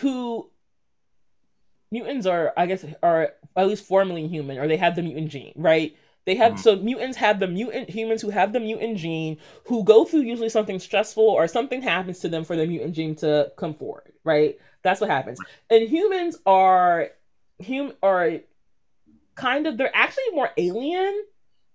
who 0.00 0.50
mutants 1.90 2.26
are, 2.26 2.52
I 2.56 2.66
guess, 2.66 2.84
are 3.02 3.34
at 3.56 3.68
least 3.68 3.84
formerly 3.84 4.26
human, 4.28 4.58
or 4.58 4.66
they 4.66 4.76
have 4.76 4.96
the 4.96 5.02
mutant 5.02 5.28
gene, 5.28 5.52
right? 5.56 5.96
They 6.24 6.36
have 6.36 6.52
mm-hmm. 6.52 6.62
so 6.62 6.76
mutants 6.76 7.16
have 7.16 7.40
the 7.40 7.48
mutant 7.48 7.90
humans 7.90 8.22
who 8.22 8.30
have 8.30 8.52
the 8.52 8.60
mutant 8.60 8.98
gene 8.98 9.38
who 9.66 9.84
go 9.84 10.04
through 10.04 10.20
usually 10.20 10.48
something 10.48 10.78
stressful 10.78 11.24
or 11.24 11.48
something 11.48 11.82
happens 11.82 12.20
to 12.20 12.28
them 12.28 12.44
for 12.44 12.56
the 12.56 12.66
mutant 12.66 12.94
gene 12.94 13.16
to 13.16 13.50
come 13.56 13.74
forward, 13.74 14.12
right? 14.24 14.58
That's 14.82 15.00
what 15.00 15.10
happens. 15.10 15.38
Inhumans 15.70 16.36
are 16.46 17.08
hum 17.64 17.92
are 18.02 18.38
kind 19.34 19.66
of 19.66 19.78
they're 19.78 19.94
actually 19.94 20.30
more 20.32 20.50
alien. 20.56 21.24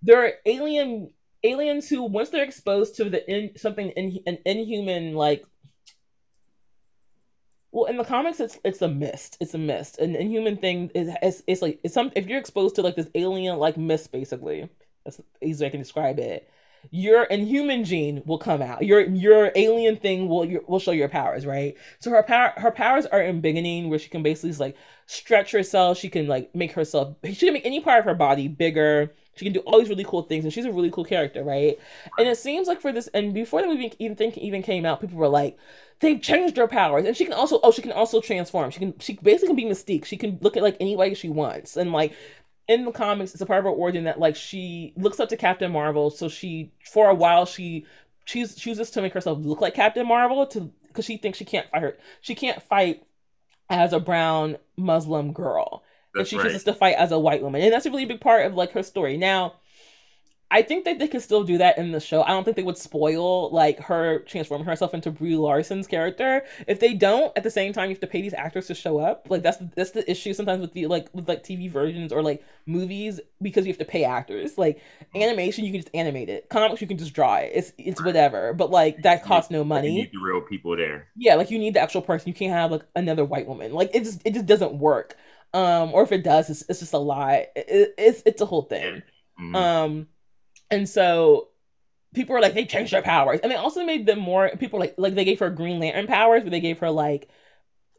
They're 0.02 0.34
alien 0.46 1.10
aliens 1.44 1.88
who 1.88 2.02
once 2.02 2.30
they're 2.30 2.44
exposed 2.44 2.96
to 2.96 3.10
the 3.10 3.30
in 3.30 3.56
something 3.56 3.90
in 3.90 4.18
an 4.26 4.38
inhuman 4.44 5.14
like 5.14 5.44
well, 7.72 7.84
in 7.84 7.96
the 7.96 8.04
comics, 8.04 8.40
it's 8.40 8.58
it's 8.64 8.82
a 8.82 8.88
mist. 8.88 9.36
It's 9.40 9.54
a 9.54 9.58
mist. 9.58 9.98
An 9.98 10.16
inhuman 10.16 10.56
thing 10.56 10.90
is 10.94 11.10
it's, 11.22 11.42
it's 11.46 11.62
like 11.62 11.80
it's 11.84 11.94
some 11.94 12.10
if 12.16 12.26
you're 12.26 12.38
exposed 12.38 12.76
to 12.76 12.82
like 12.82 12.96
this 12.96 13.08
alien 13.14 13.58
like 13.58 13.76
mist, 13.76 14.12
basically. 14.12 14.68
That's 15.04 15.20
easy 15.42 15.66
I 15.66 15.70
can 15.70 15.80
describe 15.80 16.18
it. 16.18 16.48
Your 16.90 17.24
inhuman 17.24 17.84
gene 17.84 18.22
will 18.24 18.38
come 18.38 18.62
out. 18.62 18.84
Your 18.84 19.00
your 19.00 19.52
alien 19.54 19.96
thing 19.96 20.28
will 20.28 20.44
your, 20.44 20.62
will 20.66 20.78
show 20.78 20.92
your 20.92 21.08
powers, 21.08 21.44
right? 21.44 21.76
So 21.98 22.10
her 22.10 22.22
power 22.22 22.52
her 22.56 22.70
powers 22.70 23.04
are 23.06 23.20
in 23.20 23.40
beginning 23.40 23.90
where 23.90 23.98
she 23.98 24.08
can 24.08 24.22
basically 24.22 24.52
like 24.52 24.76
stretch 25.06 25.50
herself. 25.52 25.98
She 25.98 26.08
can 26.08 26.26
like 26.26 26.54
make 26.54 26.72
herself. 26.72 27.16
She 27.24 27.46
can 27.46 27.52
make 27.52 27.66
any 27.66 27.80
part 27.80 27.98
of 28.00 28.04
her 28.06 28.14
body 28.14 28.48
bigger. 28.48 29.14
She 29.38 29.44
can 29.44 29.52
do 29.52 29.60
all 29.60 29.78
these 29.78 29.88
really 29.88 30.04
cool 30.04 30.22
things, 30.22 30.44
and 30.44 30.52
she's 30.52 30.64
a 30.64 30.72
really 30.72 30.90
cool 30.90 31.04
character, 31.04 31.42
right? 31.44 31.78
And 32.18 32.28
it 32.28 32.38
seems 32.38 32.68
like 32.68 32.80
for 32.80 32.92
this, 32.92 33.08
and 33.08 33.32
before 33.34 33.62
the 33.62 33.68
movie 33.68 33.92
even 33.98 34.16
think 34.16 34.36
even 34.38 34.62
came 34.62 34.84
out, 34.84 35.00
people 35.00 35.18
were 35.18 35.28
like, 35.28 35.56
they've 36.00 36.20
changed 36.20 36.56
her 36.56 36.68
powers, 36.68 37.06
and 37.06 37.16
she 37.16 37.24
can 37.24 37.34
also 37.34 37.60
oh 37.62 37.72
she 37.72 37.82
can 37.82 37.92
also 37.92 38.20
transform. 38.20 38.70
She 38.70 38.80
can 38.80 38.98
she 38.98 39.14
basically 39.14 39.48
can 39.48 39.56
be 39.56 39.64
Mystique. 39.64 40.04
She 40.04 40.16
can 40.16 40.38
look 40.40 40.56
at 40.56 40.62
like 40.62 40.76
any 40.80 40.96
way 40.96 41.14
she 41.14 41.28
wants, 41.28 41.76
and 41.76 41.92
like 41.92 42.14
in 42.68 42.84
the 42.84 42.92
comics, 42.92 43.32
it's 43.32 43.40
a 43.40 43.46
part 43.46 43.60
of 43.60 43.64
her 43.64 43.70
origin 43.70 44.04
that 44.04 44.18
like 44.20 44.36
she 44.36 44.92
looks 44.96 45.20
up 45.20 45.28
to 45.30 45.36
Captain 45.36 45.72
Marvel, 45.72 46.10
so 46.10 46.28
she 46.28 46.72
for 46.84 47.08
a 47.08 47.14
while 47.14 47.46
she 47.46 47.86
choose, 48.26 48.54
chooses 48.54 48.90
to 48.90 49.02
make 49.02 49.14
herself 49.14 49.38
look 49.40 49.60
like 49.60 49.74
Captain 49.74 50.06
Marvel 50.06 50.46
to 50.46 50.70
because 50.86 51.04
she 51.04 51.16
thinks 51.16 51.38
she 51.38 51.44
can't 51.44 51.68
fight 51.70 51.82
her 51.82 51.96
she 52.20 52.34
can't 52.34 52.62
fight 52.62 53.02
as 53.70 53.92
a 53.92 54.00
brown 54.00 54.56
Muslim 54.76 55.32
girl 55.32 55.82
that's 56.14 56.20
and 56.20 56.28
she 56.28 56.36
right. 56.36 56.44
chooses 56.46 56.64
to 56.64 56.72
fight 56.72 56.96
as 56.96 57.12
a 57.12 57.18
white 57.18 57.42
woman, 57.42 57.62
and 57.62 57.72
that's 57.72 57.86
a 57.86 57.90
really 57.90 58.04
big 58.04 58.20
part 58.20 58.46
of 58.46 58.54
like 58.54 58.72
her 58.72 58.82
story. 58.82 59.16
Now, 59.16 59.54
I 60.50 60.62
think 60.62 60.86
that 60.86 60.98
they 60.98 61.08
could 61.08 61.20
still 61.20 61.44
do 61.44 61.58
that 61.58 61.76
in 61.76 61.92
the 61.92 62.00
show. 62.00 62.22
I 62.22 62.28
don't 62.28 62.42
think 62.44 62.56
they 62.56 62.62
would 62.62 62.78
spoil 62.78 63.50
like 63.50 63.78
her 63.80 64.20
transforming 64.20 64.66
herself 64.66 64.94
into 64.94 65.10
Brie 65.10 65.36
Larson's 65.36 65.86
character. 65.86 66.42
If 66.66 66.80
they 66.80 66.94
don't, 66.94 67.36
at 67.36 67.42
the 67.42 67.50
same 67.50 67.74
time, 67.74 67.90
you 67.90 67.94
have 67.94 68.00
to 68.00 68.06
pay 68.06 68.22
these 68.22 68.32
actors 68.32 68.66
to 68.68 68.74
show 68.74 68.98
up. 68.98 69.26
Like 69.28 69.42
that's 69.42 69.58
that's 69.76 69.90
the 69.90 70.10
issue 70.10 70.32
sometimes 70.32 70.62
with 70.62 70.72
the 70.72 70.86
like 70.86 71.08
with 71.12 71.28
like 71.28 71.44
TV 71.44 71.70
versions 71.70 72.12
or 72.12 72.22
like 72.22 72.42
movies 72.64 73.20
because 73.42 73.66
you 73.66 73.72
have 73.72 73.78
to 73.78 73.84
pay 73.84 74.04
actors. 74.04 74.56
Like 74.56 74.80
animation, 75.14 75.66
you 75.66 75.72
can 75.72 75.82
just 75.82 75.94
animate 75.94 76.30
it. 76.30 76.48
Comics, 76.48 76.80
you 76.80 76.86
can 76.86 76.98
just 76.98 77.12
draw 77.12 77.36
it. 77.36 77.50
It's 77.54 77.72
it's 77.76 78.02
whatever. 78.02 78.54
But 78.54 78.70
like 78.70 79.02
that 79.02 79.24
costs 79.24 79.50
no 79.50 79.64
money. 79.64 79.88
You 79.90 80.02
need 80.04 80.12
the 80.12 80.24
real 80.24 80.40
people 80.40 80.74
there. 80.76 81.08
Yeah, 81.14 81.34
like 81.34 81.50
you 81.50 81.58
need 81.58 81.74
the 81.74 81.80
actual 81.80 82.00
person. 82.00 82.28
You 82.28 82.34
can't 82.34 82.54
have 82.54 82.70
like 82.70 82.84
another 82.96 83.24
white 83.24 83.46
woman. 83.46 83.74
Like 83.74 83.90
it 83.92 84.04
just 84.04 84.22
it 84.24 84.32
just 84.32 84.46
doesn't 84.46 84.78
work. 84.78 85.14
Um, 85.54 85.92
or 85.94 86.02
if 86.02 86.12
it 86.12 86.24
does, 86.24 86.50
it's, 86.50 86.64
it's 86.68 86.80
just 86.80 86.92
a 86.92 86.98
lie. 86.98 87.46
It, 87.56 87.94
it's 87.96 88.22
it's 88.26 88.42
a 88.42 88.46
whole 88.46 88.62
thing. 88.62 89.02
Mm-hmm. 89.40 89.54
Um, 89.54 90.08
and 90.70 90.88
so 90.88 91.48
people 92.14 92.34
were 92.34 92.40
like 92.40 92.54
they 92.54 92.64
changed 92.64 92.92
her 92.92 93.02
powers, 93.02 93.40
and 93.40 93.50
they 93.50 93.56
also 93.56 93.84
made 93.84 94.06
them 94.06 94.18
more. 94.18 94.50
People 94.58 94.78
like 94.78 94.94
like 94.98 95.14
they 95.14 95.24
gave 95.24 95.38
her 95.40 95.50
Green 95.50 95.78
Lantern 95.78 96.06
powers, 96.06 96.42
but 96.42 96.50
they 96.50 96.60
gave 96.60 96.78
her 96.80 96.90
like 96.90 97.28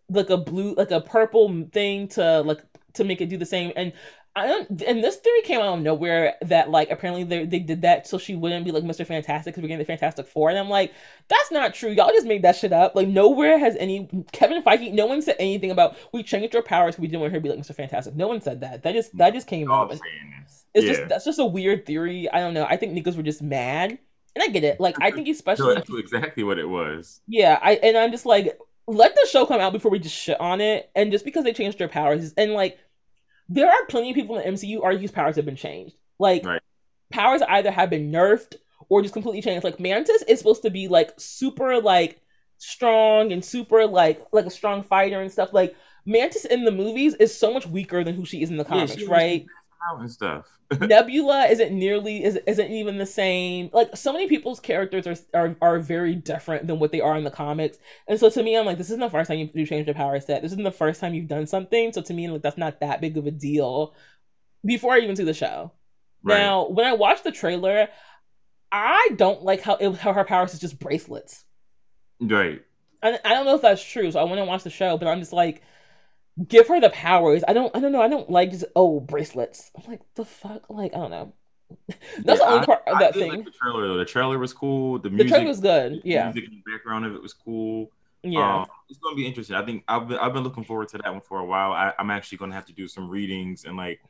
like 0.10 0.30
a 0.30 0.38
blue 0.38 0.74
like 0.76 0.92
a 0.92 1.02
purple 1.02 1.68
thing 1.72 2.08
to 2.10 2.42
like 2.42 2.62
to 2.94 3.04
make 3.04 3.22
it 3.22 3.30
do 3.30 3.38
the 3.38 3.46
same. 3.46 3.72
And 3.76 3.94
I 4.40 4.48
don't, 4.48 4.82
and 4.84 5.04
this 5.04 5.18
theory 5.18 5.42
came 5.42 5.60
out 5.60 5.78
of 5.78 5.82
nowhere 5.82 6.36
that 6.42 6.70
like 6.70 6.90
apparently 6.90 7.24
they, 7.24 7.46
they 7.46 7.60
did 7.60 7.82
that 7.84 8.08
so 8.08 8.18
she 8.18 8.36
wouldn't 8.36 8.66
be 8.66 8.72
like 8.72 8.84
Mr. 8.84 9.06
Fantastic 9.06 9.54
because 9.54 9.62
we're 9.62 9.68
getting 9.68 9.80
the 9.80 9.86
Fantastic 9.86 10.28
Four, 10.28 10.50
and 10.50 10.58
I'm 10.58 10.70
like, 10.70 10.94
that's 11.28 11.52
not 11.52 11.74
true. 11.74 11.92
Y'all 11.92 12.10
just 12.10 12.28
made 12.28 12.42
that 12.44 12.56
shit 12.56 12.74
up. 12.74 12.96
Like 12.96 13.08
nowhere 13.08 13.58
has 13.60 13.76
any 13.78 14.10
Kevin 14.32 14.64
Feige, 14.64 14.94
no 14.94 15.06
one 15.06 15.22
said 15.22 15.36
anything 15.40 15.72
about 15.72 15.98
we 16.14 16.24
changed 16.24 16.56
our 16.56 16.62
powers. 16.62 16.98
We 16.98 17.08
didn't 17.08 17.22
want 17.22 17.34
her 17.34 17.40
to 17.40 17.44
be 17.44 17.50
like 17.50 17.60
Mr. 17.60 17.76
Fantastic. 17.76 18.16
No 18.16 18.28
one 18.28 18.42
said 18.42 18.62
that. 18.62 18.84
That 18.84 18.94
just 18.94 19.16
that 19.18 19.34
just 19.34 19.48
came 19.48 19.72
out. 19.72 19.92
It's 19.92 20.02
yeah. 20.86 20.94
just 20.94 21.10
that's 21.10 21.26
just 21.26 21.40
a 21.40 21.46
weird 21.46 21.86
theory. 21.86 22.30
I 22.32 22.40
don't 22.40 22.54
know. 22.54 22.66
I 22.66 22.78
think 22.78 22.94
niggas 22.94 23.18
were 23.18 23.24
just 23.24 23.42
mad, 23.42 23.98
and 24.36 24.44
I 24.44 24.48
get 24.48 24.64
it. 24.64 24.80
Like 24.80 24.96
I 25.02 25.12
think 25.12 25.28
especially 25.30 25.76
that's 25.76 25.90
exactly 25.90 26.44
what 26.44 26.60
it 26.60 26.70
was. 26.70 27.22
Yeah, 27.28 27.60
I 27.62 27.74
and 27.74 27.98
I'm 27.98 28.12
just 28.12 28.26
like 28.26 28.58
let 28.90 29.14
the 29.16 29.28
show 29.30 29.46
come 29.46 29.62
out 29.62 29.72
before 29.72 29.92
we 29.92 30.00
just 30.00 30.16
shit 30.16 30.40
on 30.42 30.62
it. 30.62 30.90
And 30.96 31.12
just 31.12 31.24
because 31.24 31.44
they 31.44 31.54
changed 31.54 31.78
their 31.78 31.88
powers 31.88 32.34
and 32.38 32.54
like 32.54 32.80
there 33.50 33.70
are 33.70 33.86
plenty 33.88 34.12
of 34.12 34.16
people 34.16 34.38
in 34.38 34.54
the 34.54 34.58
MCU 34.58 34.84
argue 34.84 35.10
powers 35.10 35.36
have 35.36 35.46
been 35.46 35.56
changed. 35.56 35.96
Like 36.20 36.46
right. 36.46 36.62
powers 37.12 37.42
either 37.42 37.72
have 37.72 37.90
been 37.90 38.12
nerfed 38.12 38.56
or 38.90 39.02
just 39.02 39.14
completely 39.14 39.42
changed. 39.42 39.64
Like 39.64 39.80
Mantis 39.80 40.24
is 40.24 40.38
supposed 40.38 40.62
to 40.62 40.70
be 40.70 40.88
like 40.88 41.14
super 41.18 41.82
like 41.82 42.22
strong 42.60 43.32
and 43.32 43.44
super 43.44 43.86
like 43.88 44.26
like 44.32 44.46
a 44.46 44.52
strong 44.52 44.84
fighter 44.84 45.22
and 45.22 45.32
stuff. 45.32 45.52
Like 45.52 45.76
Mantis 46.06 46.46
in 46.46 46.64
the 46.64 46.72
movies 46.72 47.16
is 47.16 47.38
so 47.38 47.54
much 47.54 47.68
weaker 47.68 48.04
than 48.04 48.16
who 48.16 48.26
she 48.26 48.42
is 48.42 48.50
in 48.50 48.58
the 48.58 48.66
comics, 48.66 48.96
yeah, 48.98 49.08
right? 49.10 49.46
And 49.98 50.12
stuff. 50.12 50.48
Nebula 50.80 51.48
isn't 51.48 51.72
nearly 51.72 52.24
is 52.24 52.38
isn't 52.46 52.72
even 52.72 52.98
the 52.98 53.06
same. 53.06 53.70
Like 53.74 53.96
so 53.96 54.14
many 54.14 54.28
people's 54.28 54.60
characters 54.60 55.08
are, 55.08 55.16
are 55.34 55.56
are 55.62 55.80
very 55.80 56.16
different 56.16 56.68
than 56.68 56.80
what 56.80 56.92
they 56.92 57.02
are 57.02 57.18
in 57.18 57.24
the 57.24 57.32
comics. 57.32 57.78
And 58.08 58.20
so 58.20 58.30
to 58.30 58.44
me, 58.44 58.56
I'm 58.56 58.66
like, 58.66 58.78
this 58.78 58.88
isn't 58.88 59.00
the 59.00 59.10
first 59.10 59.30
time 59.30 59.40
you, 59.40 59.50
you 59.54 59.66
changed 59.66 59.88
your 59.88 59.96
power 59.96 60.20
set. 60.20 60.42
This 60.42 60.52
isn't 60.52 60.64
the 60.64 60.72
first 60.72 61.02
time 61.02 61.14
you've 61.14 61.28
done 61.28 61.48
something. 61.48 61.92
So 61.94 62.02
to 62.02 62.14
me, 62.14 62.30
like 62.30 62.42
that's 62.42 62.58
not 62.58 62.80
that 62.82 63.02
big 63.02 63.18
of 63.18 63.26
a 63.26 63.32
deal. 63.32 63.96
Before 64.64 64.94
I 64.94 65.00
even 65.00 65.16
see 65.16 65.24
the 65.24 65.34
show. 65.34 65.72
Right. 66.22 66.38
Now, 66.38 66.68
when 66.68 66.86
I 66.86 66.94
watch 66.94 67.24
the 67.24 67.32
trailer, 67.32 67.88
I 68.72 69.10
don't 69.16 69.44
like 69.44 69.62
how 69.62 69.76
it, 69.76 69.96
how 69.96 70.14
her 70.14 70.26
powers 70.26 70.54
is 70.54 70.60
just 70.60 70.80
bracelets. 70.80 71.46
Right. 72.20 72.62
And 73.02 73.20
I 73.24 73.30
don't 73.30 73.46
know 73.46 73.56
if 73.56 73.62
that's 73.62 73.84
true, 73.84 74.12
so 74.12 74.20
I 74.20 74.24
want 74.24 74.40
to 74.40 74.46
watch 74.46 74.64
the 74.64 74.70
show, 74.70 74.98
but 74.98 75.08
I'm 75.08 75.20
just 75.20 75.32
like 75.34 75.64
give 76.48 76.68
her 76.68 76.80
the 76.80 76.90
powers. 76.90 77.44
I 77.48 77.54
don't 77.54 77.76
I 77.76 77.80
don't 77.80 77.92
know. 77.92 78.02
I 78.02 78.08
don't 78.08 78.30
like 78.30 78.52
just 78.52 78.66
oh 78.76 79.00
bracelets. 79.00 79.72
I'm 79.76 79.90
like 79.90 80.02
the 80.16 80.26
fuck 80.26 80.70
like 80.70 80.94
I 80.94 80.98
don't 80.98 81.12
know. 81.12 81.34
That's 81.88 82.00
yeah, 82.18 82.36
the 82.36 82.46
only 82.46 82.66
part 82.66 82.84
I, 82.88 82.92
of 82.92 83.00
that 83.00 83.14
thing. 83.14 83.32
Like 83.32 83.46
the 83.46 83.52
trailer 83.52 83.88
though. 83.88 83.98
The 83.98 84.06
trailer 84.06 84.40
was 84.40 84.54
cool. 84.54 85.00
The 85.00 85.10
music 85.10 85.28
the 85.28 85.34
trailer 85.34 85.48
was 85.48 85.60
good. 85.60 86.02
Yeah. 86.04 86.30
The 86.30 86.34
music 86.34 86.52
in 86.52 86.62
the 86.66 86.72
background 86.72 87.06
of 87.06 87.14
it 87.14 87.22
was 87.22 87.34
cool. 87.34 87.92
Yeah. 88.24 88.62
Um, 88.62 88.66
it's 88.90 89.00
gonna 89.00 89.16
be 89.16 89.26
interesting. 89.26 89.56
I 89.56 89.66
think 89.66 89.84
I've 89.88 90.08
been, 90.08 90.18
I've 90.18 90.34
been 90.34 90.44
looking 90.44 90.64
forward 90.64 90.90
to 90.90 90.98
that 90.98 91.12
one 91.12 91.22
for 91.22 91.40
a 91.40 91.46
while. 91.46 91.72
I, 91.72 91.94
am 92.00 92.10
actually 92.10 92.40
gonna 92.40 92.56
have 92.56 92.66
to 92.66 92.74
do 92.74 92.88
some 92.88 93.10
readings 93.10 93.66
and 93.66 93.78
like 93.78 94.02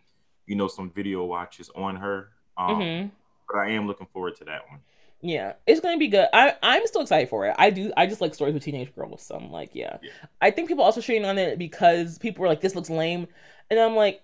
you 0.47 0.55
know 0.55 0.67
some 0.67 0.89
video 0.89 1.25
watches 1.25 1.69
on 1.75 1.95
her. 1.97 2.29
Um, 2.57 2.79
mm-hmm. 2.79 3.07
but 3.47 3.59
I 3.59 3.69
am 3.69 3.87
looking 3.87 4.07
forward 4.07 4.35
to 4.37 4.45
that 4.45 4.67
one. 4.69 4.79
Yeah, 5.21 5.53
it's 5.67 5.81
gonna 5.81 5.97
be 5.97 6.07
good. 6.07 6.27
I 6.31 6.55
I'm 6.63 6.87
still 6.87 7.01
excited 7.01 7.29
for 7.29 7.45
it. 7.45 7.55
I 7.57 7.71
do. 7.71 7.91
I 7.97 8.07
just 8.07 8.21
like 8.21 8.33
stories 8.33 8.53
with 8.53 8.63
teenage 8.63 8.95
girls, 8.95 9.21
so 9.21 9.35
I'm 9.35 9.51
like, 9.51 9.71
yeah. 9.73 9.97
yeah. 10.01 10.11
I 10.41 10.51
think 10.51 10.69
people 10.69 10.83
also 10.83 11.01
shitting 11.01 11.27
on 11.27 11.37
it 11.37 11.59
because 11.59 12.17
people 12.17 12.41
were 12.41 12.47
like, 12.47 12.61
"This 12.61 12.73
looks 12.73 12.89
lame," 12.89 13.27
and 13.69 13.79
I'm 13.79 13.95
like, 13.95 14.21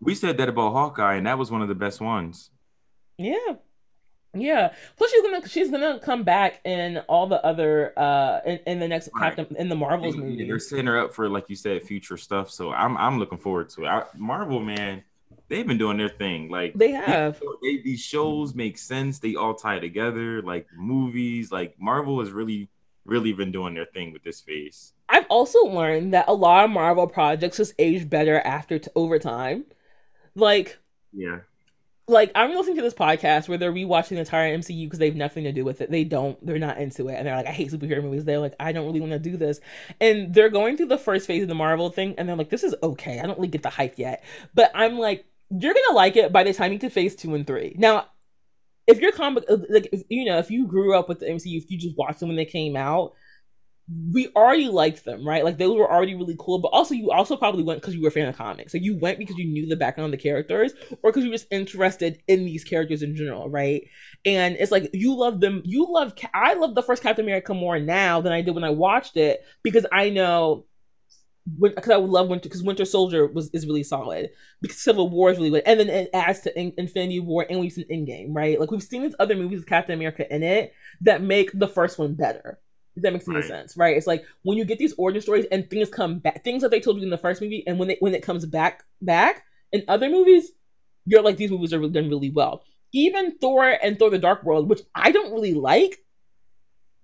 we 0.00 0.16
said 0.16 0.36
that 0.38 0.48
about 0.48 0.72
Hawkeye, 0.72 1.14
and 1.14 1.26
that 1.26 1.38
was 1.38 1.52
one 1.52 1.62
of 1.62 1.68
the 1.68 1.76
best 1.76 2.00
ones. 2.00 2.50
Yeah, 3.16 3.36
yeah. 4.34 4.72
Plus, 4.96 5.10
she's 5.12 5.22
gonna 5.22 5.48
she's 5.48 5.70
gonna 5.70 6.00
come 6.00 6.24
back 6.24 6.62
in 6.64 6.98
all 7.08 7.28
the 7.28 7.44
other 7.44 7.96
uh 7.96 8.40
in, 8.44 8.58
in 8.66 8.78
the 8.80 8.88
next 8.88 9.10
right. 9.14 9.36
Captain 9.36 9.56
in 9.56 9.68
the 9.68 9.76
Marvels 9.76 10.16
movie. 10.16 10.48
They're 10.48 10.58
setting 10.58 10.86
her 10.86 10.98
up 10.98 11.14
for 11.14 11.28
like 11.28 11.48
you 11.48 11.56
said, 11.56 11.82
future 11.84 12.16
stuff. 12.16 12.50
So 12.50 12.72
I'm 12.72 12.96
I'm 12.96 13.20
looking 13.20 13.38
forward 13.38 13.68
to 13.70 13.84
it. 13.84 13.88
I, 13.88 14.02
Marvel, 14.16 14.58
man 14.58 15.04
they've 15.48 15.66
been 15.66 15.78
doing 15.78 15.96
their 15.96 16.08
thing. 16.08 16.50
Like 16.50 16.74
they 16.74 16.92
have. 16.92 17.42
They, 17.62 17.78
these 17.78 18.00
shows 18.00 18.54
make 18.54 18.78
sense. 18.78 19.18
They 19.18 19.34
all 19.34 19.54
tie 19.54 19.78
together. 19.78 20.42
Like 20.42 20.66
movies. 20.76 21.50
Like 21.50 21.74
Marvel 21.78 22.20
has 22.20 22.30
really, 22.30 22.68
really 23.04 23.32
been 23.32 23.52
doing 23.52 23.74
their 23.74 23.86
thing 23.86 24.12
with 24.12 24.22
this 24.22 24.40
phase. 24.40 24.92
I've 25.08 25.26
also 25.28 25.60
learned 25.64 26.12
that 26.14 26.26
a 26.28 26.34
lot 26.34 26.64
of 26.64 26.70
Marvel 26.70 27.06
projects 27.06 27.56
just 27.56 27.74
age 27.78 28.08
better 28.08 28.40
after 28.40 28.78
t- 28.78 28.90
over 28.94 29.18
time. 29.18 29.64
Like 30.34 30.78
yeah. 31.12 31.40
Like 32.06 32.32
I'm 32.34 32.54
listening 32.54 32.76
to 32.76 32.82
this 32.82 32.94
podcast 32.94 33.48
where 33.48 33.58
they're 33.58 33.72
rewatching 33.72 34.10
the 34.10 34.20
entire 34.20 34.56
MCU 34.56 34.86
because 34.86 34.98
they 34.98 35.06
have 35.06 35.14
nothing 35.14 35.44
to 35.44 35.52
do 35.52 35.62
with 35.62 35.82
it. 35.82 35.90
They 35.90 36.04
don't. 36.04 36.44
They're 36.44 36.58
not 36.58 36.78
into 36.78 37.08
it, 37.08 37.16
and 37.16 37.26
they're 37.26 37.36
like, 37.36 37.46
"I 37.46 37.52
hate 37.52 37.70
superhero 37.70 38.02
movies." 38.02 38.24
They're 38.24 38.38
like, 38.38 38.54
"I 38.58 38.72
don't 38.72 38.86
really 38.86 39.00
want 39.00 39.12
to 39.12 39.18
do 39.18 39.36
this," 39.36 39.60
and 40.00 40.32
they're 40.32 40.48
going 40.48 40.78
through 40.78 40.86
the 40.86 40.96
first 40.96 41.26
phase 41.26 41.42
of 41.42 41.48
the 41.48 41.54
Marvel 41.54 41.90
thing, 41.90 42.14
and 42.16 42.26
they're 42.26 42.36
like, 42.36 42.48
"This 42.48 42.64
is 42.64 42.74
okay. 42.82 43.20
I 43.20 43.26
don't 43.26 43.36
really 43.36 43.48
get 43.48 43.62
the 43.62 43.68
hype 43.68 43.98
yet." 43.98 44.24
But 44.54 44.70
I'm 44.74 44.98
like, 44.98 45.26
you're 45.50 45.74
gonna 45.74 45.96
like 45.96 46.16
it 46.16 46.32
by 46.32 46.44
the 46.44 46.52
time 46.52 46.72
you 46.72 46.78
get 46.78 46.88
to 46.88 46.94
phase 46.94 47.16
two 47.16 47.34
and 47.34 47.46
three. 47.46 47.74
Now, 47.78 48.06
if 48.86 49.00
you're 49.00 49.12
comic 49.12 49.44
like 49.70 49.88
if, 49.92 50.02
you 50.08 50.24
know 50.24 50.38
if 50.38 50.50
you 50.50 50.66
grew 50.66 50.96
up 50.98 51.08
with 51.08 51.20
the 51.20 51.26
MCU, 51.26 51.58
if 51.58 51.70
you 51.70 51.78
just 51.78 51.96
watched 51.96 52.20
them 52.20 52.28
when 52.28 52.36
they 52.36 52.44
came 52.44 52.76
out, 52.76 53.12
we 54.12 54.28
already 54.36 54.68
liked 54.68 55.04
them, 55.04 55.26
right? 55.26 55.44
Like 55.44 55.56
those 55.56 55.76
were 55.76 55.90
already 55.90 56.14
really 56.14 56.36
cool. 56.38 56.58
But 56.58 56.68
also, 56.68 56.94
you 56.94 57.10
also 57.10 57.36
probably 57.36 57.62
went 57.62 57.80
because 57.80 57.94
you 57.94 58.02
were 58.02 58.08
a 58.08 58.12
fan 58.12 58.28
of 58.28 58.36
comics. 58.36 58.72
So 58.72 58.78
you 58.78 58.98
went 58.98 59.18
because 59.18 59.36
you 59.36 59.46
knew 59.46 59.66
the 59.66 59.76
background 59.76 60.12
of 60.12 60.18
the 60.18 60.22
characters, 60.22 60.72
or 61.02 61.10
because 61.10 61.24
you 61.24 61.30
were 61.30 61.36
just 61.36 61.50
interested 61.50 62.20
in 62.28 62.44
these 62.44 62.64
characters 62.64 63.02
in 63.02 63.16
general, 63.16 63.48
right? 63.48 63.82
And 64.26 64.56
it's 64.56 64.72
like 64.72 64.90
you 64.92 65.16
love 65.16 65.40
them. 65.40 65.62
You 65.64 65.86
love. 65.90 66.12
I 66.34 66.54
love 66.54 66.74
the 66.74 66.82
first 66.82 67.02
Captain 67.02 67.24
America 67.24 67.54
more 67.54 67.78
now 67.78 68.20
than 68.20 68.32
I 68.32 68.42
did 68.42 68.54
when 68.54 68.64
I 68.64 68.70
watched 68.70 69.16
it 69.16 69.40
because 69.62 69.86
I 69.90 70.10
know 70.10 70.66
because 71.60 71.90
I 71.90 71.96
would 71.96 72.10
love 72.10 72.28
Winter 72.28 72.48
because 72.48 72.62
Winter 72.62 72.84
Soldier 72.84 73.26
was 73.26 73.50
is 73.50 73.66
really 73.66 73.82
solid 73.82 74.30
because 74.60 74.78
Civil 74.78 75.08
War 75.08 75.30
is 75.30 75.38
really 75.38 75.50
good, 75.50 75.62
and 75.66 75.80
then 75.80 75.88
it 75.88 76.10
adds 76.12 76.40
to 76.40 76.58
in, 76.58 76.72
Infinity 76.76 77.20
War 77.20 77.46
and 77.48 77.60
we've 77.60 77.72
seen 77.72 77.86
Endgame, 77.90 78.34
right? 78.34 78.60
Like 78.60 78.70
we've 78.70 78.82
seen 78.82 79.02
these 79.02 79.14
other 79.18 79.36
movies 79.36 79.60
with 79.60 79.68
Captain 79.68 79.94
America 79.94 80.32
in 80.34 80.42
it 80.42 80.72
that 81.02 81.22
make 81.22 81.50
the 81.58 81.68
first 81.68 81.98
one 81.98 82.14
better. 82.14 82.58
If 82.96 83.02
that 83.02 83.12
makes 83.12 83.28
any 83.28 83.36
right. 83.36 83.44
sense, 83.44 83.76
right? 83.76 83.96
It's 83.96 84.08
like 84.08 84.24
when 84.42 84.58
you 84.58 84.64
get 84.64 84.78
these 84.78 84.94
origin 84.98 85.22
stories 85.22 85.46
and 85.52 85.70
things 85.70 85.88
come 85.88 86.18
back, 86.18 86.42
things 86.42 86.62
that 86.62 86.70
they 86.70 86.80
told 86.80 86.96
you 86.96 87.04
in 87.04 87.10
the 87.10 87.18
first 87.18 87.40
movie, 87.40 87.64
and 87.66 87.78
when 87.78 87.88
they 87.88 87.96
when 88.00 88.14
it 88.14 88.22
comes 88.22 88.44
back 88.44 88.82
back 89.00 89.44
in 89.72 89.84
other 89.88 90.08
movies, 90.10 90.50
you're 91.06 91.22
like 91.22 91.36
these 91.36 91.50
movies 91.50 91.72
are 91.72 91.88
done 91.88 92.08
really 92.08 92.30
well. 92.30 92.64
Even 92.92 93.38
Thor 93.38 93.76
and 93.82 93.98
Thor: 93.98 94.10
The 94.10 94.18
Dark 94.18 94.42
World, 94.44 94.68
which 94.68 94.80
I 94.94 95.12
don't 95.12 95.32
really 95.32 95.54
like, 95.54 95.98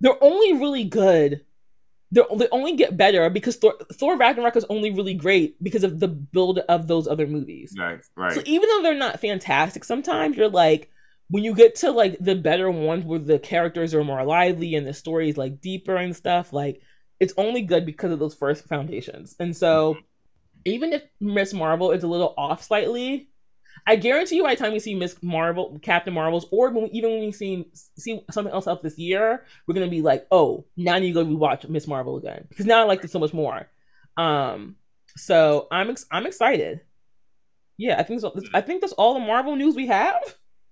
they're 0.00 0.22
only 0.22 0.54
really 0.54 0.84
good 0.84 1.42
they 2.14 2.48
only 2.52 2.76
get 2.76 2.96
better 2.96 3.28
because 3.28 3.56
Thor, 3.56 3.74
Thor 3.94 4.16
Ragnarok 4.16 4.56
is 4.56 4.66
only 4.68 4.92
really 4.92 5.14
great 5.14 5.62
because 5.62 5.84
of 5.84 5.98
the 5.98 6.08
build 6.08 6.60
of 6.60 6.86
those 6.86 7.08
other 7.08 7.26
movies. 7.26 7.74
Right, 7.78 8.00
right. 8.16 8.32
So 8.32 8.42
even 8.44 8.68
though 8.68 8.82
they're 8.82 8.94
not 8.94 9.20
fantastic, 9.20 9.84
sometimes 9.84 10.36
you're 10.36 10.48
like, 10.48 10.90
when 11.28 11.42
you 11.42 11.54
get 11.54 11.74
to 11.76 11.90
like 11.90 12.16
the 12.20 12.34
better 12.34 12.70
ones 12.70 13.04
where 13.04 13.18
the 13.18 13.38
characters 13.38 13.94
are 13.94 14.04
more 14.04 14.24
lively 14.24 14.74
and 14.74 14.86
the 14.86 14.94
story 14.94 15.28
is 15.30 15.36
like 15.36 15.60
deeper 15.60 15.96
and 15.96 16.14
stuff, 16.14 16.52
like 16.52 16.80
it's 17.18 17.34
only 17.36 17.62
good 17.62 17.86
because 17.86 18.12
of 18.12 18.18
those 18.18 18.34
first 18.34 18.66
foundations. 18.66 19.34
And 19.40 19.56
so, 19.56 19.94
mm-hmm. 19.94 20.02
even 20.66 20.92
if 20.92 21.02
Miss 21.20 21.52
Marvel 21.52 21.90
is 21.90 22.04
a 22.04 22.08
little 22.08 22.34
off 22.36 22.62
slightly, 22.62 23.30
I 23.86 23.96
guarantee 23.96 24.36
you, 24.36 24.44
by 24.44 24.55
the 24.55 24.60
time 24.60 24.72
we 24.72 24.78
see 24.78 24.94
Miss 24.94 25.16
Marvel, 25.22 25.78
Captain 25.82 26.14
Marvels, 26.14 26.46
or 26.51 26.70
when 26.70 26.84
we, 26.84 26.90
even 26.90 27.10
when 27.10 27.20
we 27.20 27.32
see 27.32 27.68
see 27.72 28.24
something 28.30 28.52
else 28.52 28.66
up 28.66 28.82
this 28.82 28.98
year, 28.98 29.44
we're 29.66 29.74
gonna 29.74 29.88
be 29.88 30.02
like, 30.02 30.26
oh, 30.30 30.64
now 30.76 30.96
you 30.96 31.12
go 31.12 31.24
rewatch 31.24 31.68
Miss 31.68 31.86
Marvel 31.86 32.16
again 32.16 32.46
because 32.48 32.66
now 32.66 32.80
I 32.80 32.84
like 32.84 33.05
it 33.05 33.10
so 33.10 33.18
much 33.18 33.34
more. 33.34 33.68
Um, 34.16 34.76
so 35.16 35.68
I'm 35.70 35.90
ex- 35.90 36.06
I'm 36.10 36.26
excited. 36.26 36.80
Yeah, 37.76 37.98
I 37.98 38.05
think. 38.05 38.22
I 38.55 38.60
think 38.60 38.80
that's 38.80 38.92
all 38.94 39.14
the 39.14 39.20
Marvel 39.20 39.56
news 39.56 39.74
we 39.74 39.88
have. 39.88 40.22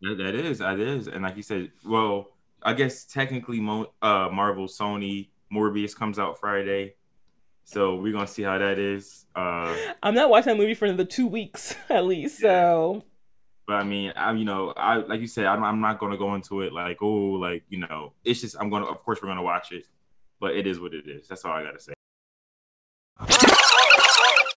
that, 0.02 0.16
that 0.18 0.34
is, 0.34 0.58
that 0.58 0.78
is, 0.78 1.08
and 1.08 1.22
like 1.22 1.36
you 1.36 1.42
said, 1.42 1.70
well, 1.84 2.28
I 2.62 2.72
guess 2.74 3.04
technically, 3.04 3.60
Mo- 3.60 3.92
uh, 4.00 4.28
Marvel, 4.32 4.66
Sony, 4.66 5.28
Morbius 5.52 5.94
comes 5.96 6.18
out 6.18 6.38
Friday. 6.38 6.94
So 7.64 7.96
we're 7.96 8.12
gonna 8.12 8.26
see 8.26 8.42
how 8.42 8.58
that 8.58 8.78
is. 8.78 9.26
Uh, 9.34 9.74
I'm 10.02 10.14
not 10.14 10.30
watching 10.30 10.52
that 10.52 10.58
movie 10.58 10.74
for 10.74 10.86
another 10.86 11.04
two 11.04 11.26
weeks 11.26 11.74
at 11.90 12.04
least. 12.04 12.42
Yeah. 12.42 12.48
So, 12.48 13.04
but 13.66 13.74
I 13.74 13.84
mean, 13.84 14.12
I 14.16 14.32
you 14.32 14.44
know, 14.44 14.72
I 14.76 14.96
like 14.96 15.20
you 15.20 15.26
said, 15.26 15.46
I'm, 15.46 15.62
I'm 15.62 15.80
not 15.80 15.98
gonna 15.98 16.18
go 16.18 16.34
into 16.34 16.62
it 16.62 16.72
like 16.72 16.98
oh, 17.02 17.06
like 17.06 17.64
you 17.68 17.78
know, 17.78 18.12
it's 18.24 18.40
just 18.40 18.56
I'm 18.60 18.70
gonna. 18.70 18.86
Of 18.86 19.02
course, 19.04 19.20
we're 19.22 19.28
gonna 19.28 19.42
watch 19.42 19.72
it, 19.72 19.86
but 20.40 20.56
it 20.56 20.66
is 20.66 20.80
what 20.80 20.94
it 20.94 21.08
is. 21.08 21.28
That's 21.28 21.44
all 21.44 21.52
I 21.52 21.62
gotta 21.62 21.80
say. 21.80 21.92